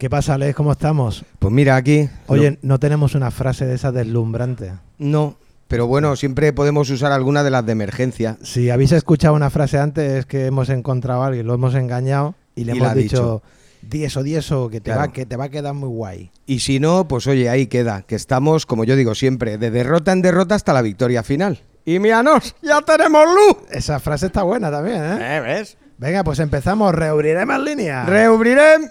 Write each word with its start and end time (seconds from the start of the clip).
¿Qué 0.00 0.08
pasa, 0.08 0.32
Alex? 0.32 0.54
¿Cómo 0.56 0.72
estamos? 0.72 1.26
Pues 1.38 1.52
mira, 1.52 1.76
aquí. 1.76 2.08
Oye, 2.26 2.58
no, 2.62 2.80
tenemos 2.80 3.14
una 3.14 3.30
frase 3.30 3.66
de 3.66 3.74
esa 3.74 3.92
deslumbrante. 3.92 4.72
No, 4.96 5.36
pero 5.68 5.86
bueno, 5.86 6.16
siempre 6.16 6.54
podemos 6.54 6.88
usar 6.88 7.12
alguna 7.12 7.42
de 7.42 7.50
las 7.50 7.66
de 7.66 7.72
emergencia. 7.72 8.38
Si 8.42 8.70
habéis 8.70 8.92
escuchado 8.92 9.34
una 9.34 9.50
frase 9.50 9.78
antes, 9.78 10.10
es 10.10 10.24
que 10.24 10.46
hemos 10.46 10.70
encontrado 10.70 11.22
a 11.22 11.26
alguien, 11.26 11.46
lo 11.46 11.52
hemos 11.52 11.74
engañado 11.74 12.34
y 12.56 12.64
le 12.64 12.72
Y 12.72 12.78
hemos 12.78 12.94
dicho, 12.94 13.42
di 13.82 14.04
eso, 14.04 14.22
di 14.22 14.36
eso, 14.36 14.70
que 14.70 14.80
te, 14.80 14.84
Claro. 14.90 15.00
va, 15.00 15.12
que 15.12 15.26
te 15.26 15.36
va 15.36 15.44
a 15.44 15.48
quedar 15.50 15.74
muy 15.74 15.90
guay. 15.90 16.30
Y 16.46 16.60
si 16.60 16.80
no, 16.80 17.06
pues 17.06 17.26
oye, 17.26 17.50
ahí 17.50 17.66
queda, 17.66 18.00
que 18.00 18.14
estamos, 18.14 18.64
como 18.64 18.84
yo 18.84 18.96
digo 18.96 19.14
siempre, 19.14 19.58
de 19.58 19.70
derrota 19.70 20.12
en 20.12 20.22
derrota 20.22 20.54
hasta 20.54 20.72
la 20.72 20.80
victoria 20.80 21.22
final. 21.22 21.60
Y 21.84 21.98
míranos, 21.98 22.56
ya 22.62 22.80
tenemos 22.80 23.26
luz. 23.26 23.58
Esa 23.70 24.00
frase 24.00 24.28
está 24.28 24.44
buena 24.44 24.70
también, 24.70 24.96
¿eh? 25.04 25.36
¿Eh, 25.36 25.40
¿Ves? 25.40 25.76
Venga, 25.98 26.24
pues 26.24 26.38
empezamos, 26.38 26.94
reabriremos 26.94 27.54
en 27.56 27.64
línea. 27.66 28.06
Reubrirem. 28.06 28.88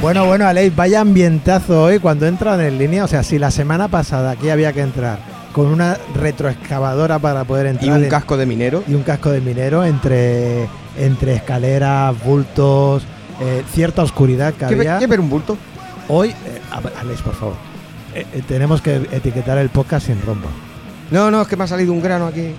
Bueno, 0.00 0.24
bueno, 0.24 0.46
Alex, 0.46 0.74
vaya 0.74 1.00
ambientazo 1.02 1.82
hoy 1.84 1.98
cuando 1.98 2.26
entran 2.26 2.60
en 2.60 2.78
línea. 2.78 3.04
O 3.04 3.08
sea, 3.08 3.22
si 3.22 3.38
la 3.38 3.50
semana 3.50 3.88
pasada 3.88 4.30
aquí 4.32 4.48
había 4.48 4.72
que 4.72 4.80
entrar 4.80 5.18
con 5.52 5.66
una 5.66 5.98
retroexcavadora 6.14 7.18
para 7.18 7.44
poder 7.44 7.66
entrar 7.66 8.00
Y 8.00 8.04
un 8.04 8.08
casco 8.08 8.36
de 8.36 8.46
minero. 8.46 8.82
y 8.88 8.94
un 8.94 9.02
casco 9.02 9.30
de 9.30 9.40
minero 9.40 9.84
entre, 9.84 10.66
entre 10.96 11.34
escaleras, 11.34 12.14
bultos, 12.24 13.02
eh, 13.40 13.62
cierta 13.72 14.02
oscuridad 14.02 14.54
que 14.54 14.66
¿Qué, 14.66 14.74
había. 14.74 14.98
qué 14.98 15.06
ver 15.06 15.20
un 15.20 15.28
bulto? 15.28 15.56
Hoy, 16.08 16.30
eh, 16.30 16.34
a 16.70 16.80
ver, 16.80 16.92
Alex, 16.98 17.20
por 17.20 17.34
favor, 17.34 17.54
eh, 18.14 18.24
eh, 18.32 18.42
tenemos 18.48 18.80
que 18.80 18.96
etiquetar 19.12 19.58
el 19.58 19.68
podcast 19.68 20.06
sin 20.06 20.20
rombo. 20.22 20.48
No, 21.10 21.30
no, 21.30 21.42
es 21.42 21.48
que 21.48 21.56
me 21.56 21.64
ha 21.64 21.66
salido 21.66 21.92
un 21.92 22.00
grano 22.00 22.26
aquí. 22.26 22.54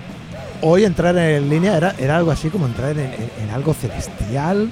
Hoy 0.60 0.84
entrar 0.84 1.16
en 1.18 1.48
línea 1.50 1.76
era, 1.76 1.94
era 1.98 2.16
algo 2.18 2.30
así 2.30 2.50
como 2.50 2.66
entrar 2.66 2.90
en, 2.92 3.00
en- 3.00 3.30
en 3.44 3.50
algo 3.52 3.74
celestial, 3.74 4.70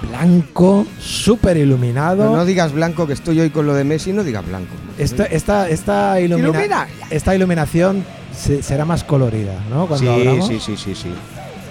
blanco, 0.00 0.86
súper 1.00 1.56
iluminado. 1.56 2.24
No, 2.24 2.36
no 2.36 2.44
digas 2.44 2.72
blanco, 2.72 3.06
que 3.06 3.12
estoy 3.12 3.40
hoy 3.40 3.50
con 3.50 3.66
lo 3.66 3.74
de 3.74 3.84
Messi, 3.84 4.12
no 4.12 4.22
digas 4.24 4.46
blanco. 4.46 4.74
Esta, 4.98 5.24
esta, 5.24 5.68
esta, 5.68 6.20
ilumina- 6.20 6.48
Ilumina. 6.50 6.88
esta 7.10 7.34
iluminación 7.34 8.04
se- 8.36 8.62
será 8.62 8.84
más 8.84 9.04
colorida, 9.04 9.54
¿no? 9.70 9.86
Cuando 9.86 10.06
Sí, 10.14 10.20
abramos. 10.20 10.46
sí, 10.46 10.60
sí, 10.60 10.76
sí, 10.76 10.94
sí. 10.94 11.12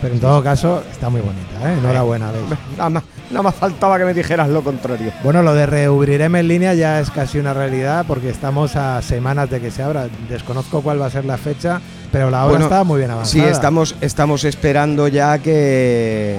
Pero 0.02 0.14
en 0.14 0.20
todo 0.20 0.44
caso, 0.44 0.84
está 0.92 1.10
muy 1.10 1.22
bonita, 1.22 1.72
¿eh? 1.74 1.78
Enhorabuena, 1.80 2.30
Alex. 2.30 2.44
Nada 2.78 2.90
más, 2.92 3.04
nada 3.32 3.42
más 3.42 3.56
faltaba 3.56 3.98
que 3.98 4.06
me 4.06 4.14
dijeras 4.14 4.48
lo 4.48 4.62
contrario. 4.64 5.12
Bueno, 5.24 5.42
lo 5.42 5.56
de 5.56 5.66
reubrireme 5.66 6.40
en 6.42 6.48
línea 6.48 6.76
ya 6.76 7.00
es 7.00 7.10
casi 7.10 7.40
una 7.40 7.52
realidad 7.56 8.06
porque 8.08 8.30
estamos 8.30 8.76
a 8.76 9.02
semanas 9.02 9.50
de 9.50 9.60
que 9.60 9.72
se 9.72 9.82
abra. 9.82 10.08
Desconozco 10.30 10.82
cuál 10.82 11.02
va 11.02 11.08
a 11.08 11.10
ser 11.10 11.26
la 11.26 11.38
fecha, 11.38 11.82
pero 12.12 12.30
la 12.30 12.44
obra 12.46 12.52
Bueno, 12.52 12.66
está 12.66 12.84
muy 12.84 13.00
bien 13.00 13.10
avanzada. 13.10 13.44
Sí, 13.44 13.50
estamos, 13.50 13.96
estamos 14.00 14.44
esperando 14.44 15.08
ya 15.08 15.40
que, 15.40 16.38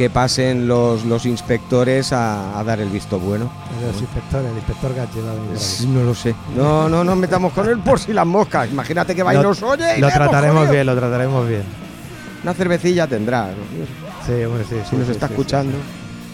que 0.00 0.08
pasen 0.08 0.66
los, 0.66 1.04
los 1.04 1.26
inspectores 1.26 2.14
a, 2.14 2.58
a 2.58 2.64
dar 2.64 2.80
el 2.80 2.88
visto 2.88 3.20
bueno. 3.20 3.50
Los 3.86 4.00
inspectores, 4.00 4.50
el 4.50 4.56
inspector 4.56 4.92
aquí. 4.98 5.86
No 5.88 6.02
lo 6.04 6.14
sé. 6.14 6.34
No, 6.56 6.88
no 6.88 7.04
nos 7.04 7.18
metamos 7.18 7.52
con 7.52 7.68
él 7.68 7.80
por 7.80 8.00
si 8.00 8.14
las 8.14 8.26
moscas. 8.26 8.70
Imagínate 8.70 9.14
que 9.14 9.22
va 9.22 9.34
y 9.34 9.38
nos 9.42 9.62
oye. 9.62 9.98
y 9.98 10.00
Lo 10.00 10.08
trataremos 10.08 10.70
bien, 10.70 10.86
lo 10.86 10.96
trataremos 10.96 11.46
bien. 11.46 11.64
Una 12.42 12.54
cervecilla 12.54 13.06
tendrá. 13.06 13.48
¿no? 13.48 13.52
Sí, 14.26 14.42
hombre, 14.42 14.64
sí, 14.66 14.76
Si 14.84 14.88
sí, 14.88 14.96
nos 14.96 15.04
sí, 15.04 15.12
está 15.12 15.26
sí, 15.26 15.34
escuchando. 15.34 15.76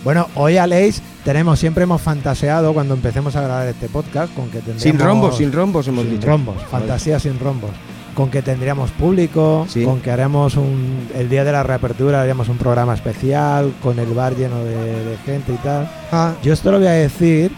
Bueno, 0.05 0.29
hoy 0.37 0.59
Aleix 0.59 1.03
tenemos, 1.25 1.59
siempre 1.59 1.83
hemos 1.83 2.01
fantaseado 2.01 2.73
cuando 2.73 2.95
empecemos 2.95 3.35
a 3.35 3.41
grabar 3.41 3.67
este 3.67 3.89
podcast 3.89 4.33
con 4.33 4.45
que 4.45 4.59
tendríamos... 4.59 4.83
Sin 4.83 5.01
rombos, 5.01 5.37
sin 5.39 5.53
rombos 5.53 5.89
hemos 5.89 6.05
sin 6.05 6.13
dicho. 6.15 6.29
rombos, 6.29 6.55
fantasía 6.71 7.19
sin 7.19 7.41
rombos. 7.41 7.71
Con 8.17 8.31
que 8.31 8.41
tendríamos 8.43 8.91
público, 8.93 9.67
Sí. 9.69 9.85
con 9.85 10.01
que 10.01 10.11
haremos 10.11 10.57
un, 10.57 11.07
el 11.15 11.29
día 11.29 11.45
de 11.45 11.53
la 11.53 11.63
reapertura 11.63 12.23
haríamos 12.23 12.49
un 12.49 12.57
programa 12.57 12.95
especial, 12.95 13.73
con 13.83 13.99
el 14.01 14.09
bar 14.15 14.35
lleno 14.35 14.65
de, 14.65 14.75
de 15.05 15.17
gente 15.25 15.53
y 15.53 15.57
tal. 15.59 15.89
Ah, 16.11 16.33
Yo 16.43 16.53
esto 16.53 16.73
lo 16.73 16.79
voy 16.79 16.89
a 16.89 16.93
decir 16.93 17.53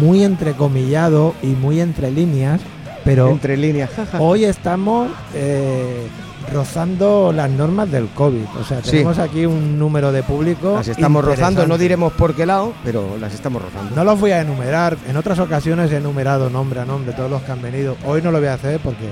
muy 0.00 0.24
entrecomillado 0.24 1.34
y 1.42 1.48
muy 1.48 1.80
entre 1.80 2.10
líneas, 2.10 2.60
pero 3.04 3.28
entre 3.28 3.56
líneas. 3.58 3.90
hoy 4.18 4.44
estamos 4.46 5.08
eh, 5.34 6.06
rozando 6.52 7.32
las 7.32 7.50
normas 7.50 7.90
del 7.90 8.06
COVID. 8.08 8.44
O 8.60 8.64
sea, 8.64 8.82
Sí. 8.82 8.90
tenemos 8.92 9.18
aquí 9.18 9.44
un 9.46 9.78
número 9.78 10.10
de 10.12 10.22
público. 10.22 10.74
Las 10.76 10.88
estamos 10.88 11.24
rozando, 11.24 11.66
no 11.66 11.76
diremos 11.78 12.12
por 12.14 12.34
qué 12.34 12.46
lado, 12.46 12.72
pero 12.84 13.16
las 13.20 13.34
estamos 13.34 13.60
rozando. 13.62 13.94
No 13.94 14.04
los 14.04 14.18
voy 14.18 14.30
a 14.30 14.40
enumerar. 14.40 14.96
En 15.08 15.16
otras 15.18 15.38
ocasiones 15.38 15.92
he 15.92 15.96
enumerado 15.98 16.48
nombre 16.50 16.80
a 16.80 16.84
nombre 16.86 17.12
todos 17.12 17.30
los 17.30 17.42
que 17.42 17.52
han 17.52 17.60
venido. 17.62 17.96
Hoy 18.06 18.22
no 18.22 18.30
lo 18.30 18.38
voy 18.38 18.48
a 18.48 18.54
hacer 18.54 18.80
porque 18.80 19.06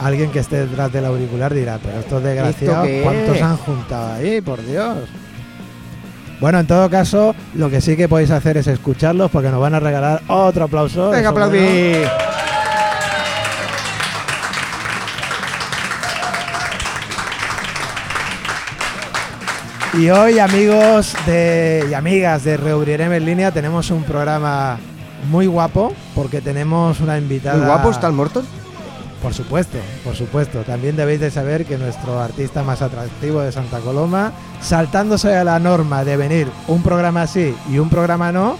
alguien 0.00 0.30
que 0.30 0.40
esté 0.40 0.66
detrás 0.66 0.92
del 0.92 1.04
auricular 1.04 1.52
dirá, 1.52 1.78
pero 1.82 1.98
estos 1.98 2.22
desgraciados, 2.22 2.86
qué 2.86 3.00
¿cuántos 3.02 3.42
han 3.42 3.56
juntado 3.56 4.12
ahí? 4.14 4.40
Por 4.40 4.64
Dios. 4.64 4.96
Bueno, 6.40 6.60
en 6.60 6.66
todo 6.66 6.88
caso, 6.88 7.34
lo 7.54 7.68
que 7.68 7.80
sí 7.80 7.96
que 7.96 8.08
podéis 8.08 8.30
hacer 8.30 8.56
es 8.56 8.68
escucharlos 8.68 9.30
porque 9.30 9.48
nos 9.48 9.60
van 9.60 9.74
a 9.74 9.80
regalar 9.80 10.22
otro 10.28 10.64
aplauso. 10.64 11.10
Venga, 11.10 11.32
bueno. 11.32 11.46
aplaudir. 11.46 12.08
Y 19.94 20.10
hoy, 20.10 20.38
amigos 20.38 21.16
de, 21.26 21.88
y 21.90 21.94
amigas 21.94 22.44
de 22.44 22.56
Reubrirem 22.56 23.12
en 23.12 23.24
línea, 23.24 23.50
tenemos 23.50 23.90
un 23.90 24.04
programa 24.04 24.78
muy 25.28 25.48
guapo 25.48 25.92
porque 26.14 26.40
tenemos 26.40 27.00
una 27.00 27.18
invitada. 27.18 27.56
Muy 27.56 27.66
guapo 27.66 27.90
está 27.90 28.06
el 28.06 28.12
Morton. 28.12 28.57
Por 29.22 29.34
supuesto, 29.34 29.78
por 30.04 30.14
supuesto. 30.14 30.60
También 30.62 30.96
debéis 30.96 31.20
de 31.20 31.30
saber 31.30 31.64
que 31.64 31.76
nuestro 31.76 32.20
artista 32.20 32.62
más 32.62 32.82
atractivo 32.82 33.40
de 33.40 33.50
Santa 33.50 33.78
Coloma, 33.80 34.32
saltándose 34.60 35.34
a 35.34 35.44
la 35.44 35.58
norma 35.58 36.04
de 36.04 36.16
venir 36.16 36.48
un 36.68 36.82
programa 36.82 37.26
sí 37.26 37.54
y 37.70 37.78
un 37.78 37.90
programa 37.90 38.30
no, 38.30 38.56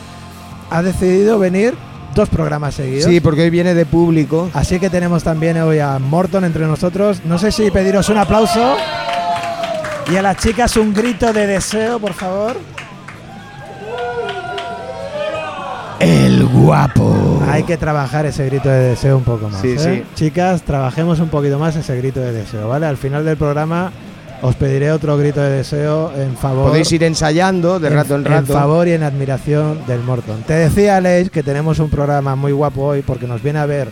ha 0.70 0.82
decidido 0.82 1.38
venir 1.38 1.74
dos 2.14 2.28
programas 2.28 2.74
seguidos. 2.74 3.04
Sí, 3.04 3.20
porque 3.20 3.42
hoy 3.42 3.50
viene 3.50 3.74
de 3.74 3.86
público. 3.86 4.50
Así 4.52 4.80
que 4.80 4.90
tenemos 4.90 5.22
también 5.22 5.56
hoy 5.58 5.78
a 5.78 5.98
Morton 6.00 6.44
entre 6.44 6.66
nosotros. 6.66 7.20
No 7.24 7.38
sé 7.38 7.52
si 7.52 7.70
pediros 7.70 8.08
un 8.08 8.18
aplauso. 8.18 8.76
Y 10.10 10.16
a 10.16 10.22
las 10.22 10.38
chicas 10.38 10.76
un 10.76 10.92
grito 10.92 11.32
de 11.32 11.46
deseo, 11.46 12.00
por 12.00 12.14
favor. 12.14 12.56
El 16.00 16.27
guapo. 16.52 17.42
Hay 17.48 17.62
que 17.64 17.76
trabajar 17.76 18.26
ese 18.26 18.46
grito 18.46 18.68
de 18.68 18.90
deseo 18.90 19.16
un 19.16 19.24
poco 19.24 19.48
más. 19.48 19.60
Sí, 19.60 19.70
¿eh? 19.72 19.78
sí. 19.78 20.02
Chicas, 20.14 20.62
trabajemos 20.62 21.20
un 21.20 21.28
poquito 21.28 21.58
más 21.58 21.76
ese 21.76 21.96
grito 21.96 22.20
de 22.20 22.32
deseo, 22.32 22.68
¿vale? 22.68 22.86
Al 22.86 22.96
final 22.96 23.24
del 23.24 23.36
programa 23.36 23.92
os 24.40 24.54
pediré 24.54 24.92
otro 24.92 25.16
grito 25.16 25.40
de 25.40 25.50
deseo 25.50 26.12
en 26.16 26.36
favor. 26.36 26.68
Podéis 26.68 26.90
ir 26.92 27.02
ensayando 27.02 27.80
de 27.80 27.90
rato 27.90 28.14
en 28.14 28.24
rato. 28.24 28.52
favor 28.52 28.86
y 28.86 28.92
en 28.92 29.02
admiración 29.02 29.80
del 29.86 30.00
Morton. 30.00 30.42
Te 30.46 30.54
decía, 30.54 30.96
Alex, 30.96 31.30
que 31.30 31.42
tenemos 31.42 31.78
un 31.78 31.90
programa 31.90 32.36
muy 32.36 32.52
guapo 32.52 32.82
hoy 32.82 33.02
porque 33.02 33.26
nos 33.26 33.42
viene 33.42 33.58
a 33.58 33.66
ver 33.66 33.88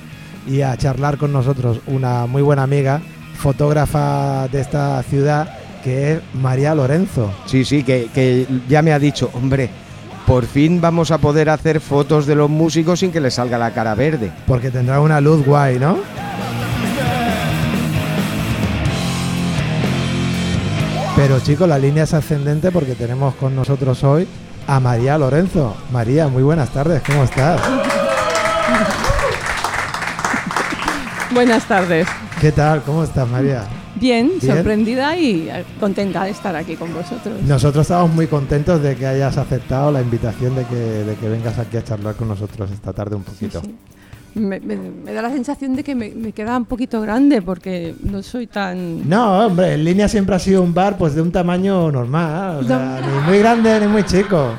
y 0.47 0.63
a 0.63 0.77
charlar 0.77 1.17
con 1.17 1.33
nosotros 1.33 1.81
una 1.87 2.27
muy 2.27 2.43
buena 2.43 2.63
amiga, 2.63 3.01
fotógrafa 3.37 4.47
de 4.49 4.61
esta 4.61 5.03
ciudad, 5.03 5.49
que 5.83 6.13
es 6.13 6.21
María 6.35 6.75
Lorenzo. 6.75 7.33
Sí, 7.47 7.65
sí, 7.65 7.83
que, 7.83 8.09
que 8.15 8.47
ya 8.69 8.83
me 8.83 8.93
ha 8.93 8.99
dicho, 9.01 9.31
hombre, 9.35 9.69
por 10.27 10.45
fin 10.45 10.81
vamos 10.81 11.13
a 11.13 11.19
poder 11.19 11.49
hacer 11.49 11.81
fotos 11.81 12.27
de 12.27 12.35
los 12.35 12.51
músicos 12.51 13.01
sin 13.01 13.13
que 13.13 13.21
les 13.21 13.35
salga 13.35 13.57
la 13.59 13.71
cara 13.71 13.95
verde. 13.95 14.33
Porque 14.47 14.71
tendrá 14.71 15.01
una 15.01 15.21
luz 15.21 15.45
guay, 15.47 15.79
¿no? 15.79 15.99
Pero 21.15 21.41
chicos, 21.41 21.67
la 21.67 21.79
línea 21.79 22.05
es 22.05 22.13
ascendente 22.13 22.71
porque 22.71 22.95
tenemos 22.95 23.35
con 23.37 23.57
nosotros 23.57 24.05
hoy 24.05 24.29
a 24.67 24.81
María 24.81 25.17
Lorenzo. 25.17 25.75
María, 25.91 26.29
muy 26.29 26.43
buenas 26.43 26.69
tardes, 26.71 27.03
¿cómo 27.07 27.25
estás? 27.25 27.61
Buenas 31.31 31.65
tardes. 31.67 32.07
¿Qué 32.41 32.53
tal? 32.53 32.83
¿Cómo 32.83 33.05
estás, 33.05 33.27
María? 33.29 33.65
Bien, 34.01 34.31
Bien. 34.41 34.55
sorprendida 34.57 35.17
y 35.17 35.49
contenta 35.81 36.25
de 36.25 36.31
estar 36.31 36.55
aquí 36.55 36.77
con 36.77 36.93
vosotros. 36.93 37.41
Nosotros 37.47 37.83
estamos 37.83 38.13
muy 38.15 38.27
contentos 38.27 38.83
de 38.83 38.95
que 38.95 39.07
hayas 39.07 39.37
aceptado 39.39 39.91
la 39.91 40.03
invitación 40.03 40.55
de 40.55 40.65
que, 40.65 40.75
de 40.75 41.15
que 41.15 41.29
vengas 41.29 41.59
aquí 41.59 41.77
a 41.79 41.85
charlar 41.85 42.15
con 42.15 42.29
nosotros 42.29 42.71
esta 42.71 42.93
tarde 42.93 43.17
un 43.17 43.25
Sí, 43.25 43.31
poquito. 43.47 43.61
sí. 43.63 43.75
Me, 44.35 44.61
me- 44.61 44.77
me 44.77 45.13
da 45.15 45.23
la 45.23 45.31
sensación 45.31 45.75
de 45.75 45.83
que 45.83 45.95
me, 45.95 46.11
me 46.11 46.33
queda 46.33 46.59
un 46.59 46.67
poquito 46.67 47.01
grande 47.01 47.41
porque 47.41 47.95
no 48.03 48.23
soy 48.23 48.47
tan... 48.47 49.09
No, 49.09 49.47
hombre, 49.47 49.73
en 49.73 49.83
línea 49.85 50.09
siempre 50.09 50.35
ha 50.35 50.39
sido 50.39 50.61
un 50.61 50.75
bar 50.75 50.99
pues 50.99 51.15
de 51.15 51.23
un 51.23 51.33
tamaño 51.33 51.91
normal, 51.91 52.59
o 52.59 52.65
sea, 52.65 53.01
ni 53.01 53.31
muy 53.31 53.39
grande 53.39 53.81
ni 53.81 53.87
muy 53.87 54.05
chico. 54.05 54.51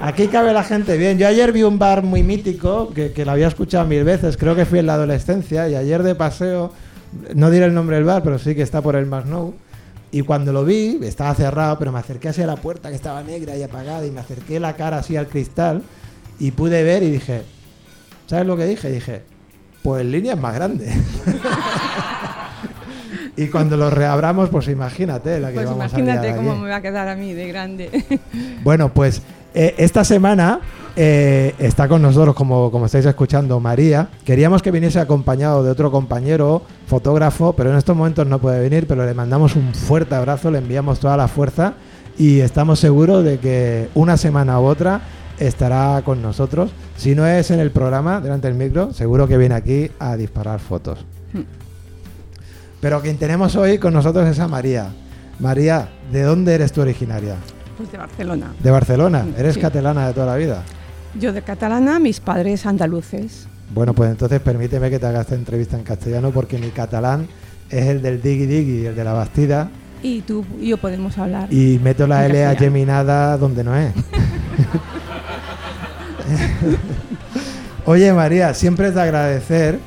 Aquí 0.00 0.28
cabe 0.28 0.54
la 0.54 0.62
gente 0.64 0.96
bien. 0.96 1.18
Yo 1.18 1.28
ayer 1.28 1.52
vi 1.52 1.62
un 1.62 1.78
bar 1.78 2.02
muy 2.04 2.22
mítico 2.22 2.88
que, 2.94 3.12
que 3.12 3.26
lo 3.26 3.32
había 3.32 3.48
escuchado 3.48 3.86
mil 3.86 4.02
veces, 4.02 4.38
creo 4.38 4.56
que 4.56 4.64
fui 4.64 4.78
en 4.78 4.86
la 4.86 4.94
adolescencia 4.94 5.68
y 5.68 5.74
ayer 5.74 6.02
de 6.02 6.14
paseo, 6.14 6.72
no 7.34 7.50
diré 7.50 7.66
el 7.66 7.74
nombre 7.74 7.96
del 7.96 8.04
bar, 8.04 8.22
pero 8.22 8.38
sí 8.38 8.54
que 8.54 8.62
está 8.62 8.82
por 8.82 8.96
el 8.96 9.06
Masnou. 9.06 9.54
Y 10.10 10.22
cuando 10.22 10.52
lo 10.52 10.64
vi, 10.64 10.98
estaba 11.02 11.34
cerrado, 11.34 11.78
pero 11.78 11.92
me 11.92 11.98
acerqué 11.98 12.30
hacia 12.30 12.46
la 12.46 12.56
puerta 12.56 12.88
que 12.88 12.96
estaba 12.96 13.22
negra 13.22 13.56
y 13.56 13.62
apagada 13.62 14.06
y 14.06 14.10
me 14.10 14.20
acerqué 14.20 14.58
la 14.58 14.74
cara 14.74 14.98
así 14.98 15.16
al 15.16 15.28
cristal 15.28 15.82
y 16.38 16.50
pude 16.52 16.82
ver 16.82 17.02
y 17.02 17.10
dije, 17.10 17.42
¿Sabes 18.26 18.46
lo 18.46 18.56
que 18.58 18.66
dije? 18.66 18.90
Dije, 18.90 19.22
pues 19.82 20.04
línea 20.04 20.34
es 20.34 20.40
más 20.40 20.54
grande. 20.54 20.86
y 23.36 23.46
cuando 23.48 23.76
lo 23.76 23.88
reabramos, 23.88 24.50
pues 24.50 24.68
imagínate 24.68 25.40
la 25.40 25.48
que 25.48 25.54
Pues 25.54 25.66
vamos 25.66 25.90
imagínate 25.90 26.30
a 26.30 26.36
cómo 26.36 26.52
aquí. 26.52 26.60
me 26.60 26.68
va 26.68 26.76
a 26.76 26.82
quedar 26.82 27.08
a 27.08 27.16
mí 27.16 27.32
de 27.32 27.48
grande. 27.48 28.04
Bueno, 28.62 28.92
pues 28.92 29.22
eh, 29.60 29.74
esta 29.78 30.04
semana 30.04 30.60
eh, 30.94 31.52
está 31.58 31.88
con 31.88 32.00
nosotros, 32.00 32.36
como, 32.36 32.70
como 32.70 32.86
estáis 32.86 33.06
escuchando, 33.06 33.58
María. 33.58 34.08
Queríamos 34.24 34.62
que 34.62 34.70
viniese 34.70 35.00
acompañado 35.00 35.64
de 35.64 35.70
otro 35.72 35.90
compañero, 35.90 36.62
fotógrafo, 36.86 37.54
pero 37.54 37.72
en 37.72 37.76
estos 37.76 37.96
momentos 37.96 38.24
no 38.24 38.38
puede 38.38 38.60
venir, 38.60 38.86
pero 38.86 39.04
le 39.04 39.14
mandamos 39.14 39.56
un 39.56 39.74
fuerte 39.74 40.14
abrazo, 40.14 40.52
le 40.52 40.58
enviamos 40.58 41.00
toda 41.00 41.16
la 41.16 41.26
fuerza 41.26 41.74
y 42.16 42.38
estamos 42.38 42.78
seguros 42.78 43.24
de 43.24 43.38
que 43.38 43.88
una 43.96 44.16
semana 44.16 44.60
u 44.60 44.66
otra 44.66 45.00
estará 45.40 46.02
con 46.04 46.22
nosotros. 46.22 46.70
Si 46.96 47.16
no 47.16 47.26
es 47.26 47.50
en 47.50 47.58
el 47.58 47.72
programa, 47.72 48.20
delante 48.20 48.46
del 48.46 48.56
micro, 48.56 48.92
seguro 48.92 49.26
que 49.26 49.38
viene 49.38 49.56
aquí 49.56 49.90
a 49.98 50.16
disparar 50.16 50.60
fotos. 50.60 51.04
Pero 52.80 53.02
quien 53.02 53.18
tenemos 53.18 53.56
hoy 53.56 53.78
con 53.78 53.92
nosotros 53.92 54.28
es 54.28 54.38
a 54.38 54.46
María. 54.46 54.92
María, 55.40 55.88
¿de 56.12 56.22
dónde 56.22 56.54
eres 56.54 56.70
tú 56.70 56.80
originaria? 56.80 57.34
Pues 57.78 57.90
de 57.92 57.96
Barcelona. 57.98 58.52
De 58.62 58.70
Barcelona. 58.70 59.24
Eres 59.38 59.54
sí. 59.54 59.60
catalana 59.60 60.08
de 60.08 60.12
toda 60.14 60.26
la 60.26 60.36
vida. 60.36 60.62
Yo 61.18 61.32
de 61.32 61.40
catalana, 61.42 61.98
mis 61.98 62.20
padres 62.20 62.66
andaluces. 62.66 63.46
Bueno, 63.74 63.94
pues 63.94 64.10
entonces 64.10 64.40
permíteme 64.40 64.90
que 64.90 64.98
te 64.98 65.06
haga 65.06 65.20
esta 65.22 65.34
entrevista 65.34 65.76
en 65.78 65.84
castellano 65.84 66.30
porque 66.32 66.58
mi 66.58 66.68
catalán 66.70 67.28
es 67.70 67.86
el 67.86 68.02
del 68.02 68.20
digui 68.20 68.46
digui, 68.46 68.86
el 68.86 68.94
de 68.96 69.04
la 69.04 69.12
bastida, 69.14 69.70
Y 70.02 70.20
tú 70.22 70.44
y 70.60 70.68
yo 70.68 70.76
podemos 70.76 71.16
hablar. 71.18 71.52
y 71.52 71.78
meto 71.82 72.06
la 72.06 72.24
L 72.26 72.44
a 72.44 72.48
castellano. 72.50 72.58
geminada 72.58 73.36
donde 73.38 73.64
no 73.64 73.74
es. 73.76 73.92
Oye 77.86 78.12
María, 78.12 78.54
siempre 78.54 78.88
es 78.88 78.94
de 78.94 79.02
agradecer 79.02 79.78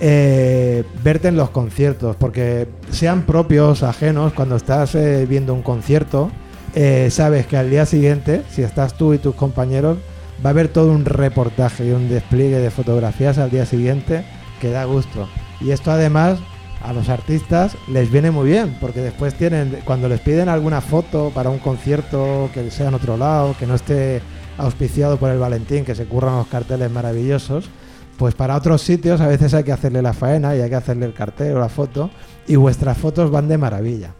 eh, 0.00 0.84
verte 1.04 1.28
en 1.28 1.36
los 1.36 1.50
conciertos, 1.50 2.16
porque 2.16 2.68
sean 2.90 3.22
propios, 3.22 3.82
ajenos, 3.82 4.32
cuando 4.32 4.56
estás 4.56 4.94
eh, 4.94 5.26
viendo 5.28 5.52
un 5.52 5.62
concierto, 5.62 6.30
eh, 6.74 7.08
sabes 7.10 7.46
que 7.46 7.56
al 7.56 7.70
día 7.70 7.86
siguiente, 7.86 8.42
si 8.50 8.62
estás 8.62 8.94
tú 8.94 9.14
y 9.14 9.18
tus 9.18 9.34
compañeros, 9.34 9.98
va 10.44 10.50
a 10.50 10.52
haber 10.52 10.68
todo 10.68 10.92
un 10.92 11.04
reportaje 11.04 11.86
y 11.86 11.90
un 11.90 12.08
despliegue 12.08 12.58
de 12.58 12.70
fotografías 12.70 13.38
al 13.38 13.50
día 13.50 13.66
siguiente 13.66 14.24
que 14.60 14.70
da 14.70 14.84
gusto. 14.84 15.28
Y 15.60 15.70
esto 15.72 15.90
además 15.90 16.38
a 16.82 16.92
los 16.92 17.08
artistas 17.08 17.76
les 17.88 18.10
viene 18.10 18.30
muy 18.30 18.48
bien, 18.48 18.76
porque 18.80 19.00
después 19.00 19.34
tienen, 19.34 19.80
cuando 19.84 20.08
les 20.08 20.20
piden 20.20 20.48
alguna 20.48 20.80
foto 20.80 21.30
para 21.34 21.50
un 21.50 21.58
concierto 21.58 22.48
que 22.54 22.70
sea 22.70 22.88
en 22.88 22.94
otro 22.94 23.16
lado, 23.16 23.54
que 23.58 23.66
no 23.66 23.74
esté 23.74 24.22
auspiciado 24.56 25.18
por 25.18 25.30
el 25.30 25.38
Valentín, 25.38 25.84
que 25.84 25.94
se 25.94 26.06
curran 26.06 26.36
los 26.36 26.46
carteles 26.46 26.90
maravillosos, 26.90 27.68
pues 28.16 28.34
para 28.34 28.56
otros 28.56 28.82
sitios 28.82 29.20
a 29.20 29.26
veces 29.26 29.54
hay 29.54 29.64
que 29.64 29.72
hacerle 29.72 30.02
la 30.02 30.12
faena 30.12 30.54
y 30.54 30.60
hay 30.60 30.68
que 30.68 30.76
hacerle 30.76 31.06
el 31.06 31.14
cartel 31.14 31.56
o 31.56 31.60
la 31.60 31.68
foto, 31.68 32.10
y 32.46 32.56
vuestras 32.56 32.96
fotos 32.96 33.30
van 33.30 33.48
de 33.48 33.58
maravilla. 33.58 34.14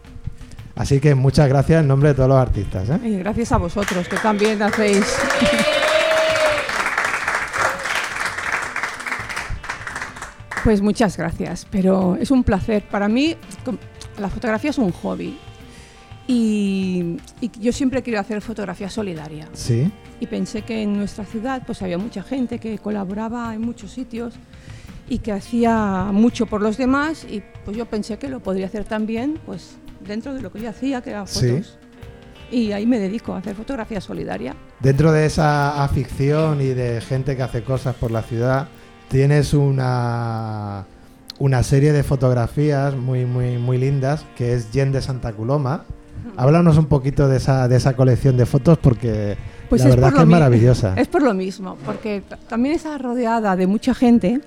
Así 0.75 0.99
que 0.99 1.15
muchas 1.15 1.47
gracias 1.49 1.81
en 1.81 1.87
nombre 1.87 2.09
de 2.09 2.15
todos 2.15 2.29
los 2.29 2.37
artistas. 2.37 2.89
¿eh? 2.89 2.99
Y 3.03 3.17
gracias 3.17 3.51
a 3.51 3.57
vosotros, 3.57 4.07
que 4.07 4.17
también 4.17 4.61
hacéis. 4.61 5.05
Pues 10.63 10.81
muchas 10.81 11.17
gracias, 11.17 11.65
pero 11.71 12.15
es 12.19 12.29
un 12.29 12.43
placer. 12.43 12.83
Para 12.83 13.07
mí, 13.07 13.35
la 14.19 14.29
fotografía 14.29 14.69
es 14.69 14.77
un 14.77 14.91
hobby. 14.91 15.37
Y, 16.27 17.17
y 17.41 17.51
yo 17.59 17.73
siempre 17.73 18.03
quiero 18.03 18.19
hacer 18.19 18.41
fotografía 18.41 18.89
solidaria. 18.89 19.49
Sí, 19.53 19.91
Y 20.19 20.27
pensé 20.27 20.61
que 20.61 20.83
en 20.83 20.95
nuestra 20.95 21.25
ciudad 21.25 21.63
pues 21.65 21.81
había 21.81 21.97
mucha 21.97 22.21
gente 22.21 22.59
que 22.59 22.77
colaboraba 22.77 23.53
en 23.55 23.61
muchos 23.61 23.91
sitios 23.91 24.35
y 25.09 25.17
que 25.17 25.31
hacía 25.31 26.09
mucho 26.13 26.45
por 26.45 26.61
los 26.61 26.77
demás 26.77 27.25
y 27.29 27.41
pues 27.65 27.75
yo 27.75 27.85
pensé 27.87 28.17
que 28.17 28.29
lo 28.29 28.39
podría 28.39 28.67
hacer 28.67 28.85
también 28.85 29.39
pues 29.45 29.77
dentro 30.05 30.33
de 30.33 30.41
lo 30.41 30.51
que 30.51 30.59
yo 30.61 30.69
hacía, 30.69 31.01
que 31.01 31.11
eran 31.11 31.27
Sí. 31.27 31.49
fotos. 31.49 31.77
Y 32.51 32.73
ahí 32.73 32.85
me 32.85 32.99
dedico 32.99 33.33
a 33.33 33.37
hacer 33.37 33.55
fotografía 33.55 34.01
solidaria. 34.01 34.55
Dentro 34.81 35.11
de 35.13 35.25
esa 35.25 35.83
afición 35.83 36.59
y 36.61 36.67
de 36.67 36.99
gente 36.99 37.35
que 37.37 37.43
hace 37.43 37.63
cosas 37.63 37.95
por 37.95 38.11
la 38.11 38.23
ciudad, 38.23 38.67
tienes 39.07 39.53
una, 39.53 40.85
una 41.39 41.63
serie 41.63 41.93
de 41.93 42.03
fotografías 42.03 42.95
muy, 42.95 43.25
muy, 43.25 43.57
muy 43.57 43.77
lindas 43.77 44.25
que 44.35 44.53
es 44.53 44.71
Yen 44.71 44.91
de 44.91 45.01
Santa 45.01 45.31
Coloma. 45.31 45.85
Háblanos 46.37 46.77
un 46.77 46.85
poquito 46.85 47.27
de 47.29 47.37
esa, 47.37 47.67
de 47.69 47.77
esa 47.77 47.95
colección 47.95 48.35
de 48.37 48.45
fotos 48.45 48.77
porque 48.77 49.37
Pues 49.69 49.83
la 49.83 49.89
es 49.89 49.95
verdad 49.95 50.13
que 50.13 50.21
es 50.21 50.27
maravillosa. 50.27 50.93
Es 50.97 51.07
por 51.07 51.21
lo 51.23 51.33
mismo, 51.33 51.77
porque 51.85 52.21
también 52.49 52.75
está 52.75 52.97
rodeada 52.97 53.55
de 53.55 53.65
mucha 53.67 53.93
gente 53.93 54.41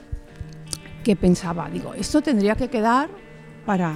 que 1.02 1.16
pensaba, 1.16 1.68
digo, 1.70 1.92
esto 1.94 2.22
tendría 2.22 2.54
que 2.54 2.68
quedar 2.68 3.08
para, 3.66 3.92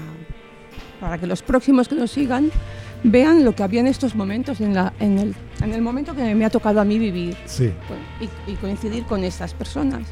para 1.01 1.19
que 1.19 1.27
los 1.27 1.43
próximos 1.43 1.89
que 1.89 1.95
nos 1.95 2.11
sigan 2.11 2.51
vean 3.05 3.45
lo 3.45 3.55
que 3.55 3.63
había 3.63 3.81
en 3.81 3.87
estos 3.87 4.15
momentos, 4.15 4.61
en, 4.61 4.75
la, 4.75 4.93
en, 5.01 5.19
el, 5.19 5.35
en 5.63 5.73
el 5.73 5.81
momento 5.83 6.15
que 6.15 6.35
me 6.35 6.45
ha 6.45 6.51
tocado 6.51 6.81
a 6.81 6.85
mí 6.85 6.99
vivir 6.99 7.37
Sí, 7.47 7.73
y, 8.21 8.51
y 8.51 8.55
coincidir 8.57 9.05
con 9.05 9.23
estas 9.25 9.55
personas. 9.55 10.03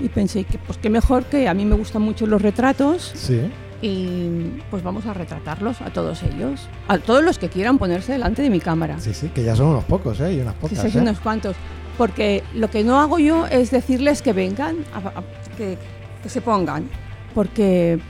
Y 0.00 0.08
pensé 0.08 0.44
que 0.44 0.58
pues 0.58 0.76
qué 0.78 0.90
mejor 0.90 1.24
que 1.24 1.48
a 1.48 1.54
mí 1.54 1.64
me 1.64 1.76
gustan 1.76 2.02
mucho 2.02 2.26
los 2.26 2.42
retratos 2.42 3.12
sí. 3.14 3.40
y 3.80 4.50
pues 4.70 4.82
vamos 4.82 5.06
a 5.06 5.14
retratarlos 5.14 5.80
a 5.80 5.90
todos 5.92 6.22
ellos, 6.24 6.68
a 6.88 6.98
todos 6.98 7.22
los 7.24 7.38
que 7.38 7.48
quieran 7.48 7.78
ponerse 7.78 8.12
delante 8.12 8.42
de 8.42 8.50
mi 8.50 8.60
cámara. 8.60 8.98
Sí, 8.98 9.14
sí, 9.14 9.28
que 9.28 9.42
ya 9.44 9.54
son 9.56 9.68
unos 9.68 9.84
pocos, 9.84 10.20
¿eh? 10.20 10.34
Y 10.34 10.40
unas 10.40 10.54
Sí, 10.54 10.60
pocas. 10.60 10.92
sí, 10.92 10.98
¿eh? 10.98 11.00
unos 11.00 11.20
cuantos. 11.20 11.54
Porque 11.96 12.42
lo 12.54 12.68
que 12.70 12.82
no 12.82 13.00
hago 13.00 13.20
yo 13.20 13.46
es 13.46 13.70
decirles 13.70 14.20
que 14.20 14.32
vengan, 14.32 14.76
a- 14.92 15.20
a- 15.20 15.24
que, 15.56 15.78
que 16.22 16.28
se 16.28 16.40
pongan. 16.40 16.88
Porque 17.36 18.00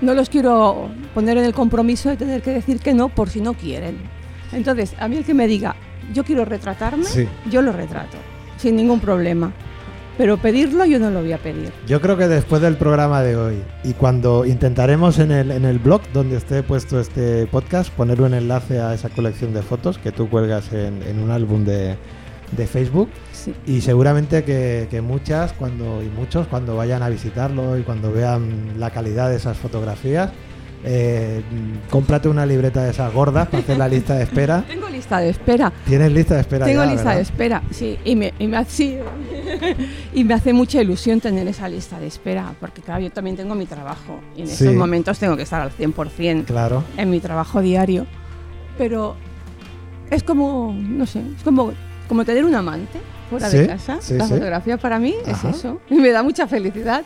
no 0.00 0.14
los 0.14 0.28
quiero 0.28 0.88
poner 1.14 1.38
en 1.38 1.44
el 1.44 1.52
compromiso 1.54 2.08
de 2.08 2.16
tener 2.16 2.42
que 2.42 2.50
decir 2.52 2.78
que 2.80 2.94
no 2.94 3.08
por 3.08 3.28
si 3.30 3.40
no 3.40 3.54
quieren. 3.54 3.96
Entonces, 4.52 4.94
a 4.98 5.08
mí 5.08 5.16
el 5.16 5.24
que 5.24 5.34
me 5.34 5.46
diga, 5.46 5.76
yo 6.14 6.24
quiero 6.24 6.44
retratarme, 6.44 7.04
Sí. 7.04 7.28
yo 7.50 7.62
lo 7.62 7.72
retrato, 7.72 8.16
sin 8.56 8.76
ningún 8.76 9.00
problema. 9.00 9.52
Pero 10.16 10.36
pedirlo 10.36 10.84
yo 10.84 10.98
no 10.98 11.10
lo 11.10 11.20
voy 11.20 11.30
a 11.32 11.38
pedir. 11.38 11.70
Yo 11.86 12.00
creo 12.00 12.16
que 12.16 12.26
después 12.26 12.60
del 12.60 12.76
programa 12.76 13.22
de 13.22 13.36
hoy 13.36 13.62
y 13.84 13.92
cuando 13.92 14.44
intentaremos 14.44 15.20
en 15.20 15.30
el, 15.30 15.52
en 15.52 15.64
el 15.64 15.78
blog 15.78 16.00
donde 16.12 16.36
esté 16.38 16.64
puesto 16.64 16.98
este 16.98 17.46
podcast 17.46 17.92
poner 17.92 18.20
un 18.20 18.34
enlace 18.34 18.80
a 18.80 18.94
esa 18.94 19.10
colección 19.10 19.54
de 19.54 19.62
fotos 19.62 19.96
que 19.98 20.10
tú 20.10 20.28
cuelgas 20.28 20.72
en, 20.72 21.04
en 21.04 21.20
un 21.22 21.30
álbum 21.30 21.64
de, 21.64 21.94
de 22.50 22.66
Facebook 22.66 23.08
Sí. 23.44 23.54
y 23.66 23.80
seguramente 23.80 24.42
que, 24.44 24.88
que 24.90 25.00
muchas 25.00 25.52
cuando 25.52 26.02
y 26.02 26.08
muchos 26.08 26.46
cuando 26.48 26.76
vayan 26.76 27.02
a 27.02 27.08
visitarlo 27.08 27.78
y 27.78 27.82
cuando 27.82 28.12
vean 28.12 28.74
la 28.78 28.90
calidad 28.90 29.30
de 29.30 29.36
esas 29.36 29.56
fotografías 29.56 30.30
eh, 30.84 31.42
cómprate 31.90 32.28
una 32.28 32.46
libreta 32.46 32.84
de 32.84 32.90
esas 32.90 33.12
gordas 33.12 33.48
para 33.48 33.62
hacer 33.62 33.78
la 33.78 33.88
lista 33.94 34.14
de 34.14 34.22
espera. 34.22 34.62
Tengo 34.68 34.88
lista 34.88 35.18
de 35.18 35.30
espera. 35.30 35.72
Tienes 35.84 36.12
lista 36.12 36.34
de 36.36 36.40
espera 36.42 36.66
Tengo 36.66 36.84
ya, 36.84 36.90
lista 36.90 37.02
¿verdad? 37.04 37.16
de 37.16 37.22
espera, 37.22 37.62
sí, 37.72 37.98
y 38.04 38.14
me, 38.14 38.32
y 38.38 38.46
me 38.46 38.64
sí, 38.64 38.96
y 40.14 40.22
me 40.24 40.34
hace 40.34 40.52
mucha 40.52 40.80
ilusión 40.80 41.20
tener 41.20 41.48
esa 41.48 41.68
lista 41.68 41.98
de 41.98 42.06
espera, 42.06 42.54
porque 42.60 42.80
claro, 42.82 43.00
yo 43.02 43.10
también 43.10 43.36
tengo 43.36 43.54
mi 43.56 43.66
trabajo 43.66 44.20
y 44.36 44.42
en 44.42 44.46
Sí. 44.46 44.64
estos 44.64 44.74
momentos 44.76 45.18
tengo 45.18 45.36
que 45.36 45.42
estar 45.42 45.60
al 45.60 45.70
100% 45.72 46.44
Claro. 46.44 46.84
en 46.96 47.10
mi 47.10 47.18
trabajo 47.20 47.60
diario, 47.60 48.06
pero 48.76 49.16
es 50.10 50.22
como, 50.22 50.72
no 50.78 51.06
sé, 51.06 51.20
es 51.36 51.42
como, 51.42 51.72
como 52.08 52.24
tener 52.24 52.44
un 52.44 52.54
amante 52.54 53.00
fuera 53.28 53.48
Sí, 53.50 53.58
de 53.58 53.66
casa. 53.68 53.98
sí, 54.00 54.14
La 54.14 54.24
sí. 54.26 54.34
fotografía 54.34 54.76
para 54.78 54.98
mí 54.98 55.14
Ajá. 55.26 55.50
es 55.50 55.56
eso, 55.56 55.80
y 55.90 55.94
me 56.00 56.10
da 56.10 56.22
mucha 56.22 56.46
felicidad. 56.46 57.02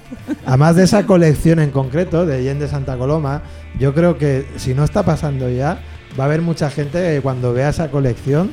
Además 0.46 0.76
de 0.76 0.84
esa 0.84 1.04
colección 1.06 1.58
en 1.58 1.70
concreto 1.70 2.24
de 2.26 2.42
Yen 2.44 2.58
de 2.58 2.68
Santa 2.68 2.96
Coloma, 2.96 3.42
yo 3.78 3.94
creo 3.94 4.18
que 4.18 4.46
si 4.56 4.74
no 4.74 4.84
está 4.84 5.02
pasando 5.02 5.48
ya, 5.48 5.78
va 6.18 6.24
a 6.24 6.26
haber 6.26 6.42
mucha 6.42 6.70
gente 6.70 6.98
que 7.00 7.20
cuando 7.22 7.52
vea 7.52 7.68
esa 7.70 7.90
colección 7.90 8.50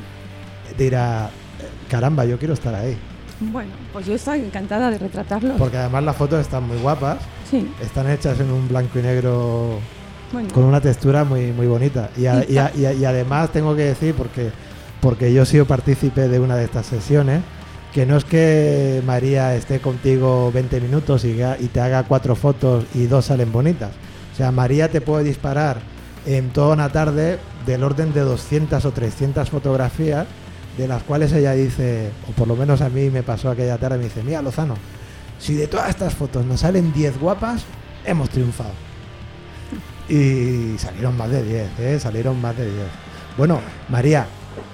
dirá, 0.78 1.30
caramba, 1.90 2.24
yo 2.24 2.38
quiero 2.38 2.54
estar 2.54 2.74
ahí. 2.74 2.96
Bueno, 3.40 3.70
pues 3.92 4.06
yo 4.06 4.14
estoy 4.14 4.40
encantada 4.40 4.90
de 4.90 4.98
retratarlo. 4.98 5.54
Porque 5.56 5.78
además 5.78 6.04
las 6.04 6.16
fotos 6.16 6.40
están 6.40 6.66
muy 6.66 6.76
guapas, 6.78 7.18
Sí, 7.50 7.70
están 7.82 8.08
hechas 8.10 8.38
en 8.38 8.50
un 8.50 8.68
blanco 8.68 8.98
y 8.98 9.02
negro 9.02 9.78
bueno. 10.32 10.48
con 10.52 10.64
una 10.64 10.80
textura 10.80 11.24
muy, 11.24 11.50
muy 11.52 11.66
bonita. 11.66 12.10
Y, 12.16 12.26
a- 12.26 12.44
y 12.48 12.58
a- 12.58 12.70
y 12.76 12.84
a- 12.84 12.92
y 12.92 13.04
además 13.04 13.50
tengo 13.50 13.74
que 13.74 13.84
decir, 13.84 14.14
porque, 14.14 14.50
porque 15.00 15.32
yo 15.32 15.42
he 15.42 15.46
sido 15.46 15.64
partícipe 15.64 16.28
de 16.28 16.38
una 16.38 16.54
de 16.56 16.64
estas 16.64 16.84
sesiones, 16.86 17.40
que 17.92 18.06
no 18.06 18.16
es 18.16 18.24
que 18.24 19.02
María 19.04 19.54
esté 19.56 19.80
contigo 19.80 20.50
20 20.52 20.80
minutos 20.80 21.24
y, 21.24 21.40
y 21.58 21.68
te 21.68 21.80
haga 21.80 22.04
cuatro 22.04 22.36
fotos 22.36 22.84
y 22.94 23.06
dos 23.06 23.26
salen 23.26 23.50
bonitas. 23.52 23.90
O 24.32 24.36
sea, 24.36 24.52
María 24.52 24.90
te 24.90 25.00
puede 25.00 25.24
disparar 25.24 25.78
en 26.26 26.50
toda 26.50 26.74
una 26.74 26.90
tarde 26.90 27.38
del 27.66 27.82
orden 27.82 28.12
de 28.12 28.20
200 28.20 28.84
o 28.84 28.92
300 28.92 29.50
fotografías, 29.50 30.26
de 30.78 30.88
las 30.88 31.02
cuales 31.02 31.32
ella 31.32 31.52
dice, 31.52 32.10
o 32.28 32.32
por 32.32 32.48
lo 32.48 32.56
menos 32.56 32.80
a 32.80 32.88
mí 32.88 33.10
me 33.10 33.22
pasó 33.22 33.50
aquella 33.50 33.78
tarde, 33.78 33.98
me 33.98 34.04
dice, 34.04 34.22
mira 34.22 34.40
Lozano, 34.40 34.76
si 35.38 35.54
de 35.54 35.66
todas 35.66 35.90
estas 35.90 36.14
fotos 36.14 36.44
nos 36.44 36.60
salen 36.60 36.92
10 36.92 37.18
guapas, 37.18 37.64
hemos 38.04 38.30
triunfado. 38.30 38.72
Y 40.08 40.76
salieron 40.78 41.16
más 41.16 41.30
de 41.30 41.42
10, 41.42 41.68
¿eh? 41.80 42.00
Salieron 42.00 42.40
más 42.40 42.56
de 42.56 42.64
10. 42.64 42.76
Bueno, 43.36 43.60
María, 43.88 44.26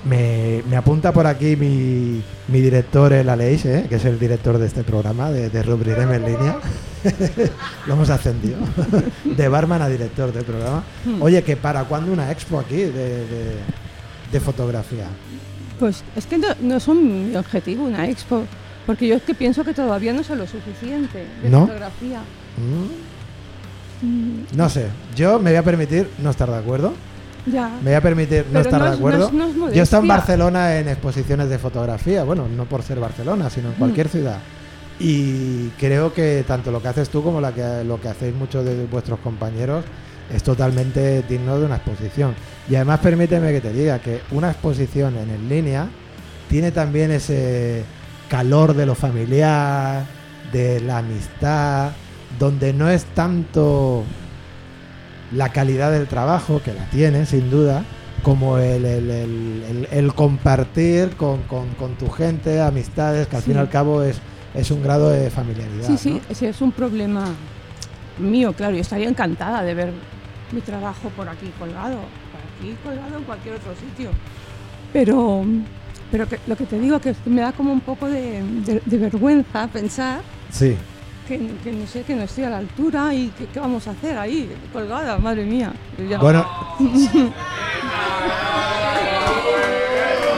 Me, 0.08 0.62
me 0.68 0.76
apunta 0.76 1.12
por 1.12 1.26
aquí 1.26 1.56
mi, 1.56 2.22
mi 2.48 2.60
director, 2.60 3.12
el 3.12 3.28
Aleix, 3.28 3.64
¿eh? 3.66 3.86
que 3.88 3.96
es 3.96 4.04
el 4.04 4.18
director 4.18 4.56
de 4.58 4.66
este 4.66 4.84
programa, 4.84 5.30
de, 5.30 5.50
de 5.50 5.62
Rubrirem 5.62 6.12
en 6.12 6.22
línea. 6.24 6.58
Lo 7.86 7.94
hemos 7.94 8.08
ascendido. 8.10 8.58
de 9.24 9.48
barman 9.48 9.82
a 9.82 9.88
director 9.88 10.32
del 10.32 10.44
programa. 10.44 10.84
Hmm. 11.04 11.22
Oye, 11.22 11.42
que 11.42 11.56
para 11.56 11.84
cuándo 11.84 12.12
una 12.12 12.30
expo 12.30 12.58
aquí 12.60 12.76
de, 12.76 12.90
de- 12.92 13.86
de 14.30 14.40
fotografía? 14.40 15.06
Pues 15.78 16.02
es 16.16 16.26
que 16.26 16.36
no, 16.38 16.48
no 16.60 16.76
es 16.76 16.88
un 16.88 17.30
mi 17.30 17.36
objetivo 17.36 17.84
una 17.84 18.08
expo, 18.08 18.44
porque 18.86 19.06
yo 19.06 19.16
es 19.16 19.22
que 19.22 19.34
pienso 19.34 19.64
que 19.64 19.72
todavía 19.74 20.12
no 20.12 20.22
sé 20.24 20.34
lo 20.36 20.46
suficiente 20.46 21.24
de 21.42 21.48
¿No? 21.50 21.60
fotografía. 21.66 22.20
¿Mm? 24.02 24.06
Mm, 24.06 24.44
No 24.56 24.68
sé, 24.68 24.86
yo 25.16 25.38
me 25.38 25.50
voy 25.50 25.58
a 25.58 25.62
permitir 25.62 26.08
no 26.22 26.30
estar 26.30 26.48
de 26.50 26.56
acuerdo. 26.56 26.92
Ya. 27.46 27.68
Me 27.82 27.90
voy 27.90 27.94
a 27.94 28.00
permitir 28.00 28.44
no 28.46 28.52
Pero 28.52 28.60
estar 28.60 28.80
no 28.80 28.86
de 28.90 28.96
acuerdo. 28.96 29.30
no 29.32 29.46
es- 29.48 29.54
no 29.56 29.68
es 29.68 29.74
Yo 29.74 29.80
he 29.80 29.84
estado 29.84 30.02
en. 30.02 30.08
Barcelona 30.08 30.76
en 30.78 30.88
exposiciones 30.88 31.48
de 31.48 31.58
fotografía, 31.58 32.24
bueno, 32.24 32.46
no 32.48 32.64
por 32.66 32.82
ser 32.82 32.98
Barcelona, 33.00 33.48
sino 33.50 33.68
en 33.68 33.74
Mm. 33.74 33.78
cualquier 33.78 34.08
ciudad. 34.08 34.38
Y 34.98 35.68
creo 35.78 36.12
que 36.14 36.44
tanto 36.46 36.70
lo 36.70 36.80
que 36.80 36.88
haces 36.88 37.08
tú 37.10 37.22
como 37.22 37.40
la 37.40 37.52
que, 37.52 37.84
lo 37.84 38.00
que 38.00 38.08
hacéis 38.08 38.34
muchos 38.34 38.64
de 38.64 38.86
vuestros 38.86 39.18
compañeros 39.20 39.84
es 40.32 40.42
totalmente 40.42 41.22
digno 41.28 41.58
de 41.58 41.66
una 41.66 41.76
exposición. 41.76 42.34
Y 42.68 42.74
además 42.76 43.00
permíteme 43.00 43.52
que 43.52 43.60
te 43.60 43.72
diga 43.72 43.98
que 43.98 44.22
una 44.32 44.50
exposición 44.50 45.16
en, 45.16 45.30
en 45.30 45.48
línea 45.48 45.86
tiene 46.48 46.70
también 46.72 47.10
ese 47.10 47.84
calor 48.28 48.74
de 48.74 48.86
lo 48.86 48.94
familiar, 48.94 50.04
de 50.52 50.80
la 50.80 50.98
amistad, 50.98 51.90
donde 52.38 52.72
no 52.72 52.88
es 52.88 53.04
tanto 53.04 54.02
la 55.32 55.50
calidad 55.50 55.90
del 55.92 56.06
trabajo, 56.06 56.60
que 56.64 56.72
la 56.74 56.84
tiene 56.90 57.26
sin 57.26 57.50
duda, 57.50 57.84
como 58.22 58.58
el, 58.58 58.84
el- 58.84 59.10
el- 59.10 59.64
el- 59.68 59.88
el 59.90 60.14
compartir 60.14 61.10
con, 61.16 61.42
con- 61.42 61.70
con 61.74 61.94
tu 61.94 62.08
gente, 62.10 62.60
amistades, 62.60 63.26
que 63.28 63.36
al 63.36 63.42
Sí. 63.42 63.48
fin 63.50 63.56
y 63.56 63.60
al 63.60 63.68
cabo 63.68 64.02
es, 64.02 64.18
es 64.54 64.70
un 64.70 64.82
grado 64.82 65.10
de 65.10 65.30
familiaridad. 65.30 65.86
Sí, 65.86 65.96
sí, 65.98 66.10
¿no? 66.14 66.20
ese 66.28 66.48
es 66.48 66.60
un 66.60 66.72
problema 66.72 67.24
mío, 68.18 68.52
claro. 68.52 68.74
Yo 68.74 68.80
estaría 68.80 69.08
encantada 69.08 69.62
de 69.62 69.74
ver 69.74 69.92
mi 70.52 70.60
trabajo 70.60 71.08
por 71.10 71.28
aquí 71.28 71.52
colgado, 71.58 71.96
por 71.96 72.40
aquí 72.68 72.74
colgado 72.84 73.18
en 73.18 73.24
cualquier 73.24 73.56
otro 73.56 73.72
sitio. 73.74 74.10
Pero, 74.92 75.44
pero 76.10 76.28
que- 76.28 76.38
lo 76.46 76.56
que 76.56 76.64
te 76.64 76.78
digo 76.80 77.00
que 77.00 77.10
es 77.10 77.16
que 77.18 77.30
me 77.30 77.42
da 77.42 77.52
como 77.52 77.72
un 77.72 77.80
poco 77.80 78.06
de, 78.08 78.42
de- 78.64 78.82
de 78.84 78.98
vergüenza 78.98 79.68
pensar 79.68 80.20
Sí. 80.50 80.76
Que, 81.26 81.38
que 81.62 81.72
no 81.72 81.86
sé, 81.86 82.02
que 82.02 82.14
no 82.14 82.22
estoy 82.22 82.44
a 82.44 82.50
la 82.50 82.58
altura 82.58 83.12
y 83.14 83.28
que, 83.28 83.46
qué 83.46 83.60
vamos 83.60 83.86
a 83.88 83.90
hacer 83.92 84.16
ahí, 84.18 84.50
colgada, 84.72 85.18
madre 85.18 85.44
mía. 85.44 85.72
Ya- 86.08 86.18
Bueno, 86.18 86.46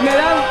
me 0.02 0.10
da... 0.10 0.44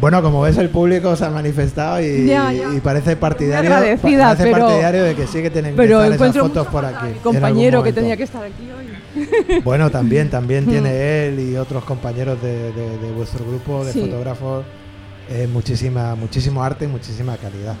bueno, 0.00 0.22
como 0.22 0.40
ves, 0.42 0.56
el 0.58 0.68
público 0.70 1.14
se 1.16 1.24
ha 1.24 1.30
manifestado 1.30 2.00
y, 2.00 2.26
Ya, 2.26 2.52
ya. 2.52 2.74
y 2.74 2.80
parece 2.80 3.16
partidario, 3.16 3.70
parece 3.70 3.98
pero- 4.44 4.66
partidario 4.66 5.02
de 5.04 5.14
que 5.14 5.26
sí 5.26 5.42
que 5.42 5.50
tienen 5.50 5.74
que 5.76 5.82
estar 5.84 6.12
esas 6.12 6.36
fotos 6.38 6.66
por 6.68 6.84
aquí. 6.84 7.06
mi 7.06 7.18
compañero 7.20 7.82
que 7.82 7.92
tenía 7.92 8.16
que 8.16 8.22
estar 8.24 8.42
aquí 8.44 8.68
hoy. 8.70 9.60
Bueno, 9.64 9.90
también, 9.90 10.30
también 10.30 10.66
Mm. 10.66 10.70
tiene 10.70 11.26
él 11.26 11.40
y 11.40 11.56
otros 11.56 11.84
compañeros 11.84 12.40
de, 12.42 12.72
de- 12.72 12.98
de 12.98 13.12
vuestro 13.12 13.44
grupo 13.44 13.84
de 13.84 13.92
Sí. 13.92 14.00
fotógrafos 14.02 14.64
eh, 15.30 15.46
muchísima, 15.52 16.14
muchísimo 16.14 16.62
arte 16.62 16.86
y 16.86 16.88
muchísima 16.88 17.36
calidad. 17.36 17.74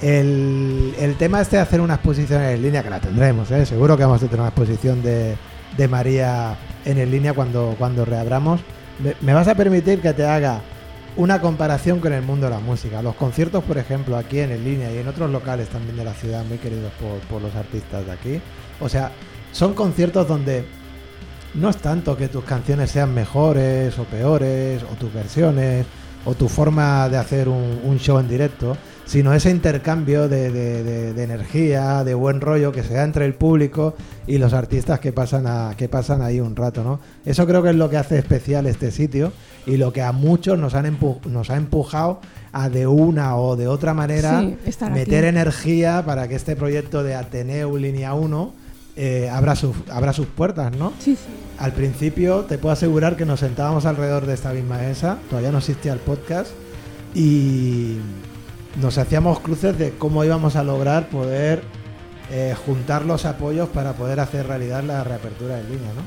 El, 0.00 0.94
el 0.98 1.14
tema 1.16 1.40
este 1.40 1.56
de 1.56 1.62
hacer 1.62 1.80
una 1.80 1.94
exposición 1.94 2.42
en 2.42 2.62
línea, 2.62 2.82
que 2.82 2.90
la 2.90 3.00
tendremos, 3.00 3.50
¿eh? 3.50 3.64
seguro 3.66 3.96
que 3.96 4.04
vamos 4.04 4.22
a 4.22 4.26
tener 4.26 4.40
una 4.40 4.48
exposición 4.50 5.02
de, 5.02 5.36
de 5.76 5.88
María 5.88 6.56
en 6.84 6.98
en 6.98 7.10
línea 7.10 7.32
cuando, 7.32 7.74
cuando 7.78 8.04
reabramos. 8.04 8.60
Me, 9.02 9.14
me 9.20 9.34
vas 9.34 9.48
a 9.48 9.54
permitir 9.54 10.00
que 10.00 10.12
te 10.12 10.24
haga 10.24 10.60
una 11.16 11.40
comparación 11.40 12.00
con 12.00 12.12
el 12.12 12.22
mundo 12.22 12.46
de 12.46 12.52
la 12.52 12.60
música. 12.60 13.02
Los 13.02 13.14
conciertos, 13.14 13.64
por 13.64 13.78
ejemplo, 13.78 14.16
aquí 14.16 14.40
en 14.40 14.52
en 14.52 14.64
línea 14.64 14.92
y 14.92 14.98
en 14.98 15.08
otros 15.08 15.30
locales 15.30 15.68
también 15.68 15.96
de 15.96 16.04
la 16.04 16.12
ciudad, 16.12 16.44
muy 16.44 16.58
queridos 16.58 16.92
por, 17.00 17.18
por 17.28 17.42
los 17.42 17.54
artistas 17.54 18.04
de 18.04 18.12
aquí. 18.12 18.40
O 18.80 18.88
sea, 18.88 19.12
son 19.52 19.74
conciertos 19.74 20.28
donde 20.28 20.64
no 21.54 21.70
es 21.70 21.78
tanto 21.78 22.16
que 22.16 22.28
tus 22.28 22.44
canciones 22.44 22.90
sean 22.90 23.14
mejores 23.14 23.98
o 23.98 24.04
peores, 24.04 24.82
o 24.82 24.94
tus 24.96 25.12
versiones, 25.12 25.86
o 26.26 26.34
tu 26.34 26.48
forma 26.48 27.08
de 27.08 27.16
hacer 27.16 27.48
un, 27.48 27.80
un 27.84 27.98
show 27.98 28.18
en 28.18 28.28
directo, 28.28 28.76
sino 29.06 29.32
ese 29.32 29.50
intercambio 29.50 30.28
de, 30.28 30.50
de- 30.50 30.82
de- 30.82 31.12
de 31.14 31.22
energía, 31.22 32.04
de 32.04 32.12
buen 32.14 32.40
rollo 32.40 32.72
que 32.72 32.82
se 32.82 32.94
da 32.94 33.04
entre 33.04 33.24
el 33.24 33.34
público 33.34 33.94
y 34.26 34.38
los 34.38 34.52
artistas 34.52 34.98
que 35.00 35.12
pasan, 35.12 35.46
a, 35.46 35.74
que 35.76 35.88
pasan 35.88 36.20
ahí 36.22 36.40
un 36.40 36.54
rato, 36.56 36.82
¿no? 36.84 37.00
Eso 37.24 37.46
creo 37.46 37.62
que 37.62 37.70
es 37.70 37.76
lo 37.76 37.88
que 37.88 37.96
hace 37.96 38.18
especial 38.18 38.66
este 38.66 38.90
sitio 38.90 39.32
y 39.64 39.76
lo 39.78 39.92
que 39.92 40.02
a 40.02 40.12
muchos 40.12 40.58
nos, 40.58 40.74
han 40.74 40.86
empu- 40.86 41.24
nos 41.26 41.50
ha 41.50 41.56
empujado 41.56 42.20
a 42.52 42.68
de 42.68 42.86
una 42.86 43.36
o 43.36 43.54
de 43.56 43.68
otra 43.68 43.94
manera 43.94 44.40
Sí, 44.40 44.56
meter 44.92 45.24
aquí. 45.24 45.28
energía 45.28 46.02
para 46.04 46.26
que 46.28 46.34
este 46.34 46.56
proyecto 46.56 47.02
de 47.04 47.14
Ateneu 47.14 47.76
Línea 47.78 48.12
1 48.14 48.52
eh, 48.98 49.28
abra, 49.30 49.54
sus, 49.56 49.76
abra 49.90 50.12
sus 50.14 50.26
puertas, 50.26 50.74
¿no? 50.76 50.92
Sí, 50.98 51.14
sí. 51.16 51.26
Al 51.58 51.72
principio 51.72 52.40
te 52.48 52.56
puedo 52.58 52.72
asegurar 52.72 53.14
que 53.16 53.26
nos 53.26 53.40
sentábamos 53.40 53.84
alrededor 53.86 54.24
de 54.26 54.34
esta 54.34 54.52
misma 54.52 54.78
mesa, 54.78 55.18
todavía 55.28 55.52
no 55.52 55.58
existía 55.58 55.92
el 55.92 55.98
podcast, 55.98 56.50
y 57.14 57.98
nos 58.80 58.98
hacíamos 58.98 59.40
cruces 59.40 59.78
de 59.78 59.90
cómo 59.92 60.24
íbamos 60.24 60.56
a 60.56 60.64
lograr 60.64 61.08
poder 61.08 61.62
eh, 62.30 62.54
juntar 62.66 63.04
los 63.04 63.24
apoyos 63.24 63.68
para 63.68 63.92
poder 63.92 64.20
hacer 64.20 64.46
realidad 64.46 64.82
la 64.82 65.04
reapertura 65.04 65.58
en 65.60 65.68
línea, 65.70 65.92
¿no? 65.94 66.02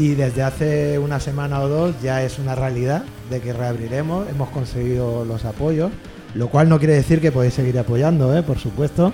Y 0.00 0.14
desde 0.14 0.42
hace 0.42 0.98
una 0.98 1.18
semana 1.18 1.60
o 1.60 1.68
dos 1.68 2.00
ya 2.02 2.22
es 2.22 2.38
una 2.38 2.54
realidad 2.54 3.02
de 3.30 3.40
que 3.40 3.52
reabriremos, 3.52 4.28
hemos 4.28 4.50
conseguido 4.50 5.24
los 5.24 5.44
apoyos, 5.44 5.90
lo 6.34 6.48
cual 6.48 6.68
no 6.68 6.78
quiere 6.78 6.94
decir 6.94 7.20
que 7.20 7.32
podéis 7.32 7.54
seguir 7.54 7.78
apoyando, 7.78 8.36
¿eh? 8.36 8.42
por 8.42 8.58
supuesto, 8.58 9.12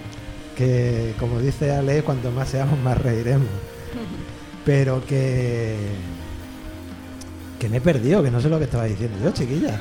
que 0.56 1.14
como 1.18 1.38
dice 1.38 1.72
Ale, 1.72 2.02
cuanto 2.02 2.30
más 2.30 2.48
seamos, 2.50 2.78
más 2.80 2.98
reiremos 2.98 3.48
pero 4.64 5.04
que 5.06 5.76
que 7.64 7.70
me 7.70 7.78
he 7.78 7.80
perdido, 7.80 8.22
que 8.22 8.30
no 8.30 8.42
sé 8.42 8.50
lo 8.50 8.58
que 8.58 8.64
estaba 8.64 8.84
diciendo 8.84 9.16
yo, 9.24 9.30
chiquilla. 9.30 9.80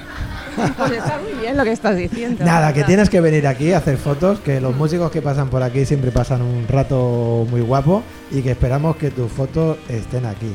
Pues 0.78 0.92
está 0.92 1.20
muy 1.20 1.34
bien 1.42 1.58
lo 1.58 1.64
que 1.66 1.72
estás 1.74 1.98
diciendo. 1.98 2.46
Nada, 2.46 2.72
que 2.72 2.84
tienes 2.84 3.10
que 3.10 3.20
venir 3.20 3.46
aquí 3.46 3.74
a 3.74 3.80
hacer 3.80 3.98
fotos, 3.98 4.40
que 4.40 4.62
los 4.62 4.74
músicos 4.74 5.12
que 5.12 5.22
pasan 5.22 5.50
por 5.50 5.64
aquí 5.64 5.84
siempre 5.84 6.12
pasan 6.12 6.42
un 6.44 6.66
rato 6.66 7.46
muy 7.50 7.60
guapo 7.60 8.04
y 8.32 8.42
que 8.42 8.52
esperamos 8.52 8.96
que 8.96 9.12
tus 9.12 9.30
fotos 9.30 9.80
estén 9.90 10.26
aquí. 10.26 10.54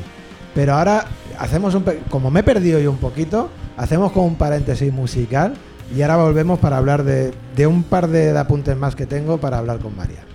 Pero 0.55 0.73
ahora 0.73 1.05
hacemos 1.37 1.75
un 1.75 1.83
como 2.09 2.31
me 2.31 2.39
he 2.39 2.43
perdido 2.43 2.79
yo 2.79 2.89
un 2.89 2.97
poquito, 2.97 3.49
hacemos 3.77 4.11
como 4.11 4.25
un 4.25 4.35
paréntesis 4.35 4.91
musical 4.91 5.53
y 5.95 6.01
ahora 6.01 6.15
volvemos 6.15 6.57
para 6.57 6.77
hablar 6.77 7.03
de, 7.03 7.31
de 7.55 7.67
un 7.67 7.83
par 7.83 8.07
de 8.07 8.35
apuntes 8.35 8.75
más 8.75 8.95
que 8.95 9.05
tengo 9.05 9.37
para 9.37 9.59
hablar 9.59 9.77
con 9.79 9.95
María. 9.95 10.28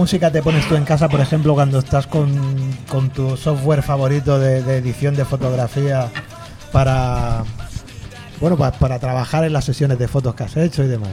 Música 0.00 0.30
te 0.32 0.42
pones 0.42 0.66
tú 0.66 0.76
en 0.76 0.84
casa, 0.84 1.10
por 1.10 1.20
ejemplo, 1.20 1.52
cuando 1.52 1.78
estás 1.78 2.06
con, 2.06 2.30
con 2.88 3.10
tu 3.10 3.36
software 3.36 3.82
favorito 3.82 4.38
de, 4.38 4.62
de 4.62 4.78
edición 4.78 5.14
de 5.14 5.26
fotografía 5.26 6.08
para 6.72 7.44
bueno 8.40 8.56
pa- 8.56 8.72
para 8.72 8.98
trabajar 8.98 9.44
en 9.44 9.52
las 9.52 9.64
sesiones 9.66 9.98
de 9.98 10.08
fotos 10.08 10.34
que 10.34 10.44
has 10.44 10.56
hecho 10.56 10.82
y 10.84 10.88
demás? 10.88 11.10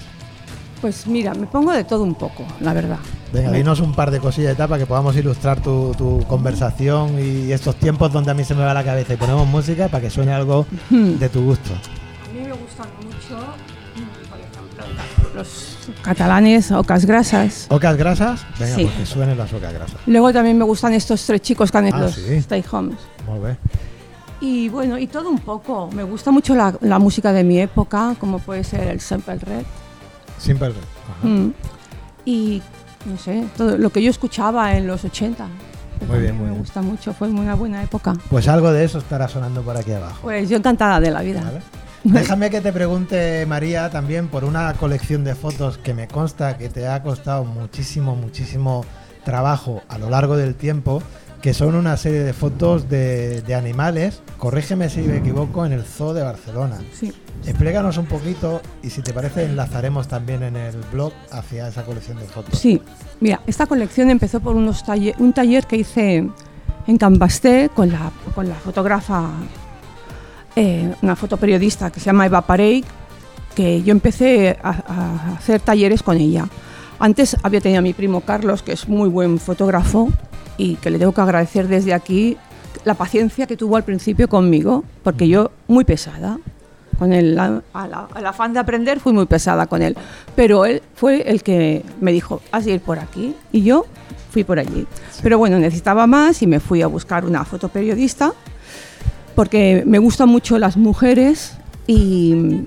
Pues 0.79 1.05
mira, 1.05 1.33
me 1.33 1.47
pongo 1.47 1.73
de 1.73 1.83
todo 1.83 2.03
un 2.03 2.15
poco, 2.15 2.45
la 2.61 2.71
verdad. 2.71 2.99
Venga, 3.33 3.51
dinos 3.51 3.81
un 3.81 3.93
par 3.93 4.09
de 4.09 4.19
cosillas 4.19 4.49
de 4.49 4.53
etapa 4.53 4.69
para 4.69 4.79
que 4.79 4.85
podamos 4.85 5.17
ilustrar 5.17 5.59
tu, 5.61 5.93
tu 5.97 6.23
conversación 6.27 7.19
y 7.19 7.51
estos 7.51 7.75
tiempos 7.75 8.13
donde 8.13 8.31
a 8.31 8.33
mí 8.35 8.45
se 8.45 8.55
me 8.55 8.63
va 8.63 8.73
la 8.73 8.85
cabeza 8.85 9.13
y 9.13 9.17
ponemos 9.17 9.45
música 9.47 9.89
para 9.89 10.01
que 10.03 10.09
suene 10.09 10.31
algo 10.31 10.65
de 10.89 11.27
tu 11.27 11.43
gusto. 11.43 11.71
A 11.73 12.33
mí 12.33 12.39
me 12.41 12.53
gustan 12.53 12.87
mucho, 13.03 13.37
por 14.29 14.39
ejemplo, 14.39 15.35
los 15.35 15.76
catalanes, 16.01 16.71
ocas 16.71 17.05
grasas. 17.05 17.67
¿Ocas 17.69 17.97
grasas? 17.97 18.45
Venga, 18.59 18.75
Sí. 18.75 18.83
pues 18.85 18.95
que 18.97 19.05
suenen 19.05 19.37
las 19.37 19.51
ocas 19.53 19.73
grasas. 19.73 19.97
Luego 20.05 20.31
también 20.33 20.57
me 20.57 20.63
gustan 20.65 20.93
estos 20.93 21.25
tres 21.25 21.41
chicos 21.41 21.71
que 21.71 21.77
han 21.77 21.87
hecho 21.87 22.05
Ah, 22.05 22.09
sí. 22.11 22.33
Stay 22.35 22.63
Homes. 22.71 22.97
Muy 23.27 23.39
bien. 23.39 23.57
Y 24.39 24.69
bueno, 24.69 24.97
y 24.97 25.07
todo 25.07 25.29
un 25.29 25.39
poco. 25.39 25.89
Me 25.93 26.03
gusta 26.03 26.29
mucho 26.31 26.53
la, 26.55 26.73
la 26.81 26.99
música 26.99 27.33
de 27.33 27.43
mi 27.43 27.59
época, 27.59 28.15
como 28.19 28.39
puede 28.39 28.63
ser 28.63 28.81
el 28.87 28.99
Sample 29.01 29.39
Red. 29.39 29.63
Simple. 30.37 30.67
Ajá. 30.67 31.27
Mm. 31.27 31.53
Y 32.25 32.61
no 33.05 33.17
sé, 33.17 33.45
todo 33.57 33.77
lo 33.77 33.89
que 33.89 34.01
yo 34.03 34.11
escuchaba 34.11 34.75
en 34.75 34.85
los 34.85 35.03
80. 35.05 35.47
Muy 36.07 36.19
bien, 36.19 36.35
muy 36.35 36.43
me 36.45 36.49
bien. 36.51 36.59
gusta 36.61 36.81
mucho, 36.83 37.13
fue 37.13 37.27
una 37.29 37.55
buena 37.55 37.81
época. 37.81 38.13
Pues 38.29 38.47
algo 38.47 38.71
de 38.71 38.83
eso 38.83 38.99
estará 38.99 39.27
sonando 39.27 39.63
por 39.63 39.75
aquí 39.75 39.91
abajo. 39.93 40.19
Pues 40.21 40.47
yo 40.49 40.57
encantada 40.57 40.99
de 40.99 41.09
la 41.09 41.21
vida. 41.21 41.41
¿vale? 41.41 41.61
Déjame 42.13 42.49
que 42.49 42.61
te 42.61 42.71
pregunte, 42.71 43.45
María, 43.45 43.89
también 43.89 44.27
por 44.27 44.43
una 44.45 44.71
colección 44.73 45.23
de 45.23 45.35
fotos 45.35 45.77
que 45.77 45.93
me 45.93 46.07
consta 46.07 46.57
que 46.57 46.69
te 46.69 46.87
ha 46.87 47.01
costado 47.03 47.43
muchísimo, 47.43 48.15
muchísimo 48.15 48.85
trabajo 49.23 49.81
a 49.89 49.97
lo 49.97 50.09
largo 50.09 50.37
del 50.37 50.55
tiempo, 50.55 51.01
que 51.41 51.53
son 51.53 51.75
una 51.75 51.97
serie 51.97 52.21
de 52.21 52.33
fotos 52.33 52.89
de, 52.89 53.41
de 53.41 53.55
animales, 53.55 54.21
corrígeme 54.37 54.89
si 54.89 55.01
me 55.01 55.17
equivoco, 55.17 55.65
en 55.65 55.73
el 55.73 55.83
Zoo 55.83 56.13
de 56.13 56.23
Barcelona. 56.23 56.77
Sí. 56.93 57.13
Explícanos 57.45 57.97
un 57.97 58.05
poquito 58.07 58.61
y 58.81 58.89
si 58.89 59.01
te 59.01 59.13
parece 59.13 59.45
enlazaremos 59.45 60.07
también 60.07 60.43
en 60.43 60.55
el 60.55 60.77
blog 60.91 61.13
hacia 61.31 61.67
esa 61.67 61.83
colección 61.83 62.17
de 62.19 62.25
fotos. 62.25 62.57
Sí, 62.57 62.81
mira, 63.19 63.41
esta 63.45 63.67
colección 63.67 64.09
empezó 64.09 64.39
por 64.39 64.55
unos 64.55 64.83
talle- 64.85 65.13
un 65.19 65.33
taller 65.33 65.65
que 65.67 65.75
hice 65.77 66.27
en 66.87 66.97
Cambasté 66.97 67.69
con 67.75 67.91
la, 67.91 68.11
con 68.33 68.49
la 68.49 68.55
fotógrafa, 68.55 69.29
eh, 70.57 70.91
una 71.03 71.15
fotoperiodista 71.15 71.91
que 71.91 71.99
se 71.99 72.07
llama 72.07 72.25
Eva 72.25 72.41
Parey, 72.41 72.83
que 73.55 73.81
yo 73.83 73.91
empecé 73.91 74.57
a, 74.61 74.69
a 74.69 75.35
hacer 75.37 75.61
talleres 75.61 76.01
con 76.03 76.17
ella. 76.17 76.47
Antes 76.99 77.37
había 77.43 77.61
tenido 77.61 77.79
a 77.79 77.81
mi 77.83 77.93
primo 77.93 78.21
Carlos, 78.21 78.63
que 78.63 78.71
es 78.73 78.87
muy 78.89 79.07
buen 79.07 79.37
fotógrafo 79.39 80.09
y 80.57 80.75
que 80.75 80.89
le 80.89 80.97
tengo 80.99 81.11
que 81.13 81.21
agradecer 81.21 81.67
desde 81.67 81.93
aquí 81.93 82.37
la 82.85 82.95
paciencia 82.95 83.45
que 83.45 83.55
tuvo 83.55 83.75
al 83.77 83.83
principio 83.83 84.27
conmigo, 84.27 84.83
porque 85.03 85.27
yo 85.27 85.51
muy 85.67 85.83
pesada. 85.85 86.39
Con 86.97 87.13
el, 87.13 87.37
a- 87.37 87.61
a 87.73 87.87
la- 87.87 88.07
al 88.15 88.25
afán 88.25 88.53
de 88.53 88.59
aprender 88.59 88.99
fui 88.99 89.13
muy 89.13 89.27
pesada 89.27 89.67
con 89.67 89.83
él, 89.83 89.95
pero 90.35 90.65
él 90.65 90.81
fue 90.95 91.29
el 91.29 91.43
que 91.43 91.83
me 92.01 92.11
dijo, 92.11 92.41
has 92.51 92.65
de 92.65 92.71
ir 92.71 92.81
por 92.81 92.97
aquí, 92.97 93.35
y 93.51 93.61
yo 93.61 93.85
fui 94.31 94.43
por 94.43 94.57
allí. 94.57 94.87
Pero 95.21 95.37
bueno, 95.37 95.59
necesitaba 95.59 96.07
más 96.07 96.41
y 96.41 96.47
me 96.47 96.59
fui 96.59 96.81
a 96.81 96.87
buscar 96.87 97.23
una 97.25 97.45
fotoperiodista, 97.45 98.33
porque 99.37 99.83
me 99.85 99.99
gustan 99.99 100.29
mucho 100.29 100.57
las 100.57 100.77
mujeres 100.77 101.53
y 101.85 102.63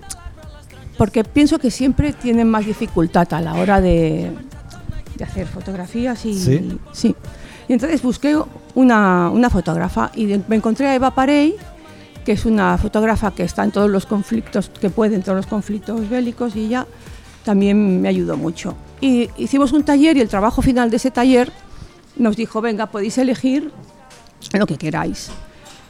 porque 0.96 1.24
pienso 1.24 1.58
que 1.58 1.68
siempre 1.68 2.12
tienen 2.12 2.48
más 2.48 2.64
dificultad 2.64 3.26
a 3.34 3.40
la 3.40 3.54
hora 3.54 3.80
de, 3.80 4.30
de 5.16 5.24
hacer 5.24 5.48
fotografías 5.48 6.24
y 6.24 6.38
Sí. 6.38 6.78
sí. 6.92 7.16
Y 7.66 7.72
entonces 7.72 8.00
busqué 8.02 8.38
una, 8.76 9.30
una 9.30 9.50
fotógrafa 9.50 10.12
y 10.14 10.26
me 10.46 10.54
encontré 10.54 10.86
a 10.86 10.94
Eva 10.94 11.12
Parey, 11.12 11.56
que 12.24 12.30
es 12.30 12.44
una 12.46 12.78
fotógrafa 12.78 13.32
que 13.32 13.42
está 13.42 13.64
en 13.64 13.72
todos 13.72 13.90
los 13.90 14.06
conflictos, 14.06 14.70
que 14.80 14.90
puede 14.90 15.16
en 15.16 15.22
todos 15.22 15.34
los 15.34 15.48
conflictos 15.48 16.08
bélicos 16.08 16.54
y 16.54 16.66
ella 16.66 16.86
también 17.44 18.00
me 18.00 18.08
ayudó 18.08 18.36
mucho. 18.36 18.76
Y 19.00 19.28
hicimos 19.36 19.72
un 19.72 19.82
taller 19.82 20.16
y 20.16 20.20
el 20.20 20.28
trabajo 20.28 20.62
final 20.62 20.88
de 20.88 20.98
ese 20.98 21.10
taller 21.10 21.50
nos 22.14 22.36
dijo, 22.36 22.60
venga, 22.60 22.86
podéis 22.86 23.18
elegir 23.18 23.72
lo 24.52 24.68
que 24.68 24.76
queráis. 24.76 25.32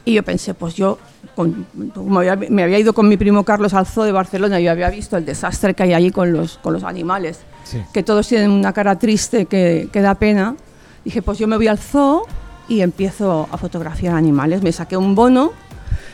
Y 0.05 0.15
yo 0.15 0.23
pensé, 0.23 0.55
pues 0.55 0.75
yo, 0.75 0.99
con- 1.37 1.67
como 1.95 2.19
había- 2.21 2.37
me 2.37 2.63
había 2.63 2.79
ido 2.79 2.93
con 2.95 3.09
mi 3.09 3.17
primo 3.17 3.45
Carlos 3.45 3.75
al 3.75 3.87
zoo 3.87 4.05
de 4.05 4.13
Barcelona, 4.13 4.59
yo 4.61 4.71
había 4.71 4.89
visto 4.91 5.17
el 5.17 5.25
desastre 5.27 5.75
que 5.75 5.83
hay 5.83 5.93
allí 5.95 6.11
con 6.11 6.33
los, 6.33 6.59
con 6.59 6.73
los 6.73 6.85
animales, 6.85 7.41
Sí. 7.65 7.79
que 7.93 8.03
todos 8.03 8.27
tienen 8.27 8.51
una 8.51 8.73
cara 8.73 8.99
triste 8.99 9.45
que, 9.47 9.89
que 9.93 10.01
da 10.01 10.15
pena. 10.15 10.57
Dije, 11.05 11.21
pues 11.23 11.39
yo 11.39 11.47
me 11.47 11.57
voy 11.57 11.67
al 11.69 11.79
zoo 11.79 12.23
y 12.69 12.81
empiezo 12.81 13.47
a 13.53 13.57
fotografiar 13.59 14.15
animales. 14.15 14.63
Me 14.63 14.73
saqué 14.73 14.97
un 14.97 15.15
bono 15.15 15.53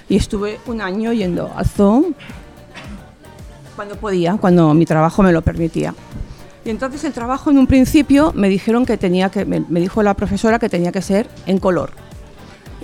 y 0.08 0.16
estuve 0.16 0.58
un 0.66 0.80
año 0.80 1.12
yendo 1.12 1.50
al 1.56 1.66
zoo 1.66 2.12
cuando 3.76 3.96
podía, 3.96 4.36
cuando 4.38 4.72
mi 4.74 4.86
trabajo 4.86 5.22
me 5.22 5.32
lo 5.32 5.42
permitía. 5.42 5.94
Y 6.64 6.70
entonces 6.70 7.04
el 7.04 7.12
trabajo 7.12 7.50
en 7.50 7.58
un 7.58 7.66
principio 7.66 8.32
me 8.34 8.48
dijeron 8.48 8.84
que 8.86 8.96
tenía 8.96 9.30
que, 9.30 9.44
me, 9.44 9.60
me 9.60 9.78
dijo 9.80 10.02
la 10.02 10.14
profesora 10.14 10.58
que 10.58 10.68
tenía 10.68 10.90
que 10.92 11.02
ser 11.02 11.28
en 11.46 11.58
color. 11.58 11.90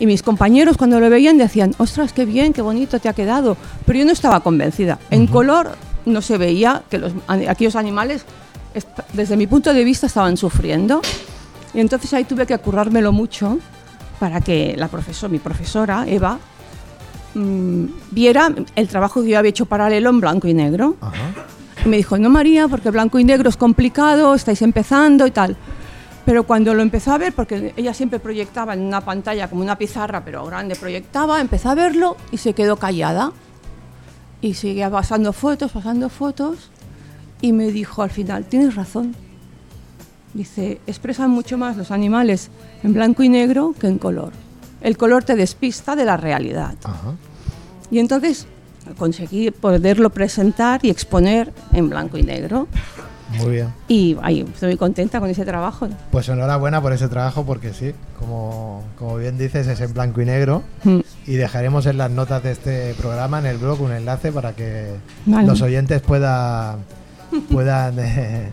Y 0.03 0.07
mis 0.07 0.25
compañeros 0.25 0.77
cuando 0.77 0.99
lo 0.99 1.09
veían 1.09 1.39
decían, 1.39 1.77
ostras, 1.79 2.13
qué 2.13 2.25
bien, 2.25 2.53
qué 2.53 2.61
bonito 2.61 2.99
te 2.99 3.09
ha 3.09 3.13
quedado. 3.13 3.57
Pero 3.87 4.01
yo 4.01 4.05
no 4.05 4.11
estaba 4.11 4.41
convencida. 4.41 4.99
En 5.13 5.29
color 5.29 5.77
no 6.07 6.21
se 6.21 6.39
veía 6.39 6.83
que 6.91 6.99
los, 6.99 7.13
aquellos 7.29 7.77
animales, 7.77 8.25
desde 9.13 9.37
mi 9.37 9.47
punto 9.47 9.73
de 9.73 9.85
vista, 9.85 10.09
estaban 10.09 10.37
sufriendo. 10.37 11.03
Y 11.73 11.79
entonces 11.79 12.13
ahí 12.15 12.25
tuve 12.25 12.47
que 12.47 12.59
currármelo 12.59 13.13
mucho 13.13 13.61
para 14.19 14.41
que 14.41 14.75
la 14.77 14.89
profesora, 14.89 15.31
mi 15.31 15.39
profesora, 15.39 16.05
Eva, 16.09 16.37
mm, 17.35 17.85
viera 18.11 18.53
el 18.75 18.89
trabajo 18.89 19.23
que 19.23 19.29
yo 19.29 19.39
había 19.39 19.51
hecho 19.51 19.67
paralelo 19.67 20.11
en 20.11 20.19
blanco 20.19 20.49
y 20.49 20.55
negro. 20.55 20.97
Ajá. 21.01 21.15
Y 21.87 21.89
me 21.89 21.97
dijo, 21.97 22.19
no 22.19 22.29
María, 22.29 22.67
porque 22.67 22.91
blanco 22.91 23.21
y 23.21 23.25
negro 23.25 23.49
es 23.49 23.57
complicado, 23.57 24.35
estáis 24.35 24.63
empezando 24.63 25.29
y 25.29 25.31
tal. 25.31 25.57
Pero 26.25 26.45
cuando 26.45 26.73
lo 26.75 26.83
empezó 26.83 27.13
a 27.13 27.19
ver, 27.19 27.33
porque 27.33 27.75
ella 27.77 27.95
siempre 27.95 28.21
proyectaba 28.21 28.75
en 28.75 28.81
una 28.83 29.01
pantalla 29.01 29.49
como 29.49 29.63
una 29.63 29.77
pizarra, 29.77 30.25
pero 30.25 30.47
grande, 30.47 30.77
proyectaba, 30.77 31.41
empezó 31.41 31.71
a 31.71 31.75
verlo 31.75 32.17
y 32.31 32.37
se 32.37 32.53
quedó 32.53 32.77
callada. 32.77 33.33
Y 34.41 34.55
seguía 34.55 34.91
pasando 34.91 35.33
fotos, 35.33 35.73
pasando 35.73 36.09
fotos. 36.09 36.71
Y 37.41 37.53
me 37.53 37.73
dijo 37.73 38.03
al 38.03 38.11
final, 38.11 38.45
tienes 38.45 38.77
razón. 38.77 39.17
Dice, 40.35 40.81
expresan 40.87 41.31
mucho 41.31 41.59
más 41.59 41.77
los 41.77 41.91
animales 41.91 42.51
en 42.83 42.93
blanco 42.93 43.23
y 43.23 43.29
negro 43.29 43.75
que 43.79 43.89
en 43.89 43.99
color. 43.99 44.33
El 44.81 44.97
color 44.97 45.25
te 45.25 45.37
despista 45.37 45.95
de 45.95 46.05
la 46.05 46.17
realidad. 46.17 46.75
Ajá. 46.85 47.15
Y 47.91 47.99
entonces 47.99 48.47
conseguí 48.97 49.51
poderlo 49.51 50.11
presentar 50.11 50.81
y 50.83 50.91
exponer 50.91 51.53
en 51.73 51.91
blanco 51.91 52.17
y 52.17 52.23
negro. 52.23 52.69
Muy 53.39 53.51
bien. 53.51 53.69
Y 53.89 54.17
ay, 54.23 54.41
estoy 54.41 54.71
muy 54.71 54.77
contenta 54.77 55.21
con 55.21 55.31
ese 55.31 55.45
trabajo. 55.45 55.89
Pues 56.11 56.29
enhorabuena 56.29 56.81
por 56.81 56.93
ese 56.93 57.09
trabajo 57.09 57.45
porque 57.45 57.73
sí, 57.73 57.93
como, 58.19 58.83
como 58.99 59.17
bien 59.17 59.39
dices, 59.39 59.67
es 59.67 59.81
en 59.81 59.93
blanco 59.93 60.21
y 60.21 60.27
negro. 60.27 60.63
Mm. 60.85 61.01
Y 61.27 61.35
dejaremos 61.35 61.87
en 61.87 61.99
las 61.99 62.11
notas 62.11 62.43
de 62.43 62.53
este 62.53 62.95
programa, 62.95 63.39
en 63.39 63.47
el 63.47 63.59
blog, 63.59 63.81
un 63.81 63.93
enlace 63.93 64.33
para 64.33 64.53
que 64.55 64.95
Vale. 65.27 65.47
los 65.47 65.63
oyentes 65.63 66.01
puedan... 66.01 66.79
puedan 67.51 67.99
eh, 67.99 68.51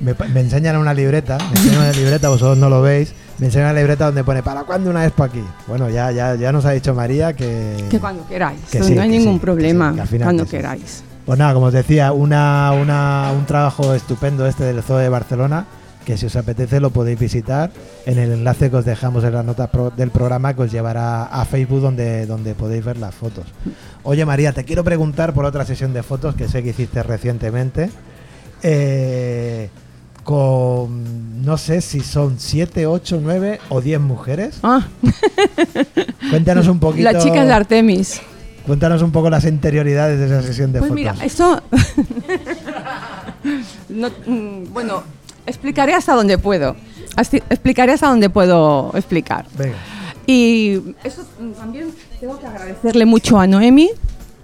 me, 0.00 0.40
enseñan 0.40 0.76
una 0.76 0.94
libreta, 0.94 1.38
me 1.38 1.58
enseñan 1.58 1.78
una 1.78 1.92
libreta, 1.92 2.28
vosotros 2.28 2.58
no 2.58 2.68
lo 2.68 2.82
veis, 2.82 3.14
me 3.38 3.46
enseñan 3.46 3.70
una 3.70 3.78
libreta 3.80 4.06
donde 4.06 4.24
pone 4.24 4.42
¿para 4.42 4.64
cuándo 4.64 4.90
una 4.90 5.04
expo 5.06 5.24
aquí? 5.24 5.42
Bueno, 5.66 5.88
ya, 5.88 6.10
ya, 6.10 6.34
ya 6.34 6.52
nos 6.52 6.64
ha 6.64 6.72
dicho 6.72 6.94
María 6.94 7.34
que... 7.34 7.84
Que 7.90 7.98
cuando 7.98 8.26
queráis, 8.26 8.60
Que 8.70 8.80
no 8.80 8.84
sí, 8.84 8.98
hay 8.98 9.10
que 9.10 9.18
ningún 9.18 9.34
sí, 9.34 9.38
que 9.38 9.44
problema, 9.44 9.94
sí, 10.06 10.18
que 10.18 10.24
cuando 10.24 10.46
queráis. 10.46 11.04
Pues 11.30 11.38
nada, 11.38 11.54
como 11.54 11.66
os 11.66 11.72
decía, 11.72 12.10
una, 12.10 12.72
una- 12.72 13.30
un 13.38 13.46
trabajo 13.46 13.94
estupendo 13.94 14.48
este 14.48 14.64
del 14.64 14.82
Zoo 14.82 14.96
de 14.96 15.08
Barcelona, 15.08 15.64
que 16.04 16.16
si 16.16 16.26
os 16.26 16.34
apetece 16.34 16.80
lo 16.80 16.90
podéis 16.90 17.20
visitar 17.20 17.70
en 18.04 18.18
el 18.18 18.32
enlace 18.32 18.68
que 18.68 18.74
os 18.78 18.84
dejamos 18.84 19.22
en 19.22 19.34
las 19.34 19.44
notas 19.44 19.68
pro- 19.70 19.92
del 19.96 20.10
programa 20.10 20.54
que 20.54 20.62
os 20.62 20.72
llevará 20.72 21.26
a 21.26 21.44
Facebook 21.44 21.82
donde, 21.82 22.26
donde 22.26 22.54
podéis 22.56 22.84
ver 22.84 22.96
las 22.96 23.14
fotos. 23.14 23.44
Oye 24.02 24.26
María, 24.26 24.52
te 24.52 24.64
quiero 24.64 24.82
preguntar 24.82 25.32
por 25.32 25.44
otra 25.44 25.64
sesión 25.64 25.92
de 25.92 26.02
fotos 26.02 26.34
que 26.34 26.48
sé 26.48 26.64
que 26.64 26.70
hiciste 26.70 27.00
recientemente. 27.04 27.90
eh, 28.64 29.70
con, 30.24 31.44
no 31.44 31.56
sé 31.58 31.80
si 31.80 32.00
son 32.00 32.40
7, 32.40 32.86
8, 32.88 33.20
9 33.22 33.60
o 33.68 33.80
10 33.80 34.00
mujeres. 34.00 34.58
Ah, 34.64 34.84
Cuéntanos 36.30 36.66
un 36.66 36.80
poquito. 36.80 37.04
la 37.10 37.18
chica 37.20 37.44
de 37.44 37.52
Artemis. 37.52 38.20
Cuéntanos 38.70 39.02
un 39.02 39.10
poco 39.10 39.28
las 39.28 39.44
interioridades 39.46 40.16
de 40.20 40.26
esa 40.26 40.42
sesión 40.42 40.72
de 40.72 40.78
Pues 40.78 40.90
fotos. 40.90 40.94
mira, 40.94 41.16
esto... 41.24 41.60
no, 43.88 44.08
mm, 44.26 44.72
bueno, 44.72 45.02
explicaré 45.44 45.92
hasta 45.92 46.14
donde 46.14 46.38
puedo. 46.38 46.76
Explicaré 47.16 47.94
hasta 47.94 48.06
donde 48.06 48.30
puedo 48.30 48.92
explicar. 48.94 49.44
Venga. 49.58 49.74
Y 50.24 50.94
eso 51.02 51.24
también 51.58 51.88
tengo 52.20 52.38
que 52.38 52.46
agradecerle 52.46 53.06
mucho 53.06 53.40
a 53.40 53.48
Noemi, 53.48 53.90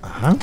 Ajá. 0.03 0.35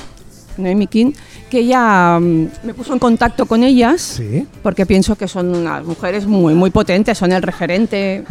Noemi 0.56 0.88
King, 0.88 1.12
que 1.50 1.60
ella 1.60 2.18
mm, 2.22 2.48
me 2.64 2.74
puso 2.74 2.94
en 2.94 3.00
contacto 3.00 3.46
con 3.48 3.64
ellas 3.64 4.02
Sí. 4.02 4.48
porque 4.64 4.86
pienso 4.86 5.18
que 5.18 5.28
son 5.28 5.54
unas 5.54 5.84
mujeres 5.84 6.26
muy, 6.26 6.54
muy 6.54 6.70
potentes, 6.70 7.18
son 7.18 7.34
el 7.34 7.42
referente 7.42 8.24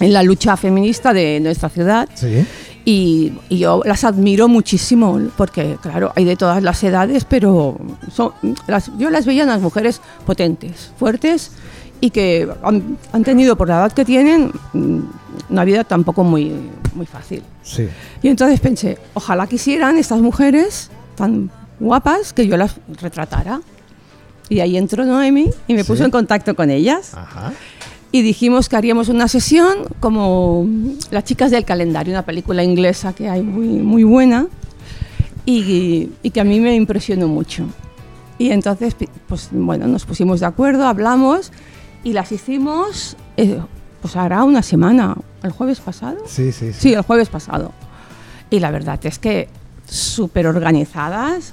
en 0.00 0.12
la 0.12 0.24
lucha 0.24 0.56
feminista 0.56 1.12
de 1.12 1.38
nuestra 1.38 1.68
ciudad. 1.68 2.08
Sí. 2.16 2.44
Y, 2.86 3.32
y 3.48 3.58
yo 3.58 3.80
las 3.84 4.04
admiro 4.04 4.46
muchísimo 4.46 5.18
porque, 5.36 5.78
claro, 5.80 6.12
hay 6.16 6.24
de 6.24 6.36
todas 6.36 6.62
las 6.62 6.82
edades, 6.84 7.24
pero 7.24 7.78
son, 8.12 8.32
las- 8.66 8.90
yo 8.98 9.08
las 9.10 9.24
veía 9.24 9.44
unas 9.44 9.60
mujeres 9.62 10.00
potentes, 10.26 10.92
fuertes 10.98 11.52
y 12.00 12.10
que 12.10 12.46
han, 12.62 12.98
han 13.12 13.24
tenido, 13.24 13.56
por 13.56 13.68
la 13.68 13.76
edad 13.76 13.92
que 13.92 14.04
tienen, 14.04 14.52
una 15.48 15.64
vida 15.64 15.84
tampoco 15.84 16.24
muy, 16.24 16.52
muy 16.94 17.06
fácil. 17.06 17.42
Sí. 17.62 17.88
Y 18.22 18.28
entonces 18.28 18.60
pensé, 18.60 18.98
ojalá 19.14 19.46
quisieran 19.46 19.96
estas 19.96 20.20
mujeres 20.20 20.90
tan 21.16 21.50
guapas 21.80 22.34
que 22.34 22.46
yo 22.46 22.58
las 22.58 22.76
retratara. 23.00 23.60
Y 24.50 24.60
ahí 24.60 24.76
entró 24.76 25.06
Noemi 25.06 25.48
y 25.66 25.72
me 25.72 25.82
Sí. 25.84 25.88
puso 25.88 26.04
en 26.04 26.10
contacto 26.10 26.54
con 26.54 26.68
ellas. 26.68 27.14
Ajá. 27.14 27.50
Y 28.14 28.22
dijimos 28.22 28.68
que 28.68 28.76
haríamos 28.76 29.08
una 29.08 29.26
sesión 29.26 29.88
como 29.98 30.68
Las 31.10 31.24
chicas 31.24 31.50
del 31.50 31.64
calendario, 31.64 32.12
una 32.12 32.24
película 32.24 32.62
inglesa 32.62 33.12
que 33.12 33.28
hay 33.28 33.42
muy, 33.42 33.66
muy 33.66 34.04
buena 34.04 34.46
y, 35.44 36.10
y 36.22 36.30
que 36.30 36.40
a 36.40 36.44
mí 36.44 36.60
me 36.60 36.76
impresionó 36.76 37.26
mucho. 37.26 37.66
Y 38.38 38.52
entonces, 38.52 38.94
pues 39.26 39.48
bueno, 39.50 39.88
nos 39.88 40.04
pusimos 40.04 40.38
de 40.38 40.46
acuerdo, 40.46 40.86
hablamos 40.86 41.50
y 42.04 42.12
las 42.12 42.30
hicimos, 42.30 43.16
eh, 43.36 43.58
pues 44.00 44.14
hará 44.14 44.44
una 44.44 44.62
semana, 44.62 45.16
el 45.42 45.50
jueves 45.50 45.80
pasado. 45.80 46.18
Sí, 46.28 46.52
sí, 46.52 46.72
sí. 46.72 46.78
Sí, 46.78 46.94
el 46.94 47.02
jueves 47.02 47.28
pasado. 47.28 47.72
Y 48.48 48.60
la 48.60 48.70
verdad 48.70 49.00
es 49.02 49.18
que 49.18 49.48
súper 49.86 50.46
organizadas, 50.46 51.52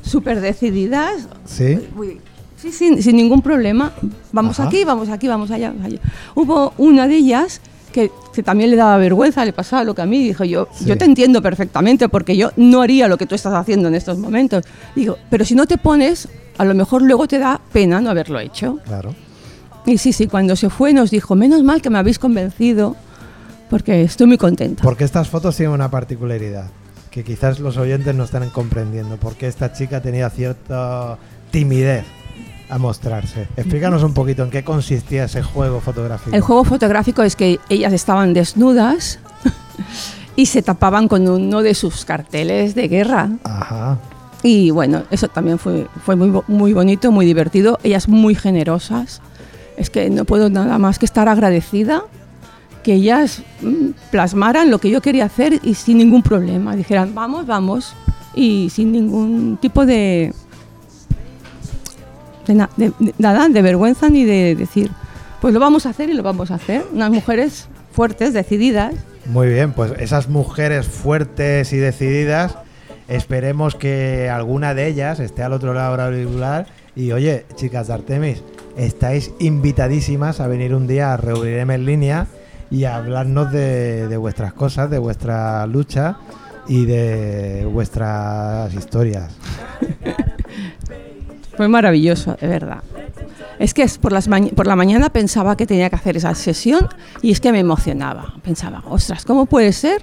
súper 0.00 0.40
decididas. 0.40 1.28
Sí. 1.44 1.86
Uy, 1.94 2.18
Sí, 2.72 3.02
sin 3.02 3.16
ningún 3.16 3.42
problema. 3.42 3.92
Vamos 4.32 4.58
Ajá. 4.60 4.68
aquí, 4.68 4.84
vamos 4.84 5.08
aquí, 5.08 5.28
vamos 5.28 5.50
allá, 5.50 5.70
vamos 5.70 5.86
allá. 5.86 5.98
Hubo 6.34 6.72
una 6.78 7.06
de 7.08 7.16
ellas 7.16 7.60
que, 7.92 8.10
que 8.34 8.42
también 8.42 8.70
le 8.70 8.76
daba 8.76 8.96
vergüenza, 8.98 9.44
le 9.44 9.52
pasaba 9.52 9.84
lo 9.84 9.94
que 9.94 10.02
a 10.02 10.06
mí. 10.06 10.18
Dijo, 10.22 10.44
yo, 10.44 10.68
Sí. 10.72 10.84
yo 10.84 10.98
te 10.98 11.04
entiendo 11.04 11.40
perfectamente 11.42 12.08
porque 12.08 12.36
yo 12.36 12.50
no 12.56 12.82
haría 12.82 13.08
lo 13.08 13.16
que 13.16 13.26
tú 13.26 13.34
estás 13.34 13.54
haciendo 13.54 13.88
en 13.88 13.94
estos 13.94 14.18
momentos. 14.18 14.64
Digo, 14.94 15.16
pero 15.30 15.44
si 15.44 15.54
no 15.54 15.66
te 15.66 15.78
pones, 15.78 16.28
a 16.58 16.64
lo 16.64 16.74
mejor 16.74 17.02
luego 17.02 17.26
te 17.26 17.38
da 17.38 17.60
pena 17.72 18.00
no 18.00 18.10
haberlo 18.10 18.38
hecho. 18.38 18.78
Claro. 18.84 19.14
Y 19.86 19.98
sí, 19.98 20.12
sí, 20.12 20.26
cuando 20.26 20.56
se 20.56 20.68
fue 20.68 20.92
nos 20.92 21.10
dijo, 21.10 21.34
menos 21.36 21.62
mal 21.62 21.80
que 21.80 21.90
me 21.90 21.98
habéis 21.98 22.18
convencido 22.18 22.96
porque 23.70 24.02
estoy 24.02 24.26
muy 24.26 24.36
contenta. 24.38 24.82
Porque 24.82 25.04
estas 25.04 25.28
fotos 25.28 25.56
tienen 25.56 25.72
una 25.74 25.90
particularidad 25.90 26.70
que 27.10 27.24
quizás 27.24 27.60
los 27.60 27.76
oyentes 27.78 28.14
no 28.14 28.24
están 28.24 28.50
comprendiendo. 28.50 29.16
Porque 29.16 29.46
esta 29.46 29.72
chica 29.72 30.02
tenía 30.02 30.28
cierta 30.28 31.16
timidez 31.50 32.04
a 32.68 32.78
mostrarse. 32.78 33.48
Explícanos 33.56 34.02
un 34.02 34.14
poquito 34.14 34.42
en 34.42 34.50
qué 34.50 34.64
consistía 34.64 35.24
ese 35.24 35.42
juego 35.42 35.80
fotográfico. 35.80 36.34
El 36.34 36.42
juego 36.42 36.64
fotográfico 36.64 37.22
es 37.22 37.36
que 37.36 37.60
ellas 37.68 37.92
estaban 37.92 38.34
desnudas 38.34 39.18
y 40.36 40.46
se 40.46 40.62
tapaban 40.62 41.08
con 41.08 41.28
uno 41.28 41.62
de 41.62 41.74
sus 41.74 42.04
carteles 42.04 42.74
de 42.74 42.88
guerra. 42.88 43.30
Ajá. 43.44 43.98
Y 44.42 44.70
bueno, 44.70 45.04
eso 45.10 45.28
también 45.28 45.58
fue, 45.58 45.86
fue 46.04 46.16
muy, 46.16 46.42
muy 46.46 46.72
bonito, 46.72 47.10
muy 47.10 47.26
divertido. 47.26 47.78
Ellas 47.82 48.08
muy 48.08 48.34
generosas. 48.34 49.20
Es 49.76 49.90
que 49.90 50.08
no 50.10 50.24
puedo 50.24 50.50
nada 50.50 50.78
más 50.78 50.98
que 50.98 51.06
estar 51.06 51.28
agradecida 51.28 52.04
que 52.82 52.94
ellas 52.94 53.42
mm, 53.62 53.90
plasmaran 54.12 54.70
lo 54.70 54.78
que 54.78 54.90
yo 54.90 55.00
quería 55.00 55.24
hacer 55.24 55.58
y 55.64 55.74
sin 55.74 55.98
ningún 55.98 56.22
problema. 56.22 56.76
Dijeran, 56.76 57.14
vamos, 57.14 57.44
vamos. 57.44 57.94
Y 58.34 58.68
sin 58.70 58.92
ningún 58.92 59.58
tipo 59.60 59.84
de, 59.84 60.32
de, 62.46 62.54
na- 62.54 62.70
de- 62.76 62.92
de 62.98 63.14
nada, 63.18 63.48
de 63.48 63.62
vergüenza 63.62 64.08
ni 64.10 64.24
de 64.24 64.54
decir, 64.54 64.90
pues 65.40 65.52
lo 65.54 65.60
vamos 65.60 65.86
a 65.86 65.90
hacer 65.90 66.08
y 66.10 66.14
lo 66.14 66.22
vamos 66.22 66.50
a 66.50 66.54
hacer. 66.56 66.84
Unas 66.92 67.10
mujeres 67.10 67.68
fuertes, 67.92 68.32
decididas. 68.32 68.94
Muy 69.26 69.48
bien, 69.48 69.72
pues 69.72 69.92
esas 69.98 70.28
mujeres 70.28 70.86
fuertes 70.86 71.72
y 71.72 71.76
decididas, 71.78 72.54
esperemos 73.08 73.74
que 73.74 74.28
alguna 74.30 74.74
de 74.74 74.86
ellas 74.86 75.18
esté 75.20 75.42
al 75.42 75.52
otro 75.52 75.74
lado 75.74 76.00
auricular. 76.00 76.66
Y 76.94 77.12
oye, 77.12 77.44
chicas 77.56 77.88
de 77.88 77.94
Artemis, 77.94 78.42
estáis 78.76 79.32
invitadísimas 79.38 80.40
a 80.40 80.46
venir 80.46 80.74
un 80.74 80.86
día 80.86 81.12
a 81.12 81.16
reunirme 81.16 81.74
en 81.74 81.84
línea 81.84 82.26
y 82.70 82.84
a 82.84 82.96
hablarnos 82.96 83.52
de, 83.52 84.08
de 84.08 84.16
vuestras 84.16 84.52
cosas, 84.54 84.90
de 84.90 84.98
vuestra 84.98 85.66
lucha 85.66 86.16
y 86.68 86.84
de 86.86 87.68
vuestras 87.70 88.72
historias. 88.74 89.36
Fue 91.56 91.68
maravilloso, 91.68 92.36
de 92.40 92.46
verdad. 92.46 92.82
Es 93.58 93.72
que 93.72 93.82
es 93.82 93.96
por, 93.98 94.12
las 94.12 94.28
por 94.54 94.66
la 94.66 94.76
mañana 94.76 95.08
pensaba 95.10 95.56
que 95.56 95.66
tenía 95.66 95.88
que 95.88 95.96
hacer 95.96 96.16
esa 96.16 96.34
sesión 96.34 96.88
y 97.22 97.30
es 97.32 97.40
que 97.40 97.52
me 97.52 97.60
emocionaba. 97.60 98.34
Pensaba, 98.42 98.82
ostras, 98.88 99.24
¿cómo 99.24 99.46
puede 99.46 99.72
ser 99.72 100.02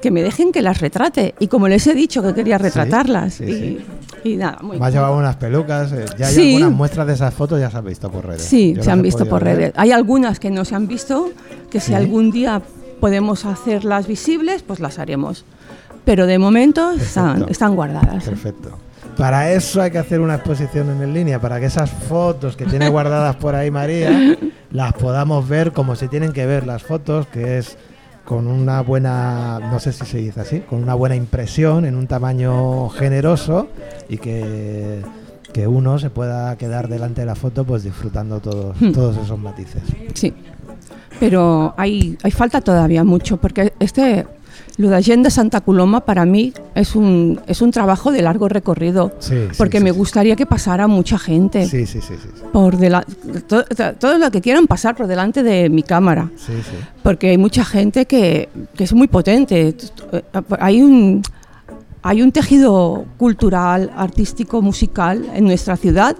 que 0.00 0.10
me 0.10 0.22
dejen 0.22 0.50
que 0.52 0.62
las 0.62 0.80
retrate? 0.80 1.34
Y 1.40 1.48
como 1.48 1.68
les 1.68 1.86
he 1.86 1.94
dicho 1.94 2.22
que 2.22 2.32
quería 2.32 2.56
retratarlas. 2.56 3.34
sí, 3.34 3.44
y, 3.44 3.52
sí. 3.52 3.84
y 4.24 4.36
nada, 4.36 4.58
muy 4.62 4.78
Me 4.78 4.86
has 4.86 4.94
llevado 4.94 5.16
unas 5.18 5.36
pelucas, 5.36 5.92
eh, 5.92 6.06
ya 6.16 6.28
hay 6.28 6.34
Sí. 6.34 6.54
algunas 6.56 6.72
muestras 6.78 7.06
de 7.06 7.12
esas 7.12 7.34
fotos, 7.34 7.60
ya 7.60 7.70
se 7.70 7.76
han 7.76 7.84
visto 7.84 8.10
por 8.10 8.24
redes. 8.26 8.42
Sí, 8.42 8.72
Yo 8.74 8.82
se 8.82 8.90
han 8.90 9.02
visto 9.02 9.26
por 9.26 9.44
ver. 9.44 9.56
redes. 9.56 9.72
Hay 9.76 9.92
algunas 9.92 10.40
que 10.40 10.50
no 10.50 10.64
se 10.64 10.74
han 10.74 10.86
visto, 10.88 11.30
que 11.70 11.80
Sí. 11.80 11.88
si 11.88 11.94
algún 11.94 12.30
día 12.30 12.62
podemos 12.98 13.44
hacerlas 13.44 14.06
visibles, 14.06 14.62
pues 14.62 14.80
las 14.80 14.98
haremos. 14.98 15.44
Pero 16.06 16.26
de 16.26 16.38
momento 16.38 16.92
están, 16.92 17.74
guardadas. 17.76 18.24
Perfecto. 18.24 18.70
Para 19.20 19.52
eso 19.52 19.82
hay 19.82 19.90
que 19.90 19.98
hacer 19.98 20.18
una 20.18 20.36
exposición 20.36 20.88
en 21.02 21.12
línea, 21.12 21.38
para 21.38 21.60
que 21.60 21.66
esas 21.66 21.90
fotos 21.90 22.56
que 22.56 22.64
tiene 22.64 22.88
guardadas 22.88 23.36
por 23.36 23.54
ahí 23.54 23.70
María 23.70 24.10
las 24.70 24.94
podamos 24.94 25.46
ver 25.46 25.72
como 25.72 25.94
se 25.94 26.08
tienen 26.08 26.32
que 26.32 26.46
ver 26.46 26.66
las 26.66 26.82
fotos, 26.82 27.26
que 27.26 27.58
es 27.58 27.76
con 28.24 28.46
una 28.46 28.80
buena, 28.80 29.58
no 29.60 29.78
sé 29.78 29.92
si 29.92 30.06
se 30.06 30.16
dice 30.16 30.40
así, 30.40 30.60
con 30.60 30.82
una 30.82 30.94
buena 30.94 31.16
impresión 31.16 31.84
en 31.84 31.96
un 31.96 32.06
tamaño 32.06 32.88
generoso 32.88 33.68
y 34.08 34.16
que, 34.16 35.02
que 35.52 35.66
uno 35.66 35.98
se 35.98 36.08
pueda 36.08 36.56
quedar 36.56 36.88
delante 36.88 37.20
de 37.20 37.26
la 37.26 37.34
foto 37.34 37.64
pues 37.64 37.82
disfrutando 37.82 38.40
todos, 38.40 38.80
Hmm. 38.80 38.92
todos 38.92 39.18
esos 39.18 39.38
matices. 39.38 39.82
Sí, 40.14 40.32
pero 41.18 41.74
hay, 41.76 42.16
hay 42.22 42.30
falta 42.30 42.62
todavía 42.62 43.04
mucho, 43.04 43.36
porque 43.36 43.74
este, 43.80 44.26
lo 44.80 44.88
de 45.22 45.30
Santa 45.30 45.60
Coloma 45.60 46.00
para 46.00 46.24
mí 46.24 46.52
es 46.74 46.96
un, 46.96 47.38
es 47.46 47.60
un 47.60 47.70
trabajo 47.70 48.10
de 48.12 48.22
largo 48.22 48.48
recorrido, 48.48 49.12
Sí, 49.18 49.34
porque 49.58 49.76
sí, 49.78 49.84
me 49.84 49.90
sí. 49.92 49.96
gustaría 49.98 50.36
que 50.36 50.46
pasara 50.46 50.86
mucha 50.88 51.18
gente. 51.18 51.66
Sí, 51.66 51.84
sí. 51.84 52.00
Por 52.52 52.78
dela- 52.78 53.04
to- 53.46 53.64
to- 53.64 53.94
todo 53.98 54.16
lo 54.18 54.30
que 54.30 54.40
quieran 54.40 54.66
pasar 54.66 54.96
por 54.96 55.06
delante 55.06 55.42
de 55.42 55.68
mi 55.68 55.82
cámara, 55.82 56.30
porque 57.02 57.28
hay 57.28 57.36
mucha 57.38 57.62
gente 57.64 58.06
que, 58.06 58.48
que 58.74 58.84
es 58.84 58.92
muy 58.94 59.06
potente. 59.06 59.76
Hay 60.58 60.80
un, 60.82 61.22
hay 62.02 62.22
un 62.22 62.32
tejido 62.32 63.04
cultural, 63.18 63.90
artístico, 63.94 64.62
musical 64.62 65.26
en 65.34 65.44
nuestra 65.44 65.76
ciudad 65.76 66.16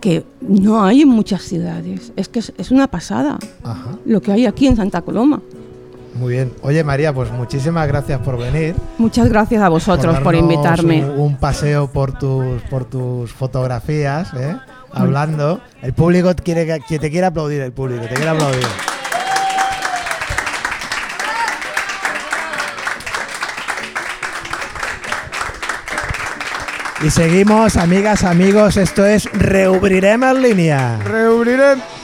que 0.00 0.24
no 0.40 0.84
hay 0.84 1.02
en 1.02 1.08
muchas 1.08 1.42
ciudades. 1.42 2.12
Es 2.14 2.28
que 2.28 2.38
es, 2.38 2.52
es 2.56 2.70
una 2.70 2.86
pasada 2.86 3.38
Ajá. 3.64 3.98
lo 4.04 4.20
que 4.20 4.30
hay 4.30 4.46
aquí 4.46 4.68
en 4.68 4.76
Santa 4.76 5.02
Coloma. 5.02 5.42
Muy 6.18 6.32
bien. 6.32 6.52
Oye 6.62 6.82
María, 6.82 7.12
pues 7.12 7.30
muchísimas 7.30 7.86
gracias 7.86 8.20
por 8.20 8.36
venir. 8.36 8.74
Muchas 8.98 9.28
gracias 9.28 9.62
a 9.62 9.68
vosotros 9.68 10.18
por, 10.20 10.34
invitarme. 10.34 11.04
Un, 11.04 11.20
un 11.20 11.36
paseo 11.36 11.86
por 11.86 12.18
tus, 12.18 12.60
por 12.62 12.84
tus 12.84 13.32
fotografías, 13.32 14.34
¿eh? 14.34 14.56
hablando. 14.92 15.60
El 15.82 15.92
público 15.92 16.34
quiere 16.42 16.80
que, 16.88 16.98
te 16.98 17.10
quiere 17.10 17.26
aplaudir, 17.26 17.60
el 17.60 17.72
público, 17.72 18.02
te 18.02 18.14
quiere 18.14 18.30
aplaudir. 18.30 18.66
Y 27.04 27.10
seguimos, 27.10 27.76
amigas, 27.76 28.24
amigos, 28.24 28.76
esto 28.76 29.06
es 29.06 29.30
Reubriremos 29.32 30.34
en 30.34 30.42
línea. 30.42 30.98
Reubriremos. 31.04 31.97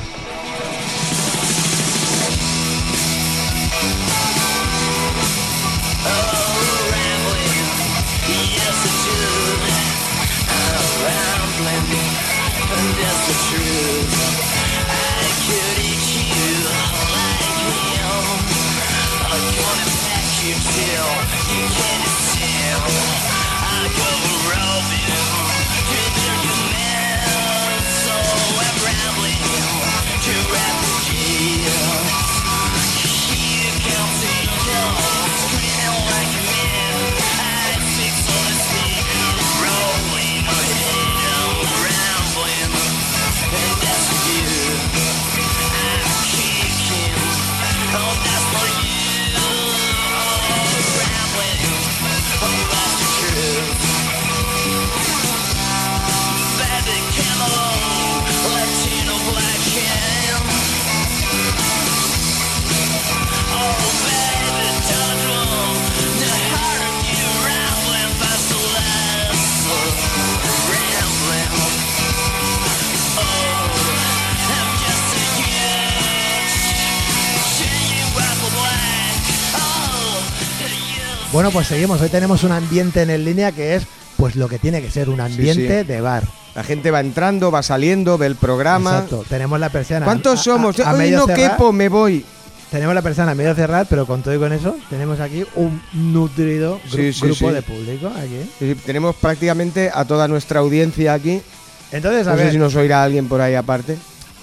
Bueno, 81.35 81.51
pues 81.51 81.67
seguimos. 81.67 82.01
Hoy 82.01 82.09
tenemos 82.11 82.45
un 82.45 82.53
ambiente 82.53 83.03
en 83.03 83.11
el 83.11 83.25
línea 83.25 83.51
que 83.53 83.75
es 83.75 83.83
pues 84.17 84.37
lo 84.37 84.49
que 84.49 84.59
tiene 84.61 84.81
que 84.81 84.89
ser 84.91 85.09
un 85.11 85.21
ambiente 85.21 85.81
sí. 85.83 85.87
de 85.87 86.01
bar. 86.01 86.23
La 86.55 86.63
gente 86.63 86.93
va 86.93 87.01
entrando, 87.01 87.51
va 87.51 87.63
saliendo, 87.65 88.17
ve 88.17 88.27
el 88.29 88.37
programa. 88.37 88.91
Exacto. 88.93 89.25
Tenemos 89.29 89.59
la 89.59 89.69
persiana. 89.69 90.05
¿Cuántos 90.07 90.39
a- 90.39 90.41
a- 90.41 90.45
somos? 90.45 90.79
a 90.79 90.93
Hoy 90.93 90.99
medio 90.99 91.19
no 91.19 91.27
cerrar. 91.27 91.51
quepo, 91.53 91.73
me 91.73 91.89
voy. 91.89 92.25
Tenemos 92.71 92.95
la 92.95 93.03
persiana 93.03 93.33
a 93.33 93.35
medio 93.35 93.53
cerrar, 93.55 93.87
pero 93.91 94.07
con 94.07 94.23
todo 94.23 94.33
y 94.35 94.39
con 94.39 94.53
eso, 94.53 94.77
tenemos 94.89 95.19
aquí 95.21 95.45
un 95.57 95.81
nutrido 95.93 96.81
gru- 96.89 96.97
Sí, 96.97 97.13
sí, 97.13 97.21
grupo 97.27 97.53
de 97.53 97.63
público. 97.63 98.09
Aquí. 98.17 98.75
Tenemos 98.87 99.17
prácticamente 99.17 99.91
a 99.93 100.05
toda 100.05 100.29
nuestra 100.29 100.61
audiencia 100.61 101.15
aquí. 101.15 101.43
Entonces, 101.91 102.27
a 102.29 102.33
No 102.33 102.37
sé 102.39 102.45
ver. 102.45 102.53
si 102.53 102.59
nos 102.59 102.75
oirá 102.77 103.03
alguien 103.03 103.27
por 103.29 103.41
ahí 103.41 103.55
aparte. 103.57 103.97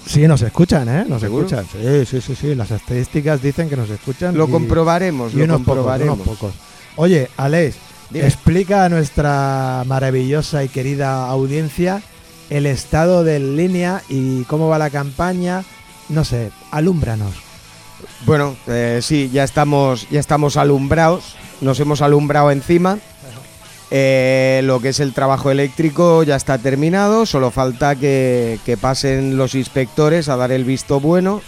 Sí, 0.06 0.26
nos 0.28 0.42
escuchan, 0.42 0.88
¿eh? 0.88 1.04
Nos 1.08 1.20
¿Seguro? 1.22 1.46
escuchan. 1.46 1.66
Sí, 1.72 2.04
sí, 2.06 2.20
sí, 2.20 2.34
sí. 2.38 2.54
Las 2.54 2.70
estadísticas 2.70 3.40
dicen 3.40 3.68
que 3.70 3.76
nos 3.76 3.88
escuchan. 3.88 4.36
Lo 4.36 4.46
y- 4.48 4.50
comprobaremos, 4.50 5.32
y 5.32 5.38
lo 5.38 5.44
unos 5.44 5.58
pocos, 5.60 5.66
comprobaremos. 5.74 6.16
unos 6.16 6.28
pocos. 6.28 6.52
Oye, 6.96 7.28
Alex, 7.36 7.76
Dime. 8.10 8.26
explica 8.26 8.84
a 8.84 8.88
nuestra 8.88 9.82
maravillosa 9.86 10.64
y 10.64 10.68
querida 10.68 11.28
audiencia 11.28 12.02
el 12.50 12.66
estado 12.66 13.24
del 13.24 13.56
línea 13.56 14.02
y 14.08 14.44
cómo 14.44 14.68
va 14.68 14.78
la 14.78 14.90
campaña. 14.90 15.64
No 16.08 16.24
sé, 16.24 16.50
alúmbranos. 16.70 17.34
Bueno, 18.26 18.56
eh, 18.66 19.00
sí, 19.02 19.30
ya 19.32 19.44
estamos, 19.44 20.08
ya 20.10 20.20
estamos 20.20 20.56
alumbrados, 20.56 21.36
nos 21.60 21.80
hemos 21.80 22.02
alumbrado 22.02 22.50
encima. 22.50 22.98
Eh, 23.90 24.62
lo 24.64 24.80
que 24.80 24.90
es 24.90 25.00
el 25.00 25.12
trabajo 25.12 25.50
eléctrico 25.50 26.22
ya 26.22 26.36
está 26.36 26.56
terminado, 26.58 27.26
solo 27.26 27.50
falta 27.50 27.94
que, 27.94 28.58
que 28.64 28.78
pasen 28.78 29.36
los 29.36 29.54
inspectores 29.54 30.30
a 30.30 30.36
dar 30.36 30.50
el 30.50 30.64
visto 30.64 30.98
bueno 30.98 31.42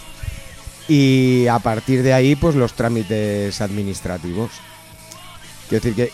y 0.87 1.47
a 1.47 1.59
partir 1.59 2.03
de 2.03 2.13
ahí 2.13 2.37
pues 2.37 2.55
los 2.55 2.75
trámites 2.75 3.63
administrativos. 3.63 4.51
Quiero 5.69 5.83
decir 5.85 5.95
que 5.95 6.13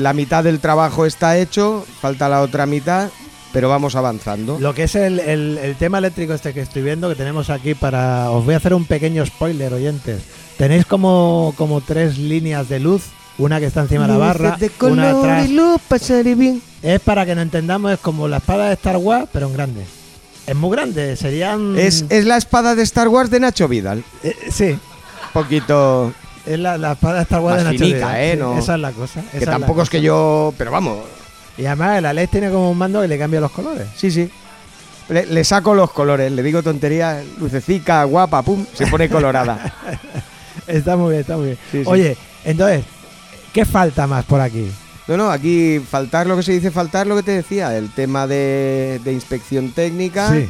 la 0.00 0.12
mitad 0.12 0.44
del 0.44 0.60
trabajo 0.60 1.06
está 1.06 1.38
hecho, 1.38 1.84
falta 2.00 2.28
la 2.28 2.42
otra 2.42 2.66
mitad, 2.66 3.08
pero 3.52 3.68
vamos 3.68 3.96
avanzando. 3.96 4.58
Lo 4.60 4.74
que 4.74 4.84
es 4.84 4.94
el, 4.94 5.18
el- 5.20 5.58
el 5.58 5.76
tema 5.76 5.98
eléctrico 5.98 6.32
este 6.34 6.52
que 6.52 6.60
estoy 6.60 6.82
viendo, 6.82 7.08
que 7.08 7.14
tenemos 7.14 7.50
aquí 7.50 7.74
para... 7.74 8.30
Os 8.30 8.44
voy 8.44 8.54
a 8.54 8.58
hacer 8.58 8.74
un 8.74 8.84
pequeño 8.84 9.24
spoiler, 9.26 9.72
oyentes. 9.72 10.22
Tenéis 10.58 10.84
como, 10.86 11.54
como 11.56 11.80
tres 11.80 12.18
líneas 12.18 12.68
de 12.68 12.80
luz, 12.80 13.04
una 13.38 13.58
que 13.58 13.66
está 13.66 13.80
encima 13.82 14.02
de 14.06 14.08
la 14.12 14.18
barra, 14.18 14.56
de 14.58 14.66
una 14.80 15.12
color 15.12 15.30
atrás. 15.30 15.48
y 15.48 15.52
luz, 15.54 15.80
pasaré 15.88 16.34
bien. 16.34 16.62
Es 16.82 17.00
para 17.00 17.24
que 17.26 17.34
nos 17.34 17.42
entendamos, 17.42 17.92
es 17.92 17.98
como 18.00 18.28
la 18.28 18.36
espada 18.38 18.68
de 18.68 18.74
Star 18.74 18.96
Wars, 18.98 19.28
pero 19.32 19.46
en 19.48 19.52
grande. 19.54 19.84
Es 20.46 20.56
muy 20.56 20.70
grande, 20.70 21.16
serían... 21.16 21.78
Es, 21.78 22.04
es 22.10 22.24
la 22.26 22.36
espada 22.36 22.74
de 22.74 22.82
Star 22.82 23.08
Wars 23.08 23.30
de 23.30 23.40
Nacho 23.40 23.68
Vidal. 23.68 24.02
Eh, 24.22 24.34
sí, 24.50 24.76
poquito. 25.32 26.12
Es 26.46 26.58
la, 26.58 26.76
la 26.78 26.92
espada 26.92 27.24
finica, 27.24 27.84
Vidal, 27.84 28.16
¿eh? 28.20 28.32
sí, 28.32 28.38
No- 28.38 28.58
Esa 28.58 28.74
es 28.74 28.80
la 28.80 28.92
cosa. 28.92 29.22
Que 29.32 29.46
tampoco 29.46 29.82
es 29.82 29.90
que 29.90 30.00
yo. 30.00 30.52
Pero 30.58 30.70
vamos. 30.70 30.98
Y 31.58 31.66
además 31.66 32.00
la 32.02 32.12
ley 32.12 32.26
tiene 32.28 32.50
como 32.50 32.70
un 32.70 32.78
mando 32.78 33.00
que 33.02 33.08
le 33.08 33.18
cambia 33.18 33.40
los 33.40 33.50
colores. 33.52 33.86
Sí, 33.96 34.10
sí. 34.10 34.30
Le, 35.08 35.26
le 35.26 35.44
saco 35.44 35.74
los 35.74 35.90
colores, 35.90 36.30
le 36.32 36.42
digo 36.42 36.62
tontería, 36.62 37.22
lucecica, 37.38 38.04
guapa, 38.04 38.42
pum, 38.42 38.64
se 38.72 38.86
pone 38.86 39.08
colorada. 39.08 39.74
Está 40.66 40.96
muy 40.96 41.10
bien, 41.10 41.20
está 41.22 41.36
muy 41.36 41.46
bien. 41.46 41.58
Sí, 41.70 41.78
sí. 41.82 41.90
Oye, 41.90 42.16
entonces, 42.44 42.84
¿qué 43.52 43.64
falta 43.64 44.06
más 44.06 44.24
por 44.24 44.40
aquí? 44.40 44.70
No, 45.08 45.16
no, 45.16 45.30
aquí 45.30 45.80
faltar 45.90 46.26
lo 46.26 46.36
que 46.36 46.42
se 46.44 46.52
dice 46.52 46.70
faltar, 46.70 47.06
lo 47.06 47.16
que 47.16 47.22
te 47.24 47.32
decía, 47.32 47.76
el 47.76 47.90
tema 47.90 48.26
de, 48.28 49.00
de 49.04 49.12
inspección 49.12 49.72
técnica, 49.72 50.30
Sí. 50.32 50.48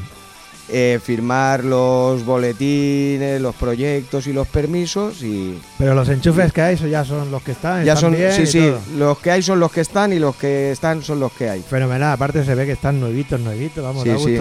Eh, 0.68 1.00
firmar 1.02 1.64
los 1.64 2.24
boletines, 2.24 3.40
los 3.40 3.54
proyectos 3.54 4.26
y 4.26 4.32
los 4.32 4.46
permisos 4.48 5.22
y 5.22 5.58
Pero 5.78 5.94
los 5.94 6.08
enchufes 6.08 6.52
que 6.52 6.62
hay, 6.62 6.74
eso 6.74 6.86
ya 6.86 7.04
son 7.04 7.30
los 7.30 7.42
que 7.42 7.52
están. 7.52 7.84
ya 7.84 7.94
están 7.94 8.10
son, 8.12 8.18
bien 8.18 8.32
sí, 8.32 8.42
y 8.42 8.46
sí, 8.46 8.58
todo. 8.60 8.80
los 8.96 9.18
que 9.18 9.30
hay 9.30 9.42
son 9.42 9.60
los 9.60 9.70
que 9.72 9.80
están 9.80 10.12
y 10.12 10.18
los 10.18 10.36
que 10.36 10.70
están 10.70 11.02
son 11.02 11.20
los 11.20 11.32
que 11.32 11.50
hay. 11.50 11.60
Fenomenal, 11.62 12.12
aparte 12.12 12.44
se 12.44 12.54
ve 12.54 12.64
que 12.66 12.72
están 12.72 13.00
nuevitos, 13.00 13.40
nuevitos, 13.40 13.82
vamos, 13.84 14.02
Sí, 14.04 14.08
da 14.10 14.18
sí. 14.18 14.38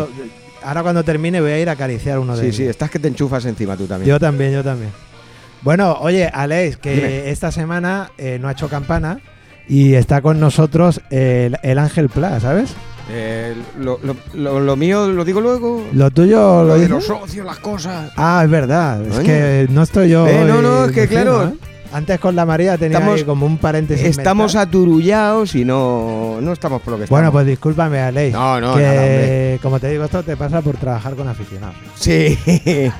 Ahora 0.64 0.84
cuando 0.84 1.04
termine 1.04 1.42
voy 1.42 1.52
a 1.52 1.60
ir 1.60 1.70
a 1.70 1.72
acariciar 1.74 2.20
uno 2.20 2.34
de 2.36 2.42
Sí, 2.42 2.46
ellos. 2.48 2.56
sí, 2.58 2.64
estás 2.66 2.92
que 2.92 3.00
te 3.00 3.08
enchufas 3.08 3.44
encima 3.46 3.76
tú 3.76 3.88
también. 3.88 4.08
Yo 4.10 4.20
también, 4.20 4.52
yo 4.54 4.64
también. 4.64 4.92
Bueno, 5.64 5.98
oye, 6.02 6.28
Alex, 6.32 6.78
que 6.78 6.94
Dime. 6.96 7.30
esta 7.32 7.52
semana 7.52 8.12
eh, 8.18 8.38
no 8.40 8.48
ha 8.48 8.52
hecho 8.52 8.68
campana 8.70 9.20
y 9.68 9.94
está 9.96 10.22
con 10.22 10.40
nosotros 10.40 11.02
el, 11.10 11.58
el 11.64 11.78
Ángel 11.80 12.10
Pla, 12.10 12.40
¿sabes? 12.40 12.74
Eh, 13.14 13.54
lo, 13.80 14.00
lo- 14.04 14.16
lo- 14.34 14.60
lo 14.62 14.76
mío 14.76 15.08
lo 15.08 15.26
digo 15.26 15.42
luego. 15.42 15.86
Lo 15.94 16.10
tuyo 16.12 16.64
lo 16.64 16.78
de 16.78 16.88
los 16.88 17.06
socios, 17.06 17.46
las 17.46 17.60
cosas. 17.60 18.12
Ah, 18.16 18.42
es 18.44 18.50
verdad. 18.50 19.06
Es 19.06 19.20
que 19.20 19.68
no 19.70 19.84
estoy 19.84 20.10
yo. 20.10 20.26
Eh, 20.28 20.46
no, 20.48 20.62
no, 20.62 20.86
es 20.86 20.92
que 20.92 21.08
claro. 21.08 21.48
¿eh? 21.50 21.54
Antes 21.94 22.22
con 22.22 22.38
la 22.38 22.46
María 22.46 22.78
tenía 22.78 23.00
Estamos- 23.00 23.18
ahí 23.20 23.26
como 23.26 23.46
un 23.46 23.58
paréntesis. 23.58 24.06
Estamos 24.06 24.54
mental. 24.56 24.70
aturullados 24.70 25.56
y 25.56 25.66
no, 25.66 26.38
no 26.40 26.54
estamos 26.54 26.82
por 26.82 26.92
lo 26.94 26.98
que 27.00 27.04
estamos. 27.04 27.20
Bueno, 27.20 27.32
pues 27.34 27.46
discúlpame, 27.46 28.00
Alex. 28.00 28.32
No, 28.34 28.62
no, 28.62 28.76
que, 28.76 28.82
nada, 28.82 29.62
como 29.62 29.78
te 29.78 29.90
digo, 29.90 30.06
esto 30.06 30.24
te 30.24 30.38
pasa 30.38 30.62
por 30.62 30.78
trabajar 30.78 31.16
con 31.16 31.28
aficionados. 31.28 31.76
Sí. 31.96 32.38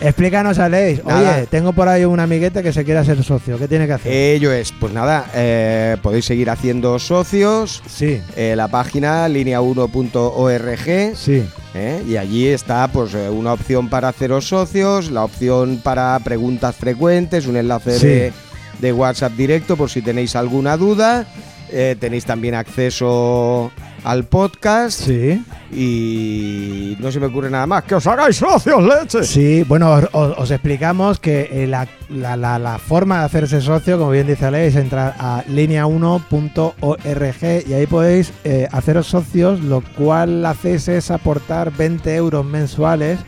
Explícanos, 0.00 0.58
Alex. 0.58 1.04
Nada. 1.04 1.36
Oye, 1.38 1.46
tengo 1.46 1.72
por 1.72 1.88
ahí 1.88 2.04
un 2.04 2.20
amiguete 2.20 2.62
que 2.62 2.72
se 2.72 2.84
quiere 2.84 3.00
hacer 3.00 3.22
socio. 3.24 3.58
¿Qué 3.58 3.68
tiene 3.68 3.86
que 3.86 3.92
hacer? 3.94 4.12
Ello 4.12 4.52
es, 4.52 4.72
pues 4.72 4.92
nada, 4.92 5.26
eh, 5.34 5.96
podéis 6.02 6.24
seguir 6.24 6.50
haciendo 6.50 6.98
socios. 6.98 7.82
sí, 7.86 8.20
eh, 8.36 8.54
la 8.56 8.68
página 8.68 9.28
línea1.org 9.28 11.16
sí. 11.16 11.44
eh, 11.74 12.02
y 12.06 12.16
allí 12.16 12.46
está 12.48 12.86
pues 12.88 13.14
una 13.14 13.52
opción 13.52 13.88
para 13.88 14.08
haceros 14.08 14.48
socios, 14.48 15.10
la 15.10 15.24
opción 15.24 15.80
para 15.82 16.18
preguntas 16.20 16.74
frecuentes, 16.76 17.46
un 17.46 17.56
enlace 17.56 17.98
Sí. 17.98 18.06
de, 18.06 18.32
de 18.80 18.92
WhatsApp 18.92 19.32
directo 19.32 19.76
por 19.76 19.90
si 19.90 20.02
tenéis 20.02 20.36
alguna 20.36 20.76
duda. 20.76 21.26
eh, 21.70 21.96
tenéis 21.98 22.24
también 22.24 22.54
acceso 22.54 23.72
al 24.04 24.24
podcast 24.24 25.00
Sí. 25.02 25.42
y 25.72 26.96
no 27.00 27.10
se 27.10 27.20
me 27.20 27.26
ocurre 27.26 27.50
nada 27.50 27.66
más. 27.66 27.84
¡Que 27.84 27.94
os 27.96 28.06
hagáis 28.06 28.36
socios, 28.36 28.82
leche! 28.82 29.24
Sí, 29.24 29.62
bueno, 29.64 29.90
os, 29.92 30.04
os- 30.12 30.38
os 30.38 30.50
explicamos 30.50 31.18
que 31.18 31.48
eh, 31.50 31.66
la, 31.66 31.86
la- 32.08 32.36
la- 32.36 32.58
la 32.58 32.78
forma 32.78 33.20
de 33.20 33.24
hacerse 33.26 33.60
socio, 33.60 33.98
como 33.98 34.10
bien 34.10 34.26
dice 34.26 34.46
Alex, 34.46 34.74
es 34.74 34.80
entrar 34.82 35.14
a 35.18 35.44
línea1.org 35.48 37.68
y 37.68 37.72
ahí 37.72 37.86
podéis 37.86 38.32
eh, 38.44 38.68
haceros 38.72 39.06
socios, 39.06 39.60
lo 39.60 39.82
cual 39.96 40.44
hacéis 40.46 40.88
es 40.88 41.10
aportar 41.10 41.72
20 41.72 42.14
euros 42.14 42.44
mensuales 42.44 43.18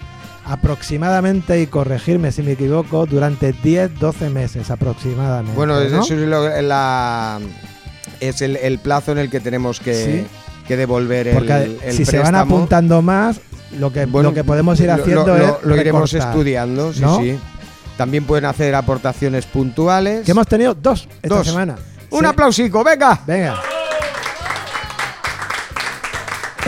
aproximadamente, 0.46 1.60
y 1.60 1.66
corregirme 1.66 2.32
si 2.32 2.42
me 2.42 2.52
equivoco, 2.52 3.04
durante 3.04 3.54
10-12 3.54 4.30
meses 4.30 4.70
aproximadamente. 4.70 5.54
Bueno, 5.54 5.74
¿no? 5.74 5.80
eso 5.82 6.00
es, 6.14 6.20
lo- 6.20 6.62
la- 6.62 7.38
es 8.20 8.40
el, 8.40 8.56
el 8.56 8.78
plazo 8.78 9.12
en 9.12 9.18
el 9.18 9.28
que 9.28 9.40
tenemos 9.40 9.78
que, 9.78 9.94
Sí. 9.94 10.26
Que 10.68 10.76
devolver 10.76 11.32
Porque 11.34 11.52
el, 11.54 11.78
el 11.82 11.92
si 11.94 12.04
se 12.04 12.18
van 12.20 12.34
apuntando 12.36 13.02
más, 13.02 13.40
lo 13.78 13.92
que, 13.92 14.06
Bueno, 14.06 14.28
lo 14.28 14.34
que 14.34 14.44
podemos 14.44 14.78
ir 14.80 14.90
haciendo 14.90 15.26
lo, 15.26 15.36
es 15.36 15.42
lo- 15.42 15.58
lo 15.62 15.76
iremos 15.76 16.12
recortar. 16.12 16.30
estudiando, 16.34 16.92
sí, 16.92 17.00
¿no? 17.00 17.18
sí. 17.18 17.36
También 17.96 18.24
pueden 18.24 18.44
hacer 18.44 18.74
aportaciones 18.76 19.46
puntuales. 19.46 20.24
Que 20.24 20.30
hemos 20.30 20.46
tenido 20.46 20.74
dos 20.74 21.08
esta 21.22 21.34
Dos. 21.38 21.46
semana. 21.48 21.74
Un 22.10 22.20
Sí. 22.20 22.26
aplausico, 22.26 22.84
venga. 22.84 23.20
Venga. 23.26 23.56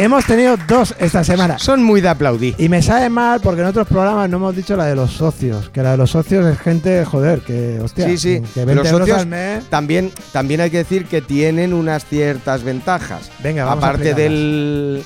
Hemos 0.00 0.24
tenido 0.24 0.56
dos 0.66 0.94
esta 0.98 1.22
semana. 1.22 1.58
Son 1.58 1.82
muy 1.82 2.00
de 2.00 2.08
aplaudir. 2.08 2.54
Y 2.56 2.70
me 2.70 2.80
sabe 2.80 3.10
mal 3.10 3.40
porque 3.40 3.60
en 3.60 3.66
otros 3.66 3.86
programas 3.86 4.30
no 4.30 4.38
hemos 4.38 4.56
dicho 4.56 4.74
la 4.74 4.86
de 4.86 4.96
los 4.96 5.12
socios. 5.12 5.68
Que 5.68 5.82
la 5.82 5.90
de 5.92 5.96
los 5.98 6.10
socios 6.10 6.46
es 6.46 6.58
gente, 6.58 7.04
joder, 7.04 7.40
que 7.40 7.78
hostia. 7.82 8.06
Sí, 8.06 8.16
sí. 8.16 8.42
Que 8.54 8.64
20 8.64 8.74
Los 8.76 8.86
euros 8.88 9.00
socios 9.08 9.18
al 9.20 9.26
mes. 9.26 9.64
También, 9.68 10.10
también 10.32 10.62
hay 10.62 10.70
que 10.70 10.78
decir 10.78 11.04
que 11.04 11.20
tienen 11.20 11.74
unas 11.74 12.06
ciertas 12.06 12.62
ventajas. 12.62 13.30
Venga, 13.42 13.66
vamos 13.66 13.84
a 13.84 13.88
Aparte 13.88 14.08
explicarlas. 14.10 14.32
del, 14.32 15.04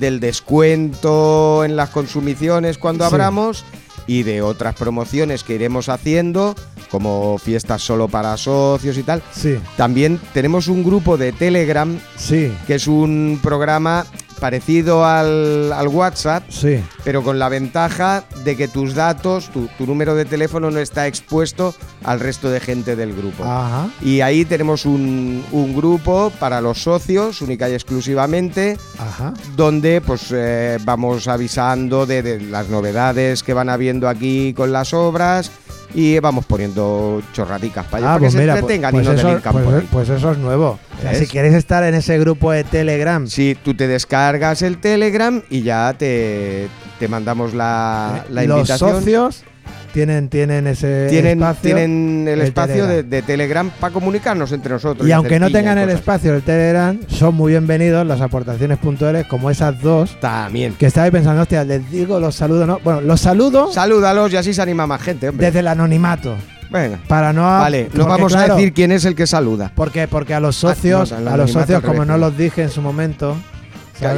del 0.00 0.18
descuento 0.20 1.64
en 1.64 1.76
las 1.76 1.90
consumiciones 1.90 2.78
cuando 2.78 3.04
Sí. 3.08 3.12
abramos 3.14 3.64
y 4.08 4.24
de 4.24 4.42
otras 4.42 4.74
promociones 4.74 5.44
que 5.44 5.54
iremos 5.54 5.88
haciendo, 5.88 6.56
como 6.90 7.38
fiestas 7.38 7.80
solo 7.82 8.08
para 8.08 8.36
socios 8.36 8.98
y 8.98 9.04
tal. 9.04 9.22
Sí, 9.30 9.56
También 9.76 10.18
tenemos 10.34 10.66
un 10.66 10.82
grupo 10.82 11.16
de 11.16 11.30
Telegram 11.30 11.96
sí, 12.16 12.52
que 12.66 12.74
es 12.74 12.88
un 12.88 13.38
programa 13.40 14.04
parecido 14.42 15.06
al, 15.06 15.72
al 15.72 15.86
WhatsApp, 15.86 16.42
sí. 16.50 16.82
pero 17.04 17.22
con 17.22 17.38
la 17.38 17.48
ventaja 17.48 18.24
de 18.42 18.56
que 18.56 18.66
tus 18.66 18.92
datos, 18.96 19.48
tu, 19.50 19.68
tu 19.78 19.86
número 19.86 20.16
de 20.16 20.24
teléfono 20.24 20.68
no 20.68 20.80
está 20.80 21.06
expuesto 21.06 21.76
al 22.02 22.18
resto 22.18 22.50
de 22.50 22.58
gente 22.58 22.96
del 22.96 23.14
grupo. 23.14 23.44
Ajá. 23.44 23.88
Y 24.02 24.20
ahí 24.20 24.44
tenemos 24.44 24.84
un, 24.84 25.44
un 25.52 25.76
grupo 25.76 26.32
para 26.40 26.60
los 26.60 26.82
socios, 26.82 27.40
única 27.40 27.70
y 27.70 27.74
exclusivamente, 27.74 28.76
Ajá. 28.98 29.32
donde 29.54 30.00
pues 30.00 30.32
eh, 30.32 30.76
vamos 30.82 31.28
avisando 31.28 32.04
de, 32.04 32.24
de 32.24 32.40
las 32.40 32.68
novedades 32.68 33.44
que 33.44 33.54
van 33.54 33.68
habiendo 33.68 34.08
aquí 34.08 34.54
con 34.56 34.72
las 34.72 34.92
obras 34.92 35.52
y 35.94 36.18
vamos 36.20 36.44
poniendo 36.46 37.22
chorradicas 37.32 37.84
para, 37.86 38.04
Ah, 38.04 38.08
para 38.14 38.18
pues 38.20 38.34
que 38.34 38.40
mira, 38.40 38.54
se 38.56 38.60
pues, 38.62 38.72
entretengan 38.74 38.90
pues 38.92 39.04
y 39.04 39.08
no 39.08 39.14
eso, 39.14 39.26
delincan 39.28 39.52
pues- 39.52 39.84
pues 39.90 40.08
eso 40.08 40.32
es 40.32 40.38
nuevo. 40.38 40.78
O 40.98 41.02
sea, 41.02 41.10
¿Ves? 41.10 41.18
si 41.20 41.26
queréis 41.26 41.54
estar 41.54 41.84
en 41.84 41.94
ese 41.94 42.18
grupo 42.18 42.52
de 42.52 42.64
Telegram, 42.64 43.26
Si 43.26 43.54
tú 43.62 43.74
te 43.74 43.86
descargas 43.86 44.62
el 44.62 44.78
Telegram 44.78 45.42
y 45.50 45.62
ya 45.62 45.94
te, 45.98 46.68
te 46.98 47.08
mandamos 47.08 47.54
la, 47.54 48.24
la 48.30 48.42
los 48.44 48.58
invitación. 48.58 48.90
socios 49.00 49.44
tienen, 49.92 50.28
tienen 50.28 50.66
ese 50.66 51.06
tienen, 51.08 51.38
espacio. 51.42 51.62
tienen 51.74 52.28
el, 52.28 52.40
el 52.40 52.46
espacio 52.46 52.86
de, 52.86 53.02
Telegram. 53.02 53.10
de 53.10 53.22
Telegram 53.22 53.70
para 53.80 53.92
comunicarnos 53.92 54.50
entre 54.52 54.72
nosotros. 54.72 55.08
y 55.08 55.12
aunque 55.12 55.38
no 55.38 55.50
tengan 55.50 55.78
el 55.78 55.90
espacio 55.90 56.32
del 56.32 56.42
Telegram, 56.42 56.98
son 57.08 57.34
muy 57.34 57.52
bienvenidos 57.52 58.06
las 58.06 58.20
aportaciones 58.20 58.78
puntuales 58.78 59.26
como 59.26 59.50
esas 59.50 59.80
dos. 59.80 60.18
También. 60.20 60.74
Que 60.74 60.86
estabais 60.86 61.12
pensando, 61.12 61.42
hostia, 61.42 61.64
les 61.64 61.88
digo 61.90 62.18
los 62.20 62.34
saludos, 62.34 62.66
¿no? 62.66 62.80
Bueno, 62.82 63.00
los 63.00 63.20
saludo 63.20 63.72
Salúdalos 63.72 64.32
y 64.32 64.36
así 64.36 64.52
se 64.54 64.62
anima 64.62 64.86
más 64.86 65.02
gente, 65.02 65.28
hombre. 65.28 65.46
desde 65.46 65.60
el 65.60 65.68
anonimato. 65.68 66.34
Venga. 66.70 66.98
Para 67.06 67.32
no. 67.34 67.42
Vale, 67.42 67.82
no 67.84 67.90
porque, 67.90 68.08
vamos 68.08 68.32
claro, 68.32 68.54
a 68.54 68.56
decir 68.56 68.72
quién 68.72 68.92
es 68.92 69.04
el 69.04 69.14
que 69.14 69.26
saluda. 69.26 69.70
¿Por 69.74 69.90
qué? 69.92 70.08
Porque 70.08 70.32
a 70.32 70.40
los 70.40 70.56
Ah, 70.64 70.74
socios, 70.74 71.12
no, 71.12 71.18
el 71.18 71.28
a 71.28 71.36
los 71.36 71.52
socios, 71.52 71.82
como 71.82 72.04
no 72.06 72.16
los 72.16 72.34
dije 72.36 72.62
en 72.62 72.70
su 72.70 72.80
momento. 72.80 73.36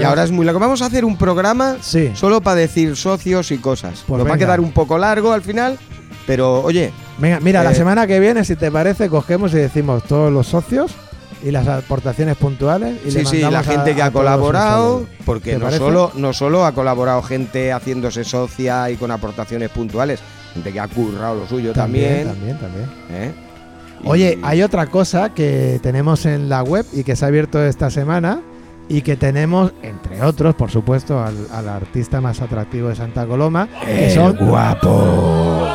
Y 0.01 0.03
ahora 0.05 0.25
es 0.25 0.31
muy 0.31 0.45
largo. 0.45 0.61
Vamos 0.61 0.83
a 0.83 0.87
hacer 0.87 1.05
un 1.05 1.17
programa 1.17 1.77
Sí. 1.81 2.11
solo 2.15 2.41
para 2.41 2.57
decir 2.57 2.97
socios 2.97 3.51
y 3.51 3.59
cosas. 3.59 4.05
Pues 4.07 4.19
Nos 4.23 4.31
va 4.31 4.35
a 4.35 4.39
quedar 4.39 4.61
un 4.61 4.73
poco 4.73 4.99
largo 4.99 5.33
al 5.33 5.43
final, 5.43 5.79
pero 6.27 6.63
oye, 6.63 6.93
Venga, 7.17 7.39
mira, 7.39 7.63
la 7.63 7.71
Eh, 7.71 7.75
semana 7.77 8.09
que 8.09 8.19
viene, 8.19 8.45
si 8.45 8.57
te 8.57 8.73
parece, 8.73 9.09
cogemos 9.09 9.53
y 9.55 9.59
decimos 9.59 10.03
todos 10.03 10.33
los 10.33 10.49
socios 10.49 10.91
y 11.45 11.53
las 11.53 11.69
aportaciones 11.69 12.37
puntuales. 12.37 12.97
Y 13.05 13.13
le 13.13 13.21
sí, 13.21 13.37
sí, 13.37 13.41
la 13.41 13.61
a- 13.61 13.63
gente 13.63 13.95
que 13.95 14.03
ha 14.03 14.11
colaborado, 14.11 15.07
porque 15.25 15.53
¿Te 15.53 15.59
no 15.61 15.71
solo, 15.71 16.11
no 16.17 16.33
solo 16.33 16.65
ha 16.67 16.73
colaborado 16.73 17.23
gente 17.23 17.73
haciéndose 17.73 18.25
socia 18.25 18.91
y 18.91 18.97
con 18.97 19.13
aportaciones 19.13 19.71
puntuales, 19.71 20.19
gente 20.55 20.73
que 20.73 20.81
ha 20.81 20.89
currado 20.89 21.37
lo 21.37 21.47
suyo 21.47 21.73
también. 21.73 22.27
También, 22.27 22.59
también. 22.59 22.87
¿eh? 23.13 23.33
Y- 24.03 24.09
Oye, 24.09 24.39
hay 24.43 24.63
otra 24.63 24.87
cosa 24.87 25.33
que 25.33 25.79
tenemos 25.83 26.27
en 26.27 26.49
la 26.49 26.63
web 26.65 26.85
y 26.93 27.05
que 27.05 27.15
se 27.15 27.25
ha 27.25 27.29
abierto 27.29 27.63
esta 27.65 27.91
semana 27.91 28.41
y 28.89 29.03
que 29.03 29.17
tenemos, 29.17 29.73
entre 29.83 30.23
otros, 30.23 30.55
por 30.55 30.71
supuesto, 30.71 31.23
al, 31.23 31.49
al 31.53 31.69
artista 31.69 32.21
más 32.21 32.41
atractivo 32.41 32.89
de 32.89 32.97
Santa 32.97 33.27
Coloma, 33.27 33.69
que 33.85 34.11
son, 34.11 34.37
guapo. 34.37 35.69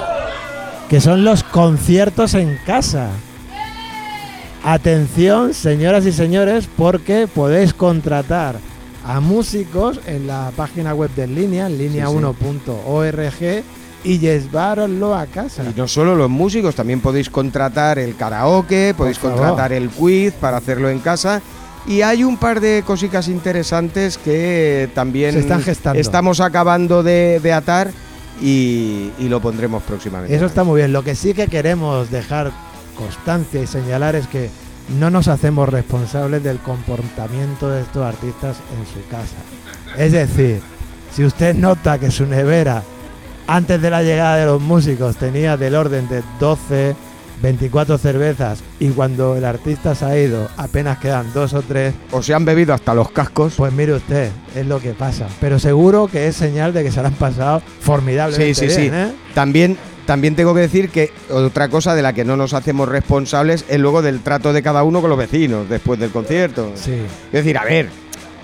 que 0.89 1.01
son 1.01 1.23
los 1.23 1.43
conciertos 1.43 2.33
en 2.35 2.57
casa. 2.65 3.09
Atención, 4.63 5.53
señoras 5.53 6.05
y 6.05 6.11
señores, 6.11 6.67
porque 6.75 7.27
podéis 7.27 7.73
contratar 7.73 8.57
a 9.05 9.19
músicos 9.19 9.99
en 10.05 10.27
la 10.27 10.51
página 10.55 10.93
web 10.93 11.09
de 11.15 11.27
línea, 11.27 11.67
en 11.67 11.79
línea1.org, 11.79 13.63
y 14.03 14.19
llevároslo 14.19 15.15
a 15.15 15.25
casa. 15.25 15.63
Y 15.63 15.77
no 15.77 15.87
solo 15.87 16.15
los 16.15 16.29
músicos, 16.29 16.75
también 16.75 17.01
podéis 17.01 17.29
contratar 17.29 17.99
el 17.99 18.15
karaoke, 18.15 18.93
podéis 18.95 19.19
contratar 19.19 19.73
el 19.73 19.89
quiz 19.89 20.33
para 20.33 20.57
hacerlo 20.57 20.89
en 20.89 20.99
casa. 20.99 21.41
Y 21.89 22.03
hay 22.03 22.23
un 22.23 22.37
par 22.37 22.61
de 22.61 22.83
cositas 22.85 23.27
interesantes 23.27 24.17
que 24.17 24.89
también 24.93 25.33
Se 25.33 25.39
están 25.39 25.61
gestando. 25.63 25.99
estamos 25.99 26.39
acabando 26.39 27.01
de, 27.03 27.39
de 27.41 27.51
atar 27.51 27.89
y, 28.41 29.09
y 29.17 29.27
lo 29.27 29.41
pondremos 29.41 29.81
próximamente. 29.83 30.33
Eso 30.35 30.45
está 30.45 30.63
muy 30.63 30.79
bien. 30.79 30.93
Lo 30.93 31.03
que 31.03 31.15
sí 31.15 31.33
que 31.33 31.47
queremos 31.47 32.11
dejar 32.11 32.51
constancia 32.95 33.61
y 33.61 33.65
señalar 33.67 34.15
es 34.15 34.27
que 34.27 34.49
no 34.99 35.09
nos 35.09 35.27
hacemos 35.27 35.67
responsables 35.67 36.43
del 36.43 36.59
comportamiento 36.59 37.69
de 37.69 37.81
estos 37.81 38.05
artistas 38.05 38.57
en 38.79 38.85
su 38.85 39.07
casa. 39.09 39.37
Es 39.97 40.11
decir, 40.11 40.61
si 41.11 41.25
usted 41.25 41.55
nota 41.55 41.97
que 41.97 42.11
su 42.11 42.25
nevera 42.27 42.83
antes 43.47 43.81
de 43.81 43.89
la 43.89 44.03
llegada 44.03 44.35
de 44.37 44.45
los 44.45 44.61
músicos 44.61 45.15
tenía 45.17 45.57
del 45.57 45.73
orden 45.73 46.07
de 46.07 46.21
12, 46.39 46.95
24 47.41 47.97
cervezas 47.97 48.59
y 48.79 48.89
cuando 48.89 49.35
el 49.37 49.45
artista 49.45 49.95
se 49.95 50.05
ha 50.05 50.17
ido 50.17 50.49
apenas 50.57 50.97
quedan 50.99 51.31
dos 51.33 51.53
o 51.53 51.61
tres, 51.61 51.93
O 52.11 52.21
se 52.21 52.33
han 52.33 52.45
bebido 52.45 52.73
hasta 52.73 52.93
los 52.93 53.11
cascos. 53.11 53.53
pues 53.57 53.71
mire 53.73 53.93
usted, 53.93 54.29
es 54.55 54.65
lo 54.65 54.79
que 54.79 54.91
pasa. 54.91 55.27
Pero 55.39 55.57
seguro 55.59 56.07
que 56.07 56.27
es 56.27 56.35
señal 56.35 56.73
de 56.73 56.83
que 56.83 56.91
se 56.91 57.01
la 57.01 57.07
han 57.09 57.13
pasado 57.15 57.61
formidablemente 57.81 58.53
Sí, 58.55 58.69
sí, 58.69 58.75
sí. 58.75 58.89
¿eh? 58.91 59.11
También, 59.33 59.77
también 60.05 60.35
tengo 60.35 60.53
que 60.53 60.61
decir 60.61 60.89
que 60.89 61.11
otra 61.29 61.69
cosa 61.69 61.95
de 61.95 62.01
la 62.01 62.13
que 62.13 62.25
no 62.25 62.35
nos 62.35 62.53
hacemos 62.53 62.89
responsables 62.89 63.63
es 63.69 63.79
luego 63.79 64.01
del 64.01 64.19
trato 64.21 64.51
de 64.53 64.61
cada 64.61 64.83
uno 64.83 65.01
con 65.01 65.09
los 65.09 65.19
vecinos 65.19 65.69
después 65.69 65.99
del 65.99 66.09
concierto. 66.11 66.71
Sí. 66.75 66.93
Es 67.27 67.31
decir, 67.31 67.57
a 67.57 67.63
ver, 67.63 67.89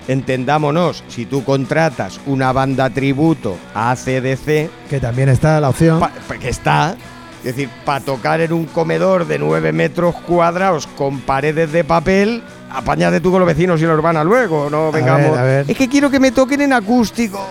entendámonos, 0.08 1.02
si 1.08 1.26
tú 1.26 1.44
contratas 1.44 2.20
una 2.26 2.52
banda 2.52 2.90
tributo 2.90 3.56
a 3.74 3.90
ACDC, 3.90 4.70
Que 4.88 5.00
también 5.00 5.28
está 5.28 5.60
la 5.60 5.68
opción. 5.70 6.00
que 6.40 6.48
está, 6.48 6.96
es 7.38 7.56
decir, 7.56 7.68
para 7.84 8.00
tocar 8.00 8.40
en 8.40 8.52
un 8.52 8.66
comedor 8.66 9.26
de 9.26 9.38
9 9.38 9.72
metros 9.72 10.14
cuadrados 10.16 10.86
con 10.86 11.20
paredes 11.20 11.70
de 11.72 11.84
papel, 11.84 12.42
apáñate 12.70 13.20
tú 13.20 13.30
con 13.30 13.40
los 13.40 13.46
vecinos 13.46 13.80
y 13.80 13.84
los 13.84 14.00
van 14.02 14.16
a 14.16 14.24
luego, 14.24 14.68
no 14.70 14.90
ver, 14.90 15.02
vengamos. 15.02 15.38
a 15.38 15.42
ver. 15.42 15.70
Es 15.70 15.76
que 15.76 15.88
quiero 15.88 16.10
que 16.10 16.20
me 16.20 16.32
toquen 16.32 16.60
en 16.62 16.72
acústico. 16.72 17.44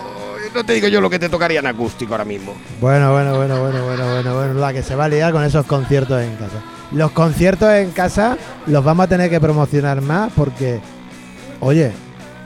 No 0.54 0.64
te 0.64 0.72
digo 0.72 0.88
yo 0.88 1.00
lo 1.00 1.10
que 1.10 1.18
te 1.18 1.28
tocaría 1.28 1.60
en 1.60 1.66
acústico 1.66 2.14
ahora 2.14 2.24
mismo. 2.24 2.54
Bueno, 2.80 3.12
bueno, 3.12 3.36
bueno, 3.36 3.60
bueno, 3.60 3.84
bueno, 3.84 4.10
bueno, 4.10 4.34
bueno, 4.34 4.54
la 4.54 4.72
que 4.72 4.82
se 4.82 4.94
va 4.94 5.04
a 5.04 5.08
liar 5.08 5.32
con 5.32 5.44
esos 5.44 5.66
conciertos 5.66 6.22
en 6.22 6.34
casa. 6.36 6.62
Los 6.92 7.10
conciertos 7.10 7.70
en 7.74 7.90
casa 7.90 8.38
los 8.66 8.82
vamos 8.82 9.04
a 9.04 9.08
tener 9.08 9.28
que 9.28 9.40
promocionar 9.40 10.00
más 10.00 10.32
porque, 10.34 10.80
oye, 11.60 11.92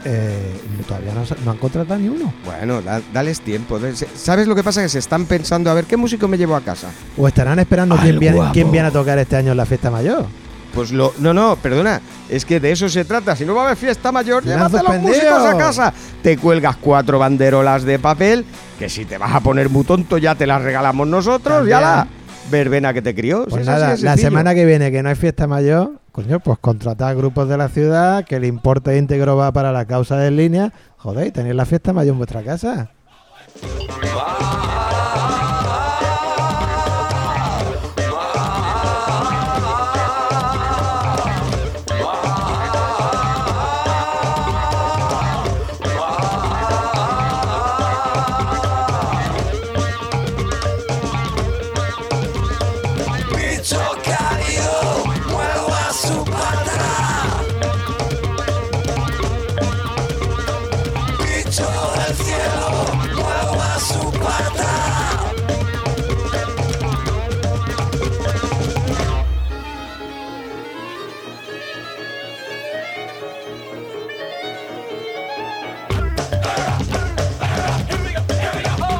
eh, 0.05 0.53
todavía 0.87 1.13
no, 1.45 1.51
han 1.51 1.59
contratado 1.59 1.99
ni 2.01 2.09
uno. 2.09 2.33
Bueno, 2.45 2.81
da- 2.83 3.01
dales 3.13 3.41
tiempo. 3.41 3.79
¿Sabes 4.15 4.47
lo 4.47 4.55
que 4.55 4.63
pasa? 4.63 4.83
Que 4.83 4.89
se 4.89 4.99
están 4.99 5.27
pensando, 5.27 5.71
a 5.71 5.75
ver, 5.75 5.85
¿qué 5.85 5.97
músico 5.97 6.29
me 6.29 6.39
llevo 6.39 6.57
a 6.57 6.61
casa? 6.61 6.89
O 7.17 7.29
estarán 7.29 7.59
esperando 7.59 7.97
quién 7.97 8.19
viene, 8.19 8.41
quién 8.53 8.71
viene 8.71 8.89
a 8.89 8.91
tocar 8.91 9.19
este 9.19 9.37
año 9.37 9.51
en 9.53 9.57
la 9.57 9.67
fiesta 9.67 9.91
mayor. 9.91 10.27
Pues 10.75 10.93
lo. 10.93 11.13
No, 11.19 11.35
no, 11.35 11.57
perdona. 11.57 12.01
Es 12.29 12.45
que 12.45 12.61
de 12.61 12.71
eso 12.71 12.89
se 12.89 13.05
trata. 13.05 13.35
Si 13.35 13.45
no 13.45 13.55
va 13.57 13.63
a 13.63 13.65
haber 13.67 13.77
fiesta 13.77 14.13
mayor, 14.13 14.45
llévate 14.45 14.79
a 14.79 14.83
los 14.85 14.99
músicos 15.01 15.45
a 15.45 15.57
casa. 15.59 15.93
Te 16.23 16.39
cuelgas 16.39 16.77
cuatro 16.77 17.19
banderolas 17.19 17.83
de 17.83 17.99
papel, 17.99 18.45
que 18.79 18.89
si 18.89 19.05
te 19.05 19.19
vas 19.19 19.35
a 19.35 19.41
poner 19.41 19.69
muy 19.69 19.83
tonto, 19.85 20.17
ya 20.17 20.37
te 20.37 20.47
las 20.47 20.63
regalamos 20.63 21.09
nosotros. 21.09 21.67
Ya 21.67 21.81
la 21.81 22.07
verbena 22.53 22.93
que 22.95 23.03
te 23.03 23.15
crió. 23.17 23.47
Pues 23.49 23.65
Si 23.65 23.69
nada, 23.71 23.89
la 23.91 23.97
sencillo. 23.97 24.17
semana 24.29 24.55
que 24.55 24.65
viene 24.65 24.93
que 24.93 25.03
no 25.03 25.09
hay 25.09 25.17
fiesta 25.17 25.49
mayor, 25.49 26.00
coño, 26.13 26.41
pues 26.41 26.59
contratad 26.59 27.17
grupos 27.17 27.49
de 27.49 27.57
la 27.57 27.69
ciudad, 27.69 28.25
que 28.25 28.37
el 28.37 28.45
importe 28.45 28.97
íntegro 28.97 29.37
va 29.37 29.53
para 29.53 29.73
la 29.73 29.85
causa 29.85 30.17
de 30.17 30.31
línea. 30.31 30.73
Joder, 30.97 31.33
tenéis 31.33 31.55
la 31.55 31.65
fiesta 31.65 31.93
mayor 31.93 32.13
en 32.13 32.19
vuestra 32.19 32.43
casa. 32.43 32.91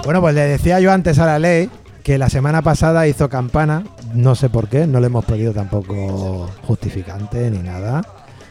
Bueno, 0.05 0.21
pues 0.21 0.35
le 0.35 0.43
decía 0.43 0.81
yo 0.81 0.93
antes 0.93 1.19
a 1.19 1.27
la 1.27 1.39
ley 1.39 1.71
que 2.03 2.19
la 2.19 2.31
semana 2.31 2.63
pasada 2.63 3.07
hizo 3.07 3.29
campana, 3.29 3.85
no 4.15 4.35
sé 4.35 4.49
por 4.49 4.69
qué, 4.69 4.87
no 4.87 4.99
le 5.01 5.07
hemos 5.07 5.25
pedido 5.25 5.53
tampoco 5.53 6.51
justificante 6.67 7.51
ni 7.51 7.59
nada. 7.59 8.03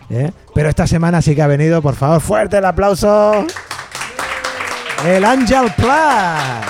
¿eh? 0.09 0.31
Pero 0.53 0.69
esta 0.69 0.87
semana 0.87 1.21
sí 1.21 1.35
que 1.35 1.41
ha 1.41 1.47
venido, 1.47 1.81
por 1.81 1.95
favor, 1.95 2.21
fuerte 2.21 2.57
el 2.57 2.65
aplauso. 2.65 3.45
El 5.05 5.25
Angel 5.25 5.71
Plan. 5.75 6.61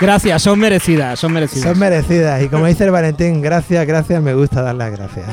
Gracias, 0.00 0.42
son 0.42 0.60
merecidas, 0.60 1.18
son 1.18 1.32
merecidas. 1.32 1.68
Son 1.70 1.78
merecidas. 1.78 2.40
Y 2.42 2.48
como 2.48 2.66
dice 2.66 2.84
el 2.84 2.92
Valentín, 2.92 3.42
gracias, 3.42 3.84
gracias, 3.84 4.22
me 4.22 4.32
gusta 4.32 4.62
dar 4.62 4.76
las 4.76 4.92
gracias. 4.92 5.26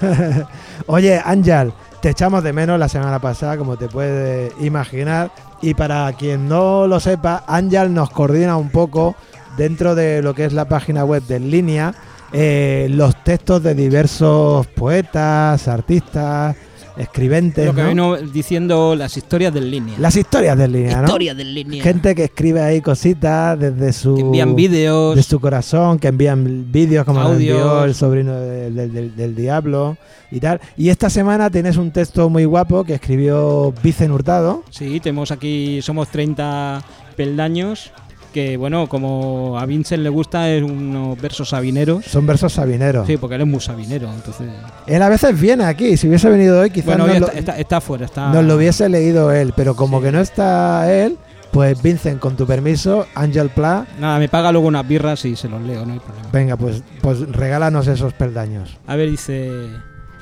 Oye, 0.86 1.22
Ángel, 1.24 1.72
te 2.00 2.10
echamos 2.10 2.42
de 2.44 2.52
menos 2.52 2.78
la 2.78 2.88
semana 2.88 3.18
pasada, 3.18 3.56
como 3.56 3.76
te 3.76 3.88
puedes 3.88 4.52
imaginar. 4.60 5.30
Y 5.60 5.74
para 5.74 6.12
quien 6.12 6.48
no 6.48 6.86
lo 6.86 7.00
sepa, 7.00 7.44
Ángel 7.46 7.92
nos 7.92 8.10
coordina 8.10 8.56
un 8.56 8.70
poco 8.70 9.16
dentro 9.56 9.94
de 9.94 10.22
lo 10.22 10.34
que 10.34 10.44
es 10.44 10.52
la 10.52 10.66
página 10.66 11.04
web 11.04 11.22
de 11.24 11.36
En 11.36 11.50
línea, 11.50 11.94
eh, 12.32 12.86
los 12.90 13.22
textos 13.24 13.62
de 13.62 13.74
diversos 13.74 14.66
poetas, 14.68 15.66
artistas, 15.66 16.54
escribentes, 16.98 17.64
Lo 17.66 17.74
que 17.74 17.82
¿no? 17.82 17.88
vino 17.88 18.16
diciendo 18.16 18.94
las 18.94 19.16
historias 19.16 19.54
del 19.54 19.70
línea. 19.70 19.94
Las 19.98 20.16
historias 20.16 20.58
del 20.58 20.72
línea, 20.72 20.98
¿no? 20.98 21.04
historias 21.04 21.36
del 21.36 21.54
línea. 21.54 21.82
Gente 21.82 22.14
que 22.14 22.24
escribe 22.24 22.60
ahí 22.60 22.80
cositas 22.80 23.58
desde 23.58 23.92
su... 23.92 24.14
que 24.16 24.20
envían 24.22 24.54
vídeos. 24.56 25.16
de 25.16 25.22
su 25.22 25.40
corazón, 25.40 25.98
que 25.98 26.08
envían 26.08 26.70
vídeos 26.72 27.04
como 27.04 27.20
lo 27.20 27.28
Audios. 27.28 27.56
envió 27.58 27.84
el 27.84 27.94
sobrino 27.94 28.34
de- 28.40 28.70
del- 28.70 28.92
del- 28.92 29.16
del 29.16 29.34
diablo 29.34 29.96
y 30.30 30.40
tal. 30.40 30.60
Y 30.76 30.88
esta 30.90 31.08
semana 31.08 31.48
tienes 31.50 31.76
un 31.76 31.90
texto 31.92 32.28
muy 32.28 32.44
guapo 32.44 32.84
que 32.84 32.94
escribió 32.94 33.72
Vicen 33.82 34.10
Hurtado. 34.12 34.64
Sí, 34.70 35.00
tenemos 35.00 35.30
aquí, 35.30 35.80
somos 35.82 36.08
30 36.08 36.82
peldaños. 37.16 37.90
Que 38.38 38.56
bueno, 38.56 38.86
como 38.88 39.58
a 39.58 39.66
Vincent 39.66 40.00
le 40.00 40.08
gusta, 40.10 40.48
es 40.48 40.62
unos 40.62 41.20
versos 41.20 41.48
sabineros. 41.48 42.04
Son 42.04 42.24
versos 42.24 42.52
sabineros. 42.52 43.04
Sí, 43.04 43.16
porque 43.16 43.34
él 43.34 43.40
es 43.40 43.46
muy 43.48 43.58
sabinero, 43.58 44.08
entonces. 44.14 44.46
Él 44.86 45.02
a 45.02 45.08
veces 45.08 45.40
viene 45.40 45.64
aquí. 45.64 45.96
Si 45.96 46.06
hubiese 46.06 46.30
venido 46.30 46.60
hoy, 46.60 46.70
quizás 46.70 46.86
Bueno, 46.86 47.04
hoy 47.12 47.18
lo, 47.18 47.26
está, 47.26 47.36
está, 47.40 47.58
está 47.58 47.80
fuera, 47.80 48.04
está. 48.04 48.32
nos 48.32 48.44
lo 48.44 48.54
hubiese 48.54 48.88
leído 48.88 49.32
él. 49.32 49.52
Pero 49.56 49.74
como 49.74 49.98
Sí. 49.98 50.04
que 50.04 50.12
no 50.12 50.20
está 50.20 50.88
él, 50.92 51.18
pues 51.50 51.82
Vincent, 51.82 52.20
con 52.20 52.36
tu 52.36 52.46
permiso, 52.46 53.06
Ángel 53.16 53.48
Pla, 53.50 53.88
Nada, 53.98 54.20
me 54.20 54.28
paga 54.28 54.52
luego 54.52 54.68
unas 54.68 54.86
birras 54.86 55.24
y 55.24 55.34
se 55.34 55.48
los 55.48 55.60
leo, 55.62 55.84
no 55.84 55.94
hay 55.94 55.98
problema. 55.98 56.28
venga, 56.32 56.56
pues, 56.56 56.84
pues 57.00 57.18
regálanos 57.32 57.88
esos 57.88 58.12
peldaños. 58.12 58.76
A 58.86 58.94
ver, 58.94 59.10
dice. 59.10 59.50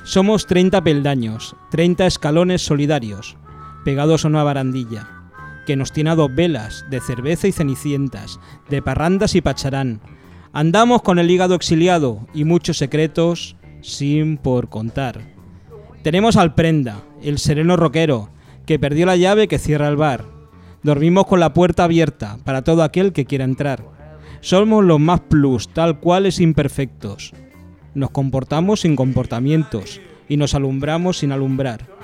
Somos 0.05 0.47
30 0.47 0.81
peldaños, 0.81 1.55
30 1.69 2.07
escalones 2.07 2.63
solidarios, 2.65 3.37
pegados 3.85 4.25
a 4.25 4.27
una 4.29 4.41
barandilla, 4.41 5.07
que 5.67 5.75
nos 5.75 5.91
tiene 5.91 6.11
a 6.11 6.15
dos 6.15 6.33
velas, 6.33 6.85
de 6.89 7.01
cerveza 7.01 7.45
y 7.45 7.51
cenicientas, 7.51 8.39
de 8.69 8.81
parrandas 8.81 9.35
y 9.35 9.41
pacharán. 9.41 9.99
Andamos 10.53 11.01
con 11.01 11.19
el 11.19 11.29
hígado 11.29 11.55
exiliado 11.55 12.25
y 12.33 12.45
muchos 12.45 12.77
secretos 12.77 13.57
sin 13.81 14.37
por 14.37 14.69
contar. 14.69 15.19
Tenemos 16.03 16.37
al 16.37 16.55
prenda, 16.55 17.03
el 17.21 17.37
sereno 17.37 17.75
roquero, 17.75 18.29
que 18.65 18.79
perdió 18.79 19.05
la 19.05 19.17
llave 19.17 19.49
que 19.49 19.59
cierra 19.59 19.89
el 19.89 19.97
bar. 19.97 20.23
Dormimos 20.83 21.27
con 21.27 21.41
la 21.41 21.53
puerta 21.53 21.83
abierta 21.83 22.37
para 22.45 22.61
todo 22.61 22.81
aquel 22.81 23.11
que 23.11 23.25
quiera 23.25 23.43
entrar. 23.43 23.83
Somos 24.39 24.85
los 24.85 25.01
más 25.01 25.19
plus, 25.19 25.67
tal 25.73 25.99
cuales 25.99 26.39
imperfectos. 26.39 27.33
Nos 27.93 28.11
comportamos 28.11 28.81
sin 28.81 28.95
comportamientos 28.95 29.99
y 30.29 30.37
nos 30.37 30.55
alumbramos 30.55 31.17
sin 31.17 31.33
alumbrar. 31.33 31.96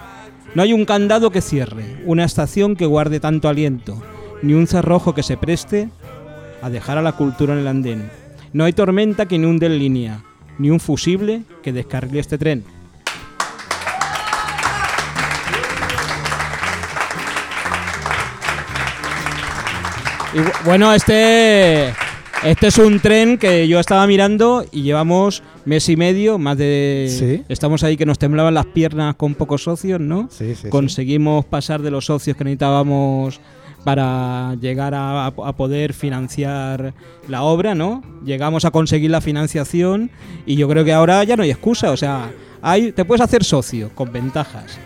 No 0.56 0.62
hay 0.62 0.72
un 0.72 0.86
candado 0.86 1.32
que 1.32 1.41
cierre, 1.41 1.84
una 2.06 2.26
estación 2.26 2.76
que 2.76 2.86
guarde 2.86 3.20
tanto 3.20 3.49
aliento, 3.49 3.99
ni 4.43 4.54
un 4.54 4.68
cerrojo 4.68 5.16
que 5.16 5.24
se 5.24 5.36
preste 5.36 5.89
a 6.62 6.70
dejar 6.70 6.99
a 6.99 7.01
la 7.01 7.14
cultura 7.14 7.54
en 7.54 7.60
el 7.60 7.68
andén. 7.68 8.12
No 8.54 8.64
hay 8.64 8.74
tormenta 8.74 9.26
que 9.26 9.36
inunde 9.36 9.66
en 9.66 9.80
línea, 9.80 10.24
ni 10.60 10.70
un 10.70 10.80
fusible 10.80 11.41
que 11.64 11.74
descargue 11.74 12.20
este 12.20 12.38
tren. 12.38 12.64
Bueno, 20.66 20.93
este 20.93 21.93
este 22.43 22.68
es 22.68 22.78
un 22.78 22.99
tren 22.99 23.38
que 23.38 23.68
yo 23.68 23.80
estaba 23.80 24.06
mirando 24.06 24.66
y 24.72 24.84
llevamos 24.84 25.41
mes 25.66 25.88
y 25.89 25.95
medio, 25.95 26.38
más 26.38 26.57
de 26.57 27.07
Sí. 27.09 27.43
estamos 27.49 27.84
ahí 27.84 27.95
que 27.97 28.05
nos 28.05 28.20
temblaban 28.20 28.53
las 28.53 28.66
piernas 28.68 29.16
con 29.16 29.34
pocos 29.36 29.64
socios, 29.64 29.99
¿no? 29.99 30.28
Sí, 30.32 30.55
sí, 30.55 30.70
Conseguimos 30.70 31.45
pasar 31.45 31.82
de 31.82 31.91
los 31.91 32.05
socios 32.05 32.36
que 32.38 32.43
necesitábamos 32.43 33.39
para 33.84 34.55
llegar 34.61 34.93
a, 34.95 35.26
a 35.28 35.53
poder 35.55 35.93
financiar 35.93 36.93
la 37.28 37.43
obra, 37.43 37.76
¿no? 37.76 38.01
Llegamos 38.26 38.64
a 38.66 38.72
conseguir 38.72 39.11
la 39.11 39.20
financiación 39.22 40.09
y 40.45 40.55
yo 40.55 40.68
creo 40.70 40.86
que 40.86 40.93
ahora 40.93 41.24
ya 41.26 41.36
no 41.36 41.43
hay 41.43 41.51
excusa, 41.51 41.91
o 41.91 41.97
sea, 41.97 42.32
hay, 42.61 42.91
te 42.93 43.03
puedes 43.03 43.22
hacer 43.22 43.43
socio 43.43 43.89
con 43.93 44.11
ventajas. 44.11 44.78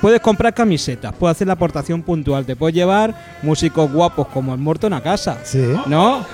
Puedes 0.00 0.20
comprar 0.20 0.54
camisetas, 0.54 1.12
puedes 1.18 1.36
hacer 1.36 1.46
la 1.48 1.54
aportación 1.54 2.02
puntual, 2.02 2.46
te 2.46 2.54
puedes 2.56 2.74
llevar 2.74 3.14
músicos 3.42 3.90
guapos 3.92 4.28
como 4.28 4.54
el 4.54 4.60
Morton 4.60 4.92
a 4.92 5.00
casa, 5.02 5.38
Sí. 5.44 5.64
¿no? 5.86 6.24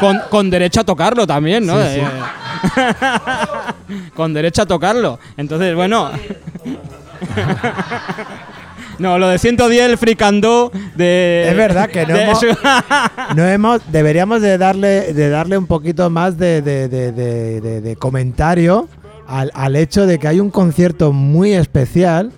Con, 0.00 0.18
con 0.30 0.50
derecho 0.50 0.80
a 0.80 0.84
tocarlo 0.84 1.26
también, 1.26 1.66
¿no? 1.66 1.80
Sí, 1.82 1.88
sí. 1.94 2.00
Eh, 2.00 2.92
con 4.14 4.32
derecho 4.34 4.62
a 4.62 4.66
tocarlo. 4.66 5.18
Entonces, 5.36 5.74
bueno. 5.74 6.10
no, 8.98 9.18
lo 9.18 9.28
de 9.28 9.38
110 9.38 9.90
el 9.90 9.98
fricandó 9.98 10.72
de. 10.96 11.46
Es 11.48 11.56
verdad 11.56 11.88
que 11.88 12.06
no 12.06 12.16
hemos- 12.16 12.40
No 13.36 13.44
hemos, 13.46 13.80
deberíamos 13.92 14.40
de 14.42 14.58
darle, 14.58 15.12
de 15.12 15.28
darle 15.30 15.56
un 15.58 15.66
poquito 15.66 16.10
más 16.10 16.36
de- 16.38 16.62
de- 16.62 16.88
de- 16.88 17.80
de 17.80 17.96
comentario 17.96 18.88
al, 19.26 19.50
al 19.54 19.76
hecho 19.76 20.06
de 20.06 20.18
que 20.18 20.26
hay 20.28 20.40
un 20.40 20.50
concierto 20.50 21.12
muy 21.12 21.52
especial, 21.52 22.32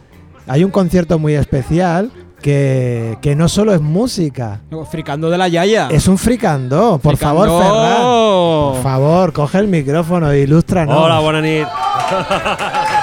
hay 0.47 0.65
un 0.65 0.71
concierto 0.71 1.19
muy 1.19 1.35
especial 1.35 2.11
que, 2.41 3.19
que 3.21 3.37
no 3.37 3.49
solo 3.49 3.75
es 3.75 3.81
música, 3.81 4.61
fricando 4.91 5.31
de 5.31 5.39
la 5.39 5.49
Yaya. 5.49 5.89
es 5.91 6.09
un 6.09 6.19
fricandó. 6.19 6.99
Por 6.99 7.17
favor. 7.17 7.49
Ferran. 7.49 8.03
Por 8.03 8.83
favor, 8.83 9.33
coge 9.33 9.59
el 9.59 9.69
micrófono 9.69 10.31
e 10.31 10.41
ilústranos. 10.41 10.97
Hola, 10.97 11.21
buenas 11.21 11.43
nit. 11.43 11.67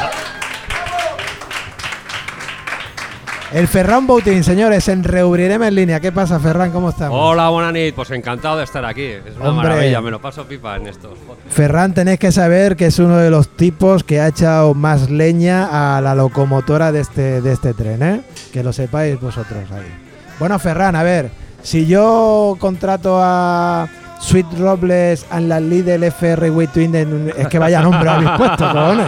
El 3.53 3.67
Ferran 3.69 4.05
Boutin, 4.05 4.43
señores, 4.43 4.89
en 4.89 5.05
Reubrirem 5.05 5.63
en 5.63 5.73
línea. 5.75 5.99
¿Qué 6.01 6.11
pasa, 6.11 6.37
Ferran? 6.37 6.69
¿Cómo 6.71 6.89
estamos? 6.89 7.17
Hola, 7.19 7.47
buenas 7.47 7.71
nit. 7.71 7.95
Pues 7.95 8.11
encantado 8.11 8.57
de 8.57 8.65
estar 8.65 8.83
aquí. 8.83 9.03
Es 9.05 9.37
una 9.39 9.49
Hombre. 9.51 9.69
maravilla, 9.69 10.01
me 10.01 10.11
lo 10.11 10.19
paso 10.19 10.43
pipa 10.45 10.75
en 10.75 10.87
estos. 10.87 11.17
Ferran, 11.49 11.93
tenéis 11.93 12.19
que 12.19 12.33
saber 12.33 12.75
que 12.75 12.87
es 12.87 12.99
uno 12.99 13.15
de 13.17 13.29
los 13.29 13.47
tipos 13.55 14.03
que 14.03 14.19
ha 14.19 14.27
echado 14.27 14.73
más 14.73 15.09
leña 15.09 15.95
a 15.97 16.01
la 16.01 16.13
locomotora 16.13 16.91
de 16.91 16.99
este, 16.99 17.41
de 17.41 17.53
este 17.53 17.73
tren, 17.73 18.03
¿eh? 18.03 18.21
Que 18.51 18.63
lo 18.63 18.73
sepáis 18.73 19.19
vosotros 19.19 19.63
ahí. 19.71 19.87
Bueno, 20.39 20.59
Ferran, 20.59 20.97
a 20.97 21.03
ver, 21.03 21.31
si 21.63 21.85
yo 21.87 22.57
contrato 22.59 23.17
a 23.21 23.87
Sweet 24.19 24.59
Robles 24.59 25.25
and 25.31 25.47
la 25.47 25.61
Lidl 25.61 26.03
FR 26.03 26.49
Way 26.51 26.67
Twin, 26.67 26.95
en- 26.95 27.33
es 27.37 27.47
que 27.47 27.59
vaya 27.59 27.81
nombre 27.81 28.09
habéis 28.09 28.31
puesto, 28.31 28.57
cojones. 28.73 29.07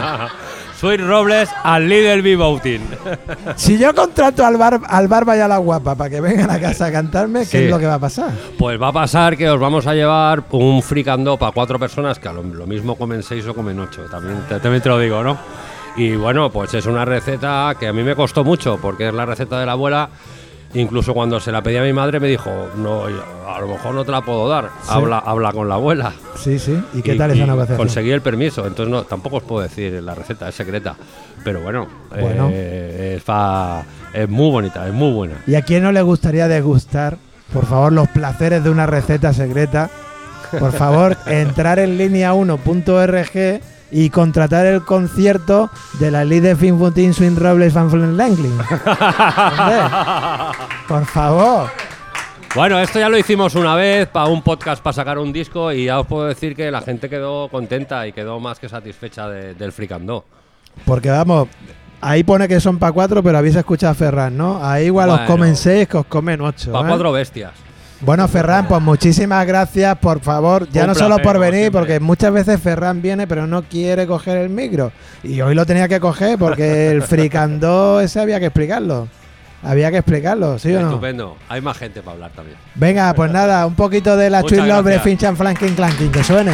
Soy 0.79 0.97
Robles 0.97 1.49
al 1.63 1.89
Lidl 1.89 2.21
B-Boutin. 2.21 2.81
Si 3.55 3.77
yo 3.77 3.93
contrato 3.93 4.45
al 4.45 4.55
bar, 4.57 4.79
al 4.87 5.07
Barba 5.07 5.35
y 5.35 5.39
a 5.41 5.47
la 5.47 5.57
Guapa 5.57 5.95
para 5.95 6.09
que 6.09 6.21
vengan 6.21 6.49
a 6.49 6.59
casa 6.59 6.85
a 6.85 6.91
cantarme, 6.91 7.41
¿qué 7.41 7.45
Sí. 7.45 7.57
es 7.65 7.69
lo 7.69 7.79
que 7.79 7.85
va 7.87 7.95
a 7.95 7.99
pasar? 7.99 8.31
Pues 8.57 8.81
va 8.81 8.87
a 8.89 8.93
pasar 8.93 9.35
que 9.35 9.49
os 9.49 9.59
vamos 9.59 9.87
a 9.87 9.93
llevar 9.93 10.43
un 10.51 10.81
fricando 10.81 11.37
para 11.37 11.51
cuatro 11.51 11.77
personas 11.79 12.17
que 12.19 12.29
lo 12.31 12.43
mismo 12.65 12.95
comen 12.95 13.23
seis 13.23 13.45
o 13.47 13.53
comen 13.53 13.79
ocho. 13.79 14.03
También 14.09 14.41
te, 14.47 14.59
también 14.59 14.81
te 14.81 14.87
lo 14.89 14.97
digo, 14.99 15.21
¿no? 15.23 15.37
Y 15.97 16.15
bueno, 16.15 16.49
pues 16.51 16.73
es 16.75 16.85
una 16.85 17.03
receta 17.03 17.73
que 17.79 17.87
a 17.87 17.93
mí 17.93 18.03
me 18.03 18.15
costó 18.15 18.43
mucho 18.45 18.77
porque 18.81 19.07
es 19.09 19.13
la 19.13 19.25
receta 19.25 19.59
de 19.59 19.65
la 19.65 19.73
abuela. 19.73 20.09
Incluso 20.73 21.13
cuando 21.13 21.39
se 21.39 21.51
la 21.51 21.63
pedí 21.63 21.77
a 21.77 21.81
mi 21.81 21.93
madre 21.93 22.19
me 22.19 22.27
dijo, 22.27 22.51
no, 22.77 23.05
a 23.05 23.59
lo 23.59 23.67
mejor 23.67 23.95
no 23.95 24.05
te 24.05 24.11
la 24.11 24.21
puedo 24.21 24.47
dar. 24.47 24.69
Habla, 24.87 25.17
habla 25.19 25.51
con 25.51 25.67
la 25.67 25.75
abuela. 25.75 26.13
Sí, 26.35 26.59
sí. 26.59 26.79
¿Y 26.93 27.01
qué 27.01 27.15
tal 27.15 27.31
esa 27.31 27.45
negociación? 27.45 27.77
Conseguí 27.77 28.11
el 28.11 28.21
permiso, 28.21 28.65
entonces 28.67 28.91
no, 28.91 29.03
tampoco 29.03 29.37
os 29.37 29.43
puedo 29.43 29.63
decir 29.63 29.93
la 30.03 30.13
receta, 30.13 30.47
es 30.49 30.55
secreta. 30.55 30.95
Pero 31.43 31.61
bueno, 31.61 31.87
Bueno. 32.09 32.49
eh, 32.51 33.19
es, 34.13 34.29
muy 34.29 34.51
bonita, 34.51 34.87
es 34.87 34.93
muy 34.93 35.11
buena. 35.11 35.35
¿Y 35.47 35.55
a 35.55 35.63
quién 35.63 35.83
no 35.83 35.91
le 35.91 36.01
gustaría 36.03 36.47
degustar, 36.47 37.17
por 37.51 37.65
favor, 37.65 37.91
los 37.91 38.07
placeres 38.09 38.63
de 38.63 38.69
una 38.69 38.85
receta 38.85 39.33
secreta? 39.33 39.89
Por 40.59 40.71
favor, 40.71 41.17
entrar 41.25 41.79
en 41.79 41.97
línea 41.97 42.33
1.org 42.33 43.61
y 43.91 44.09
contratar 44.09 44.65
el 44.65 44.83
concierto 44.83 45.69
de 45.99 46.11
la 46.11 46.25
líder 46.25 46.57
Finfontin 46.57 47.13
Swing 47.13 47.35
Robles 47.35 47.73
Van 47.73 47.89
Flen 47.89 48.17
Langling. 48.17 48.57
Por 50.87 51.05
favor. 51.05 51.69
Bueno, 52.55 52.79
esto 52.79 52.99
ya 52.99 53.09
lo 53.09 53.17
hicimos 53.17 53.53
una 53.55 53.75
vez 53.75 54.07
para 54.07 54.27
un 54.27 54.41
podcast 54.41 54.81
para 54.81 54.93
sacar 54.93 55.19
un 55.19 55.31
disco 55.31 55.71
y 55.71 55.85
ya 55.85 55.99
os 55.99 56.07
puedo 56.07 56.25
decir 56.25 56.55
que 56.55 56.71
la 56.71 56.81
gente 56.81 57.07
quedó 57.09 57.47
contenta 57.47 58.07
y 58.07 58.11
quedó 58.11 58.39
más 58.39 58.59
que 58.59 58.67
satisfecha 58.67 59.29
de- 59.29 59.53
del 59.53 59.71
fricandó. 59.71 60.25
Porque 60.85 61.09
vamos, 61.11 61.47
ahí 62.01 62.23
pone 62.23 62.47
que 62.47 62.59
son 62.59 62.79
para 62.79 62.91
cuatro, 62.91 63.21
pero 63.21 63.37
habéis 63.37 63.55
escuchado 63.55 63.91
a 63.91 63.95
Ferran, 63.95 64.35
¿no? 64.35 64.65
Ahí 64.65 64.85
igual 64.85 65.09
os 65.09 65.17
Bueno. 65.17 65.31
comen 65.31 65.55
seis 65.55 65.87
que 65.87 65.97
os 65.97 66.05
comen 66.07 66.41
ocho. 66.41 66.71
Para 66.71 66.85
¿eh? 66.85 66.89
cuatro 66.89 67.11
bestias. 67.11 67.51
Bueno, 68.01 68.27
Ferran, 68.29 68.65
pues 68.67 68.81
muchísimas 68.81 69.45
gracias, 69.45 69.97
por 69.97 70.21
favor. 70.21 70.69
Ya 70.69 70.81
Un 70.83 70.87
no 70.87 70.95
solo 70.95 71.15
placer, 71.15 71.23
por 71.23 71.33
como 71.33 71.45
venir, 71.45 71.59
siempre. 71.63 71.79
porque 71.79 71.99
muchas 71.99 72.31
veces 72.31 72.61
Ferran 72.61 73.01
viene, 73.01 73.27
pero 73.27 73.45
no 73.45 73.63
quiere 73.63 74.07
coger 74.07 74.37
el 74.37 74.49
micro. 74.49 74.91
Y 75.21 75.41
hoy 75.41 75.53
lo 75.53 75.65
tenía 75.65 75.87
que 75.89 75.99
coger 75.99 76.39
porque 76.39 76.91
el 76.91 77.01
fricandó 77.01 77.99
ese 77.99 78.21
había 78.21 78.39
que 78.39 78.45
explicarlo. 78.47 79.07
Había 79.61 79.91
que 79.91 79.97
explicarlo, 79.97 80.57
¿sí 80.57 80.73
o 80.73 80.79
no? 80.79 80.87
Estupendo. 80.87 81.35
Hay 81.49 81.59
más 81.59 81.77
gente 81.77 82.01
para 82.01 82.13
hablar 82.13 82.31
también. 82.31 82.57
Venga, 82.75 83.13
pues 83.13 83.29
nada, 83.29 83.65
un 83.65 83.75
poquito 83.75 84.15
de 84.15 84.29
la 84.29 84.43
Twin 84.43 84.65
Love. 84.65 85.01
Finchan 85.01 85.35
Flanking 85.35 85.75
Clanking, 85.75 86.09
que 86.11 86.23
suene. 86.23 86.53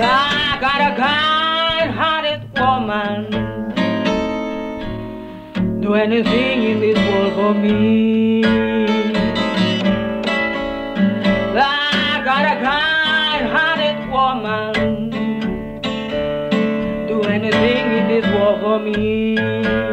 I 0.00 0.58
got 0.60 0.80
a 0.80 0.94
kind-hearted 0.96 2.50
woman. 2.56 3.37
Do 5.88 5.94
anything 5.94 6.64
in 6.64 6.80
this 6.80 6.98
world 6.98 7.32
for 7.32 7.54
me. 7.54 8.44
I 11.56 12.20
got 12.22 12.44
a 12.44 12.56
kind-hearted 12.62 13.98
woman. 14.12 15.08
Do 17.08 17.22
anything 17.22 17.84
in 17.96 18.06
this 18.06 18.26
world 18.34 18.60
for 18.60 18.78
me. 18.78 19.87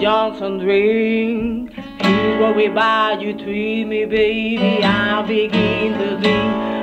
Johnson 0.00 0.58
drink. 0.58 1.72
Here's 2.00 2.40
what 2.40 2.56
we 2.56 2.68
buy, 2.68 3.18
you 3.20 3.32
treat 3.32 3.84
me, 3.84 4.04
baby. 4.04 4.82
I'll 4.82 5.26
begin 5.26 5.92
to 5.98 6.22
sing. 6.22 6.73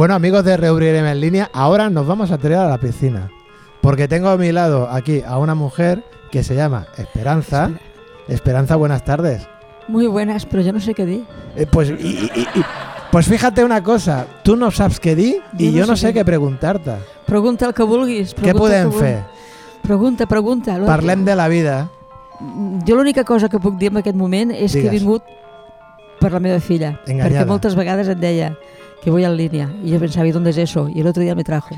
Bueno, 0.00 0.14
amigos 0.14 0.46
de 0.46 0.56
Reubrireme 0.56 1.10
en 1.12 1.20
línea, 1.20 1.50
ahora 1.52 1.90
nos 1.90 2.06
vamos 2.06 2.30
a 2.30 2.38
tirar 2.38 2.64
a 2.64 2.70
la 2.70 2.78
piscina. 2.78 3.30
Porque 3.82 4.08
tengo 4.08 4.30
a 4.30 4.38
mi 4.38 4.50
lado 4.50 4.88
aquí 4.90 5.20
a 5.20 5.36
una 5.36 5.54
mujer 5.54 6.02
que 6.30 6.42
se 6.42 6.54
llama 6.54 6.86
Esperanza. 6.96 7.70
Esperanza, 8.26 8.76
buenas 8.76 9.04
tardes. 9.04 9.46
Muy 9.88 10.06
buenas, 10.06 10.46
pero 10.46 10.62
yo 10.62 10.72
no 10.72 10.80
sé 10.80 10.94
qué 10.94 11.04
di. 11.04 11.22
Eh, 11.54 11.66
pues, 11.70 11.90
y- 11.90 11.92
y- 11.92 12.30
y- 12.34 12.48
y- 12.60 12.64
pues 13.12 13.26
fíjate 13.26 13.62
una 13.62 13.82
cosa, 13.82 14.24
tú 14.42 14.56
no 14.56 14.70
sabes 14.70 14.98
qué 15.00 15.14
di 15.14 15.36
y 15.58 15.70
yo 15.70 15.84
no 15.84 15.98
sé 15.98 16.14
qué 16.14 16.24
preguntarte. 16.24 16.92
Pregunta 17.26 17.66
el 17.66 17.74
que 17.74 17.82
vulguis. 17.82 18.34
Què 18.34 18.54
podem 18.56 18.90
que 18.90 18.96
fer? 18.96 19.24
Pregunta, 19.82 20.24
pregunta. 20.24 20.78
Parlem 20.86 21.26
de 21.26 21.36
la 21.36 21.46
vida. 21.48 21.90
Jo 22.88 22.96
l'única 22.96 23.22
cosa 23.24 23.50
que 23.50 23.58
puc 23.60 23.76
dir 23.76 23.92
en 23.92 23.98
aquest 23.98 24.16
moment 24.16 24.50
és 24.50 24.72
que 24.72 24.78
he 24.78 24.82
Digues. 24.88 25.02
vingut 25.02 25.22
per 26.18 26.32
la 26.32 26.40
meva 26.40 26.58
filla. 26.58 26.98
Enganyada. 27.06 27.44
Perquè 27.44 27.46
moltes 27.46 27.76
vegades 27.76 28.08
em 28.08 28.18
deia 28.18 28.56
que 29.02 29.10
voy 29.10 29.24
en 29.24 29.36
línea 29.36 29.70
y 29.82 29.90
yo 29.90 29.98
pensaba, 30.00 30.26
¿y 30.26 30.32
dónde 30.32 30.50
es 30.50 30.58
eso? 30.58 30.88
Y 30.94 31.00
el 31.00 31.06
otro 31.06 31.22
día 31.22 31.34
me 31.34 31.44
trajo. 31.44 31.74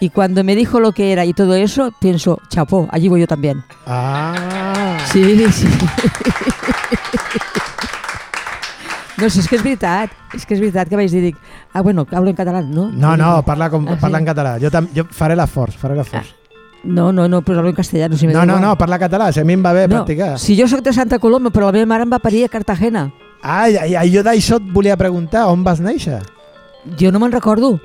Y 0.00 0.10
cuando 0.10 0.42
me 0.44 0.56
dijo 0.56 0.80
lo 0.80 0.92
que 0.92 1.12
era 1.12 1.24
y 1.24 1.32
todo 1.32 1.54
eso, 1.54 1.90
pienso, 2.00 2.38
chapó, 2.48 2.88
allí 2.90 3.08
voy 3.08 3.20
yo 3.20 3.26
también. 3.26 3.62
Ah, 3.86 4.98
Sí, 5.12 5.46
sí. 5.52 5.66
No, 9.16 9.28
si 9.30 9.38
és 9.38 9.46
que 9.46 9.54
és 9.54 9.62
veritat, 9.62 10.10
és 10.34 10.42
que 10.42 10.56
és 10.56 10.60
veritat 10.60 10.88
que 10.90 10.96
vaig 10.98 11.12
dir, 11.12 11.20
dic, 11.22 11.36
ah, 11.72 11.82
bueno, 11.86 12.02
hablo 12.10 12.30
en 12.32 12.34
català, 12.36 12.60
no? 12.66 12.88
no, 12.90 13.12
no, 13.16 13.42
parla, 13.46 13.68
com, 13.70 13.86
Ah, 13.88 13.94
sí? 13.94 14.00
parla 14.02 14.18
en 14.18 14.24
català. 14.26 14.56
Jo, 14.58 14.72
tam, 14.74 14.88
jo 14.94 15.04
faré 15.14 15.36
l'esforç, 15.38 15.76
faré 15.78 15.94
l'esforç. 15.94 16.32
No, 16.82 17.12
no, 17.12 17.28
no, 17.28 17.40
pues 17.42 17.56
hablo 17.56 17.70
en 17.70 17.76
castellano. 17.76 18.16
Si 18.16 18.26
No, 18.26 18.32
no, 18.44 18.56
igual. 18.56 18.60
no, 18.60 18.76
parla 18.76 18.98
català, 18.98 19.30
si 19.32 19.38
a 19.40 19.44
mi 19.44 19.52
em 19.54 19.62
va 19.64 19.72
bé 19.72 19.86
no, 19.86 20.02
practicar. 20.02 20.36
si 20.38 20.58
jo 20.60 20.66
sóc 20.66 20.82
de 20.82 20.92
Santa 20.92 21.20
Coloma, 21.20 21.50
però 21.50 21.66
la 21.66 21.72
meva 21.78 21.86
mare 21.86 22.02
em 22.02 22.10
va 22.12 22.18
parir 22.18 22.44
a 22.44 22.48
Cartagena. 22.48 23.12
Ai, 23.40 23.76
ai, 23.76 23.94
ai, 23.94 24.10
jo 24.12 24.22
d'això 24.26 24.56
et 24.58 24.66
volia 24.74 24.96
preguntar, 24.96 25.46
on 25.46 25.62
vas 25.62 25.78
néixer? 25.80 26.18
Jo 27.00 27.10
no 27.12 27.18
me'n 27.18 27.32
recordo, 27.32 27.78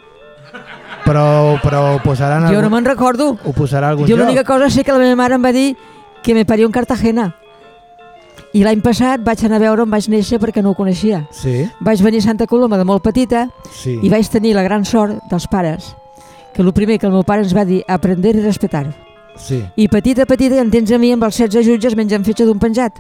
Però, 1.06 1.58
però 1.64 1.95
ho 1.95 2.00
posarà 2.04 2.38
en 2.38 2.47
jo 2.47 2.54
no 2.60 2.68
algun, 2.68 2.72
me'n 2.74 2.86
recordo. 2.86 3.38
ho 3.43 3.54
posarà 3.54 3.89
algun 3.89 4.08
Jo 4.08 4.16
lloc. 4.18 4.26
l'única 4.28 4.43
cosa 4.43 4.70
sé 4.70 4.84
que 4.84 4.91
la 4.91 5.00
meva 5.00 5.16
mare 5.16 5.36
em 5.36 5.43
va 5.45 5.52
dir 5.52 5.76
que 6.22 6.34
me 6.34 6.45
parió 6.45 6.66
en 6.68 6.72
Cartagena. 6.72 7.36
I 8.54 8.64
l'any 8.66 8.82
passat 8.82 9.22
vaig 9.24 9.43
anar 9.45 9.58
a 9.58 9.64
veure 9.64 9.84
on 9.86 9.89
vaig 9.91 10.08
néixer 10.10 10.39
perquè 10.41 10.62
no 10.66 10.72
ho 10.72 10.76
coneixia. 10.76 11.28
Sí, 11.32 11.68
Vaig 11.80 12.02
venir 12.02 12.20
a 12.20 12.28
Santa 12.28 12.47
Coloma 12.47 12.78
de 12.78 12.84
molt 12.86 13.04
petita 13.04 13.47
sí. 13.72 14.00
i 14.02 14.10
vaig 14.10 14.28
tenir 14.30 14.56
la 14.56 14.64
gran 14.64 14.86
sort 14.86 15.20
dels 15.30 15.47
pares 15.47 15.95
que 16.54 16.62
el 16.64 16.74
primer 16.74 16.97
que 17.00 17.06
el 17.06 17.14
meu 17.14 17.24
pare 17.24 17.43
ens 17.43 17.56
va 17.56 17.64
dir 17.64 17.84
aprender 17.88 18.36
i 18.36 18.41
respetar. 18.41 18.88
sí. 19.38 19.64
I 19.76 19.88
petita, 19.88 20.26
petita, 20.26 20.56
ja 20.56 20.62
em 20.62 20.72
tens 20.72 20.91
a 20.91 20.97
mi 20.97 21.12
amb 21.14 21.24
els 21.24 21.38
16 21.38 21.66
jutges 21.66 21.95
menjant 21.95 22.26
fetge 22.26 22.43
d'un 22.45 22.60
penjat. 22.60 22.93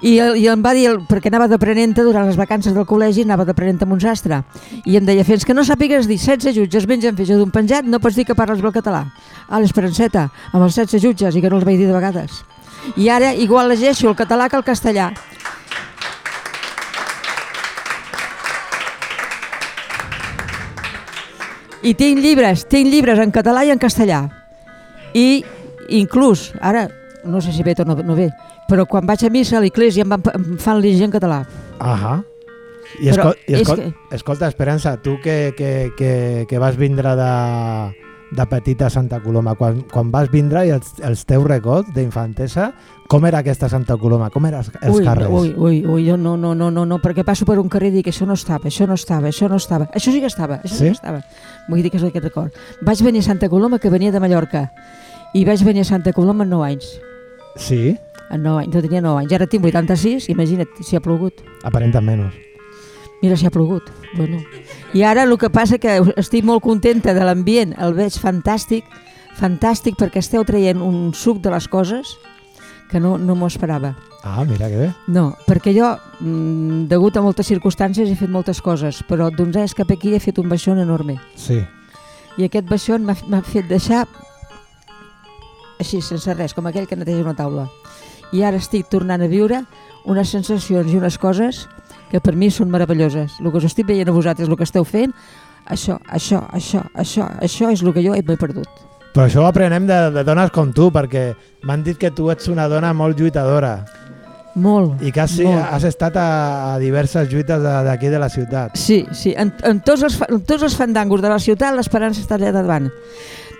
I, 0.00 0.14
I 0.16 0.46
em 0.48 0.62
va 0.64 0.72
dir, 0.72 0.86
perquè 1.10 1.28
anava 1.28 1.46
d'aprenenta 1.50 2.00
durant 2.06 2.24
les 2.24 2.38
vacances 2.40 2.72
del 2.72 2.86
col·legi, 2.88 3.26
anava 3.26 3.44
d'aprenenta 3.44 3.84
amb 3.84 3.98
un 3.98 4.00
sastre. 4.00 4.40
I 4.88 4.96
em 4.96 5.04
deia, 5.04 5.26
fins 5.28 5.44
que 5.44 5.52
no 5.52 5.64
sàpigues 5.66 6.08
dir 6.08 6.16
16 6.16 6.56
jutges 6.56 6.86
mengen 6.88 7.18
fetge 7.18 7.36
d'un 7.36 7.52
penjat, 7.52 7.84
no 7.84 8.00
pots 8.00 8.16
dir 8.16 8.24
que 8.24 8.36
parles 8.38 8.62
bé 8.64 8.72
català. 8.72 9.04
A 9.48 9.60
l'Esperanceta, 9.60 10.30
amb 10.52 10.64
els 10.64 10.78
16 10.78 11.04
jutges, 11.04 11.36
i 11.36 11.44
que 11.44 11.50
no 11.52 11.60
els 11.60 11.68
vaig 11.68 11.76
dir 11.76 11.90
de 11.90 11.96
vegades. 11.98 12.40
I 12.96 13.10
ara 13.12 13.34
igual 13.36 13.68
llegeixo 13.68 14.08
el 14.08 14.16
català 14.16 14.48
que 14.48 14.56
el 14.56 14.64
castellà. 14.64 15.10
I 21.84 21.92
tinc 21.96 22.20
llibres, 22.20 22.64
tinc 22.68 22.88
llibres 22.88 23.20
en 23.20 23.32
català 23.32 23.66
i 23.68 23.72
en 23.72 23.80
castellà. 23.80 24.22
I 25.12 25.44
inclús, 25.96 26.54
ara, 26.60 26.88
no 27.24 27.40
sé 27.44 27.52
si 27.52 27.62
ve 27.62 27.74
o 27.76 27.84
no, 27.84 27.96
no 28.00 28.16
ve, 28.16 28.30
però 28.70 28.86
quan 28.86 29.06
vaig 29.06 29.24
a 29.26 29.30
missa 29.34 29.58
a 29.58 29.64
l'església 29.64 30.06
em, 30.06 30.12
van, 30.14 30.22
em 30.34 30.58
fan 30.62 30.80
llegir 30.80 31.08
en 31.10 31.16
català. 31.18 31.42
Ahà. 31.78 32.20
I, 33.00 33.08
escol, 33.12 33.34
i 33.46 33.54
escol, 33.60 33.76
que- 33.84 34.16
escolta, 34.16 34.48
Esperança, 34.50 34.96
tu 35.02 35.18
que, 35.22 35.52
que, 35.56 35.90
que, 35.96 36.46
que 36.48 36.58
vas 36.58 36.76
vindre 36.76 37.12
de, 37.14 37.28
de 38.34 38.46
petita 38.50 38.86
a 38.86 38.90
Santa 38.90 39.20
Coloma? 39.22 39.54
Quan, 39.54 39.84
quan 39.92 40.10
vas 40.10 40.30
vindre 40.32 40.64
i 40.66 40.72
els, 40.74 40.96
els 41.06 41.22
teus 41.24 41.44
records 41.46 41.92
d'infantesa, 41.94 42.72
com 43.10 43.24
era 43.26 43.38
aquesta 43.44 43.68
Santa 43.70 43.94
Coloma? 43.96 44.28
Com 44.34 44.46
eren 44.50 44.58
els, 44.64 44.72
els 44.82 44.96
ui, 44.98 45.04
carrers? 45.06 45.30
ui, 45.30 45.52
ui, 45.56 45.78
ui, 45.86 46.08
jo 46.08 46.16
no, 46.18 46.36
no, 46.36 46.50
no, 46.58 46.70
no, 46.74 46.82
no, 46.86 46.98
perquè 47.02 47.22
passo 47.26 47.46
per 47.46 47.60
un 47.62 47.68
carrer 47.70 47.92
i 47.92 48.00
dic 48.00 48.10
això 48.10 48.26
no 48.26 48.34
estava, 48.34 48.66
això 48.66 48.88
no 48.90 48.98
estava, 48.98 49.30
això 49.30 49.48
no 49.48 49.58
estava. 49.62 49.86
Això 49.94 50.10
sí 50.10 50.18
que 50.22 50.26
estava, 50.30 50.58
això 50.64 50.74
sí, 50.74 50.78
Sí? 50.78 50.90
que 50.90 50.98
estava. 50.98 51.22
Vull 51.68 51.82
dir 51.86 51.90
que 51.94 51.98
és 52.02 52.08
aquest 52.10 52.24
record. 52.26 52.58
Vaig 52.82 53.02
venir 53.06 53.22
a 53.22 53.28
Santa 53.30 53.48
Coloma, 53.48 53.78
que 53.78 53.90
venia 53.90 54.10
de 54.10 54.18
Mallorca, 54.18 54.72
i 55.34 55.44
vaig 55.46 55.62
venir 55.62 55.82
a 55.86 55.90
Santa 55.94 56.12
Coloma 56.12 56.42
amb 56.42 56.50
9 56.58 56.66
anys. 56.72 56.90
Sí? 57.56 57.96
En 58.30 58.44
9 58.44 58.64
anys, 58.64 58.74
jo 58.74 58.82
tenia 58.84 59.02
9 59.02 59.24
anys. 59.24 59.32
Ara 59.34 59.48
tinc 59.50 59.64
86, 59.66 60.28
imagina't 60.30 60.82
si 60.86 60.96
ha 60.96 61.02
plogut. 61.02 61.42
Aparenta 61.66 62.00
menys. 62.00 62.34
Mira 63.22 63.36
si 63.36 63.46
ha 63.46 63.50
plogut. 63.50 63.90
Bueno. 64.16 64.38
I 64.94 65.02
ara 65.02 65.24
el 65.24 65.36
que 65.38 65.50
passa 65.50 65.78
que 65.78 65.98
estic 66.16 66.44
molt 66.46 66.62
contenta 66.64 67.14
de 67.14 67.24
l'ambient, 67.26 67.74
el 67.78 67.94
veig 67.94 68.16
fantàstic, 68.16 68.86
fantàstic 69.38 69.98
perquè 70.00 70.22
esteu 70.22 70.44
traient 70.44 70.80
un 70.80 71.12
suc 71.14 71.42
de 71.44 71.52
les 71.52 71.68
coses 71.68 72.16
que 72.90 73.00
no, 73.00 73.18
no 73.18 73.36
m'ho 73.36 73.50
esperava. 73.50 73.94
Ah, 74.22 74.44
mira 74.44 74.68
que 74.68 74.76
bé. 74.76 74.88
No, 75.08 75.34
perquè 75.46 75.72
jo, 75.76 75.90
mm, 76.20 76.86
degut 76.90 77.16
a 77.16 77.22
moltes 77.24 77.48
circumstàncies, 77.48 78.10
he 78.10 78.16
fet 78.18 78.30
moltes 78.32 78.60
coses, 78.60 79.02
però 79.08 79.30
d'uns 79.32 79.56
anys 79.56 79.76
cap 79.76 79.90
aquí 79.92 80.14
he 80.14 80.20
fet 80.20 80.40
un 80.42 80.48
baixón 80.48 80.80
enorme. 80.82 81.20
Sí. 81.36 81.60
I 82.36 82.48
aquest 82.48 82.68
baixón 82.68 83.06
m'ha 83.06 83.42
fet 83.46 83.68
deixar 83.68 84.06
així, 85.80 86.02
sense 86.04 86.34
res, 86.36 86.54
com 86.54 86.68
aquell 86.68 86.86
que 86.86 86.98
neteja 86.98 87.24
una 87.24 87.36
taula. 87.38 87.68
I 88.36 88.44
ara 88.46 88.60
estic 88.60 88.90
tornant 88.92 89.24
a 89.24 89.28
viure 89.30 89.64
unes 90.08 90.30
sensacions 90.30 90.92
i 90.92 90.98
unes 91.00 91.16
coses 91.18 91.64
que 92.10 92.20
per 92.22 92.36
mi 92.36 92.50
són 92.50 92.70
meravelloses. 92.70 93.38
El 93.40 93.50
que 93.50 93.58
us 93.58 93.66
estic 93.70 93.88
veient 93.88 94.10
a 94.10 94.14
vosaltres, 94.14 94.48
el 94.48 94.58
que 94.58 94.66
esteu 94.68 94.86
fent, 94.86 95.14
això, 95.66 95.98
això, 96.06 96.44
això, 96.52 96.84
això, 96.94 97.26
això 97.40 97.72
és 97.72 97.82
el 97.82 97.94
que 97.94 98.04
jo 98.04 98.14
he 98.14 98.22
m'he 98.22 98.38
perdut. 98.38 98.68
Però 99.10 99.26
això 99.26 99.42
ho 99.42 99.48
aprenem 99.48 99.88
de, 99.88 99.98
de 100.14 100.22
dones 100.26 100.52
com 100.54 100.70
tu, 100.74 100.90
perquè 100.94 101.32
m'han 101.66 101.82
dit 101.86 101.98
que 101.98 102.12
tu 102.14 102.30
ets 102.30 102.46
una 102.50 102.68
dona 102.70 102.92
molt 102.94 103.18
lluitadora 103.18 103.80
Molt. 104.54 105.02
i 105.02 105.12
que 105.14 105.22
has, 105.22 105.36
molt. 105.42 105.62
has 105.62 105.84
estat 105.86 106.16
a, 106.18 106.28
a 106.74 106.78
diverses 106.82 107.28
lluites 107.30 107.62
d'aquí 107.62 108.06
de, 108.06 108.14
de 108.14 108.22
la 108.22 108.28
ciutat. 108.30 108.78
Sí, 108.78 109.04
sí, 109.14 109.34
en, 109.36 109.52
en, 109.66 109.82
tots 109.86 110.02
els, 110.06 110.18
en 110.26 110.42
tots 110.46 110.66
els 110.66 110.76
fandangos 110.78 111.22
de 111.22 111.30
la 111.30 111.38
ciutat 111.42 111.74
l'esperança 111.76 112.22
està 112.22 112.38
allà 112.38 112.52
davant. 112.54 112.90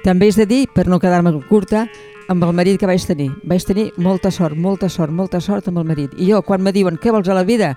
També 0.05 0.31
és 0.31 0.39
de 0.39 0.47
dir, 0.49 0.65
per 0.75 0.87
no 0.89 0.99
quedar-me 1.03 1.33
curta, 1.49 1.87
amb 2.31 2.45
el 2.47 2.53
marit 2.55 2.79
que 2.79 2.87
vaig 2.87 3.03
tenir. 3.07 3.31
Vaig 3.43 3.65
tenir 3.67 3.89
molta 3.99 4.31
sort, 4.31 4.55
molta 4.57 4.89
sort, 4.89 5.11
molta 5.11 5.41
sort 5.43 5.67
amb 5.69 5.81
el 5.83 5.89
marit. 5.89 6.13
I 6.19 6.29
jo, 6.31 6.43
quan 6.47 6.63
me 6.63 6.71
diuen 6.73 6.99
què 7.01 7.11
vols 7.11 7.29
a 7.29 7.35
la 7.35 7.43
vida, 7.45 7.73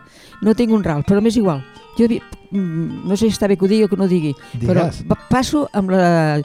no 0.45 0.54
tinc 0.54 0.72
un 0.76 0.84
ral, 0.86 1.01
però 1.08 1.22
m'és 1.26 1.38
igual. 1.39 1.64
Jo 1.97 2.06
mm, 2.10 3.04
no 3.10 3.18
sé 3.18 3.28
si 3.28 3.34
està 3.34 3.47
bé 3.49 3.58
que 3.58 3.66
ho 3.66 3.70
digui 3.72 3.86
o 3.86 3.89
que 3.89 3.97
no 3.97 4.06
ho 4.06 4.12
digui, 4.12 4.34
però 4.62 4.86
Digues. 4.88 5.04
va- 5.10 5.18
passo 5.30 5.68
amb, 5.74 5.89
la, 5.93 6.38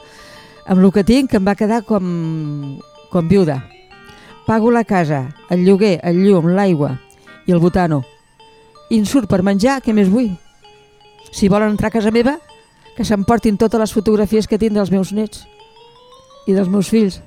amb 0.65 0.81
el 0.83 0.91
que 0.93 1.03
tinc, 1.05 1.29
que 1.31 1.37
em 1.37 1.45
va 1.47 1.55
quedar 1.55 1.83
com, 1.85 2.79
com 3.11 3.27
viuda. 3.29 3.63
Pago 4.47 4.71
la 4.73 4.83
casa, 4.83 5.35
el 5.49 5.63
lloguer, 5.65 5.99
el 6.03 6.23
llum, 6.25 6.47
l'aigua 6.57 6.95
i 7.45 7.51
el 7.53 7.59
botano. 7.61 8.01
I 8.89 8.97
em 8.97 9.05
surt 9.05 9.29
per 9.29 9.43
menjar, 9.45 9.79
què 9.85 9.93
més 9.93 10.09
vull? 10.09 10.31
Si 11.31 11.47
volen 11.49 11.75
entrar 11.75 11.89
a 11.91 11.97
casa 11.99 12.09
meva, 12.09 12.39
que 12.97 13.05
s'emportin 13.05 13.57
totes 13.57 13.79
les 13.79 13.93
fotografies 13.93 14.47
que 14.49 14.57
tinc 14.57 14.73
dels 14.73 14.89
meus 14.89 15.11
nets 15.13 15.45
i 16.49 16.53
dels 16.57 16.67
meus 16.69 16.89
fills. 16.89 17.21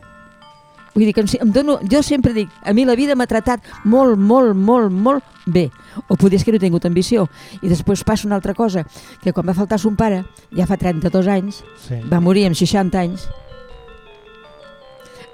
Vull 0.95 1.07
dir 1.07 1.15
que 1.17 1.23
em, 1.25 1.51
dono, 1.53 1.79
jo 1.89 2.03
sempre 2.03 2.35
dic, 2.37 2.51
a 2.63 2.73
mi 2.77 2.85
la 2.85 2.95
vida 2.95 3.15
m'ha 3.17 3.27
tratat 3.27 3.65
molt, 3.85 4.19
molt, 4.19 4.55
molt, 4.55 4.93
molt 4.93 5.25
bé. 5.47 5.71
O 6.09 6.17
potser 6.17 6.37
és 6.37 6.45
que 6.45 6.53
no 6.53 6.57
he 6.61 6.61
tingut 6.61 6.85
ambició. 6.85 7.29
I 7.63 7.69
després 7.71 8.05
passa 8.05 8.27
una 8.29 8.37
altra 8.37 8.53
cosa, 8.55 8.85
que 9.23 9.33
quan 9.33 9.49
va 9.49 9.55
faltar 9.57 9.79
son 9.81 9.97
pare, 9.97 10.25
ja 10.55 10.67
fa 10.67 10.77
32 10.77 11.29
anys, 11.29 11.63
Sí. 11.89 11.97
va 12.13 12.21
morir 12.21 12.47
amb 12.47 12.57
60 12.57 13.01
anys, 13.01 13.29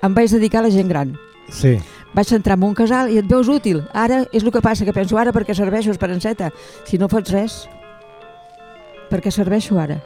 em 0.02 0.14
vaig 0.14 0.30
dedicar 0.30 0.60
a 0.60 0.68
la 0.68 0.70
gent 0.70 0.88
gran. 0.88 1.16
sí. 1.50 1.78
Vaig 2.14 2.30
entrar 2.32 2.56
en 2.56 2.62
un 2.64 2.72
casal 2.74 3.10
i 3.12 3.18
et 3.18 3.26
veus 3.28 3.48
útil. 3.52 3.82
Ara 3.92 4.22
és 4.32 4.42
el 4.42 4.50
que 4.50 4.62
passa, 4.64 4.82
que 4.86 4.94
penso 4.96 5.18
ara 5.18 5.30
perquè 5.30 5.54
serveixo, 5.54 5.90
Esperanceta. 5.92 6.48
Si 6.88 6.96
no 6.98 7.06
fots 7.06 7.30
res, 7.30 7.68
perquè 9.10 9.30
serveixo 9.30 9.78
ara. 9.78 10.02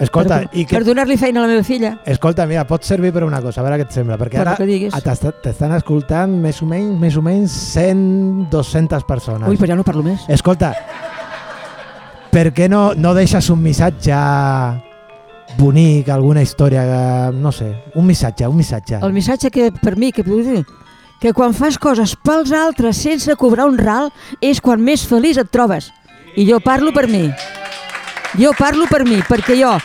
Escolta, 0.00 0.38
per, 0.40 0.48
i 0.56 0.64
que, 0.64 0.78
per 0.78 0.86
donar-li 0.86 1.16
feina 1.20 1.42
a 1.42 1.44
la 1.44 1.50
meva 1.52 1.64
filla. 1.66 1.90
escolta, 2.08 2.46
mira, 2.48 2.64
pot 2.64 2.86
servir 2.88 3.12
per 3.12 3.24
una 3.26 3.42
cosa, 3.44 3.60
a 3.60 3.64
veure 3.66 3.82
què 3.82 3.84
et 3.84 3.96
sembla, 3.98 4.16
perquè 4.20 4.40
Per 4.40 4.46
ara 4.48 4.56
t'estan 5.44 5.74
escoltant 5.76 6.32
més 6.40 6.62
o 6.64 6.68
menys, 6.70 6.94
més 7.00 7.18
o 7.20 7.22
menys 7.24 7.52
100, 7.74 8.48
200 8.52 9.04
persones. 9.08 9.48
Ui, 9.48 9.60
però 9.60 9.74
ja 9.74 9.76
no 9.76 9.84
parlo 9.84 10.04
més. 10.06 10.24
Escolta, 10.32 10.72
per 12.32 12.48
què 12.56 12.70
no, 12.72 12.94
no 12.96 13.12
deixes 13.12 13.50
un 13.52 13.60
missatge 13.60 14.16
bonic, 15.58 16.08
alguna 16.08 16.42
història, 16.42 17.30
no 17.34 17.52
sé, 17.52 17.70
un 17.94 18.06
missatge, 18.06 18.48
un 18.48 18.56
missatge. 18.56 19.02
El 19.04 19.12
missatge 19.12 19.50
que 19.52 19.70
per 19.82 19.96
mi, 20.00 20.12
que 20.16 20.24
vull 20.24 20.44
dir, 20.46 20.64
que 21.20 21.34
quan 21.36 21.52
fas 21.52 21.76
coses 21.76 22.16
pels 22.16 22.52
altres 22.56 23.02
sense 23.04 23.36
cobrar 23.36 23.68
un 23.68 23.76
ral 23.76 24.08
és 24.40 24.62
quan 24.64 24.80
més 24.80 25.04
feliç 25.04 25.42
et 25.42 25.50
trobes. 25.52 25.92
I 26.38 26.46
jo 26.48 26.60
parlo 26.64 26.94
per 26.96 27.08
mi. 27.10 27.26
Jo 28.38 28.52
parlo 28.58 28.86
per 28.90 29.04
mi, 29.08 29.22
perquè 29.26 29.56
jo 29.58 29.76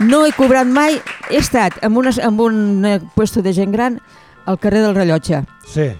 no 0.00 0.24
he 0.24 0.32
cobrat 0.32 0.68
mai, 0.68 1.00
he 1.28 1.40
estat 1.40 1.76
en, 1.84 1.96
una, 1.96 2.12
en 2.16 2.38
un 2.40 2.86
eh, 2.88 3.00
puesto 3.14 3.42
de 3.42 3.52
gent 3.52 3.72
gran 3.72 4.00
al 4.46 4.58
carrer 4.58 4.80
del 4.80 4.94
rellotge. 4.96 5.42
Sí, 5.68 5.90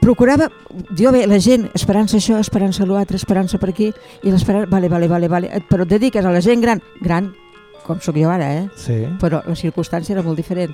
procurava, 0.00 0.48
jo 0.96 1.10
bé, 1.12 1.26
la 1.26 1.36
gent, 1.36 1.66
esperança 1.76 2.16
això, 2.16 2.38
esperança 2.40 2.86
l'altre, 2.88 3.18
esperança 3.18 3.58
per 3.60 3.68
aquí, 3.74 3.90
i 4.22 4.32
l'esperança, 4.32 4.70
vale, 4.70 4.88
vale, 4.88 5.08
vale, 5.10 5.28
vale, 5.28 5.50
però 5.68 5.84
et 5.84 5.90
dediques 5.90 6.24
a 6.24 6.32
la 6.32 6.40
gent 6.40 6.62
gran, 6.64 6.80
gran, 7.04 7.32
com 7.84 8.00
sóc 8.00 8.16
jo 8.16 8.30
ara, 8.32 8.48
eh? 8.54 8.64
sí. 8.76 9.02
però 9.20 9.42
la 9.44 9.56
circumstància 9.58 10.14
era 10.16 10.24
molt 10.24 10.40
diferent. 10.40 10.72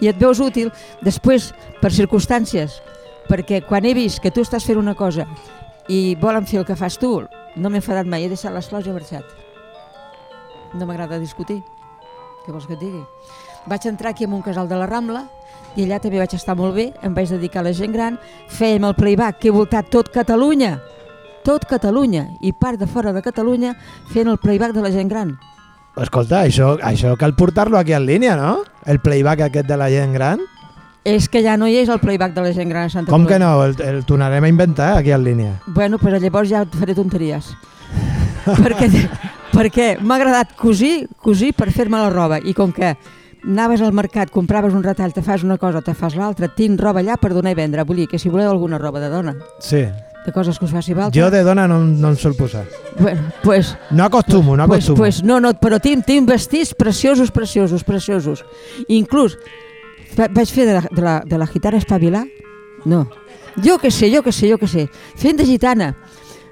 I 0.00 0.12
et 0.12 0.20
veus 0.20 0.38
útil 0.40 0.70
després 1.02 1.50
per 1.80 1.90
circumstàncies, 1.92 2.78
perquè 3.26 3.62
quan 3.66 3.84
he 3.86 3.94
vist 3.98 4.22
que 4.22 4.30
tu 4.30 4.46
estàs 4.46 4.66
fent 4.66 4.78
una 4.78 4.94
cosa 4.94 5.26
i 5.90 6.14
volen 6.20 6.46
fer 6.46 6.62
el 6.62 6.68
que 6.68 6.78
fas 6.78 6.98
tu, 6.98 7.16
no 7.56 7.70
m'he 7.70 7.82
enfadat 7.82 8.06
mai, 8.06 8.24
he 8.24 8.30
deixat 8.30 8.54
les 8.54 8.70
flors 8.70 8.86
i 8.86 8.92
he 8.92 8.94
marxat. 8.94 9.39
No 10.74 10.86
m'agrada 10.86 11.18
discutir. 11.18 11.62
Què 12.44 12.52
vols 12.52 12.66
que 12.66 12.76
et 12.76 12.80
digui? 12.80 13.02
Vaig 13.68 13.86
entrar 13.90 14.12
aquí 14.14 14.24
en 14.24 14.32
un 14.32 14.42
casal 14.42 14.68
de 14.68 14.78
la 14.78 14.86
Rambla 14.86 15.24
i 15.76 15.84
allà 15.84 16.00
també 16.02 16.18
vaig 16.18 16.32
estar 16.34 16.56
molt 16.58 16.74
bé, 16.74 16.90
em 17.02 17.14
vaig 17.14 17.30
dedicar 17.30 17.60
a 17.60 17.68
la 17.68 17.74
gent 17.76 17.92
gran, 17.94 18.16
fèiem 18.50 18.86
el 18.88 18.96
playback 18.98 19.38
que 19.38 19.50
he 19.50 19.54
voltat 19.54 19.90
tot 19.92 20.08
Catalunya, 20.10 20.78
tot 21.46 21.66
Catalunya 21.68 22.26
i 22.40 22.52
part 22.52 22.80
de 22.80 22.88
fora 22.90 23.12
de 23.12 23.22
Catalunya 23.22 23.74
fent 24.12 24.28
el 24.28 24.38
playback 24.38 24.74
de 24.74 24.82
la 24.82 24.90
gent 24.94 25.10
gran. 25.12 25.36
Escolta, 26.00 26.44
això, 26.46 26.76
això 26.86 27.16
cal 27.18 27.34
portar-lo 27.36 27.78
aquí 27.78 27.92
en 27.92 28.06
línia, 28.06 28.36
no? 28.38 28.62
El 28.86 29.00
playback 29.02 29.48
aquest 29.48 29.68
de 29.68 29.76
la 29.76 29.90
gent 29.90 30.14
gran. 30.14 30.40
És 31.04 31.28
que 31.28 31.42
ja 31.42 31.56
no 31.56 31.66
hi 31.66 31.78
és 31.80 31.88
el 31.88 31.98
playback 32.00 32.34
de 32.36 32.44
la 32.44 32.52
gent 32.56 32.68
gran 32.70 32.86
a 32.86 32.92
Santa 32.92 33.10
Com 33.10 33.24
Coloma. 33.24 33.30
que 33.30 33.38
no? 33.40 33.64
El, 33.64 33.96
el 33.96 34.04
tornarem 34.06 34.44
a 34.44 34.48
inventar 34.48 34.96
aquí 34.98 35.12
en 35.12 35.24
línia. 35.24 35.54
Bueno, 35.66 35.98
però 35.98 36.20
llavors 36.20 36.50
ja 36.50 36.62
et 36.66 36.76
faré 36.76 36.94
tonteries. 36.94 37.54
perquè 38.64 38.88
perquè 39.52 39.96
m'ha 40.00 40.16
agradat 40.16 40.54
cosir, 40.56 41.06
cosir 41.22 41.52
per 41.56 41.70
fer-me 41.72 41.98
la 41.98 42.10
roba 42.10 42.38
i 42.42 42.54
com 42.54 42.72
que 42.72 42.94
anaves 43.44 43.80
al 43.80 43.92
mercat, 43.96 44.30
compraves 44.30 44.74
un 44.76 44.82
retall, 44.84 45.12
te 45.16 45.22
fas 45.22 45.42
una 45.42 45.56
cosa, 45.58 45.80
te 45.80 45.94
fas 45.94 46.14
l'altra, 46.14 46.48
tinc 46.54 46.78
roba 46.80 47.00
allà 47.00 47.16
per 47.16 47.32
donar 47.32 47.52
i 47.52 47.56
vendre. 47.58 47.84
Vull 47.88 48.02
dir 48.02 48.08
que 48.08 48.18
si 48.18 48.28
voleu 48.28 48.50
alguna 48.50 48.78
roba 48.78 49.00
de 49.00 49.08
dona, 49.08 49.36
Sí. 49.60 49.86
de 50.26 50.32
coses 50.34 50.58
que 50.58 50.66
us 50.66 50.70
faci 50.72 50.92
falta... 50.94 51.16
Jo 51.18 51.30
de 51.30 51.40
dona 51.42 51.66
no, 51.66 51.78
no 51.80 52.10
em 52.10 52.16
sol 52.16 52.34
posar. 52.36 52.66
Bueno, 52.98 53.22
pues, 53.42 53.74
No 53.90 54.04
acostumo, 54.04 54.56
no 54.56 54.66
pues, 54.66 54.84
acostumo. 54.84 54.96
pues, 54.98 55.22
no, 55.24 55.40
no, 55.40 55.54
però 55.54 55.80
tinc, 55.80 56.04
tinc 56.04 56.28
vestits 56.28 56.74
preciosos, 56.74 57.30
preciosos, 57.30 57.82
preciosos. 57.82 58.44
Inclús 58.88 59.38
va- 60.18 60.28
vaig 60.28 60.52
fer 60.52 60.66
de 60.66 60.74
la, 60.74 60.84
de 60.90 61.02
la, 61.02 61.22
de 61.24 61.38
la 61.38 61.46
gitana 61.46 61.78
espavilar? 61.78 62.26
No. 62.84 63.08
Jo 63.64 63.78
que 63.78 63.90
sé, 63.90 64.14
jo 64.14 64.22
que 64.22 64.32
sé, 64.32 64.50
jo 64.52 64.58
que 64.58 64.68
sé. 64.68 64.90
Fent 65.16 65.38
de 65.40 65.46
gitana, 65.48 65.94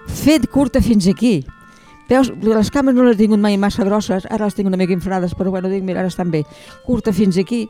fent 0.09 0.49
curta 0.49 0.81
fins 0.81 1.07
aquí. 1.07 1.45
Veus, 2.09 2.31
les 2.41 2.71
cames 2.73 2.95
no 2.97 3.05
les 3.05 3.17
he 3.17 3.21
tingut 3.25 3.39
mai 3.41 3.57
massa 3.61 3.85
grosses, 3.85 4.25
ara 4.31 4.47
les 4.49 4.55
tinc 4.57 4.67
una 4.71 4.79
mica 4.81 4.95
inflades, 4.97 5.35
però 5.37 5.51
bueno, 5.53 5.69
dic, 5.69 5.83
mira, 5.85 6.01
ara 6.01 6.09
estan 6.09 6.31
bé. 6.33 6.45
Curta 6.87 7.13
fins 7.13 7.37
aquí. 7.39 7.67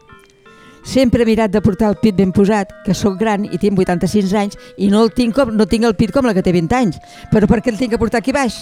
Sempre 0.84 1.24
he 1.24 1.26
mirat 1.26 1.50
de 1.50 1.60
portar 1.60 1.88
el 1.90 1.96
pit 2.00 2.14
ben 2.16 2.30
posat, 2.32 2.70
que 2.86 2.94
sóc 2.94 3.18
gran 3.18 3.44
i 3.44 3.58
tinc 3.58 3.76
86 3.82 4.32
anys 4.38 4.54
i 4.78 4.86
no, 4.88 5.02
el 5.02 5.10
tinc 5.12 5.34
com, 5.34 5.50
no 5.58 5.66
tinc 5.66 5.84
el 5.84 5.96
pit 5.98 6.12
com 6.14 6.24
la 6.24 6.32
que 6.32 6.42
té 6.46 6.52
20 6.54 6.76
anys. 6.78 7.00
Però 7.32 7.48
per 7.50 7.58
què 7.60 7.72
el 7.74 7.78
tinc 7.80 7.90
que 7.92 7.98
portar 8.00 8.22
aquí 8.22 8.32
baix? 8.32 8.56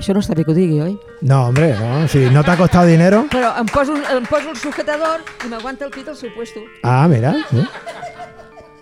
Això 0.00 0.14
no 0.16 0.20
està 0.22 0.32
bé 0.36 0.44
que 0.46 0.52
ho 0.52 0.56
digui, 0.56 0.78
oi? 0.80 0.94
No, 1.28 1.42
hombre, 1.48 1.74
no. 1.80 2.06
Si 2.08 2.22
no 2.32 2.44
t'ha 2.44 2.54
costat 2.56 2.86
dinero... 2.88 3.24
Però 3.32 3.50
em 3.60 3.66
poso, 3.68 3.92
un- 3.96 4.04
em 4.14 4.24
poso 4.28 4.52
el 4.52 4.56
sujetador 4.56 5.20
i 5.44 5.50
m'aguanta 5.50 5.84
el 5.88 5.90
pit 5.92 6.08
al 6.08 6.16
seu 6.16 6.30
puesto. 6.36 6.60
Ah, 6.84 7.06
mira. 7.08 7.34
Sí. 7.50 7.64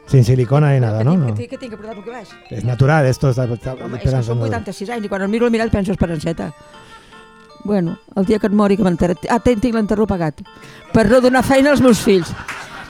Sin 0.09 0.25
silicona 0.25 0.73
ni 0.73 0.81
nada, 0.81 0.99
que, 0.99 1.05
¿no? 1.05 1.13
tinc, 1.13 1.21
no. 1.21 1.27
que, 1.27 1.35
tinc, 1.35 1.51
que 1.51 1.59
tinc 1.59 1.71
que 1.71 1.77
portar-lo 1.77 2.01
aquí 2.01 2.11
baix. 2.11 2.29
Es 2.51 2.65
natural, 2.65 3.07
esto 3.07 3.29
está... 3.29 3.45
está 3.45 3.75
Home, 3.75 3.99
és 4.01 4.09
que 4.09 4.23
són 4.25 4.41
86 4.47 4.93
anys 4.97 5.05
i 5.05 5.11
quan 5.13 5.27
em 5.27 5.31
miro 5.31 5.45
al 5.45 5.53
mirall 5.53 5.71
penso 5.71 5.93
esperanceta. 5.93 6.49
Bueno, 7.65 7.99
el 8.17 8.25
dia 8.25 8.39
que 8.39 8.49
et 8.49 8.55
mori 8.57 8.79
que 8.79 8.87
m'enterré... 8.87 9.19
Ah, 9.29 9.37
tinc, 9.45 9.61
tinc 9.61 9.77
l'enterró 9.77 10.07
pagat. 10.09 10.41
Per 10.95 11.05
no 11.11 11.21
donar 11.21 11.45
feina 11.45 11.75
als 11.75 11.83
meus 11.85 12.01
fills. 12.01 12.33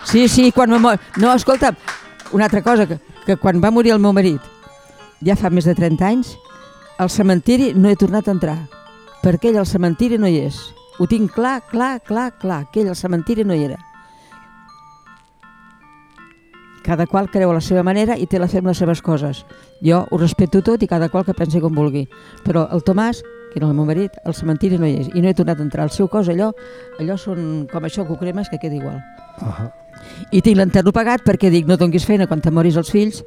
Sí, 0.07 0.29
sí, 0.29 0.53
quan 0.53 0.71
me 0.71 0.79
mor... 0.79 1.01
No, 1.19 1.35
escolta, 1.35 1.75
una 2.33 2.47
altra 2.47 2.63
cosa, 2.63 2.87
que, 2.87 3.01
que 3.27 3.37
quan 3.37 3.59
va 3.65 3.73
morir 3.75 3.97
el 3.97 4.05
meu 4.05 4.15
marit, 4.15 4.45
ja 5.25 5.35
fa 5.35 5.51
més 5.51 5.67
de 5.67 5.75
30 5.75 6.07
anys, 6.07 6.37
al 7.03 7.11
cementiri 7.11 7.73
no 7.75 7.91
he 7.91 7.99
tornat 7.99 8.29
a 8.29 8.37
entrar, 8.37 8.59
perquè 9.25 9.51
ell 9.51 9.59
al 9.59 9.67
cementiri 9.67 10.19
no 10.23 10.31
hi 10.31 10.45
és. 10.47 10.63
Ho 10.99 11.07
tinc 11.11 11.35
clar, 11.35 11.61
clar, 11.67 11.99
clar, 12.07 12.31
clar, 12.39 12.65
que 12.71 12.83
ell 12.83 12.95
al 12.95 12.99
cementiri 12.99 13.45
no 13.47 13.59
hi 13.59 13.67
era. 13.73 13.88
Cada 16.89 17.05
qual 17.07 17.27
creu 17.29 17.51
a 17.51 17.55
la 17.59 17.61
seva 17.61 17.83
manera 17.85 18.15
i 18.17 18.25
té 18.25 18.39
la 18.41 18.47
fe 18.49 18.63
amb 18.63 18.71
les 18.71 18.79
seves 18.81 19.03
coses. 19.05 19.43
Jo 19.85 20.07
ho 20.09 20.19
respeto 20.19 20.63
tot 20.65 20.81
i 20.81 20.87
cada 20.89 21.11
qual 21.13 21.27
que 21.27 21.35
pensi 21.37 21.61
com 21.61 21.75
vulgui. 21.77 22.07
Però 22.47 22.63
el 22.73 22.81
Tomàs, 22.81 23.21
que 23.51 23.61
era 23.61 23.69
el 23.69 23.75
meu 23.77 23.85
marit, 23.85 24.17
al 24.25 24.33
cementiri 24.33 24.79
no 24.81 24.89
hi 24.89 24.95
és. 25.03 25.11
I 25.13 25.21
no 25.21 25.29
he 25.29 25.37
tornat 25.37 25.61
a 25.61 25.67
entrar. 25.67 25.85
El 25.85 25.93
seu 25.93 26.09
cos, 26.09 26.31
allò, 26.33 26.49
allò 26.97 27.19
són 27.21 27.67
com 27.69 27.85
això 27.85 28.07
que 28.09 28.17
ho 28.17 28.17
cremes, 28.17 28.49
que 28.49 28.57
queda 28.63 28.81
igual. 28.81 29.03
Ajá. 29.37 29.69
I 30.33 30.41
tinc 30.41 30.57
l'enterro 30.57 30.95
pagat 30.97 31.29
perquè 31.29 31.53
dic, 31.53 31.69
no 31.69 31.77
donguis 31.77 32.09
feina 32.09 32.27
quan 32.27 32.41
te 32.41 32.51
moris 32.51 32.81
els 32.81 32.89
fills, 32.89 33.21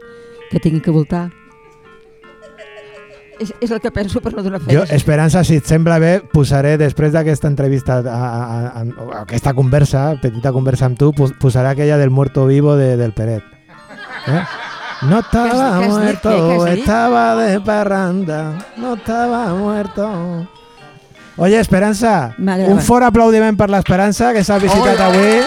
que 0.49 0.57
tinguin 0.57 0.81
que 0.81 0.97
voltar. 0.97 1.27
És, 3.41 3.51
és 3.59 3.71
el 3.73 3.79
que 3.81 3.89
penso 3.91 4.21
per 4.21 4.33
no 4.35 4.43
donar 4.45 4.59
Jo, 4.61 4.67
feina. 4.67 4.83
Esperança, 4.95 5.43
si 5.43 5.55
et 5.57 5.65
sembla 5.65 5.97
bé, 5.99 6.19
posaré, 6.31 6.75
després 6.77 7.11
d'aquesta 7.15 7.49
entrevista, 7.49 7.97
a, 8.05 8.17
a, 8.17 8.41
a, 8.45 8.83
a, 8.83 9.21
aquesta 9.23 9.53
conversa, 9.57 10.11
petita 10.21 10.51
conversa 10.53 10.85
amb 10.85 10.99
tu, 10.99 11.11
pos, 11.17 11.33
posaré 11.41 11.71
aquella 11.73 11.97
del 11.97 12.11
muerto 12.13 12.45
vivo 12.45 12.75
de, 12.77 12.95
del 12.97 13.13
Peret. 13.17 13.41
¿Eh? 14.27 14.43
No 15.09 15.19
estaba 15.19 15.49
¿Qué 15.49 15.57
has- 15.57 15.79
qué 15.79 15.85
has 15.85 15.89
muerto, 15.97 16.67
estaba 16.67 17.35
de 17.35 17.59
parranda, 17.61 18.53
no 18.77 18.93
estaba 18.93 19.47
muerto. 19.55 20.47
Oye, 21.37 21.59
Esperança, 21.59 22.35
un 22.37 22.81
fort 22.81 23.05
aplaudiment 23.07 23.57
per 23.57 23.69
l'Esperança, 23.71 24.33
que 24.35 24.43
s'ha 24.43 24.59
visitat 24.61 24.99
avui. 24.99 25.39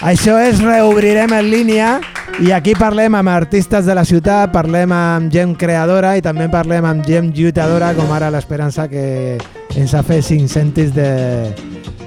Això 0.00 0.38
és 0.40 0.60
Reobrirem 0.64 1.32
en 1.36 1.50
línia 1.52 1.88
i 2.40 2.52
aquí 2.56 2.72
parlem 2.78 3.14
amb 3.18 3.28
artistes 3.28 3.84
de 3.84 3.94
la 3.94 4.04
ciutat, 4.08 4.48
parlem 4.52 4.92
amb 4.96 5.32
gent 5.32 5.52
creadora 5.60 6.14
i 6.16 6.22
també 6.24 6.46
parlem 6.48 6.86
amb 6.88 7.04
gent 7.04 7.34
lluitadora 7.36 7.92
com 7.98 8.08
ara 8.16 8.30
l'Esperança 8.32 8.86
que 8.88 9.36
ens 9.76 9.92
ha 9.94 10.00
fet 10.02 10.24
cèntims 10.24 10.94
de, 10.96 11.10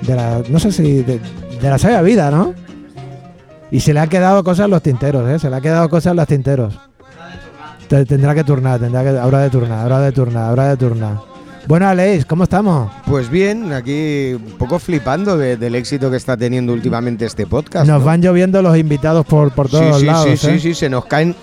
de 0.07 0.15
la, 0.17 0.41
no 0.49 0.59
sé 0.59 0.71
si 0.73 1.03
de, 1.05 1.19
de 1.61 1.69
la 1.69 1.77
seva 1.77 2.01
vida, 2.01 2.31
¿no? 2.31 2.53
Y 3.69 3.79
se 3.79 3.93
le 3.93 3.99
han 3.99 4.09
quedado 4.09 4.43
cosas 4.43 4.65
en 4.65 4.71
los 4.71 4.81
tinteros, 4.83 5.27
¿eh? 5.29 5.39
Se 5.39 5.49
le 5.49 5.55
ha 5.55 5.61
quedado 5.61 5.89
cosas 5.89 6.11
en 6.11 6.17
los 6.17 6.27
tinteros. 6.27 6.79
Te- 7.87 8.05
Tendrá 8.05 8.33
que 8.35 8.43
turnar, 8.43 8.79
tendrá 8.79 9.03
que, 9.03 9.09
habrá 9.17 9.39
de 9.39 9.49
turnar, 9.49 9.79
habrá 9.79 9.99
de 9.99 10.11
turnar, 10.11 10.49
habrá 10.49 10.67
de 10.69 10.77
turnar. 10.77 11.17
Bueno, 11.67 11.87
Aleix, 11.87 12.25
¿cómo 12.25 12.43
estamos? 12.43 12.91
Pues 13.05 13.29
bien, 13.29 13.71
aquí 13.71 14.33
un 14.33 14.57
poco 14.57 14.79
flipando 14.79 15.37
de- 15.37 15.55
del 15.55 15.75
éxito 15.75 16.11
que 16.11 16.17
está 16.17 16.35
teniendo 16.35 16.73
últimamente 16.73 17.25
este 17.25 17.47
podcast. 17.47 17.87
Nos 17.87 18.01
¿no? 18.01 18.05
van 18.05 18.21
lloviendo 18.21 18.61
los 18.61 18.77
invitados 18.77 19.25
por, 19.25 19.51
por 19.51 19.69
todos 19.69 19.83
sí, 19.85 19.89
los 19.91 19.99
sí, 20.01 20.05
lados. 20.05 20.25
sí, 20.25 20.31
¿eh? 20.31 20.37
sí, 20.53 20.59
sí, 20.59 20.73
se 20.73 20.89
nos 20.89 21.05
caen, 21.05 21.35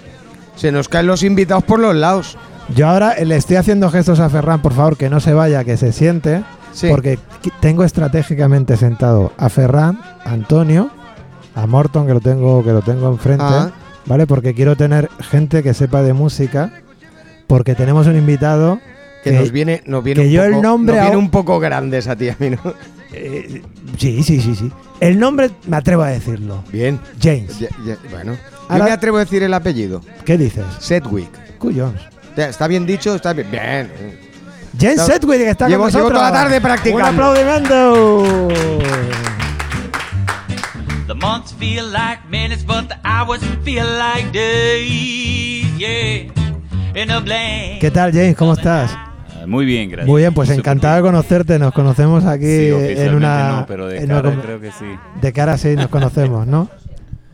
se 0.56 0.72
nos 0.72 0.88
caen 0.88 1.06
los 1.06 1.22
invitados 1.22 1.64
por 1.64 1.80
los 1.80 1.94
lados. 1.96 2.36
Yo 2.76 2.86
ahora 2.88 3.14
le 3.24 3.34
estoy 3.36 3.56
haciendo 3.56 3.90
gestos 3.90 4.20
a 4.20 4.28
Ferran, 4.28 4.60
por 4.60 4.74
favor, 4.74 4.96
que 4.96 5.08
no 5.08 5.20
se 5.20 5.32
vaya, 5.32 5.64
que 5.64 5.76
se 5.76 5.92
siente, 5.92 6.42
Sí. 6.72 6.86
porque 6.90 7.18
tengo 7.60 7.82
estratégicamente 7.82 8.76
sentado 8.76 9.32
a 9.38 9.48
Ferran, 9.48 9.98
a 10.24 10.32
Antonio, 10.32 10.90
a 11.54 11.66
Morton, 11.66 12.06
que 12.06 12.12
lo 12.14 12.20
tengo, 12.20 12.62
que 12.62 12.72
lo 12.72 12.82
tengo 12.82 13.08
enfrente, 13.08 13.42
Ah. 13.44 13.70
¿vale? 14.06 14.26
Porque 14.26 14.54
quiero 14.54 14.76
tener 14.76 15.08
gente 15.18 15.62
que 15.62 15.72
sepa 15.74 16.02
de 16.02 16.12
música, 16.12 16.70
porque 17.48 17.74
tenemos 17.74 18.06
un 18.06 18.16
invitado 18.16 18.78
que, 19.22 19.32
nos 19.32 19.50
viene, 19.52 19.82
nos 19.86 20.02
viene 20.04 20.22
que 20.22 20.26
un 20.28 20.32
yo 20.32 20.42
poco, 20.42 20.54
el 20.56 20.62
nombre 20.62 20.96
nos 20.96 21.04
viene 21.04 21.16
un 21.16 21.30
poco 21.30 21.58
grandes 21.60 22.08
a 22.08 22.16
ti 22.16 22.28
a 22.28 22.36
mí, 22.40 22.50
¿no? 22.50 22.58
Eh, 23.12 23.62
sí, 23.98 24.22
sí, 24.22 24.40
sí, 24.40 24.54
sí. 24.54 24.70
El 25.00 25.18
nombre 25.18 25.50
me 25.66 25.76
atrevo 25.76 26.02
a 26.02 26.08
decirlo. 26.08 26.62
Bien. 26.72 27.00
James. 27.20 27.58
Ya- 27.58 27.68
ya- 27.84 27.96
bueno, 28.10 28.36
Ahora- 28.68 28.78
yo 28.78 28.84
me 28.84 28.90
atrevo 28.92 29.16
a 29.16 29.20
decir 29.20 29.42
el 29.42 29.52
apellido. 29.54 30.00
¿Qué 30.24 30.38
dices? 30.38 30.64
Sedgwick. 30.78 31.28
Cuyons. 31.58 32.00
¿Está 32.36 32.66
bien 32.68 32.86
dicho? 32.86 33.14
Está 33.16 33.32
bien. 33.32 33.50
Bien. 33.50 33.90
James 34.78 35.00
Está- 35.00 35.06
Sedgwick, 35.14 35.38
que 35.40 35.50
está 35.50 35.68
Llevo- 35.68 35.82
con 35.84 35.90
llevo 35.90 36.02
nosotros. 36.10 36.18
toda 36.20 36.30
la 36.30 36.36
tarde 36.44 36.60
practicando. 36.60 36.96
Un 36.96 37.14
aplaudimiento. 37.14 38.48
The 41.08 41.14
months 41.14 41.52
feel 41.58 41.90
like 41.92 42.20
minutes, 42.30 42.64
but 42.64 42.88
the 42.88 42.94
hours 43.04 43.40
feel 43.64 43.84
like 43.98 44.30
days. 44.32 45.66
Yeah, 45.76 46.30
in 46.94 47.10
a 47.10 47.18
blank. 47.18 47.80
¿Qué 47.80 47.90
tal, 47.90 48.12
James? 48.12 48.36
¿Cómo 48.36 48.52
estás? 48.54 48.96
Muy 49.46 49.64
bien, 49.64 49.90
gracias. 49.90 50.08
Muy 50.08 50.22
bien, 50.22 50.34
pues 50.34 50.48
Súper 50.48 50.60
encantado 50.60 50.96
de 50.96 51.02
conocerte. 51.02 51.58
Nos 51.58 51.72
conocemos 51.72 52.24
aquí 52.24 52.44
Sí, 52.46 52.68
en 52.70 53.14
una. 53.14 53.60
no, 53.60 53.66
pero 53.66 53.86
de 53.86 54.04
una 54.04 54.14
cara 54.22 54.30
com- 54.30 54.40
creo 54.40 54.60
que 54.60 54.70
sí. 54.72 54.86
De 55.20 55.32
cara 55.32 55.58
sí 55.58 55.74
nos 55.76 55.88
conocemos, 55.88 56.46
¿no? 56.46 56.68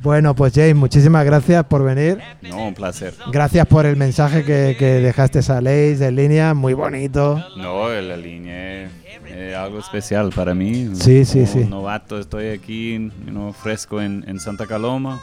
Bueno, 0.02 0.36
pues 0.36 0.52
James, 0.54 0.76
muchísimas 0.76 1.24
gracias 1.24 1.64
por 1.64 1.82
venir. 1.82 2.18
No, 2.42 2.68
un 2.68 2.74
placer. 2.74 3.14
Gracias 3.32 3.66
por 3.66 3.86
el 3.86 3.96
mensaje 3.96 4.44
que, 4.44 4.76
que 4.78 4.86
dejaste 5.00 5.40
a 5.50 5.60
Leis 5.60 6.00
en 6.00 6.14
línea, 6.14 6.54
muy 6.54 6.74
bonito. 6.74 7.42
No, 7.56 7.88
la 7.88 8.16
línea 8.16 8.84
es, 8.84 9.54
algo 9.56 9.80
especial 9.80 10.30
para 10.30 10.54
mí. 10.54 10.90
Sí, 10.94 11.24
sí, 11.24 11.40
Como 11.40 11.52
sí. 11.52 11.64
novato 11.68 12.20
estoy 12.20 12.50
aquí, 12.50 12.94
you 13.24 13.30
know, 13.32 13.52
fresco 13.52 14.00
en, 14.00 14.22
en 14.28 14.38
Santa 14.38 14.66
Coloma. 14.66 15.20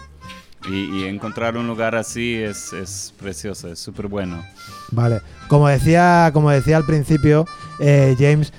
Y, 0.69 1.03
encontrar 1.05 1.57
un 1.57 1.67
lugar 1.67 1.93
así 1.95 2.35
es, 2.35 2.71
es 2.73 3.13
precioso, 3.19 3.67
es 3.67 3.79
súper 3.79 4.07
bueno. 4.07 4.41
Vale. 4.91 5.21
Como 5.49 5.67
decía, 5.67 6.29
como 6.33 6.49
decía 6.51 6.77
al 6.77 6.85
principio, 6.85 7.45
eh, 7.79 8.15
James, 8.17 8.53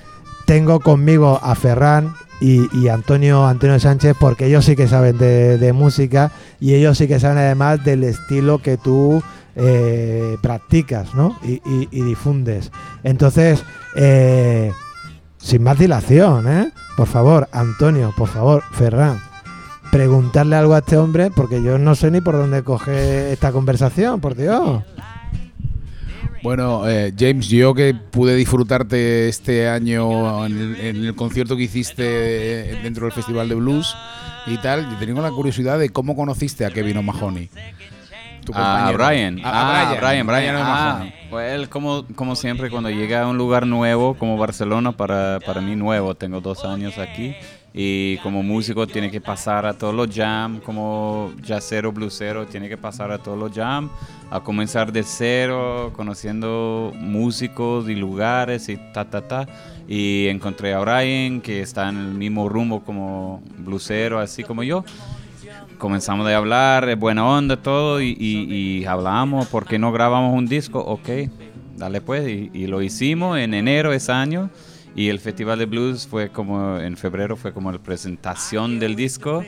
tengo 0.45 0.79
conmigo 0.79 1.39
a 1.41 1.55
Ferran 1.55 2.13
y, 2.41 2.87
Antonio, 2.89 3.47
Antonio 3.47 3.79
Sánchez 3.79 4.15
porque 4.19 4.45
ellos 4.45 4.65
sí 4.65 4.75
que 4.75 4.87
saben 4.87 5.17
de, 5.17 5.57
de 5.57 5.73
música 5.73 6.31
y 6.59 6.75
ellos 6.75 6.97
sí 6.97 7.07
que 7.07 7.19
saben 7.19 7.39
además 7.39 7.83
del 7.83 8.03
estilo 8.03 8.59
que 8.59 8.77
tú 8.77 9.23
eh, 9.55 10.37
practicas 10.41 11.15
¿no? 11.15 11.39
y, 11.43 11.53
y- 11.65 11.87
y 11.91 12.01
difundes. 12.03 12.71
Entonces, 13.03 13.63
eh, 13.95 14.71
sin 15.39 15.63
más 15.63 15.79
dilación, 15.79 16.47
¿eh? 16.47 16.71
por 16.97 17.07
favor, 17.07 17.47
Antonio, 17.51 18.13
por 18.15 18.27
favor, 18.29 18.63
Ferran, 18.73 19.19
preguntarle 19.99 20.57
algo 20.57 20.73
a 20.73 20.79
este 20.79 20.97
hombre 20.97 21.31
porque 21.33 21.63
yo 21.63 21.77
no 21.77 21.95
sé 21.95 22.11
ni 22.11 22.19
por 22.19 22.35
dónde 22.35 22.63
coge 22.63 23.31
esta 23.31 23.53
conversación, 23.53 24.19
por 24.19 24.35
Dios. 24.35 24.83
Bueno, 26.43 26.85
eh, 26.85 27.13
James, 27.17 27.47
yo 27.47 27.73
que 27.73 27.93
pude 27.93 28.35
disfrutarte 28.35 29.29
este 29.29 29.69
año 29.69 30.45
en 30.45 30.57
el, 30.59 30.75
en 30.81 31.05
el 31.05 31.15
concierto 31.15 31.55
que 31.55 31.63
hiciste 31.63 32.03
dentro 32.83 33.05
del 33.05 33.13
Festival 33.13 33.47
de 33.47 33.55
Blues 33.55 33.95
y 34.47 34.57
tal, 34.57 34.85
yo 34.91 34.97
tengo 34.97 35.21
la 35.21 35.31
curiosidad 35.31 35.79
de 35.79 35.89
cómo 35.89 36.13
conociste 36.17 36.65
a 36.65 36.71
Kevin 36.71 36.97
O'Mahony. 36.97 37.49
Ah, 38.53 38.91
compañero. 38.91 38.97
Brian. 38.97 39.39
A- 39.45 39.49
a 39.49 39.81
Ah, 39.91 39.95
Brian, 39.97 40.27
Brian, 40.27 40.27
Brian. 40.27 40.55
Ah, 40.57 40.59
O'Mahony. 40.97 41.13
pues 41.29 41.53
él, 41.53 41.69
como, 41.69 42.05
como 42.15 42.35
siempre, 42.35 42.69
cuando 42.69 42.89
llega 42.89 43.21
a 43.21 43.27
un 43.27 43.37
lugar 43.37 43.65
nuevo, 43.65 44.15
como 44.15 44.37
Barcelona, 44.37 44.91
para, 44.91 45.39
para 45.45 45.61
mí 45.61 45.77
nuevo, 45.77 46.15
tengo 46.15 46.41
dos 46.41 46.65
años 46.65 46.97
aquí, 46.97 47.33
y 47.77 48.17
como 48.19 48.41
músico 48.41 48.87
tiene 48.87 49.11
que 49.11 49.19
pasar 49.19 49.65
a 49.65 49.73
todos 49.73 49.93
los 49.93 50.07
jam, 50.15 50.61
como 50.61 51.33
jazzero, 51.43 51.91
bluesero, 51.91 52.45
tiene 52.45 52.69
que 52.69 52.77
pasar 52.77 53.11
a 53.11 53.17
todos 53.17 53.37
los 53.37 53.51
jam, 53.51 53.89
a 54.31 54.39
comenzar 54.39 54.93
de 54.93 55.03
cero, 55.03 55.91
conociendo 55.93 56.93
músicos 56.95 57.89
y 57.89 57.95
lugares 57.95 58.69
y 58.69 58.77
ta, 58.93 59.03
ta, 59.09 59.21
ta. 59.27 59.45
Y 59.89 60.27
encontré 60.29 60.73
a 60.73 60.79
Brian, 60.79 61.41
que 61.41 61.59
está 61.61 61.89
en 61.89 61.97
el 61.97 62.13
mismo 62.13 62.47
rumbo 62.47 62.81
como 62.81 63.43
bluesero, 63.57 64.19
así 64.19 64.43
como 64.43 64.63
yo 64.63 64.85
comenzamos 65.77 66.25
a 66.27 66.35
hablar, 66.37 66.87
eh, 66.87 66.95
buena 66.95 67.27
onda, 67.27 67.57
todo, 67.57 68.01
y, 68.01 68.15
y- 68.17 68.79
y 68.81 68.85
hablamos, 68.85 69.47
¿por 69.47 69.65
qué 69.65 69.77
no 69.77 69.91
grabamos 69.91 70.33
un 70.33 70.47
disco? 70.47 70.79
Ok, 70.79 71.09
dale 71.77 71.99
pues, 72.01 72.27
y, 72.27 72.49
y 72.53 72.67
lo 72.67 72.81
hicimos 72.81 73.37
en 73.37 73.53
enero 73.53 73.91
ese 73.91 74.11
año, 74.13 74.49
y 74.95 75.09
el 75.09 75.19
Festival 75.19 75.59
de 75.59 75.65
Blues 75.65 76.07
fue 76.07 76.29
como, 76.29 76.79
en 76.79 76.95
febrero 76.95 77.35
fue 77.35 77.51
como 77.51 77.69
la 77.69 77.79
presentación 77.79 78.79
del 78.79 78.95
disco. 78.95 79.43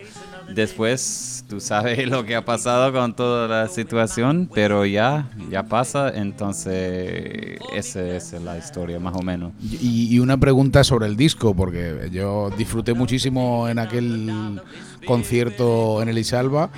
Después, 0.54 1.46
tú 1.48 1.62
sabes 1.62 2.06
lo 2.10 2.26
que 2.26 2.36
ha 2.36 2.44
pasado 2.44 2.92
con 2.92 3.16
toda 3.16 3.48
la 3.48 3.70
situación, 3.70 4.50
pero 4.54 4.86
ya, 4.86 5.30
ya 5.50 5.64
pasa, 5.64 6.10
entonces 6.14 7.60
esa 7.74 8.06
es 8.06 8.34
la 8.34 8.58
historia 8.58 9.00
más 9.00 9.16
o 9.16 9.22
menos. 9.22 9.54
Y, 9.62 10.14
y 10.14 10.20
una 10.20 10.38
pregunta 10.38 10.84
sobre 10.84 11.08
el 11.08 11.16
disco, 11.16 11.56
porque 11.56 12.10
yo 12.12 12.50
disfruté 12.58 12.94
muchísimo 12.94 13.70
en 13.70 13.80
aquel 13.80 14.62
concierto 15.06 16.02
en 16.02 16.10
el 16.10 16.18
Isalba. 16.18 16.70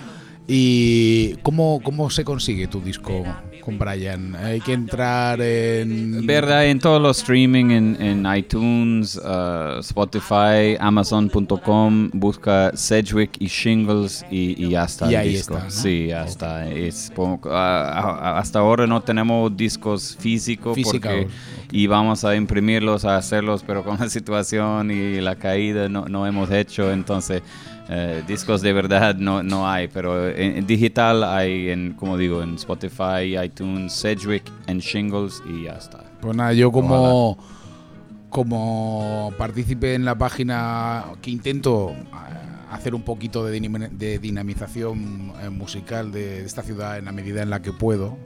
¿Y 0.48 1.36
cómo, 1.44 1.80
cómo 1.84 2.10
se 2.10 2.24
consigue 2.24 2.68
tu 2.68 2.82
disco 2.82 3.24
con 3.70 3.80
Brian? 3.80 4.36
Hay 4.36 4.60
que 4.62 4.74
entrar 4.74 5.40
en... 5.42 6.26
Verdad, 6.26 6.66
en 6.66 6.80
todos 6.80 7.02
los 7.02 7.20
streaming, 7.20 7.72
en, 7.72 8.02
en 8.02 8.36
iTunes, 8.36 9.16
uh, 9.18 9.80
Spotify, 9.80 10.76
Amazon.com, 10.80 12.10
busca 12.14 12.72
Sedgwick 12.76 13.32
y 13.40 13.48
Shingles 13.48 14.26
y, 14.32 14.66
y 14.66 14.70
ya 14.72 14.84
está. 14.86 15.06
Y 15.12 15.16
el 15.16 15.22
ahí 15.22 15.30
disco. 15.30 15.56
está, 15.56 15.66
¿no? 15.66 15.72
Sí, 15.72 16.08
ya 16.08 16.26
está. 16.26 16.70
Es 16.70 17.12
como- 17.16 17.40
ah, 17.46 18.18
ah, 18.22 18.40
hasta 18.40 18.60
ahora 18.60 18.88
no 18.88 19.02
tenemos 19.02 19.56
discos 19.56 20.18
físicos 20.20 20.76
Físicos, 20.76 21.00
porque 21.12 21.28
y 21.72 21.88
vamos 21.88 22.24
a 22.26 22.36
imprimirlos, 22.36 23.06
a 23.06 23.18
hacerlos, 23.18 23.64
pero 23.66 23.84
con 23.84 24.00
la 24.00 24.10
situación 24.10 24.92
y 24.92 25.22
la 25.22 25.36
caída 25.36 25.88
no, 25.90 26.06
no 26.06 26.26
hemos 26.26 26.50
hecho. 26.52 26.92
Entonces, 26.92 27.42
Eh, 27.92 28.24
discos 28.28 28.62
de 28.62 28.72
verdad 28.72 29.16
no, 29.16 29.42
no 29.42 29.68
hay, 29.68 29.88
pero 29.88 30.30
en, 30.30 30.58
en 30.58 30.68
digital 30.68 31.24
hay, 31.24 31.70
en, 31.72 31.94
como 31.94 32.18
digo, 32.18 32.44
en 32.44 32.54
Spotify, 32.56 33.36
iTunes, 33.44 33.94
Sedgwick, 33.94 34.44
en 34.68 34.78
Shingles 34.78 35.42
y 35.50 35.64
ya 35.64 35.74
está. 35.74 36.04
Pues 36.22 36.36
nada, 36.38 36.54
yo 36.54 36.72
como, 36.72 37.38
como 38.30 39.34
partícipe 39.38 39.96
en 39.96 40.06
la 40.06 40.16
página 40.16 41.06
que 41.22 41.32
intento 41.32 41.92
eh, 41.92 42.06
hacer 42.72 42.94
un 42.94 43.02
poquito 43.02 43.44
de, 43.44 43.60
dinami- 43.60 43.90
de 43.90 44.20
dinamización 44.20 45.34
eh, 45.42 45.50
musical 45.50 46.12
de 46.12 46.46
esta 46.46 46.62
ciudad 46.62 47.00
en 47.00 47.06
la 47.06 47.12
medida 47.12 47.42
en 47.42 47.50
la 47.50 47.62
que 47.62 47.74
puedo 47.74 48.18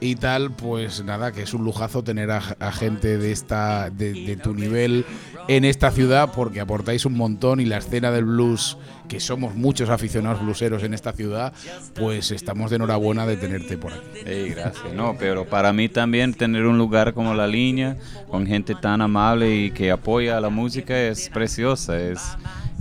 y 0.00 0.14
tal, 0.16 0.52
pues 0.52 1.02
nada, 1.04 1.32
que 1.32 1.42
es 1.42 1.54
un 1.54 1.64
lujazo 1.64 2.04
tener 2.04 2.30
a, 2.30 2.38
a 2.60 2.72
gente 2.72 3.18
de 3.18 3.32
esta 3.32 3.90
de, 3.90 4.12
de 4.12 4.36
tu 4.36 4.54
nivel 4.54 5.04
en 5.48 5.64
esta 5.64 5.90
ciudad 5.90 6.30
porque 6.32 6.60
aportáis 6.60 7.04
un 7.04 7.16
montón 7.16 7.60
y 7.60 7.64
la 7.64 7.78
escena 7.78 8.10
del 8.10 8.26
blues, 8.26 8.78
que 9.08 9.18
somos 9.18 9.54
muchos 9.54 9.88
aficionados 9.88 10.40
blueseros 10.40 10.82
en 10.84 10.94
esta 10.94 11.12
ciudad, 11.12 11.52
pues 11.94 12.30
estamos 12.30 12.70
de 12.70 12.76
enhorabuena 12.76 13.26
de 13.26 13.36
tenerte 13.36 13.76
por 13.76 13.92
aquí. 13.92 14.20
Ey, 14.24 14.50
gracias. 14.50 14.92
No, 14.94 15.16
pero 15.18 15.46
para 15.46 15.72
mí 15.72 15.88
también 15.88 16.34
tener 16.34 16.66
un 16.66 16.78
lugar 16.78 17.14
como 17.14 17.34
La 17.34 17.46
Línea, 17.46 17.96
con 18.30 18.46
gente 18.46 18.74
tan 18.74 19.00
amable 19.00 19.54
y 19.54 19.70
que 19.70 19.90
apoya 19.90 20.36
a 20.36 20.40
la 20.40 20.50
música 20.50 21.00
es 21.00 21.28
preciosa. 21.30 21.98
Es, 21.98 22.20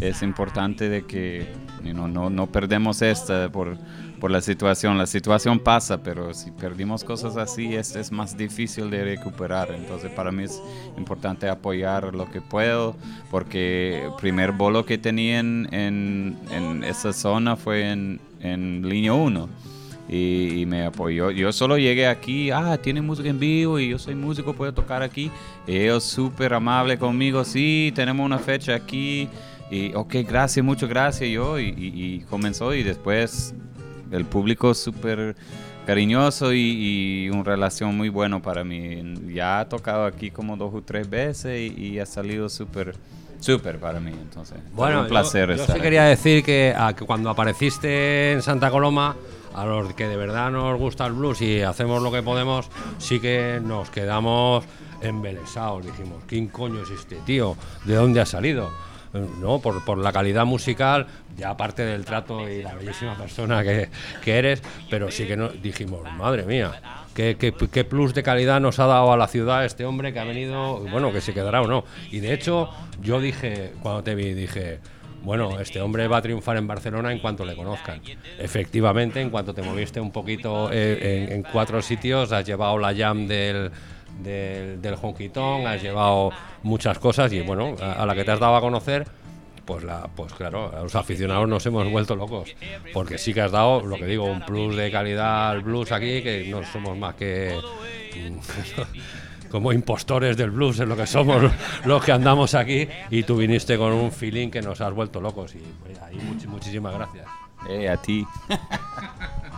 es 0.02 0.22
importante 0.22 0.90
de 0.90 1.04
que 1.04 1.48
you 1.84 1.94
know, 1.94 2.08
no, 2.08 2.30
no 2.30 2.48
perdemos 2.48 3.02
esta 3.02 3.50
por, 3.50 3.78
por 4.20 4.32
la 4.32 4.42
situación. 4.42 4.98
La 4.98 5.06
situación 5.06 5.60
pasa, 5.60 6.02
pero 6.02 6.34
si 6.34 6.52
perdimos 6.52 7.04
cosas 7.04 7.38
así 7.38 7.76
es, 7.76 8.12
más 8.12 8.38
difícil 8.38 8.90
de 8.90 9.04
recuperar. 9.04 9.72
Entonces 9.72 10.12
para 10.12 10.32
mí 10.32 10.44
es 10.44 10.62
importante 10.98 11.50
apoyar 11.50 12.14
lo 12.14 12.30
que 12.30 12.42
puedo, 12.42 12.96
porque 13.32 14.06
el 14.06 14.14
primer 14.20 14.52
bolo 14.52 14.86
que 14.86 14.98
tenía 14.98 15.40
en, 15.40 16.38
esa 16.84 17.14
zona 17.14 17.56
fue 17.56 17.92
en, 17.92 18.20
en 18.42 18.88
línea 18.88 19.14
1 19.14 19.50
y, 20.10 20.66
me 20.68 20.86
apoyó. 20.86 21.32
Yo 21.32 21.52
solo 21.52 21.78
llegué 21.78 22.08
aquí, 22.08 22.52
ah, 22.52 22.78
tiene 22.82 23.02
música 23.02 23.30
en 23.30 23.40
vivo 23.40 23.80
y 23.80 23.90
yo 23.90 24.00
soy 24.00 24.16
músico, 24.16 24.54
puedo 24.54 24.74
tocar 24.74 25.04
aquí. 25.04 25.32
Ellos 25.66 26.04
súper 26.04 26.54
amables 26.54 27.00
conmigo, 27.00 27.44
sí, 27.44 27.92
tenemos 27.96 28.26
una 28.26 28.40
fecha 28.40 28.76
aquí. 28.76 29.28
Y 29.70 29.94
ok, 29.94 30.16
gracias, 30.28 30.66
muchas 30.66 30.88
gracias 30.88 31.30
yo. 31.30 31.60
Y 31.60 32.24
comenzó 32.30 32.74
y 32.74 32.84
después 32.84 33.54
el 34.12 34.26
público 34.26 34.74
súper 34.74 35.36
cariñoso 35.86 36.54
y, 36.54 36.60
y 37.26 37.30
una 37.30 37.44
relación 37.44 37.96
muy 37.96 38.10
bueno 38.10 38.42
para 38.42 38.64
mí. 38.64 39.02
Ya 39.34 39.60
ha 39.62 39.70
tocado 39.70 40.06
aquí 40.06 40.32
como 40.32 40.58
dos 40.58 40.74
o 40.74 40.82
tres 40.82 41.10
veces 41.10 41.60
y, 41.72 41.86
y 41.86 42.00
ha 42.00 42.06
salido 42.06 42.50
súper, 42.50 42.96
súper 43.40 43.80
para 43.80 44.00
mí. 44.00 44.12
Entonces, 44.12 44.58
Bueno, 44.74 45.02
un 45.04 45.08
placer 45.08 45.50
yo, 45.50 45.56
yo 45.56 45.62
estar 45.62 45.76
sí 45.78 45.82
quería 45.82 46.04
decir 46.04 46.44
que, 46.44 46.74
a- 46.78 46.94
que 46.94 47.06
cuando 47.06 47.30
apareciste 47.30 48.34
en 48.34 48.42
Santa 48.42 48.70
Coloma, 48.70 49.16
a 49.56 49.66
los 49.66 49.94
que 49.94 50.08
de 50.08 50.18
verdad 50.18 50.52
nos 50.52 50.78
gusta 50.78 51.06
el 51.08 51.14
blues 51.14 51.42
y 51.42 51.62
hacemos 51.62 52.04
lo 52.04 52.12
que 52.12 52.22
podemos, 52.22 52.70
sí 53.00 53.20
que 53.20 53.60
nos 53.64 53.90
quedamos 53.90 54.66
embelesados. 55.02 55.86
Dijimos, 55.86 56.24
¿quién 56.28 56.48
coño 56.48 56.82
es 56.84 56.90
este 56.92 57.16
tío? 57.26 57.56
¿De 57.86 57.96
dónde 57.96 58.20
ha 58.22 58.26
salido? 58.26 58.70
No, 59.18 59.60
por, 59.60 59.84
por 59.84 59.98
la 59.98 60.12
calidad 60.12 60.46
musical, 60.46 61.08
ya 61.38 61.50
aparte 61.52 61.84
del 61.84 62.06
trato 62.06 62.48
y 62.50 62.62
la 62.62 62.74
bellísima 62.76 63.16
persona 63.16 63.64
que, 63.64 63.90
que 64.24 64.38
eres, 64.38 64.62
pero 64.90 65.12
sí 65.12 65.26
que 65.26 65.38
no, 65.38 65.50
dijimos, 65.50 66.02
madre 66.18 66.44
mía, 66.44 66.82
¿qué, 67.14 67.36
qué, 67.38 67.54
qué 67.54 67.84
plus 67.84 68.14
de 68.14 68.24
calidad 68.24 68.60
nos 68.60 68.80
ha 68.80 68.86
dado 68.86 69.12
a 69.12 69.18
la 69.18 69.28
ciudad 69.28 69.66
este 69.66 69.86
hombre 69.86 70.14
que 70.14 70.20
ha 70.20 70.24
venido, 70.24 70.80
bueno, 70.92 71.12
que 71.12 71.22
se 71.22 71.34
quedará 71.34 71.62
o 71.62 71.68
no. 71.68 71.84
Y 72.12 72.20
de 72.20 72.34
hecho, 72.34 72.70
yo 73.02 73.20
dije, 73.20 73.74
cuando 73.82 74.04
te 74.04 74.16
vi, 74.16 74.34
dije, 74.34 74.80
bueno, 75.24 75.60
este 75.60 75.82
hombre 75.82 76.08
va 76.08 76.18
a 76.18 76.22
triunfar 76.22 76.58
en 76.58 76.68
Barcelona 76.68 77.12
en 77.12 77.20
cuanto 77.20 77.44
le 77.44 77.56
conozcan. 77.56 78.02
Efectivamente, 78.40 79.20
en 79.20 79.30
cuanto 79.30 79.54
te 79.54 79.62
moviste 79.62 80.00
un 80.00 80.12
poquito 80.12 80.70
eh, 80.72 81.26
en, 81.28 81.34
en 81.34 81.44
cuatro 81.44 81.82
sitios, 81.82 82.32
has 82.32 82.46
llevado 82.46 82.78
la 82.78 82.96
jam 82.96 83.28
del, 83.28 83.72
del, 84.22 84.82
del 84.82 84.96
tonk, 85.32 85.66
has 85.66 85.82
llevado 85.82 86.32
muchas 86.64 87.00
cosas 87.00 87.32
y 87.34 87.42
bueno, 87.42 87.76
a, 87.82 88.04
a 88.04 88.06
la 88.06 88.16
que 88.16 88.24
te 88.24 88.32
has 88.32 88.40
dado 88.40 88.56
a 88.56 88.62
conocer, 88.62 89.08
pues, 89.66 89.84
la, 89.84 90.08
pues 90.08 90.34
claro, 90.34 90.72
a 90.76 90.82
los 90.84 90.96
aficionados 90.96 91.48
nos 91.48 91.66
hemos 91.66 91.90
vuelto 91.90 92.16
locos. 92.16 92.56
Porque 92.94 93.18
sí 93.18 93.34
que 93.34 93.42
has 93.42 93.52
dado, 93.52 93.82
lo 93.82 93.96
que 93.98 94.06
digo, 94.06 94.26
un 94.26 94.42
plus 94.46 94.76
de 94.76 94.90
calidad 94.92 95.50
al 95.50 95.62
blues 95.62 95.92
aquí, 95.92 96.22
que 96.22 96.48
no 96.50 96.64
somos 96.64 96.98
más 96.98 97.16
que... 97.16 97.60
como 99.52 99.72
impostores 99.72 100.36
del 100.36 100.52
blues 100.52 100.78
es 100.80 100.88
lo 100.88 100.98
que 100.98 101.08
somos 101.08 101.50
los 101.86 102.04
que 102.04 102.12
andamos 102.12 102.54
aquí 102.54 102.86
y 103.10 103.24
tú 103.24 103.38
viniste 103.38 103.78
con 103.78 103.94
un 103.94 104.12
feeling 104.12 104.50
que 104.50 104.62
nos 104.62 104.82
has 104.82 104.92
vuelto 104.94 105.22
locos 105.22 105.56
y 105.56 105.60
pues, 105.86 105.98
ahí 106.02 106.16
much- 106.18 106.48
muchísimas 106.48 106.94
gracias. 106.94 107.26
Eh, 107.70 107.88
a 107.88 107.96
ti. 107.98 108.26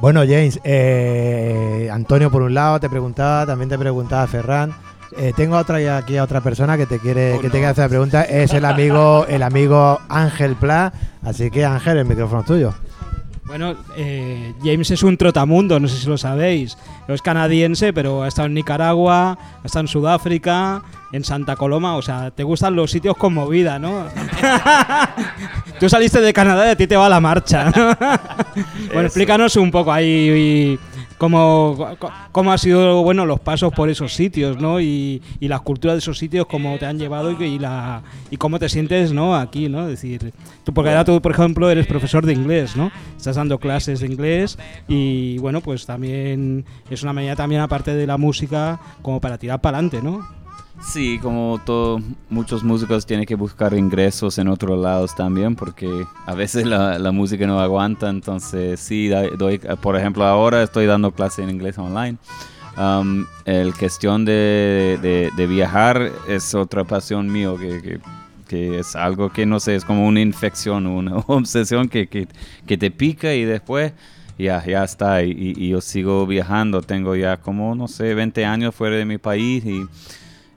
Bueno, 0.00 0.20
James, 0.20 0.60
eh, 0.64 1.88
Antonio 1.92 2.30
por 2.30 2.42
un 2.42 2.54
lado 2.54 2.80
te 2.80 2.88
preguntaba, 2.88 3.46
también 3.46 3.68
te 3.68 3.78
preguntaba 3.78 4.26
Ferran. 4.26 4.74
Eh, 5.16 5.32
tengo 5.36 5.56
otra 5.56 5.76
aquí 5.98 6.16
a 6.16 6.24
otra 6.24 6.40
persona 6.40 6.78
que 6.78 6.86
te 6.86 6.98
quiere 6.98 7.32
que 7.36 7.48
te 7.48 7.50
quiere 7.50 7.66
hacer 7.66 7.84
la 7.84 7.88
pregunta. 7.88 8.22
Es 8.22 8.52
el 8.54 8.64
amigo 8.64 9.26
el 9.28 9.42
amigo 9.42 10.00
Ángel 10.08 10.56
Pla. 10.56 10.92
Así 11.22 11.50
que 11.50 11.64
Ángel, 11.64 11.98
el 11.98 12.04
micrófono 12.06 12.40
es 12.40 12.46
tuyo. 12.46 12.74
Bueno, 13.44 13.76
eh, 13.96 14.54
James 14.62 14.90
es 14.92 15.02
un 15.02 15.16
trotamundo, 15.18 15.78
no 15.78 15.86
sé 15.86 15.98
si 15.98 16.08
lo 16.08 16.16
sabéis. 16.16 16.78
Es 17.06 17.20
canadiense, 17.20 17.92
pero 17.92 18.22
ha 18.22 18.28
estado 18.28 18.46
en 18.46 18.54
Nicaragua, 18.54 19.36
ha 19.62 19.66
estado 19.66 19.82
en 19.82 19.88
Sudáfrica, 19.88 20.82
en 21.12 21.22
Santa 21.22 21.56
Coloma. 21.56 21.96
O 21.96 22.02
sea, 22.02 22.30
te 22.30 22.44
gustan 22.44 22.74
los 22.76 22.90
sitios 22.90 23.16
con 23.16 23.34
movida, 23.34 23.78
¿no? 23.78 24.06
Tú 25.82 25.88
saliste 25.88 26.20
de 26.20 26.32
Canadá 26.32 26.68
y 26.68 26.70
a 26.70 26.76
ti 26.76 26.86
te 26.86 26.94
va 26.94 27.08
la 27.08 27.18
marcha. 27.18 27.72
bueno, 28.94 29.08
explícanos 29.08 29.56
un 29.56 29.72
poco 29.72 29.92
ahí 29.92 30.78
cómo, 31.18 31.96
cómo 32.30 32.52
ha 32.52 32.58
sido 32.58 33.02
bueno 33.02 33.26
los 33.26 33.40
pasos 33.40 33.72
por 33.72 33.90
esos 33.90 34.14
sitios, 34.14 34.58
¿no? 34.60 34.80
Y, 34.80 35.20
y 35.40 35.48
las 35.48 35.60
culturas 35.62 35.96
de 35.96 35.98
esos 35.98 36.18
sitios, 36.18 36.46
cómo 36.46 36.78
te 36.78 36.86
han 36.86 37.00
llevado 37.00 37.32
y, 37.32 37.42
y 37.42 37.58
la, 37.58 38.04
y 38.30 38.36
cómo 38.36 38.60
te 38.60 38.68
sientes, 38.68 39.12
¿no? 39.12 39.34
Aquí, 39.34 39.68
¿no? 39.68 39.82
Es 39.82 40.00
decir, 40.00 40.32
tú, 40.62 40.72
porque 40.72 40.90
ahora 40.90 41.04
tú, 41.04 41.20
por 41.20 41.32
ejemplo, 41.32 41.68
eres 41.68 41.88
profesor 41.88 42.24
de 42.24 42.32
inglés, 42.32 42.76
¿no? 42.76 42.92
Estás 43.16 43.34
dando 43.34 43.58
clases 43.58 43.98
de 43.98 44.06
inglés 44.06 44.60
y, 44.86 45.38
bueno, 45.38 45.62
pues 45.62 45.84
también 45.84 46.64
es 46.90 47.02
una 47.02 47.12
manera 47.12 47.34
también, 47.34 47.60
aparte 47.60 47.92
de 47.92 48.06
la 48.06 48.18
música, 48.18 48.78
como 49.02 49.20
para 49.20 49.36
tirar 49.36 49.60
para 49.60 49.78
adelante, 49.78 50.00
¿no? 50.00 50.41
Sí, 50.84 51.18
como 51.22 51.60
todos 51.64 52.02
muchos 52.28 52.64
músicos 52.64 53.06
tienen 53.06 53.24
que 53.24 53.36
buscar 53.36 53.72
ingresos 53.72 54.36
en 54.38 54.48
otros 54.48 54.78
lados 54.78 55.14
también 55.14 55.54
porque 55.54 55.88
a 56.26 56.34
veces 56.34 56.66
la, 56.66 57.12
música 57.12 57.46
no 57.46 57.60
aguanta, 57.60 58.10
entonces 58.10 58.80
sí, 58.80 59.08
doy, 59.08 59.58
por 59.80 59.96
ejemplo 59.96 60.24
ahora 60.24 60.62
estoy 60.62 60.86
dando 60.86 61.12
clases 61.12 61.40
en 61.40 61.50
inglés 61.50 61.78
online. 61.78 62.18
Um, 62.76 63.26
el 63.44 63.74
cuestión 63.74 64.24
de, 64.24 65.30
viajar 65.48 66.10
es 66.28 66.54
otra 66.54 66.84
pasión 66.84 67.30
mío 67.30 67.56
que, 67.58 68.00
es 68.78 68.96
algo 68.96 69.30
que 69.30 69.46
no 69.46 69.60
sé, 69.60 69.76
es 69.76 69.84
como 69.84 70.06
una 70.06 70.20
infección, 70.20 70.86
una 70.86 71.16
obsesión 71.26 71.88
que, 71.88 72.26
te 72.66 72.90
pica 72.90 73.34
y 73.34 73.44
después 73.44 73.92
ya, 74.36 74.64
ya 74.64 74.82
está. 74.84 75.22
Y 75.22 75.68
yo 75.68 75.80
sigo 75.80 76.26
viajando, 76.26 76.82
tengo 76.82 77.14
ya 77.14 77.36
como, 77.36 77.74
no 77.74 77.88
sé, 77.88 78.14
20 78.14 78.44
años 78.44 78.74
fuera 78.74 78.96
de 78.96 79.04
mi 79.04 79.18
país 79.18 79.64
y 79.64 79.86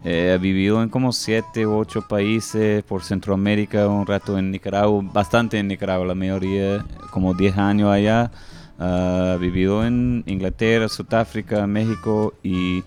eh, 0.05 0.33
he 0.33 0.37
vivido 0.37 0.83
en 0.83 0.89
como 0.89 1.11
7 1.11 1.65
u 1.65 1.77
8 1.77 2.07
países 2.07 2.83
por 2.83 3.03
Centroamérica, 3.03 3.87
un 3.87 4.05
rato 4.05 4.37
en 4.37 4.51
Nicaragua, 4.51 5.01
bastante 5.11 5.57
en 5.57 5.67
Nicaragua, 5.67 6.05
la 6.05 6.15
mayoría, 6.15 6.85
como 7.09 7.33
10 7.33 7.57
años 7.57 7.89
allá. 7.89 8.31
He 8.79 9.37
vivido 9.39 9.85
en 9.85 10.23
Inglaterra, 10.27 10.89
Sudáfrica, 10.89 11.65
México 11.65 12.33
y 12.43 12.83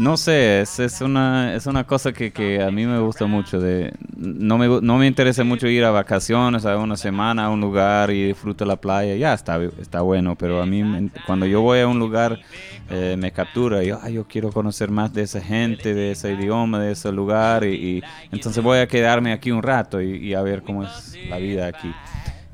no 0.00 0.16
sé, 0.16 0.62
es, 0.62 0.78
es, 0.80 1.00
una, 1.02 1.54
es 1.54 1.66
una 1.66 1.86
cosa 1.86 2.12
que, 2.12 2.32
que 2.32 2.62
a 2.62 2.70
mí 2.70 2.86
me 2.86 2.98
gusta 3.00 3.26
mucho. 3.26 3.60
De, 3.60 3.92
no, 4.16 4.56
me, 4.58 4.66
no 4.80 4.96
me 4.98 5.06
interesa 5.06 5.44
mucho 5.44 5.68
ir 5.68 5.84
a 5.84 5.90
vacaciones, 5.90 6.64
a 6.64 6.78
una 6.78 6.96
semana 6.96 7.44
a 7.46 7.50
un 7.50 7.60
lugar 7.60 8.10
y 8.10 8.28
disfruto 8.28 8.64
la 8.64 8.76
playa. 8.80 9.14
Ya 9.16 9.34
está, 9.34 9.62
está 9.78 10.00
bueno, 10.00 10.36
pero 10.36 10.62
a 10.62 10.66
mí 10.66 11.10
cuando 11.22 11.46
yo 11.46 11.60
voy 11.60 11.80
a 11.80 11.86
un 11.88 11.98
lugar 11.98 12.40
eh, 12.88 13.16
me 13.18 13.30
captura. 13.32 13.82
Yo, 13.82 13.98
"Ay, 14.02 14.14
yo 14.14 14.26
quiero 14.26 14.50
conocer 14.52 14.90
más 14.90 15.12
de 15.12 15.22
esa 15.22 15.40
gente, 15.40 15.94
de 15.94 16.12
ese 16.12 16.32
idioma, 16.32 16.78
de 16.80 16.92
ese 16.92 17.12
lugar. 17.12 17.64
Y, 17.64 17.74
y 17.98 18.04
entonces 18.32 18.62
voy 18.62 18.78
a 18.78 18.88
quedarme 18.88 19.32
aquí 19.32 19.50
un 19.50 19.62
rato 19.62 20.00
y, 20.00 20.32
a 20.34 20.42
ver 20.42 20.62
cómo 20.62 20.82
es 20.84 21.18
la 21.22 21.38
vida 21.38 21.66
aquí. 21.66 21.94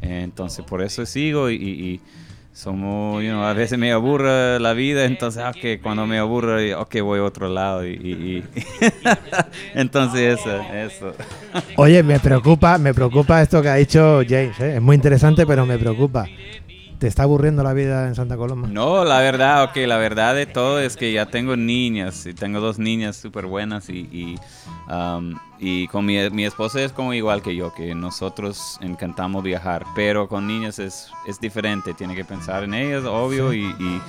Entonces 0.01 0.64
por 0.64 0.82
eso 0.82 1.07
sigo 1.07 1.51
y- 1.51 1.57
y 1.57 2.01
somos, 2.57 3.22
you 3.22 3.28
know, 3.28 3.44
a 3.44 3.52
veces 3.52 3.78
me 3.78 3.92
aburre 3.92 4.59
la 4.61 4.72
vida, 4.72 5.04
entonces, 5.04 5.42
ok, 5.46 5.82
cuando 5.82 6.07
me 6.07 6.16
aburre, 6.18 6.74
ok, 6.74 7.00
voy 7.02 7.18
a 7.20 7.24
otro 7.24 7.50
lado. 7.50 7.86
Y, 7.86 7.90
y- 7.92 8.38
y- 8.38 8.44
entonces, 9.74 10.40
eso, 10.40 10.59
eso. 10.72 11.12
Oye, 11.76 12.02
me 12.02 12.18
preocupa, 12.18 12.78
me 12.78 12.94
preocupa 12.94 13.42
esto 13.42 13.61
que 13.61 13.68
ha 13.68 13.74
dicho 13.74 14.22
James, 14.26 14.59
¿eh? 14.61 14.76
es 14.76 14.82
muy 14.82 14.96
interesante, 14.96 15.46
pero 15.46 15.66
me 15.66 15.76
preocupa. 15.78 16.30
¿Te 16.99 17.09
está 17.09 17.24
aburriendo 17.24 17.62
la 17.62 17.74
vida 17.74 18.09
en 18.09 18.14
Santa 18.14 18.36
Coloma? 18.38 18.68
No, 18.68 19.05
la 19.05 19.18
verdad, 19.18 19.64
ok, 19.64 19.76
la 19.86 19.99
verdad 19.99 20.34
de 20.34 20.47
todo 20.47 20.80
es 20.80 20.97
que 20.97 21.12
ya 21.12 21.26
tengo 21.26 21.55
niñas, 21.55 22.24
y 22.24 22.32
tengo 22.32 22.59
dos 22.61 22.78
niñas 22.78 23.16
súper 23.16 23.44
buenas 23.44 23.90
y, 23.90 24.09
y, 24.11 24.36
um, 24.90 25.34
y 25.59 25.88
con 25.88 26.07
mi, 26.07 26.16
mi 26.30 26.47
esposa 26.47 26.80
es 26.80 26.92
como 26.92 27.12
igual 27.12 27.42
que 27.42 27.55
yo, 27.55 27.74
que 27.74 27.94
nosotros 27.94 28.78
encantamos 28.80 29.42
viajar, 29.44 29.84
pero 29.94 30.26
con 30.26 30.47
niñas 30.47 30.78
es, 30.78 31.11
es 31.26 31.38
diferente, 31.38 31.92
tiene 31.92 32.14
que 32.14 32.24
pensar 32.24 32.64
en 32.64 32.72
ellas, 32.72 33.05
obvio, 33.05 33.53
y, 33.53 33.64
y, 33.78 34.01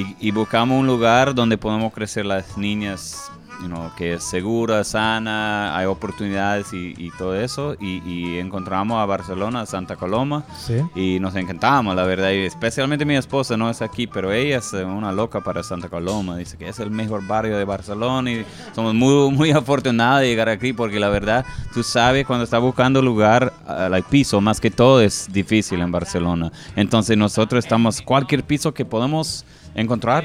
y- 0.00 0.16
y 0.20 0.30
buscamos 0.30 0.78
un 0.78 0.86
lugar 0.86 1.34
donde 1.34 1.56
podemos 1.56 1.94
crecer 1.94 2.26
las 2.26 2.58
niñas, 2.58 3.32
you 3.60 3.66
know, 3.66 3.90
que 3.96 4.14
es 4.14 4.24
segura, 4.24 4.84
sana, 4.84 5.76
hay 5.76 5.86
oportunidades 5.86 6.72
y, 6.72 6.94
y 6.96 7.10
todo 7.18 7.34
eso, 7.34 7.74
y, 7.80 8.02
y 8.08 8.38
encontramos 8.38 8.98
a 9.00 9.06
Barcelona, 9.06 9.66
Santa 9.66 9.96
Coloma, 9.96 10.44
Sí. 10.58 10.74
y 10.94 11.18
nos 11.20 11.34
encantamos, 11.36 11.94
la 11.96 12.04
verdad. 12.04 12.30
Y 12.30 12.44
especialmente 12.44 13.04
mi 13.04 13.16
esposa 13.16 13.56
no 13.56 13.70
es 13.70 13.82
aquí, 13.82 14.06
pero 14.06 14.32
ella 14.32 14.58
es 14.58 14.72
una 14.72 15.12
loca 15.12 15.40
para 15.40 15.62
Santa 15.62 15.88
Coloma. 15.88 16.36
Dice 16.36 16.56
que 16.56 16.68
es 16.68 16.78
el 16.80 16.90
mejor 16.90 17.26
barrio 17.26 17.56
de 17.58 17.64
Barcelona 17.64 18.30
y 18.30 18.44
somos 18.74 18.94
muy, 18.94 19.30
muy 19.30 19.50
afortunados 19.50 20.20
de 20.20 20.28
llegar 20.28 20.48
aquí 20.48 20.72
porque 20.72 21.00
la 21.00 21.08
verdad, 21.08 21.44
tú 21.74 21.82
sabes, 21.82 22.26
cuando 22.26 22.44
estás 22.44 22.60
buscando 22.60 23.02
lugar, 23.02 23.52
al 23.66 24.02
piso, 24.04 24.40
más 24.40 24.60
que 24.60 24.70
todo, 24.70 25.00
es 25.00 25.28
difícil 25.32 25.80
en 25.80 25.90
Barcelona. 25.92 26.52
Entonces 26.76 27.16
nosotros 27.16 27.64
estamos, 27.64 28.00
cualquier 28.02 28.44
piso 28.44 28.72
que 28.74 28.84
podemos 28.84 29.44
encontrar, 29.74 30.24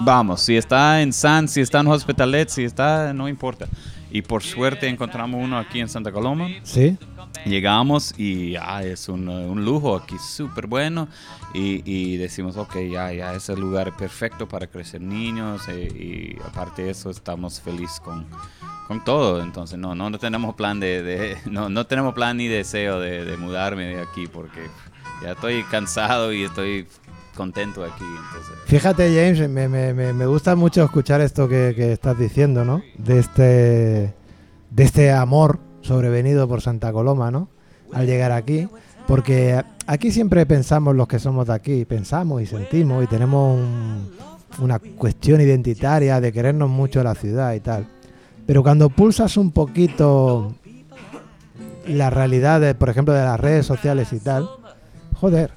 vamos. 0.00 0.40
Si 0.42 0.56
está 0.56 1.02
en 1.02 1.12
San, 1.12 1.48
si 1.48 1.60
está 1.60 1.80
en 1.80 1.86
Hospitalet, 1.88 2.48
si 2.48 2.64
está, 2.64 3.12
no 3.12 3.28
importa. 3.28 3.66
Y 4.10 4.20
por 4.22 4.42
suerte 4.42 4.88
encontramos 4.88 5.42
uno 5.42 5.56
aquí 5.58 5.80
en 5.80 5.88
Santa 5.88 6.12
Coloma. 6.12 6.46
Sí. 6.64 6.98
Llegamos 7.46 8.14
y 8.18 8.50
ya 8.52 8.82
es 8.82 9.08
un, 9.08 9.26
un 9.28 9.64
lujo 9.64 9.96
aquí, 9.96 10.16
súper 10.18 10.66
bueno. 10.66 11.08
Y, 11.54 11.82
y 11.90 12.16
decimos, 12.18 12.56
ok, 12.56 12.76
ya, 12.90 13.12
ya 13.12 13.34
es 13.34 13.48
el 13.48 13.58
lugar 13.60 13.96
perfecto 13.96 14.46
para 14.46 14.66
crecer 14.66 15.00
niños. 15.00 15.62
eh, 15.68 15.88
y 16.38 16.42
aparte 16.46 16.82
de 16.84 16.90
eso, 16.90 17.08
estamos 17.10 17.60
felices 17.60 18.00
con, 18.00 18.26
con 18.86 19.02
todo. 19.02 19.42
Entonces, 19.42 19.78
no, 19.78 19.94
no, 19.94 20.10
no 20.10 20.18
tenemos 20.18 20.54
plan 20.54 20.78
de, 20.78 21.02
de- 21.02 21.38
no, 21.50 21.68
no 21.70 21.86
tenemos 21.86 22.12
plan 22.14 22.36
ni 22.36 22.48
deseo 22.48 23.00
de, 23.00 23.24
de 23.24 23.36
mudarme 23.38 23.86
de 23.96 24.02
aquí 24.02 24.26
porque 24.26 24.68
ya 25.22 25.32
estoy 25.32 25.62
cansado 25.64 26.32
y 26.34 26.42
estoy 26.44 26.86
contento 27.36 27.84
aquí. 27.84 28.04
Fíjate, 28.66 29.08
James, 29.14 29.48
me, 29.48 29.68
me- 29.68 30.12
me- 30.12 30.26
gusta 30.26 30.54
mucho 30.56 30.84
escuchar 30.84 31.20
esto 31.20 31.48
que, 31.48 31.92
estás 31.92 32.18
diciendo, 32.18 32.64
¿no? 32.64 32.82
De 32.98 33.18
este, 33.18 33.42
de 34.70 34.82
este 34.84 35.12
amor 35.12 35.58
sobrevenido 35.80 36.46
por 36.48 36.60
Santa 36.62 36.92
Coloma, 36.92 37.30
¿no? 37.30 37.48
Al 37.92 38.06
llegar 38.06 38.32
aquí. 38.32 38.68
Porque 39.06 39.62
aquí 39.86 40.10
siempre 40.12 40.46
pensamos 40.46 40.94
los 40.94 41.08
que 41.08 41.18
somos 41.18 41.46
de 41.48 41.54
aquí, 41.54 41.84
pensamos 41.84 42.40
y 42.42 42.46
sentimos 42.46 43.02
y 43.02 43.06
tenemos 43.08 43.58
un- 43.58 44.10
una 44.58 44.78
cuestión 44.78 45.40
identitaria 45.40 46.20
de 46.20 46.32
querernos 46.32 46.68
mucho 46.70 47.02
la 47.02 47.14
ciudad 47.14 47.54
y 47.54 47.60
tal. 47.60 47.86
Pero 48.46 48.62
cuando 48.62 48.90
pulsas 48.90 49.36
un 49.36 49.50
poquito 49.50 50.54
la 51.86 52.10
realidad, 52.10 52.60
de, 52.60 52.74
por 52.74 52.88
ejemplo, 52.90 53.12
de 53.14 53.24
las 53.24 53.40
redes 53.40 53.66
sociales 53.66 54.12
y 54.12 54.20
tal, 54.20 54.48
joder, 55.14 55.52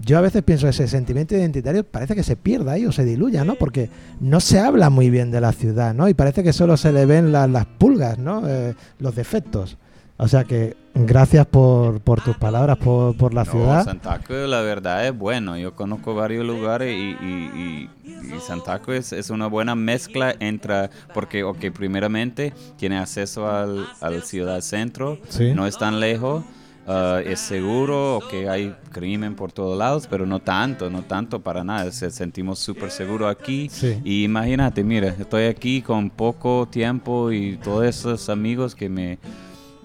yo 0.00 0.18
a 0.18 0.20
veces 0.20 0.42
pienso 0.42 0.68
ese 0.68 0.88
sentimiento 0.88 1.34
identitario 1.36 1.84
parece 1.84 2.14
que 2.14 2.22
se 2.22 2.36
pierda 2.36 2.72
ahí 2.72 2.86
o 2.86 2.92
se 2.92 3.04
diluya, 3.04 3.44
¿no? 3.44 3.54
Porque 3.54 3.90
no 4.20 4.40
se 4.40 4.58
habla 4.60 4.90
muy 4.90 5.10
bien 5.10 5.30
de 5.30 5.40
la 5.40 5.52
ciudad, 5.52 5.94
¿no? 5.94 6.08
Y 6.08 6.14
parece 6.14 6.42
que 6.42 6.52
solo 6.52 6.76
se 6.76 6.92
le 6.92 7.06
ven 7.06 7.32
la- 7.32 7.46
las 7.46 7.66
pulgas, 7.66 8.18
¿no? 8.18 8.42
Eh, 8.48 8.74
los 8.98 9.14
defectos. 9.14 9.78
O 10.16 10.28
sea 10.28 10.44
que 10.44 10.76
gracias 10.94 11.44
por, 11.44 12.00
por 12.00 12.20
tus 12.22 12.36
palabras, 12.36 12.76
por, 12.78 13.16
por 13.16 13.34
la 13.34 13.42
No, 13.44 13.50
ciudad. 13.50 13.84
Santaco, 13.84 14.32
la 14.32 14.60
verdad 14.60 15.04
es 15.08 15.16
bueno. 15.18 15.56
Yo 15.58 15.74
conozco 15.74 16.14
varios 16.14 16.46
lugares 16.46 16.94
y, 16.96 17.16
y, 17.24 17.88
y- 18.04 18.34
y 18.36 18.40
Santaco 18.46 18.92
es, 18.92 19.12
es 19.12 19.30
una 19.30 19.48
buena 19.48 19.74
mezcla 19.74 20.34
entre, 20.38 20.88
porque, 21.12 21.42
ok, 21.42 21.58
primeramente 21.74 22.52
tiene 22.76 22.96
acceso 22.98 23.50
al, 23.50 23.86
al 24.00 24.22
ciudad 24.22 24.60
centro, 24.60 25.18
Sí. 25.28 25.52
no 25.52 25.66
es 25.66 25.76
tan 25.78 25.98
lejos. 25.98 26.44
Ah, 26.86 27.20
es 27.24 27.40
seguro, 27.40 28.20
que 28.30 28.48
hay 28.48 28.74
crimen 28.92 29.34
por 29.34 29.52
todos 29.52 29.76
lados, 29.78 30.06
pero 30.08 30.26
no 30.26 30.40
tanto, 30.40 30.90
no 30.90 31.02
tanto 31.02 31.40
para 31.40 31.64
nada. 31.64 31.90
Se 31.92 32.10
sentimos 32.10 32.58
súper 32.58 32.90
seguros 32.90 33.30
aquí. 33.30 33.68
Sí. 33.70 34.00
Y 34.04 34.24
imagínate, 34.24 34.82
mira, 34.84 35.08
estoy 35.18 35.44
aquí 35.44 35.82
con 35.82 36.10
poco 36.10 36.66
tiempo 36.70 37.30
y 37.32 37.56
todos 37.56 37.84
esos 37.84 38.28
amigos 38.28 38.74
que 38.74 38.88
me 38.88 39.18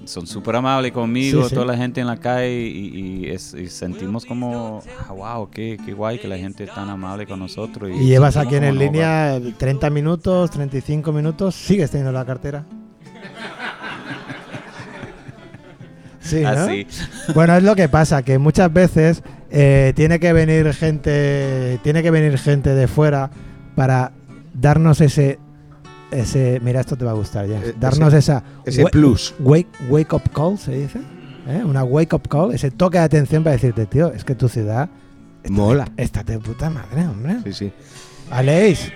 son 0.06 0.26
súper 0.26 0.56
amables 0.56 0.94
conmigo, 0.94 1.44
Sí, 1.44 1.50
sí. 1.50 1.56
toda 1.56 1.68
la 1.68 1.76
gente 1.76 2.00
en 2.00 2.08
la 2.08 2.16
calle 2.16 2.58
y, 2.68 3.26
y 3.26 3.30
es- 3.30 3.54
y 3.54 3.68
sentimos 3.68 4.26
como, 4.26 4.82
ah, 5.08 5.12
wow, 5.12 5.50
qué, 5.50 5.78
qué 5.86 5.92
guay 5.94 6.18
que 6.20 6.28
la 6.30 6.38
gente 6.38 6.64
es 6.64 6.74
tan 6.74 6.90
amable 6.90 7.28
con 7.28 7.38
nosotros. 7.38 7.90
Y 7.94 8.06
llevas 8.06 8.36
sentimos 8.36 8.48
aquí 8.48 8.56
en, 8.56 8.64
en 8.64 8.80
línea 8.80 9.40
30 9.58 9.90
minutos, 9.90 10.52
35 10.52 11.12
minutos, 11.12 11.54
sigues 11.54 11.92
teniendo 11.92 12.14
la 12.14 12.26
cartera. 12.26 12.66
Sí, 16.30 16.42
¿no? 16.42 16.50
Así. 16.50 16.88
Bueno, 17.34 17.56
es 17.56 17.64
lo 17.64 17.76
que 17.76 17.90
pasa, 17.90 18.22
que 18.24 18.38
muchas 18.38 18.72
veces 18.72 19.24
eh, 19.50 19.94
tiene 19.96 20.20
que 20.20 20.32
venir 20.34 20.74
gente, 20.74 21.80
tiene 21.84 22.04
que 22.04 22.12
venir 22.12 22.38
gente 22.38 22.74
de 22.74 22.88
fuera 22.88 23.30
para 23.76 24.12
darnos 24.54 25.02
ese, 25.02 25.40
ese, 26.12 26.60
mira 26.64 26.82
esto 26.82 26.96
te 26.98 27.06
va 27.06 27.12
a 27.12 27.16
gustar, 27.16 27.48
James, 27.48 27.70
Eh, 27.70 27.76
darnos 27.80 28.10
ese- 28.14 28.18
esa 28.34 28.44
ese 28.66 28.84
plus. 28.86 29.34
wake, 29.40 29.68
wake 29.90 30.14
up 30.14 30.24
call, 30.34 30.58
se 30.58 30.72
dice, 30.72 31.00
¿eh? 31.48 31.64
una 31.64 31.84
wake 31.84 32.14
up 32.16 32.28
call, 32.28 32.54
ese 32.54 32.72
toque 32.72 32.98
de 32.98 33.04
atención 33.06 33.44
para 33.44 33.54
decirte, 33.56 33.86
tío, 33.86 34.12
es 34.14 34.24
que 34.24 34.36
tu 34.36 34.50
ciudad 34.50 34.90
Mola. 35.50 35.88
está 35.98 36.24
de 36.24 36.38
puta 36.40 36.70
madre, 36.70 37.08
hombre. 37.08 37.38
Sí, 37.46 37.54
sí. 37.54 37.72
Aleix. 38.32 38.92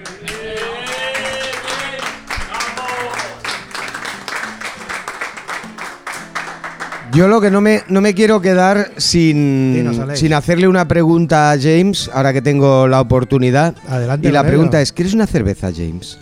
Yo 7.13 7.27
lo 7.27 7.39
que 7.39 7.51
no 7.51 7.61
me, 7.61 7.81
no 7.89 8.01
me 8.01 8.13
quiero 8.15 8.41
quedar 8.41 8.91
sin, 8.97 9.73
Dinos, 9.75 10.17
sin 10.17 10.33
hacerle 10.33 10.67
una 10.67 10.87
pregunta 10.87 11.51
a 11.51 11.57
James, 11.59 12.09
ahora 12.13 12.33
que 12.33 12.41
tengo 12.41 12.87
la 12.87 13.01
oportunidad. 13.01 13.75
Adelante 13.87 14.27
Y 14.27 14.31
la 14.31 14.43
pregunta 14.43 14.81
es, 14.81 14.91
¿quieres 14.91 15.13
una 15.13 15.27
cerveza, 15.27 15.69
James? 15.75 16.17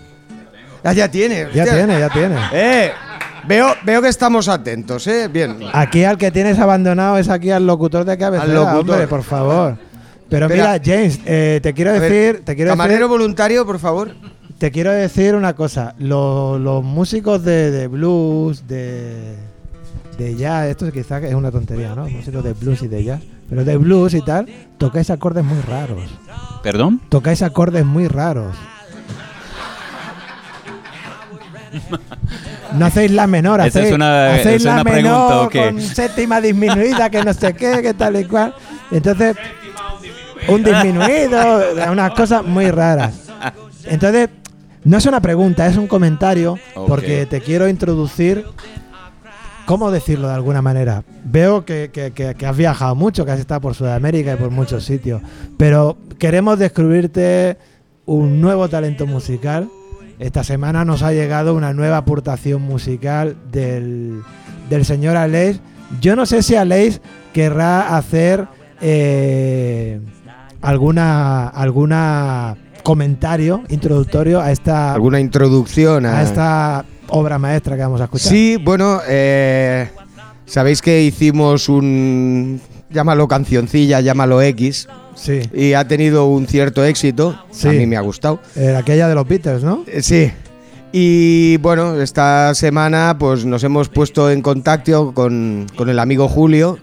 Ah, 0.84 0.94
ya 0.94 1.10
tiene. 1.10 1.48
Ya 1.54 1.64
hostia. 1.64 1.78
tiene, 1.78 2.00
ya 2.00 2.10
tiene. 2.10 2.36
Eh, 2.52 2.92
veo, 3.48 3.74
veo 3.86 4.02
que 4.02 4.10
estamos 4.10 4.50
atentos, 4.50 5.08
¿eh? 5.08 5.30
Bien. 5.32 5.58
Aquí 5.72 6.04
al 6.04 6.18
que 6.18 6.30
tienes 6.32 6.60
abandonado 6.60 7.18
es 7.18 7.30
aquí 7.30 7.52
al 7.52 7.66
locutor 7.66 8.04
de 8.04 8.18
cabecera, 8.18 8.50
Al 8.52 8.56
locutor. 8.56 8.96
hombre, 8.96 9.08
por 9.08 9.24
favor. 9.24 9.78
Pero 10.30 10.48
Espera. 10.48 10.74
mira, 10.74 10.82
James, 10.84 11.20
eh, 11.26 11.60
te 11.62 11.74
quiero 11.74 11.92
A 11.92 12.00
ver, 12.00 12.12
decir, 12.12 12.46
te 12.46 12.56
quiero 12.56 12.72
Camarero 12.72 13.00
decir, 13.00 13.10
voluntario, 13.10 13.66
por 13.66 13.80
favor. 13.80 14.12
te 14.58 14.72
quiero 14.72 14.92
decir 14.92 15.36
una 15.36 15.54
cosa. 15.56 15.94
Lo- 16.00 16.58
los 16.60 16.84
músicos 16.84 17.44
de, 17.44 17.70
de 17.72 17.88
blues, 17.88 18.68
de, 18.68 19.36
de 20.18 20.36
jazz, 20.36 20.68
esto 20.68 20.92
quizás 20.92 21.24
es 21.24 21.34
una 21.34 21.52
tontería, 21.52 21.96
¿no? 21.96 22.08
Músicos 22.08 22.44
de 22.44 22.54
blues 22.54 22.82
y 22.84 22.88
de 22.88 23.04
jazz, 23.04 23.22
pero 23.50 23.64
de 23.64 23.78
blues 23.78 24.14
y 24.14 24.22
tal, 24.22 24.48
tocáis 24.78 25.10
acordes 25.10 25.44
muy 25.44 25.60
raros. 25.62 26.04
¿Perdón? 26.64 27.02
Tocáis 27.10 27.42
acordes 27.42 27.86
muy 27.86 28.08
raros. 28.08 28.56
No 32.78 32.86
hacéis 32.86 33.12
la 33.12 33.28
menor, 33.28 33.62
hacéis, 33.62 33.88
es 33.88 33.94
una- 33.94 34.36
hacéis 34.36 34.58
es 34.58 34.64
la 34.64 34.74
una 34.76 34.84
pregunta, 34.84 35.10
menor 35.10 35.46
¿o 35.46 35.50
qué? 35.50 35.66
con 35.66 35.82
séptima 35.82 36.40
disminuida, 36.42 37.10
que 37.10 37.24
no 37.24 37.34
sé 37.34 37.54
qué, 37.54 37.82
que 37.82 37.94
tal 37.94 38.20
y 38.20 38.26
cual. 38.26 38.54
Entonces, 38.92 39.36
un 40.48 40.64
disminuido, 40.64 41.64
unas 41.92 42.12
cosas 42.12 42.46
muy 42.46 42.70
raras. 42.72 43.14
Entonces, 43.86 44.30
no 44.84 44.98
es 44.98 45.06
una 45.06 45.20
pregunta, 45.22 45.68
es 45.68 45.78
un 45.78 45.88
comentario, 45.88 46.58
porque 46.88 47.26
te 47.26 47.42
quiero 47.42 47.68
introducir. 47.68 48.46
¿Cómo 49.66 49.92
decirlo 49.92 50.28
de 50.28 50.34
alguna 50.34 50.62
manera? 50.62 51.04
Veo 51.24 51.64
que, 51.66 51.90
que- 51.94 52.12
que- 52.12 52.36
que 52.36 52.46
has 52.46 52.58
viajado 52.58 52.94
mucho, 52.96 53.26
que 53.26 53.32
has 53.32 53.40
estado 53.40 53.62
por 53.62 53.74
Sudamérica 53.76 54.34
y 54.34 54.36
por 54.36 54.50
muchos 54.52 54.84
sitios, 54.84 55.22
pero 55.58 55.98
queremos 56.20 56.60
descubrirte 56.60 57.58
un 58.06 58.42
nuevo 58.42 58.68
talento 58.68 59.06
musical. 59.08 59.70
Esta 60.20 60.44
semana 60.44 60.84
nos 60.86 61.04
ha 61.04 61.14
llegado 61.14 61.56
una 61.56 61.74
nueva 61.74 61.98
aportación 61.98 62.62
musical 62.62 63.36
del, 63.52 64.22
del 64.70 64.86
señor 64.86 65.16
Aleix. 65.18 65.60
Yo 66.02 66.16
no 66.16 66.26
sé 66.26 66.44
si 66.44 66.56
Aleix 66.56 67.00
querrá 67.34 67.96
hacer 67.98 68.48
eh, 68.82 70.00
alguna 70.62 71.48
alguna 71.48 72.56
comentario 72.84 73.64
introductorio 73.70 74.42
a 74.42 74.52
esta 74.52 74.94
¿Alguna 74.94 75.20
introducción 75.20 76.06
a, 76.06 76.20
a 76.20 76.24
esta 76.24 76.86
obra 77.12 77.38
maestra 77.40 77.76
que 77.76 77.82
vamos 77.84 78.02
a 78.02 78.06
escuchar. 78.06 78.30
Sí, 78.30 78.58
bueno, 78.62 79.00
eh, 79.08 79.90
sabéis 80.46 80.82
que 80.82 81.02
hicimos 81.04 81.70
un. 81.70 82.60
Llámalo 82.90 83.28
cancioncilla, 83.28 84.02
llámalo 84.02 84.42
X. 84.42 84.88
Sí. 85.16 85.40
Y 85.54 85.74
ha 85.74 85.88
tenido 85.88 86.26
un 86.26 86.46
cierto 86.48 86.84
éxito. 86.84 87.42
Sí. 87.52 87.70
A 87.70 87.72
mí 87.72 87.86
me 87.86 87.96
ha 87.96 88.02
gustado. 88.02 88.42
Aquella 88.78 89.08
de 89.08 89.16
los 89.16 89.28
Beatles, 89.28 89.64
¿no? 89.64 89.84
Eh, 89.88 90.02
Sí. 90.02 90.32
Y 90.94 91.56
bueno, 91.58 92.02
esta 92.02 92.54
semana 92.54 93.16
pues 93.18 93.46
nos 93.46 93.64
hemos 93.64 93.88
puesto 93.88 94.30
en 94.30 94.42
contacto 94.42 95.14
con, 95.14 95.68
con 95.78 95.88
el 95.88 96.00
amigo 96.00 96.28
Julio. 96.28 96.80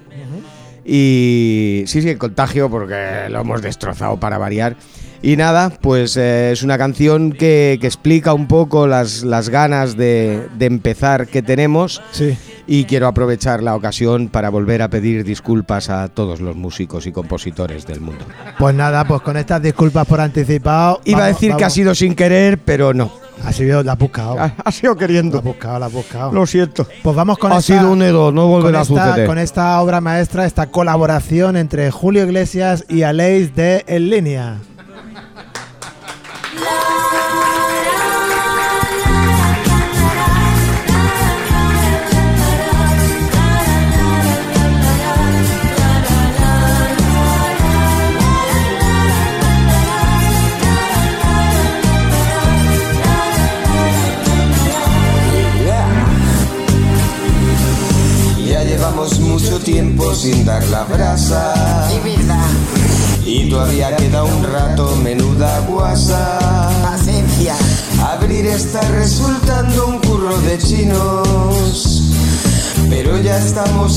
Y 0.84 1.84
sí, 1.86 2.00
sí, 2.00 2.08
el 2.08 2.16
contagio 2.16 2.70
porque 2.70 3.26
lo 3.28 3.40
hemos 3.40 3.60
destrozado 3.60 4.18
para 4.18 4.38
variar. 4.38 4.76
Y 5.20 5.36
nada, 5.36 5.70
pues 5.80 6.16
eh, 6.16 6.52
es 6.52 6.62
una 6.62 6.78
canción 6.78 7.32
que, 7.32 7.78
que 7.80 7.86
explica 7.86 8.32
un 8.34 8.46
poco 8.46 8.86
las, 8.86 9.24
las 9.24 9.48
ganas 9.48 9.96
de, 9.96 10.46
de 10.56 10.66
empezar 10.66 11.26
que 11.26 11.42
tenemos. 11.42 12.00
Sí. 12.12 12.36
Y 12.68 12.84
quiero 12.84 13.06
aprovechar 13.08 13.62
la 13.62 13.74
ocasión 13.74 14.28
para 14.28 14.50
volver 14.50 14.82
a 14.82 14.88
pedir 14.90 15.24
disculpas 15.24 15.88
a 15.90 16.08
todos 16.08 16.40
los 16.40 16.54
músicos 16.54 17.06
y 17.06 17.12
compositores 17.12 17.86
del 17.86 18.00
mundo. 18.00 18.24
Pues 18.58 18.74
nada, 18.74 19.06
pues 19.08 19.22
con 19.22 19.36
estas 19.38 19.62
disculpas 19.62 20.06
por 20.06 20.20
anticipado. 20.20 21.00
Iba 21.04 21.18
a 21.18 21.20
vamos- 21.22 21.40
decir 21.40 21.56
que 21.56 21.64
ha 21.64 21.70
sido 21.70 21.94
sin 21.94 22.14
querer, 22.14 22.58
pero 22.58 22.92
no. 22.94 23.10
Ha 23.44 23.52
sido, 23.52 23.82
la 23.84 23.92
has 23.92 23.98
buscado. 23.98 24.38
Ha, 24.38 24.52
ha 24.64 24.70
sido 24.72 24.94
La 24.94 24.98
queriendo. 25.00 25.38
has 25.38 25.44
buscado, 25.44 25.78
la 25.78 25.86
has 25.86 25.92
buscado. 25.92 26.32
Lo 26.32 26.44
siento. 26.46 26.86
Pues 27.02 27.16
vamos 27.16 27.38
con 27.38 27.52
Ha 27.52 27.58
esta, 27.58 27.78
sido 27.78 27.90
un 27.90 28.02
error, 28.02 28.34
no 28.34 28.46
volverá 28.48 28.80
a 28.80 28.84
suceder. 28.84 29.26
Con 29.26 29.38
esta 29.38 29.80
obra 29.80 30.00
maestra, 30.00 30.44
esta 30.44 30.66
colaboración 30.66 31.56
entre 31.56 31.90
Julio 31.90 32.24
Iglesias 32.24 32.84
y 32.88 33.02
Aleix 33.02 33.54
de 33.54 33.84
En 33.86 34.10
Línea. 34.10 34.56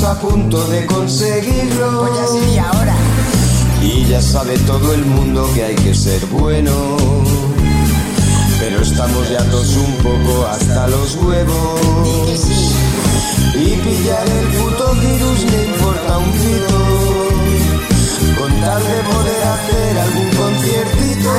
Estamos 0.01 0.03
a 0.03 0.21
punto 0.21 0.67
de 0.67 0.85
conseguirlo. 0.85 2.07
Pues 2.07 2.57
ahora. 2.59 2.95
Y 3.81 4.05
ya 4.05 4.21
sabe 4.21 4.57
todo 4.59 4.93
el 4.93 5.05
mundo 5.05 5.49
que 5.53 5.63
hay 5.63 5.75
que 5.75 5.93
ser 5.93 6.25
bueno. 6.27 6.71
Pero 8.59 8.81
estamos 8.81 9.29
ya 9.29 9.43
todos 9.49 9.75
un 9.75 9.93
poco 9.97 10.47
hasta 10.47 10.87
los 10.87 11.15
huevos. 11.15 11.79
Y 13.55 13.75
pillar 13.75 14.27
el 14.27 14.47
puto 14.57 14.93
virus 14.95 15.45
me 15.51 15.65
importa 15.65 16.17
un 16.17 16.31
pito. 16.31 16.79
Con 18.39 18.61
tal 18.61 18.81
de 18.83 18.99
poder 19.13 19.43
hacer 19.53 19.99
algún 19.99 20.29
conciertito. 20.35 21.29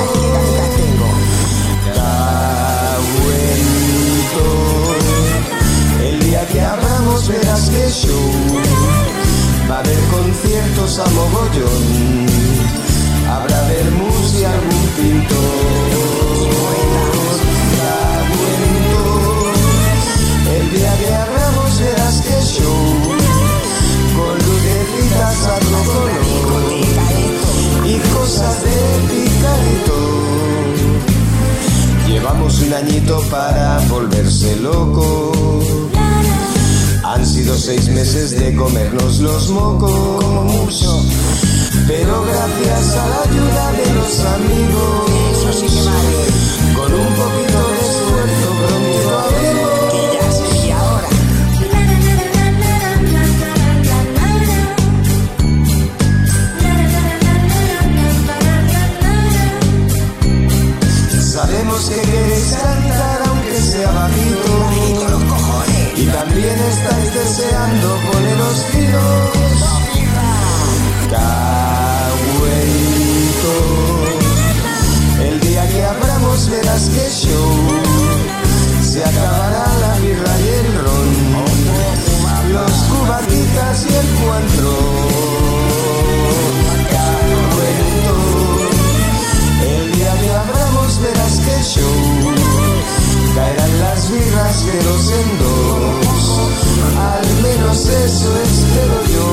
Cabuento. 1.94 2.51
Día 6.32 6.46
que 6.46 6.60
abramos 6.62 7.28
verás 7.28 7.68
que 7.68 7.90
show. 7.90 8.30
Va 9.70 9.76
a 9.76 9.78
haber 9.80 9.98
conciertos 10.16 10.98
a 10.98 11.06
mogollón. 11.10 12.26
Habrá 13.28 13.60
vermús 13.68 14.34
y 14.40 14.44
algún 14.44 14.86
pintor. 14.96 16.48
Cabuento. 17.76 19.02
El 20.56 20.64
día 20.70 20.92
que 21.00 21.14
abramos 21.14 21.70
verás 21.80 22.16
que 22.22 22.38
show 22.52 22.84
Con 24.16 24.34
lucecitas 24.46 25.38
a 25.46 25.58
todo 25.58 25.80
color 25.92 26.72
Y 27.86 27.94
cosas 28.14 28.56
de 28.64 28.76
picarito 29.08 29.98
Llevamos 32.06 32.60
un 32.60 32.72
añito 32.74 33.14
para 33.30 33.78
volverse 33.88 34.56
loco 34.56 35.61
Han 37.22 37.28
sido 37.28 37.56
seis 37.56 37.88
meses 37.88 38.32
de 38.32 38.52
comernos 38.56 39.20
los 39.20 39.48
mocos 39.50 40.84
Pero 41.86 42.24
gracias 42.24 42.96
a 42.96 43.06
la 43.06 43.22
ayuda 43.22 43.72
de 43.78 43.94
los 43.94 44.20
amigos 44.26 45.06
Con 46.74 46.92
un 46.92 47.14
poquito 47.14 47.58
de 47.68 47.78
esfuerzo 47.78 48.48
pronto 48.58 49.18
abrimos 49.20 50.66
y 50.66 50.70
ahora. 50.72 51.10
Sabemos 61.22 61.88
que 61.88 62.00
queréis 62.00 62.50
cantar 62.50 63.22
aunque 63.28 63.60
sea 63.60 63.92
bajito. 63.92 65.11
Y 66.02 66.06
también 66.06 66.58
estáis 66.58 67.14
deseando 67.14 67.96
poneros 68.10 68.64
finos. 68.72 69.30
Cahuento. 71.10 72.34
El 75.22 75.40
día 75.40 75.68
que 75.68 75.84
abramos 75.84 76.50
verás 76.50 76.88
que 76.88 77.08
show. 77.08 77.54
Se 78.82 79.04
acabará 79.04 79.66
la 79.80 79.94
birra 80.00 80.40
y 80.40 80.48
el 80.48 80.74
ron. 80.82 81.08
Los 82.52 82.72
cubatitas 82.72 83.86
y 83.88 83.94
el 83.94 84.08
cuantro. 84.24 85.11
Birras 94.12 94.66
de 94.66 94.82
los 94.84 95.10
en 95.12 95.38
dos 95.38 96.40
Al 96.98 97.42
menos 97.42 97.78
eso 97.88 98.30
espero 98.44 98.98
yo 99.14 99.28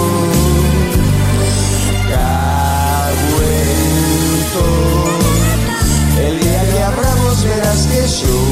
Cahuento 3.69 4.65
El 6.19 6.39
día 6.39 6.63
que 6.71 6.83
abramos 6.83 7.43
verás 7.43 7.87
que 7.87 8.07
show 8.07 8.47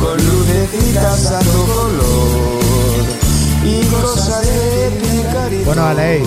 Con 0.00 0.16
lucecitas 0.26 1.26
a 1.32 1.38
tu 1.40 1.66
color 1.66 2.60
Y 3.64 3.84
cosa 3.86 4.40
de 4.40 4.90
picarito 5.00 5.64
Bueno, 5.66 5.84
Aleix, 5.86 6.26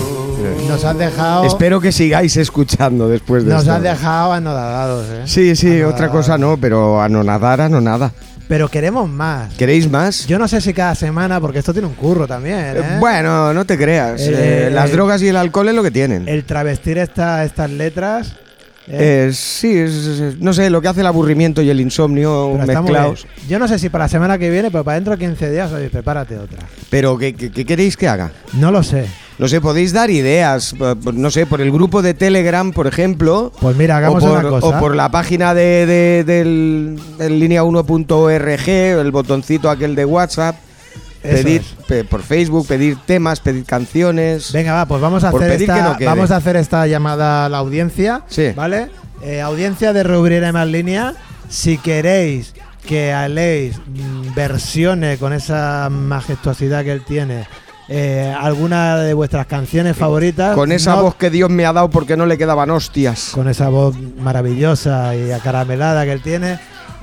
nos 0.68 0.84
has 0.84 0.96
dejado. 0.98 1.44
Espero 1.44 1.80
que 1.80 1.92
sigáis 1.92 2.36
escuchando 2.36 3.08
después 3.08 3.44
de 3.44 3.50
Nos 3.52 3.62
esto. 3.62 3.72
has 3.74 3.82
dejado 3.82 4.32
anonadados, 4.32 5.06
¿eh? 5.10 5.22
Sí, 5.26 5.54
sí, 5.56 5.66
Anonadados. 5.68 5.94
otra 5.94 6.08
cosa 6.10 6.38
no, 6.38 6.56
pero 6.56 7.00
anonadar, 7.00 7.60
anonada. 7.60 8.12
Pero 8.48 8.68
queremos 8.68 9.08
más. 9.08 9.52
¿Queréis 9.54 9.90
más? 9.90 10.26
Yo 10.26 10.38
no 10.38 10.46
sé 10.46 10.60
si 10.60 10.72
cada 10.72 10.94
semana, 10.94 11.40
porque 11.40 11.58
esto 11.58 11.72
tiene 11.72 11.88
un 11.88 11.94
curro 11.94 12.26
también. 12.28 12.58
¿eh? 12.58 12.72
Eh, 12.76 12.96
Bueno, 13.00 13.52
no 13.52 13.64
te 13.64 13.76
creas. 13.76 14.20
Eh, 14.24 14.70
las 14.72 14.92
drogas 14.92 15.20
y 15.22 15.28
el 15.28 15.36
alcohol 15.36 15.68
es 15.68 15.74
lo 15.74 15.82
que 15.82 15.90
tienen. 15.90 16.28
El 16.28 16.44
travestir 16.44 16.98
esta, 16.98 17.44
estas 17.44 17.70
letras. 17.70 18.34
¿eh? 18.86 19.30
Sí, 19.32 19.76
es- 19.76 19.92
es- 19.94 20.38
no 20.38 20.52
sé, 20.52 20.70
lo 20.70 20.80
que 20.80 20.86
hace 20.86 21.00
el 21.00 21.08
aburrimiento 21.08 21.60
y 21.60 21.70
el 21.70 21.80
insomnio 21.80 22.52
Pero 22.66 22.82
mezclados. 22.82 23.26
Yo 23.48 23.58
no 23.58 23.66
sé 23.66 23.80
si 23.80 23.88
para 23.88 24.04
la 24.04 24.08
semana 24.08 24.38
que 24.38 24.48
viene, 24.48 24.70
pero 24.70 24.84
para 24.84 24.94
dentro 24.94 25.16
de 25.16 25.18
15 25.26 25.50
días, 25.50 25.72
oye, 25.72 25.88
prepárate 25.90 26.38
otra. 26.38 26.60
Pero, 26.88 27.18
¿qué, 27.18 27.34
qué- 27.34 27.50
qué 27.50 27.64
queréis 27.64 27.96
que 27.96 28.06
haga? 28.06 28.30
No 28.52 28.70
lo 28.70 28.84
sé. 28.84 29.06
No 29.38 29.48
sé, 29.48 29.60
podéis 29.60 29.92
dar 29.92 30.10
ideas, 30.10 30.74
eh, 30.80 30.94
por- 31.02 31.12
no 31.14 31.30
sé, 31.30 31.44
por 31.46 31.60
el 31.60 31.70
grupo 31.70 32.00
de 32.00 32.14
Telegram, 32.14 32.72
por 32.72 32.86
ejemplo. 32.86 33.52
Pues 33.60 33.76
mira, 33.76 33.98
hagamos 33.98 34.22
o 34.24 34.28
por, 34.28 34.38
una 34.38 34.48
cosa. 34.48 34.66
o 34.66 34.80
por 34.80 34.96
la 34.96 35.10
página 35.10 35.52
de, 35.54 35.84
de- 35.86 36.24
del, 36.24 36.98
del 37.18 37.40
línea1.org, 37.42 38.68
el 38.68 39.10
botoncito 39.12 39.68
aquel 39.70 39.94
de 39.94 40.04
WhatsApp. 40.04 40.56
Eso 41.22 41.42
Pedir 41.42 41.62
pe- 41.88 42.04
por 42.04 42.22
Facebook, 42.22 42.66
pedir 42.68 42.96
temas, 43.04 43.40
pedir 43.40 43.64
canciones. 43.64 44.52
Venga, 44.52 44.72
va, 44.74 44.86
pues 44.86 45.00
vamos 45.02 45.24
a 45.24 45.30
hacer 45.30 45.50
esta, 45.60 45.96
no 45.98 46.06
vamos 46.06 46.30
a 46.30 46.36
hacer 46.36 46.56
esta 46.56 46.86
llamada 46.86 47.46
a 47.46 47.48
la 47.48 47.58
audiencia, 47.58 48.22
Sí. 48.28 48.52
¿vale? 48.54 48.90
Eh, 49.22 49.40
audiencia 49.40 49.92
de 49.92 50.02
Rubriré 50.04 50.52
más 50.52 50.68
línea, 50.68 51.14
si 51.48 51.78
queréis 51.78 52.54
que 52.86 53.12
Aleix 53.12 53.76
mm, 53.78 54.34
versione 54.36 55.16
con 55.18 55.32
esa 55.32 55.88
majestuosidad 55.90 56.84
que 56.84 56.92
él 56.92 57.02
tiene 57.04 57.46
eh, 57.88 58.34
alguna 58.38 58.98
de 58.98 59.14
vuestras 59.14 59.46
canciones 59.46 59.96
favoritas, 59.96 60.54
Con 60.54 60.72
esa 60.72 60.96
no- 60.96 61.02
voz 61.02 61.14
que 61.16 61.30
Dios 61.30 61.50
me 61.50 61.64
ha 61.66 61.72
dado 61.72 61.88
porque 61.90 62.16
no 62.16 62.26
le 62.26 62.36
quedaban 62.38 62.70
hostias. 62.70 63.30
con 63.32 63.48
esa 63.48 63.68
voz 63.68 63.96
maravillosa 64.18 65.14
y 65.16 65.32
acaramelada 65.32 66.04
que 66.04 66.12
él 66.12 66.22
tiene, 66.22 66.58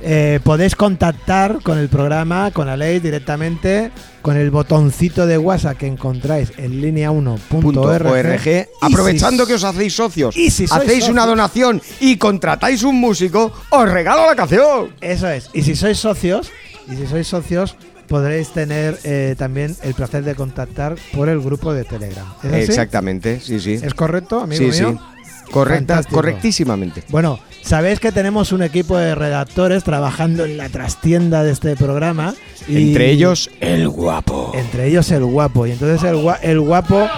eh, 0.06 0.40
podéis 0.44 0.76
contactar 0.76 1.60
con 1.62 1.78
el 1.78 1.88
programa, 1.88 2.50
con 2.50 2.66
la 2.66 2.76
ley 2.76 3.00
directamente, 3.00 3.90
con 4.20 4.36
el 4.36 4.50
botoncito 4.50 5.26
de 5.26 5.38
WhatsApp 5.38 5.78
que 5.78 5.86
encontráis 5.86 6.52
en 6.58 6.80
línea 6.80 7.10
1.org. 7.10 7.40
Punto 7.48 7.82
.org. 7.82 8.46
Y 8.46 8.64
Aprovechando 8.80 9.44
si- 9.44 9.48
que 9.48 9.54
os 9.54 9.64
hacéis 9.64 9.94
socios, 9.94 10.36
y 10.36 10.50
si 10.50 10.64
hacéis 10.70 11.08
una 11.08 11.24
donación 11.26 11.80
y 12.00 12.16
contratáis 12.18 12.82
un 12.82 13.00
músico, 13.00 13.52
os 13.70 13.88
regalo 13.90 14.26
la 14.26 14.36
canción. 14.36 14.88
Eso 15.00 15.28
es. 15.28 15.48
Y 15.54 15.62
si 15.62 15.74
sois 15.76 15.98
socios, 15.98 16.50
y 16.90 16.96
si 16.96 17.06
sois 17.06 17.26
socios, 17.26 17.76
podréis 18.14 18.50
tener 18.50 18.96
eh, 19.02 19.34
también 19.36 19.74
el 19.82 19.92
placer 19.94 20.22
de 20.22 20.36
contactar 20.36 20.94
por 21.16 21.28
el 21.28 21.40
grupo 21.40 21.72
de 21.74 21.82
Telegram. 21.82 22.24
¿Es 22.44 22.52
así? 22.52 22.60
Exactamente, 22.62 23.40
sí, 23.40 23.58
sí. 23.58 23.72
¿Es 23.74 23.92
correcto, 23.92 24.38
amigo 24.40 24.70
Sí, 24.72 24.80
mío? 24.80 24.92
sí. 24.92 25.50
Correcta, 25.50 25.94
Fantástico. 25.94 26.14
correctísimamente. 26.16 27.02
Bueno, 27.08 27.40
sabéis 27.62 27.98
que 27.98 28.12
tenemos 28.12 28.52
un 28.52 28.62
equipo 28.62 28.96
de 28.96 29.16
redactores 29.16 29.82
trabajando 29.82 30.44
en 30.44 30.56
la 30.56 30.68
trastienda 30.68 31.42
de 31.42 31.50
este 31.50 31.74
programa. 31.74 32.34
y- 32.68 32.88
Entre 32.90 33.10
ellos, 33.10 33.50
el 33.60 33.88
guapo. 33.88 34.52
Entre 34.54 34.86
ellos 34.86 35.10
el 35.10 35.24
guapo. 35.24 35.66
Y 35.66 35.72
entonces 35.72 36.02
el, 36.08 36.16
gua- 36.16 36.38
el 36.40 36.60
guapo, 36.60 37.08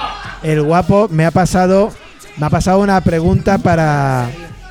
el 0.42 0.62
guapo 0.62 1.08
me 1.10 1.26
ha 1.26 1.30
pasado, 1.30 1.92
me 2.38 2.46
ha 2.46 2.50
pasado 2.50 2.78
una 2.80 3.00
pregunta 3.02 3.58
para, 3.58 4.30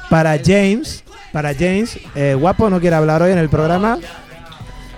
para 0.10 0.38
James. 0.44 1.04
Para 1.32 1.54
James, 1.54 1.98
Eh, 2.16 2.34
guapo 2.40 2.70
no 2.70 2.80
quiere 2.80 2.96
hablar 2.96 3.22
hoy 3.22 3.32
en 3.34 3.38
el 3.38 3.50
programa. 3.50 4.00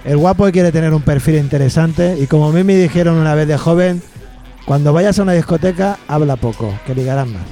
El 0.08 0.16
guapo 0.16 0.50
quiere 0.54 0.72
tener 0.72 0.94
un 0.94 1.02
perfil 1.02 1.36
interesante 1.36 2.18
y 2.18 2.28
como 2.28 2.48
a 2.48 2.54
mí 2.54 2.64
me 2.64 2.78
dijeron 2.78 3.18
una 3.18 3.36
vez 3.36 3.46
de 3.46 3.58
joven, 3.58 4.02
cuando 4.66 4.94
vayas 4.94 5.20
a 5.20 5.24
una 5.24 5.34
discoteca 5.34 6.00
habla 6.08 6.38
poco, 6.38 6.74
que 6.86 6.96
ligarás 6.96 7.28
más. 7.28 7.44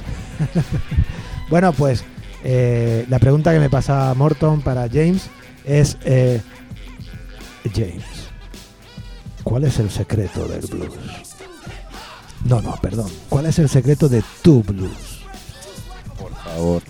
bueno, 1.50 1.74
pues 1.74 2.02
eh, 2.44 3.04
la 3.10 3.18
pregunta 3.18 3.52
que 3.52 3.60
me 3.60 3.68
pasa 3.68 4.14
Morton 4.14 4.62
para 4.62 4.88
James 4.88 5.28
es, 5.66 5.98
eh, 6.06 6.40
James, 7.74 8.04
¿cuál 9.44 9.64
es 9.64 9.78
el 9.78 9.90
secreto 9.90 10.48
del 10.48 10.66
blues? 10.66 10.96
No, 12.46 12.62
no, 12.62 12.74
perdón. 12.80 13.10
¿Cuál 13.28 13.44
es 13.44 13.58
el 13.58 13.68
secreto 13.68 14.08
de 14.08 14.24
tu 14.40 14.62
blues? 14.62 15.20
Por 16.18 16.34
favor. 16.34 16.82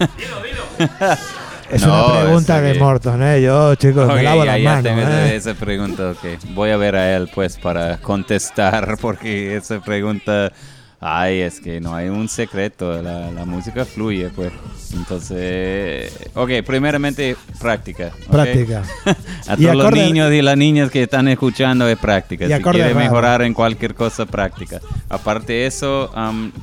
Es 1.70 1.82
No, 1.86 2.06
una 2.06 2.20
pregunta 2.22 2.60
de 2.60 2.72
que- 2.74 2.78
Morton, 2.78 3.22
¿eh? 3.22 3.42
Yo, 3.42 3.74
chicos, 3.76 4.06
me 4.12 4.22
lavo 4.22 4.44
ya, 4.44 4.58
las 4.58 4.84
manos. 4.84 5.08
¿eh? 5.08 5.36
esa 5.36 5.54
pregunta, 5.54 6.10
ok. 6.10 6.24
Voy 6.54 6.70
a 6.70 6.76
ver 6.76 6.94
a 6.96 7.16
él, 7.16 7.30
pues, 7.34 7.56
para 7.56 7.96
contestar, 7.98 8.96
porque 9.00 9.56
esa 9.56 9.80
pregunta, 9.80 10.52
ay, 11.00 11.40
es 11.40 11.60
que 11.60 11.80
no 11.80 11.94
hay 11.94 12.08
un 12.08 12.28
secreto, 12.28 13.00
la, 13.02 13.30
la 13.30 13.44
música 13.46 13.84
fluye, 13.84 14.28
pues. 14.30 14.52
Entonces, 14.94 16.12
ok, 16.34 16.50
primeramente, 16.66 17.36
práctica. 17.58 18.10
Práctica. 18.30 18.82
a 19.48 19.56
todos 19.56 19.74
los 19.76 19.92
niños 19.92 20.32
y 20.32 20.42
las 20.42 20.56
niñas 20.56 20.90
que 20.90 21.02
están 21.04 21.28
escuchando 21.28 21.88
es 21.88 21.98
práctica. 21.98 22.46
Si 22.46 22.52
acorde 22.52 22.78
quiere 22.78 22.92
raro. 22.94 23.04
mejorar 23.04 23.42
en 23.42 23.54
cualquier 23.54 23.94
cosa, 23.94 24.26
práctica. 24.26 24.80
Aparte 25.08 25.52
de 25.54 25.66
eso, 25.66 26.10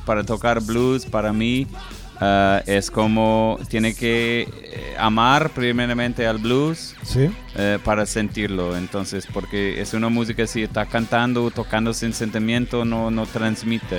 para 0.06 0.22
tocar 0.24 0.60
blues, 0.62 1.04
para 1.06 1.32
mí, 1.32 1.66
ah, 2.24 2.62
es 2.66 2.90
como 2.90 3.58
tiene 3.68 3.94
que 3.94 4.42
eh, 4.42 4.94
amar 4.98 5.50
primeramente 5.50 6.26
al 6.26 6.38
blues 6.38 6.94
Sí. 7.02 7.28
eh, 7.56 7.78
para 7.84 8.06
sentirlo. 8.06 8.76
Entonces, 8.76 9.26
porque 9.32 9.80
es 9.80 9.92
una 9.94 10.08
música 10.08 10.46
si 10.46 10.62
está 10.62 10.86
cantando, 10.86 11.50
tocando 11.50 11.92
sin 11.92 12.12
sentimiento, 12.12 12.84
no, 12.84 13.10
no 13.10 13.26
transmite. 13.26 13.96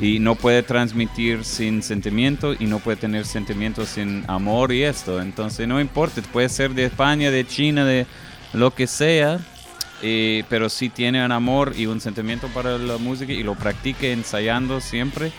Y, 0.00 0.06
y 0.14 0.18
no 0.18 0.34
puede 0.34 0.62
transmitir 0.62 1.44
sin 1.44 1.82
sentimiento 1.82 2.54
y 2.58 2.64
no 2.64 2.78
puede 2.78 2.96
tener 2.96 3.26
sentimiento 3.26 3.84
sin 3.84 4.24
amor 4.28 4.72
y 4.72 4.82
esto. 4.84 5.20
Entonces, 5.20 5.68
no 5.68 5.78
importa, 5.78 6.22
puede 6.32 6.48
ser 6.48 6.70
de 6.74 6.84
España, 6.86 7.30
de 7.30 7.46
China, 7.46 7.84
de 7.84 8.06
lo 8.54 8.70
que 8.74 8.86
sea. 8.86 9.38
eh, 10.02 10.44
pero 10.48 10.70
si 10.70 10.88
tiene 10.88 11.22
un 11.22 11.32
amor 11.32 11.74
y 11.76 11.84
un 11.84 12.00
sentimiento 12.00 12.48
para 12.54 12.78
la 12.78 12.96
música 12.96 13.32
y 13.34 13.42
lo 13.42 13.54
practique 13.54 14.12
ensayando 14.12 14.80
siempre, 14.80 15.30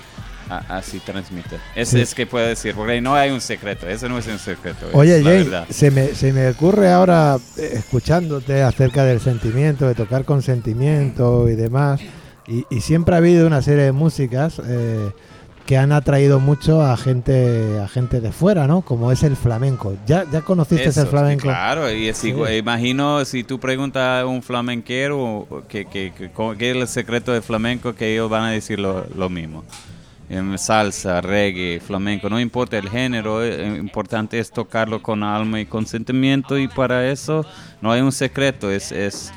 así 0.57 0.99
transmite. 0.99 1.57
Eso 1.75 1.97
Sí. 1.97 2.01
es 2.01 2.13
que 2.15 2.25
puedo 2.27 2.45
decir, 2.47 2.73
porque 2.75 3.01
no 3.01 3.15
hay 3.15 3.31
un 3.31 3.41
secreto, 3.41 3.87
eso 3.87 4.07
no 4.09 4.17
es 4.17 4.27
un 4.27 4.39
secreto. 4.39 4.87
es 4.89 4.95
Oye, 4.95 5.21
verdad. 5.21 5.65
se 5.69 5.91
me, 5.91 6.07
se 6.15 6.33
me 6.33 6.47
ocurre 6.49 6.91
ahora, 6.91 7.37
eh, 7.57 7.71
escuchándote 7.75 8.61
acerca 8.63 9.03
del 9.03 9.19
sentimiento, 9.19 9.87
de 9.87 9.95
tocar 9.95 10.25
con 10.25 10.41
sentimiento 10.41 11.47
y 11.49 11.55
demás, 11.55 12.01
y, 12.47 12.65
y 12.69 12.81
siempre 12.81 13.15
ha 13.15 13.19
habido 13.19 13.47
una 13.47 13.61
serie 13.61 13.83
de 13.85 13.91
músicas 13.91 14.61
eh, 14.65 15.11
que 15.65 15.77
han 15.77 15.91
atraído 15.91 16.39
mucho 16.39 16.81
a 16.81 16.97
gente 16.97 17.79
a 17.79 17.87
gente 17.87 18.19
de 18.19 18.31
fuera, 18.31 18.67
¿no? 18.67 18.81
Como 18.81 19.11
es 19.11 19.23
el 19.23 19.35
flamenco. 19.37 19.95
¿Ya, 20.07 20.25
ya 20.29 20.41
conociste 20.41 20.89
Eso, 20.89 21.01
el 21.03 21.07
flamenco? 21.07 21.43
Claro, 21.43 21.89
y 21.89 22.09
así, 22.09 22.33
Sí. 22.33 22.53
imagino 22.57 23.23
si 23.25 23.43
tú 23.43 23.59
preguntas 23.59 24.23
a 24.23 24.25
un 24.25 24.41
flamenquero 24.41 25.47
que, 25.69 25.85
que, 25.85 26.11
que- 26.17 26.31
qué 26.57 26.71
es 26.71 26.75
el 26.77 26.87
secreto 26.87 27.31
del 27.31 27.43
flamenco, 27.43 27.93
que 27.93 28.11
ellos 28.11 28.29
van 28.29 28.43
a 28.43 28.51
decir 28.51 28.79
lo, 28.79 29.05
lo 29.15 29.29
mismo. 29.29 29.63
Salsa, 30.57 31.19
reggae, 31.21 31.79
flamenco, 31.79 32.29
no 32.29 32.39
importa 32.39 32.77
el 32.77 32.89
género, 32.89 33.43
eh, 33.43 33.77
importante 33.77 34.39
es 34.39 34.49
tocarlo 34.51 35.01
con 35.01 35.23
alma 35.23 35.59
y 35.59 35.65
con 35.65 35.85
sentimiento 35.85 36.57
y 36.57 36.67
para 36.67 37.09
eso 37.09 37.45
no 37.81 37.91
hay 37.91 38.01
un 38.01 38.11
secreto, 38.11 38.71
es, 38.71 38.91
es, 38.91 39.33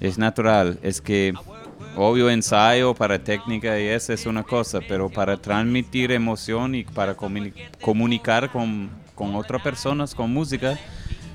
es 0.00 0.16
natural, 0.16 0.78
es 0.82 1.00
que 1.00 1.34
obvio 1.96 2.30
ensayo 2.30 2.94
para 2.94 3.18
técnica 3.22 3.78
y 3.78 3.86
eso 3.86 4.12
es 4.12 4.24
una 4.26 4.42
cosa, 4.42 4.80
pero 4.88 5.10
para 5.10 5.36
transmitir 5.36 6.10
emoción 6.10 6.74
y 6.74 6.84
para 6.84 7.14
comuni- 7.16 7.52
comunicar 7.80 8.50
con, 8.50 8.88
con 9.14 9.34
otras 9.34 9.60
personas 9.62 10.14
con 10.14 10.32
música 10.32 10.78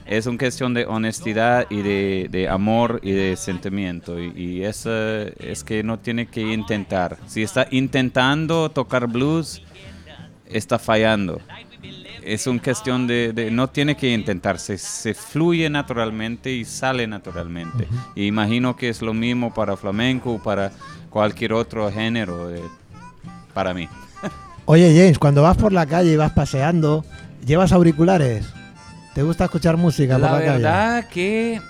es 0.10 0.26
una 0.26 0.38
cuestión 0.40 0.74
de 0.74 0.86
honestidad 0.86 1.68
y 1.70 1.82
de, 1.84 2.28
de 2.32 2.50
amor 2.50 3.00
y 3.04 3.12
de 3.12 3.36
sentimiento 3.38 4.20
y, 4.20 4.34
y 4.36 4.64
eso 4.64 4.90
es 4.92 5.64
que 5.64 5.84
no 5.84 6.00
tiene 6.00 6.26
que 6.26 6.42
intentar. 6.42 7.18
Si 7.28 7.44
está 7.44 7.68
intentando 7.70 8.70
tocar 8.72 9.06
blues, 9.08 9.62
está 10.48 10.80
fallando. 10.80 11.40
Es 12.24 12.48
una 12.48 12.62
cuestión 12.62 13.06
de, 13.08 13.32
de- 13.34 13.52
no 13.52 13.70
tiene 13.70 13.96
que 13.96 14.12
intentar, 14.12 14.60
se, 14.60 14.78
se 14.78 15.14
fluye 15.14 15.70
naturalmente 15.70 16.52
y 16.52 16.66
sale 16.66 17.06
naturalmente. 17.08 17.88
Y 18.16 18.26
imagino 18.26 18.76
que 18.76 18.90
es 18.90 19.02
lo 19.02 19.14
mismo 19.14 19.54
para 19.54 19.78
flamenco, 19.78 20.42
para 20.44 20.72
cualquier 21.10 21.54
otro 21.54 21.92
género, 21.92 22.54
eh, 22.54 22.62
para 23.54 23.74
mí. 23.74 23.88
Oye, 24.66 24.94
James, 24.96 25.18
cuando 25.18 25.42
vas 25.44 25.56
por 25.58 25.72
la 25.72 25.86
calle 25.86 26.12
y 26.14 26.16
vas 26.18 26.34
paseando, 26.34 27.06
¿llevas 27.46 27.72
auriculares? 27.72 28.46
¿Te 29.14 29.24
gusta 29.24 29.46
escuchar 29.46 29.78
música 29.78 30.18
La 30.18 30.30
por 30.30 30.40
la 30.40 30.46
calle? 30.46 30.64
verdad 30.64 31.08
que 31.10 31.62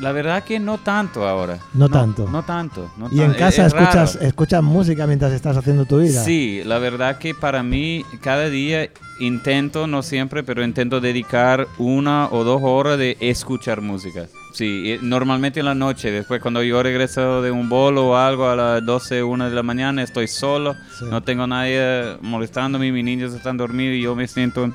la 0.00 0.10
verdad 0.10 0.42
que 0.42 0.58
no 0.58 0.78
tanto 0.78 1.26
ahora. 1.26 1.58
No 1.72 1.88
tanto. 1.88 2.28
No 2.28 2.42
tanto. 2.42 2.90
no 2.96 3.08
¿Y 3.12 3.20
en 3.20 3.32
casa 3.34 3.64
es 3.66 3.72
escuchas, 3.72 4.14
raro. 4.16 4.26
escuchas 4.26 4.62
música 4.62 5.06
mientras 5.06 5.30
estás 5.32 5.56
haciendo 5.56 5.84
tu 5.84 6.00
vida? 6.00 6.22
Sí, 6.24 6.62
la 6.64 6.78
verdad 6.78 7.18
que 7.18 7.32
para 7.32 7.62
mí 7.62 8.04
cada 8.20 8.48
día 8.50 8.88
intento, 9.20 9.86
no 9.86 10.02
siempre, 10.02 10.42
pero 10.42 10.64
intento 10.64 11.00
dedicar 11.00 11.68
una 11.78 12.26
o 12.32 12.42
dos 12.42 12.60
horas 12.64 12.98
de 12.98 13.16
escuchar 13.20 13.80
música. 13.82 14.26
Sí, 14.52 14.96
normalmente 15.00 15.60
en 15.60 15.66
la 15.66 15.76
noche, 15.76 16.10
después 16.10 16.40
cuando 16.42 16.62
yo 16.64 16.82
regreso 16.82 17.40
de 17.40 17.52
un 17.52 17.68
bolo 17.68 18.08
o 18.08 18.16
algo 18.16 18.48
a 18.48 18.56
las 18.56 18.84
12, 18.84 19.22
1 19.22 19.48
de 19.48 19.54
la 19.54 19.62
mañana, 19.62 20.02
estoy 20.02 20.26
solo, 20.26 20.74
Sí. 20.98 21.04
no 21.08 21.22
tengo 21.22 21.46
nadie 21.46 22.16
molestándome, 22.20 22.90
mis 22.90 23.04
niños 23.04 23.32
están 23.32 23.56
dormidos 23.56 23.96
y 23.96 24.02
yo 24.02 24.16
me 24.16 24.26
siento 24.26 24.72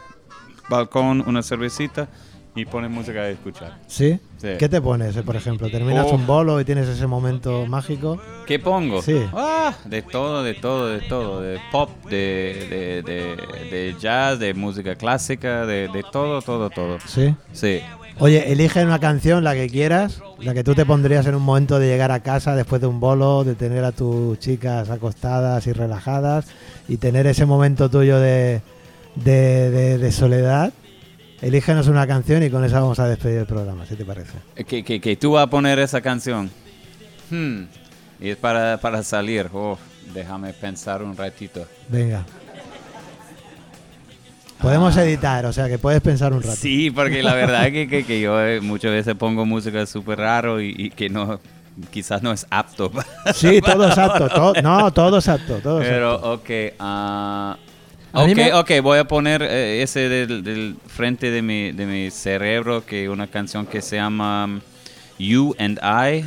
balcón, 0.69 1.23
una 1.25 1.41
cervecita 1.43 2.07
y 2.55 2.65
pone 2.65 2.89
música 2.89 3.19
a 3.21 3.29
escuchar. 3.29 3.77
¿Sí? 3.87 4.19
Sí. 4.37 4.49
¿Qué 4.57 4.67
te 4.67 4.81
pones, 4.81 5.15
por 5.17 5.35
ejemplo? 5.35 5.69
¿Terminas 5.69 6.07
Oh. 6.09 6.15
un 6.15 6.25
bolo 6.25 6.59
y 6.59 6.65
tienes 6.65 6.87
ese 6.87 7.05
momento 7.07 7.65
mágico? 7.67 8.19
¿Qué 8.47 8.59
pongo? 8.59 9.01
Sí. 9.01 9.21
Ah, 9.33 9.73
de 9.85 10.01
todo, 10.01 10.43
de 10.43 10.55
todo, 10.55 10.87
de 10.87 11.01
todo. 11.01 11.41
De 11.41 11.59
pop, 11.71 11.89
de, 12.09 13.03
de, 13.03 13.03
de, 13.03 13.69
de 13.69 13.95
jazz, 13.99 14.39
de 14.39 14.53
música 14.53 14.95
clásica, 14.95 15.65
de, 15.65 15.87
de 15.89 16.03
todo, 16.11 16.41
todo, 16.41 16.69
todo. 16.69 16.97
¿Sí? 17.05 17.33
Sí. 17.53 17.81
Oye, 18.21 18.51
elige 18.51 18.83
una 18.83 18.99
canción, 18.99 19.45
la 19.45 19.53
que 19.53 19.69
quieras, 19.69 20.21
la 20.39 20.53
que 20.53 20.63
tú 20.63 20.75
te 20.75 20.85
pondrías 20.85 21.25
en 21.27 21.35
un 21.35 21.41
momento 21.43 21.79
de 21.79 21.87
llegar 21.87 22.11
a 22.11 22.19
casa 22.21 22.53
después 22.55 22.81
de 22.81 22.87
un 22.87 22.99
bolo, 22.99 23.45
de 23.45 23.55
tener 23.55 23.85
a 23.85 23.93
tus 23.93 24.37
chicas 24.39 24.89
acostadas 24.89 25.65
y 25.67 25.71
relajadas 25.71 26.47
y 26.89 26.97
tener 26.97 27.27
ese 27.27 27.45
momento 27.45 27.89
tuyo 27.89 28.19
de, 28.19 28.61
de, 29.23 29.69
de- 29.69 29.97
de 29.97 30.11
soledad. 30.11 30.73
Elígenos 31.41 31.87
una 31.87 32.05
canción 32.05 32.43
y 32.43 32.49
con 32.49 32.65
esa 32.65 32.81
vamos 32.81 32.99
a 32.99 33.07
despedir 33.07 33.37
el 33.39 33.45
programa, 33.45 33.85
si 33.85 33.95
te 33.95 34.03
parece. 34.03 34.33
Que, 34.67 34.83
que, 34.83 34.99
que 34.99 35.15
tú 35.15 35.31
vas 35.33 35.43
a 35.45 35.47
poner 35.49 35.79
esa 35.79 36.01
canción. 36.01 36.49
Hmm. 37.29 37.63
Y 38.19 38.29
es 38.29 38.35
para, 38.37 38.77
para 38.79 39.01
salir. 39.03 39.49
Oh, 39.53 39.77
déjame 40.13 40.51
pensar 40.53 41.01
un 41.01 41.15
ratito. 41.15 41.65
Venga. 41.87 42.25
Podemos 44.61 44.97
editar, 44.97 45.45
o 45.45 45.53
sea 45.53 45.69
que 45.69 45.77
puedes 45.79 46.01
pensar 46.01 46.33
un 46.33 46.41
rato. 46.43 46.57
Sí, 46.57 46.91
porque 46.91 47.23
la 47.23 47.33
verdad 47.33 47.71
que, 47.71 47.87
que, 47.87 48.03
que 48.05 48.19
yo 48.19 48.45
eh, 48.45 48.59
muchas 48.59 48.91
veces 48.91 49.15
pongo 49.15 49.45
música 49.45 49.85
súper 49.85 50.19
raro 50.19 50.59
y, 50.59 50.75
y 50.77 50.89
que 50.89 51.09
no, 51.09 51.39
quizás 51.91 52.21
no 52.21 52.33
es 52.33 52.45
apto. 52.49 52.91
Sí, 53.33 53.61
todo 53.61 53.87
es 53.87 53.97
apto. 53.97 54.27
to- 54.53 54.61
no, 54.61 54.91
todo 54.91 55.19
es 55.19 55.29
apto. 55.29 55.59
Todo 55.59 55.81
es 55.81 55.87
Pero, 55.87 56.11
apto. 56.15 56.31
ok. 56.33 56.49
ah, 56.79 57.57
mí 57.57 57.68
ok, 58.14 58.36
me- 58.36 58.53
ok, 58.53 58.72
voy 58.81 58.99
a 58.99 59.03
poner 59.07 59.41
eh, 59.44 59.81
ese 59.84 60.10
del, 60.10 60.44
del 60.44 60.76
frente 60.88 61.31
de 61.31 61.41
mi, 61.41 61.72
de 61.72 61.86
mi 61.86 62.11
cerebro, 62.11 62.86
que 62.86 63.10
una 63.10 63.27
canción 63.27 63.65
que 63.65 63.81
se 63.81 63.98
llama 63.98 64.45
um, 64.45 64.60
You 65.18 65.56
and 65.60 65.80
I, 65.84 66.26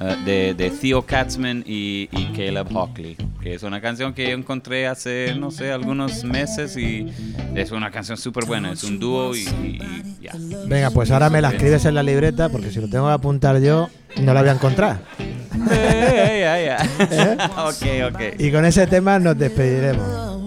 eh, 0.00 0.16
de, 0.24 0.54
de 0.54 0.70
Theo 0.70 1.02
Katzman 1.02 1.64
y, 1.66 2.08
y 2.12 2.26
Caleb 2.36 2.68
Hockley, 2.74 3.16
que 3.42 3.54
es 3.54 3.62
una 3.64 3.80
canción 3.80 4.14
que 4.14 4.24
yo 4.30 4.36
encontré 4.36 4.86
hace, 4.86 5.34
no 5.36 5.50
sé, 5.50 5.72
algunos 5.72 6.22
meses 6.24 6.76
y 6.76 7.06
es 7.56 7.72
una 7.72 7.90
canción 7.90 8.16
súper 8.16 8.44
buena, 8.44 8.72
es 8.72 8.84
un 8.84 8.98
dúo 9.00 9.34
y, 9.34 9.40
y- 9.40 9.80
y 10.20 10.22
ya. 10.24 10.32
Venga, 10.66 10.90
pues 10.90 11.10
ahora 11.10 11.28
me 11.30 11.40
la 11.42 11.48
escribes 11.50 11.84
en 11.84 11.94
la 11.96 12.02
libreta 12.04 12.48
porque 12.48 12.70
si 12.70 12.80
lo 12.80 12.88
tengo 12.88 13.06
que 13.08 13.12
apuntar 13.12 13.60
yo, 13.60 13.90
no 14.22 14.32
la 14.34 14.40
voy 14.40 14.50
a 14.50 14.52
encontrar. 14.52 15.00
Ya, 15.68 16.60
ya. 16.62 16.76
¿Eh? 17.10 17.36
ok, 17.58 18.14
ok. 18.14 18.20
Y 18.40 18.50
con 18.52 18.64
ese 18.64 18.86
tema 18.86 19.18
nos 19.18 19.36
despediremos. 19.36 20.37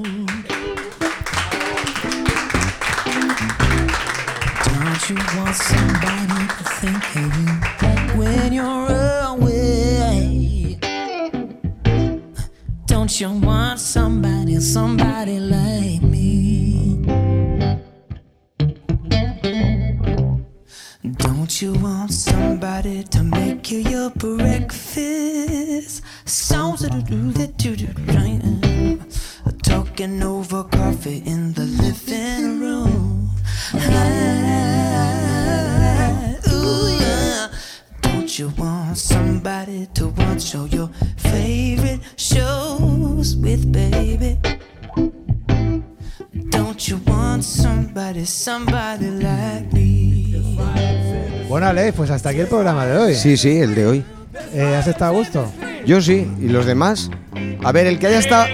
You 5.11 5.17
want 5.37 5.55
somebody 5.55 6.47
to 6.57 6.63
think 6.79 7.03
of 7.17 7.31
you 7.41 7.51
when 8.17 8.53
you're 8.53 8.87
away? 9.27 10.77
Don't 12.85 13.19
you 13.19 13.31
want 13.31 13.79
somebody, 13.79 14.59
somebody 14.61 15.39
like 15.39 16.01
me? 16.01 17.03
Don't 21.17 21.61
you 21.61 21.73
want 21.73 22.13
somebody 22.13 23.03
to 23.03 23.23
make 23.23 23.69
you 23.69 23.79
your 23.79 24.11
breakfast? 24.11 26.03
Do 27.11 27.31
do 27.35 27.75
do 27.75 28.99
Talking 29.63 30.23
over 30.23 30.63
coffee 30.63 31.21
in 31.25 31.53
the 31.53 31.65
living 31.65 32.59
room. 32.61 33.29
Ah, 33.73 34.60
somebody 39.41 39.87
to 39.87 40.07
watch 40.09 40.55
all 40.55 40.67
your 40.67 40.89
favorite 41.17 41.99
shows 42.15 43.35
with, 43.37 43.71
baby? 43.71 44.37
Don't 46.49 46.87
you 46.87 46.99
want 47.07 47.43
somebody, 47.43 48.25
somebody 48.25 49.09
like 49.09 49.73
me? 49.73 50.35
Bueno, 51.49 51.67
Ale, 51.67 51.91
pues 51.91 52.11
hasta 52.11 52.29
aquí 52.29 52.39
el 52.39 52.47
programa 52.47 52.85
de 52.85 52.97
hoy. 52.97 53.15
Sí, 53.15 53.35
sí, 53.35 53.57
el 53.57 53.73
de 53.73 53.87
hoy. 53.87 54.05
Eh, 54.53 54.75
¿Has 54.75 54.87
estado 54.87 55.15
a 55.15 55.17
gusto? 55.17 55.51
Yo 55.87 55.99
sí, 56.01 56.27
¿y 56.39 56.47
los 56.47 56.67
demás? 56.67 57.09
A 57.63 57.71
ver, 57.71 57.87
el 57.87 57.97
que 57.97 58.07
haya 58.07 58.19
estado... 58.19 58.45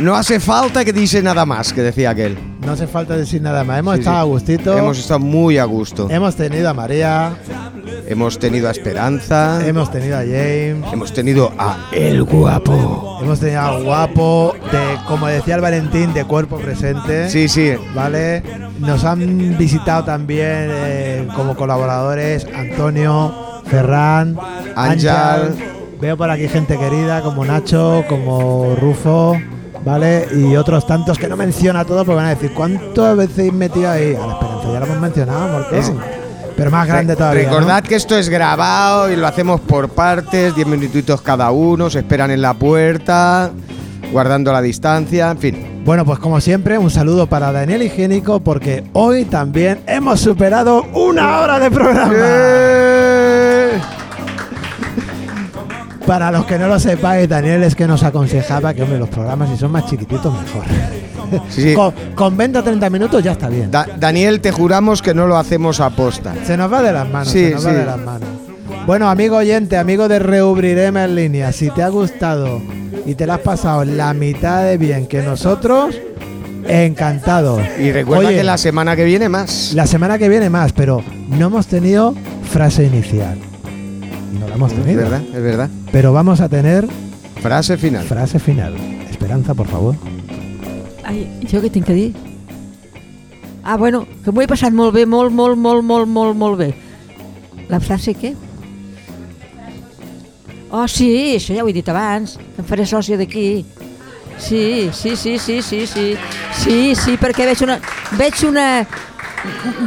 No 0.00 0.14
hace 0.14 0.38
falta 0.38 0.84
que 0.84 0.92
dice 0.92 1.22
nada 1.22 1.46
más, 1.46 1.72
que 1.72 1.82
decía 1.82 2.10
aquel. 2.10 2.49
No 2.70 2.74
hace 2.74 2.86
falta 2.86 3.16
decir 3.16 3.42
nada 3.42 3.64
más. 3.64 3.80
Hemos 3.80 3.94
Sí, 3.96 4.00
estado 4.02 4.16
sí. 4.18 4.20
a 4.20 4.24
gustito. 4.32 4.78
Hemos 4.78 4.98
estado 5.00 5.18
muy 5.18 5.58
a 5.58 5.64
gusto. 5.64 6.08
Hemos 6.08 6.36
tenido 6.36 6.70
a 6.70 6.72
María. 6.72 7.32
Hemos 8.06 8.38
tenido 8.38 8.68
a 8.68 8.70
Esperanza. 8.70 9.66
Hemos 9.66 9.90
tenido 9.90 10.16
a 10.16 10.20
James. 10.20 10.84
Hemos 10.92 11.12
tenido 11.12 11.52
a 11.58 11.88
El 11.90 12.22
Guapo. 12.22 13.18
Hemos 13.20 13.40
tenido 13.40 13.60
a 13.60 13.76
Guapo, 13.80 14.54
de, 14.70 14.78
como 15.08 15.26
decía 15.26 15.56
el 15.56 15.62
Valentín, 15.62 16.14
de 16.14 16.24
cuerpo 16.26 16.58
presente. 16.58 17.28
Sí, 17.28 17.48
sí. 17.48 17.72
¿Vale? 17.92 18.44
Nos 18.78 19.02
han 19.02 19.58
visitado 19.58 20.04
también 20.04 20.68
eh, 20.70 21.28
como 21.34 21.56
colaboradores 21.56 22.46
Antonio, 22.54 23.34
Ferran, 23.66 24.38
Ángel. 24.76 25.08
Ángel. 25.08 25.54
Veo 26.00 26.16
por 26.16 26.30
aquí 26.30 26.46
gente 26.46 26.78
querida 26.78 27.20
como 27.22 27.44
Nacho, 27.44 28.04
como 28.08 28.76
Rufo, 28.76 29.36
¿vale? 29.84 30.26
Y 30.34 30.56
otros 30.56 30.86
tantos 30.86 31.18
que 31.18 31.28
no 31.28 31.36
menciona 31.36 31.84
todo 31.84 32.04
porque 32.04 32.16
van 32.16 32.26
a 32.26 32.30
decir, 32.30 32.52
¿cuántas 32.54 33.16
veces 33.16 33.38
habéis 33.38 33.52
metido 33.52 33.90
ahí? 33.90 34.14
A 34.14 34.26
la 34.26 34.32
Esperanza 34.34 34.72
ya 34.72 34.80
lo 34.80 34.86
hemos 34.86 35.00
mencionado, 35.00 35.48
Morcón. 35.52 35.78
Es- 35.78 35.92
Pero 36.56 36.70
más 36.70 36.86
grande 36.86 37.16
todavía. 37.16 37.44
¿no? 37.44 37.48
Recordad 37.50 37.82
que 37.82 37.94
esto 37.94 38.16
es 38.18 38.28
grabado 38.28 39.10
y 39.10 39.16
lo 39.16 39.26
hacemos 39.26 39.60
por 39.62 39.88
partes, 39.88 40.54
10 40.54 40.66
minutitos 40.66 41.22
cada 41.22 41.50
uno, 41.52 41.88
se 41.88 42.00
esperan 42.00 42.30
en 42.30 42.42
la 42.42 42.52
puerta, 42.54 43.50
guardando 44.12 44.52
la 44.52 44.60
distancia, 44.60 45.30
en 45.30 45.38
fin. 45.38 45.66
Bueno, 45.86 46.04
pues 46.04 46.18
como 46.18 46.38
siempre, 46.42 46.76
un 46.76 46.90
saludo 46.90 47.26
para 47.26 47.50
Daniel 47.52 47.82
Higiénico 47.82 48.40
porque 48.40 48.84
hoy 48.92 49.24
también 49.24 49.80
hemos 49.86 50.20
superado 50.20 50.82
una 50.92 51.40
hora 51.40 51.58
de 51.58 51.70
programa. 51.70 52.12
Para 56.10 56.32
los 56.32 56.44
que 56.44 56.58
no 56.58 56.66
lo 56.66 56.76
sepáis, 56.80 57.28
Daniel 57.28 57.62
es 57.62 57.76
que 57.76 57.86
nos 57.86 58.02
aconsejaba 58.02 58.74
que, 58.74 58.82
hombre, 58.82 58.98
los 58.98 59.08
programas 59.08 59.48
si 59.48 59.56
son 59.56 59.70
más 59.70 59.86
chiquititos, 59.86 60.32
mejor. 60.42 60.64
Sí, 61.48 61.62
sí. 61.62 61.72
Con, 61.74 61.94
con 62.16 62.36
20 62.36 62.58
o 62.58 62.62
30 62.64 62.90
minutos 62.90 63.22
ya 63.22 63.30
está 63.30 63.48
bien. 63.48 63.70
Da- 63.70 63.86
Daniel, 63.96 64.40
te 64.40 64.50
juramos 64.50 65.02
que 65.02 65.14
no 65.14 65.28
lo 65.28 65.36
hacemos 65.38 65.78
a 65.78 65.90
posta. 65.90 66.34
Se 66.44 66.56
nos 66.56 66.72
va 66.72 66.82
de 66.82 66.92
las 66.92 67.08
manos, 67.08 67.28
Sí, 67.28 67.44
se 67.44 67.50
nos 67.52 67.64
va 67.64 67.72
de 67.74 67.84
las 67.86 67.98
manos. 67.98 68.28
Bueno, 68.86 69.08
amigo 69.08 69.36
oyente, 69.36 69.76
amigo 69.76 70.08
de 70.08 70.18
Reubrireme 70.18 71.04
en 71.04 71.14
línea, 71.14 71.52
si 71.52 71.70
te 71.70 71.84
ha 71.84 71.88
gustado 71.90 72.60
y 73.06 73.14
te 73.14 73.24
la 73.24 73.34
has 73.34 73.40
pasado 73.42 73.84
la 73.84 74.12
mitad 74.12 74.64
de 74.64 74.78
bien 74.78 75.06
que 75.06 75.22
nosotros, 75.22 75.94
encantado. 76.66 77.60
Y 77.78 77.92
recuerda 77.92 78.26
Oye, 78.30 78.38
que 78.38 78.42
la 78.42 78.58
semana 78.58 78.96
que 78.96 79.04
viene 79.04 79.28
más. 79.28 79.74
La 79.74 79.86
semana 79.86 80.18
que 80.18 80.28
viene 80.28 80.50
más, 80.50 80.72
pero 80.72 81.04
no 81.28 81.46
hemos 81.46 81.68
tenido 81.68 82.16
frase 82.50 82.82
inicial. 82.84 83.38
No 84.38 84.48
la 84.48 84.54
hemos 84.54 84.72
Es 84.72 84.78
tenido. 84.78 85.02
verdad, 85.02 85.22
es 85.22 85.42
verdad. 85.42 85.70
Pero 85.92 86.12
vamos 86.12 86.40
a 86.40 86.48
tener 86.48 86.86
Frase 87.42 87.76
final. 87.76 88.04
frase 88.04 88.38
final. 88.38 88.74
Esperanza, 89.10 89.54
por 89.54 89.66
favor. 89.66 89.94
Ai, 91.04 91.26
jo 91.50 91.60
què 91.60 91.70
tinc 91.72 91.86
que 91.86 91.94
dir? 91.94 92.14
Ah, 93.64 93.76
bueno, 93.76 94.06
que 94.24 94.30
m'ho 94.32 94.42
he 94.42 94.46
passat 94.48 94.72
molt 94.72 94.94
bé, 94.94 95.06
molt, 95.06 95.32
molt, 95.32 95.56
molt, 95.58 95.82
molt, 95.84 96.08
molt, 96.08 96.36
molt 96.36 96.58
bé. 96.58 96.70
La 97.68 97.80
frase 97.80 98.14
què? 98.14 98.34
Oh, 100.70 100.86
sí, 100.86 101.34
això 101.34 101.54
ja 101.56 101.64
ho 101.64 101.68
he 101.68 101.74
dit 101.74 101.88
abans, 101.90 102.36
que 102.38 102.62
em 102.62 102.66
faré 102.68 102.84
sòcia 102.86 103.18
d'aquí. 103.18 103.64
Sí, 104.38 104.88
sí, 104.94 105.16
sí, 105.16 105.36
sí, 105.38 105.60
sí, 105.62 105.82
sí. 105.86 106.14
Sí, 106.62 106.94
sí, 106.94 107.16
perquè 107.20 107.44
veig 107.48 107.62
una... 107.66 107.80
Veig 108.16 108.44
una... 108.46 108.66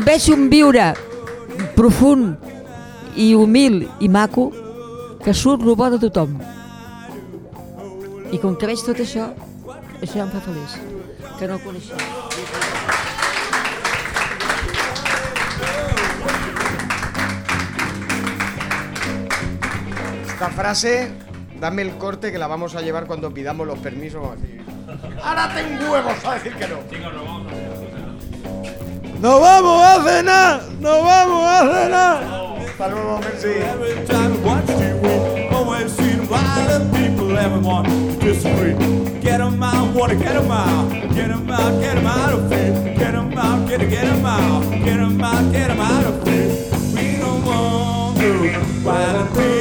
Veig 0.05 0.27
un 0.33 0.49
viure 0.49 0.91
profund 1.77 2.35
i 3.15 3.33
humil 3.35 3.87
i 3.99 4.09
maco 4.09 4.51
que 5.23 5.33
surt 5.33 5.61
el 5.63 5.75
bo 5.75 5.89
de 5.89 5.99
tothom. 5.99 6.35
I 8.33 8.39
com 8.41 8.55
que 8.57 8.67
veig 8.67 8.81
tot 8.81 8.99
això, 8.99 9.29
això 10.01 10.17
ja 10.17 10.25
em 10.25 10.31
fa 10.33 10.41
feliç, 10.41 10.77
que 11.37 11.47
no 11.47 11.59
el 11.59 11.63
coneixia. 11.63 11.95
Esta 20.27 20.49
frase, 20.49 21.11
dame 21.61 21.83
el 21.83 21.95
corte 21.97 22.31
que 22.31 22.37
la 22.37 22.47
vamos 22.47 22.75
a 22.75 22.81
llevar 22.81 23.05
cuando 23.07 23.33
pidamos 23.33 23.67
los 23.67 23.79
permisos. 23.79 24.21
vamos 24.21 24.37
a 24.37 24.41
decir, 24.41 24.63
Ahora 25.23 25.53
tengo 25.53 25.91
huevos 25.91 26.25
a 26.25 26.33
decir 26.33 26.53
que 26.55 26.67
no. 26.67 26.77
¡Nos 29.21 29.39
vamos 29.39 29.83
a 29.83 30.03
cenar! 30.03 30.61
¡Nos 30.81 31.03
vamos 31.03 31.47
a 31.47 31.71
cenar! 31.71 32.42
Hasta 32.75 32.87
luego, 32.89 33.19
merci. 33.19 33.49
Every 33.49 34.03
time 34.07 34.33
I 34.33 34.37
watch 34.39 34.65
TV, 34.65 34.99
oh, 35.05 35.57
always 35.57 35.91
seen 35.91 36.21
violent 36.21 36.91
people, 36.95 37.37
everyone 37.37 37.83
disagree. 38.17 38.73
Get 39.21 39.37
them 39.37 39.61
out, 39.61 39.93
wanna 39.93 40.15
get 40.15 40.33
them 40.33 40.49
out. 40.49 40.89
Get 41.13 41.27
them 41.27 41.51
out, 41.51 41.79
get 41.79 41.97
out 42.03 42.33
of 42.33 42.49
here. 42.49 42.95
Get 42.97 43.11
them 43.11 43.37
out, 43.37 43.69
get, 43.69 43.79
get 43.87 44.05
them 44.05 44.25
out. 44.25 44.71
Get 44.71 44.97
them 44.97 45.21
out, 45.21 45.51
get 45.53 45.67
them 45.67 45.79
out 45.79 46.05
of 46.05 46.27
here. 46.27 46.49
We 46.95 47.17
don't 47.19 47.45
want 47.45 48.17
to 48.17 48.59
violent 48.81 49.29
people. 49.29 49.52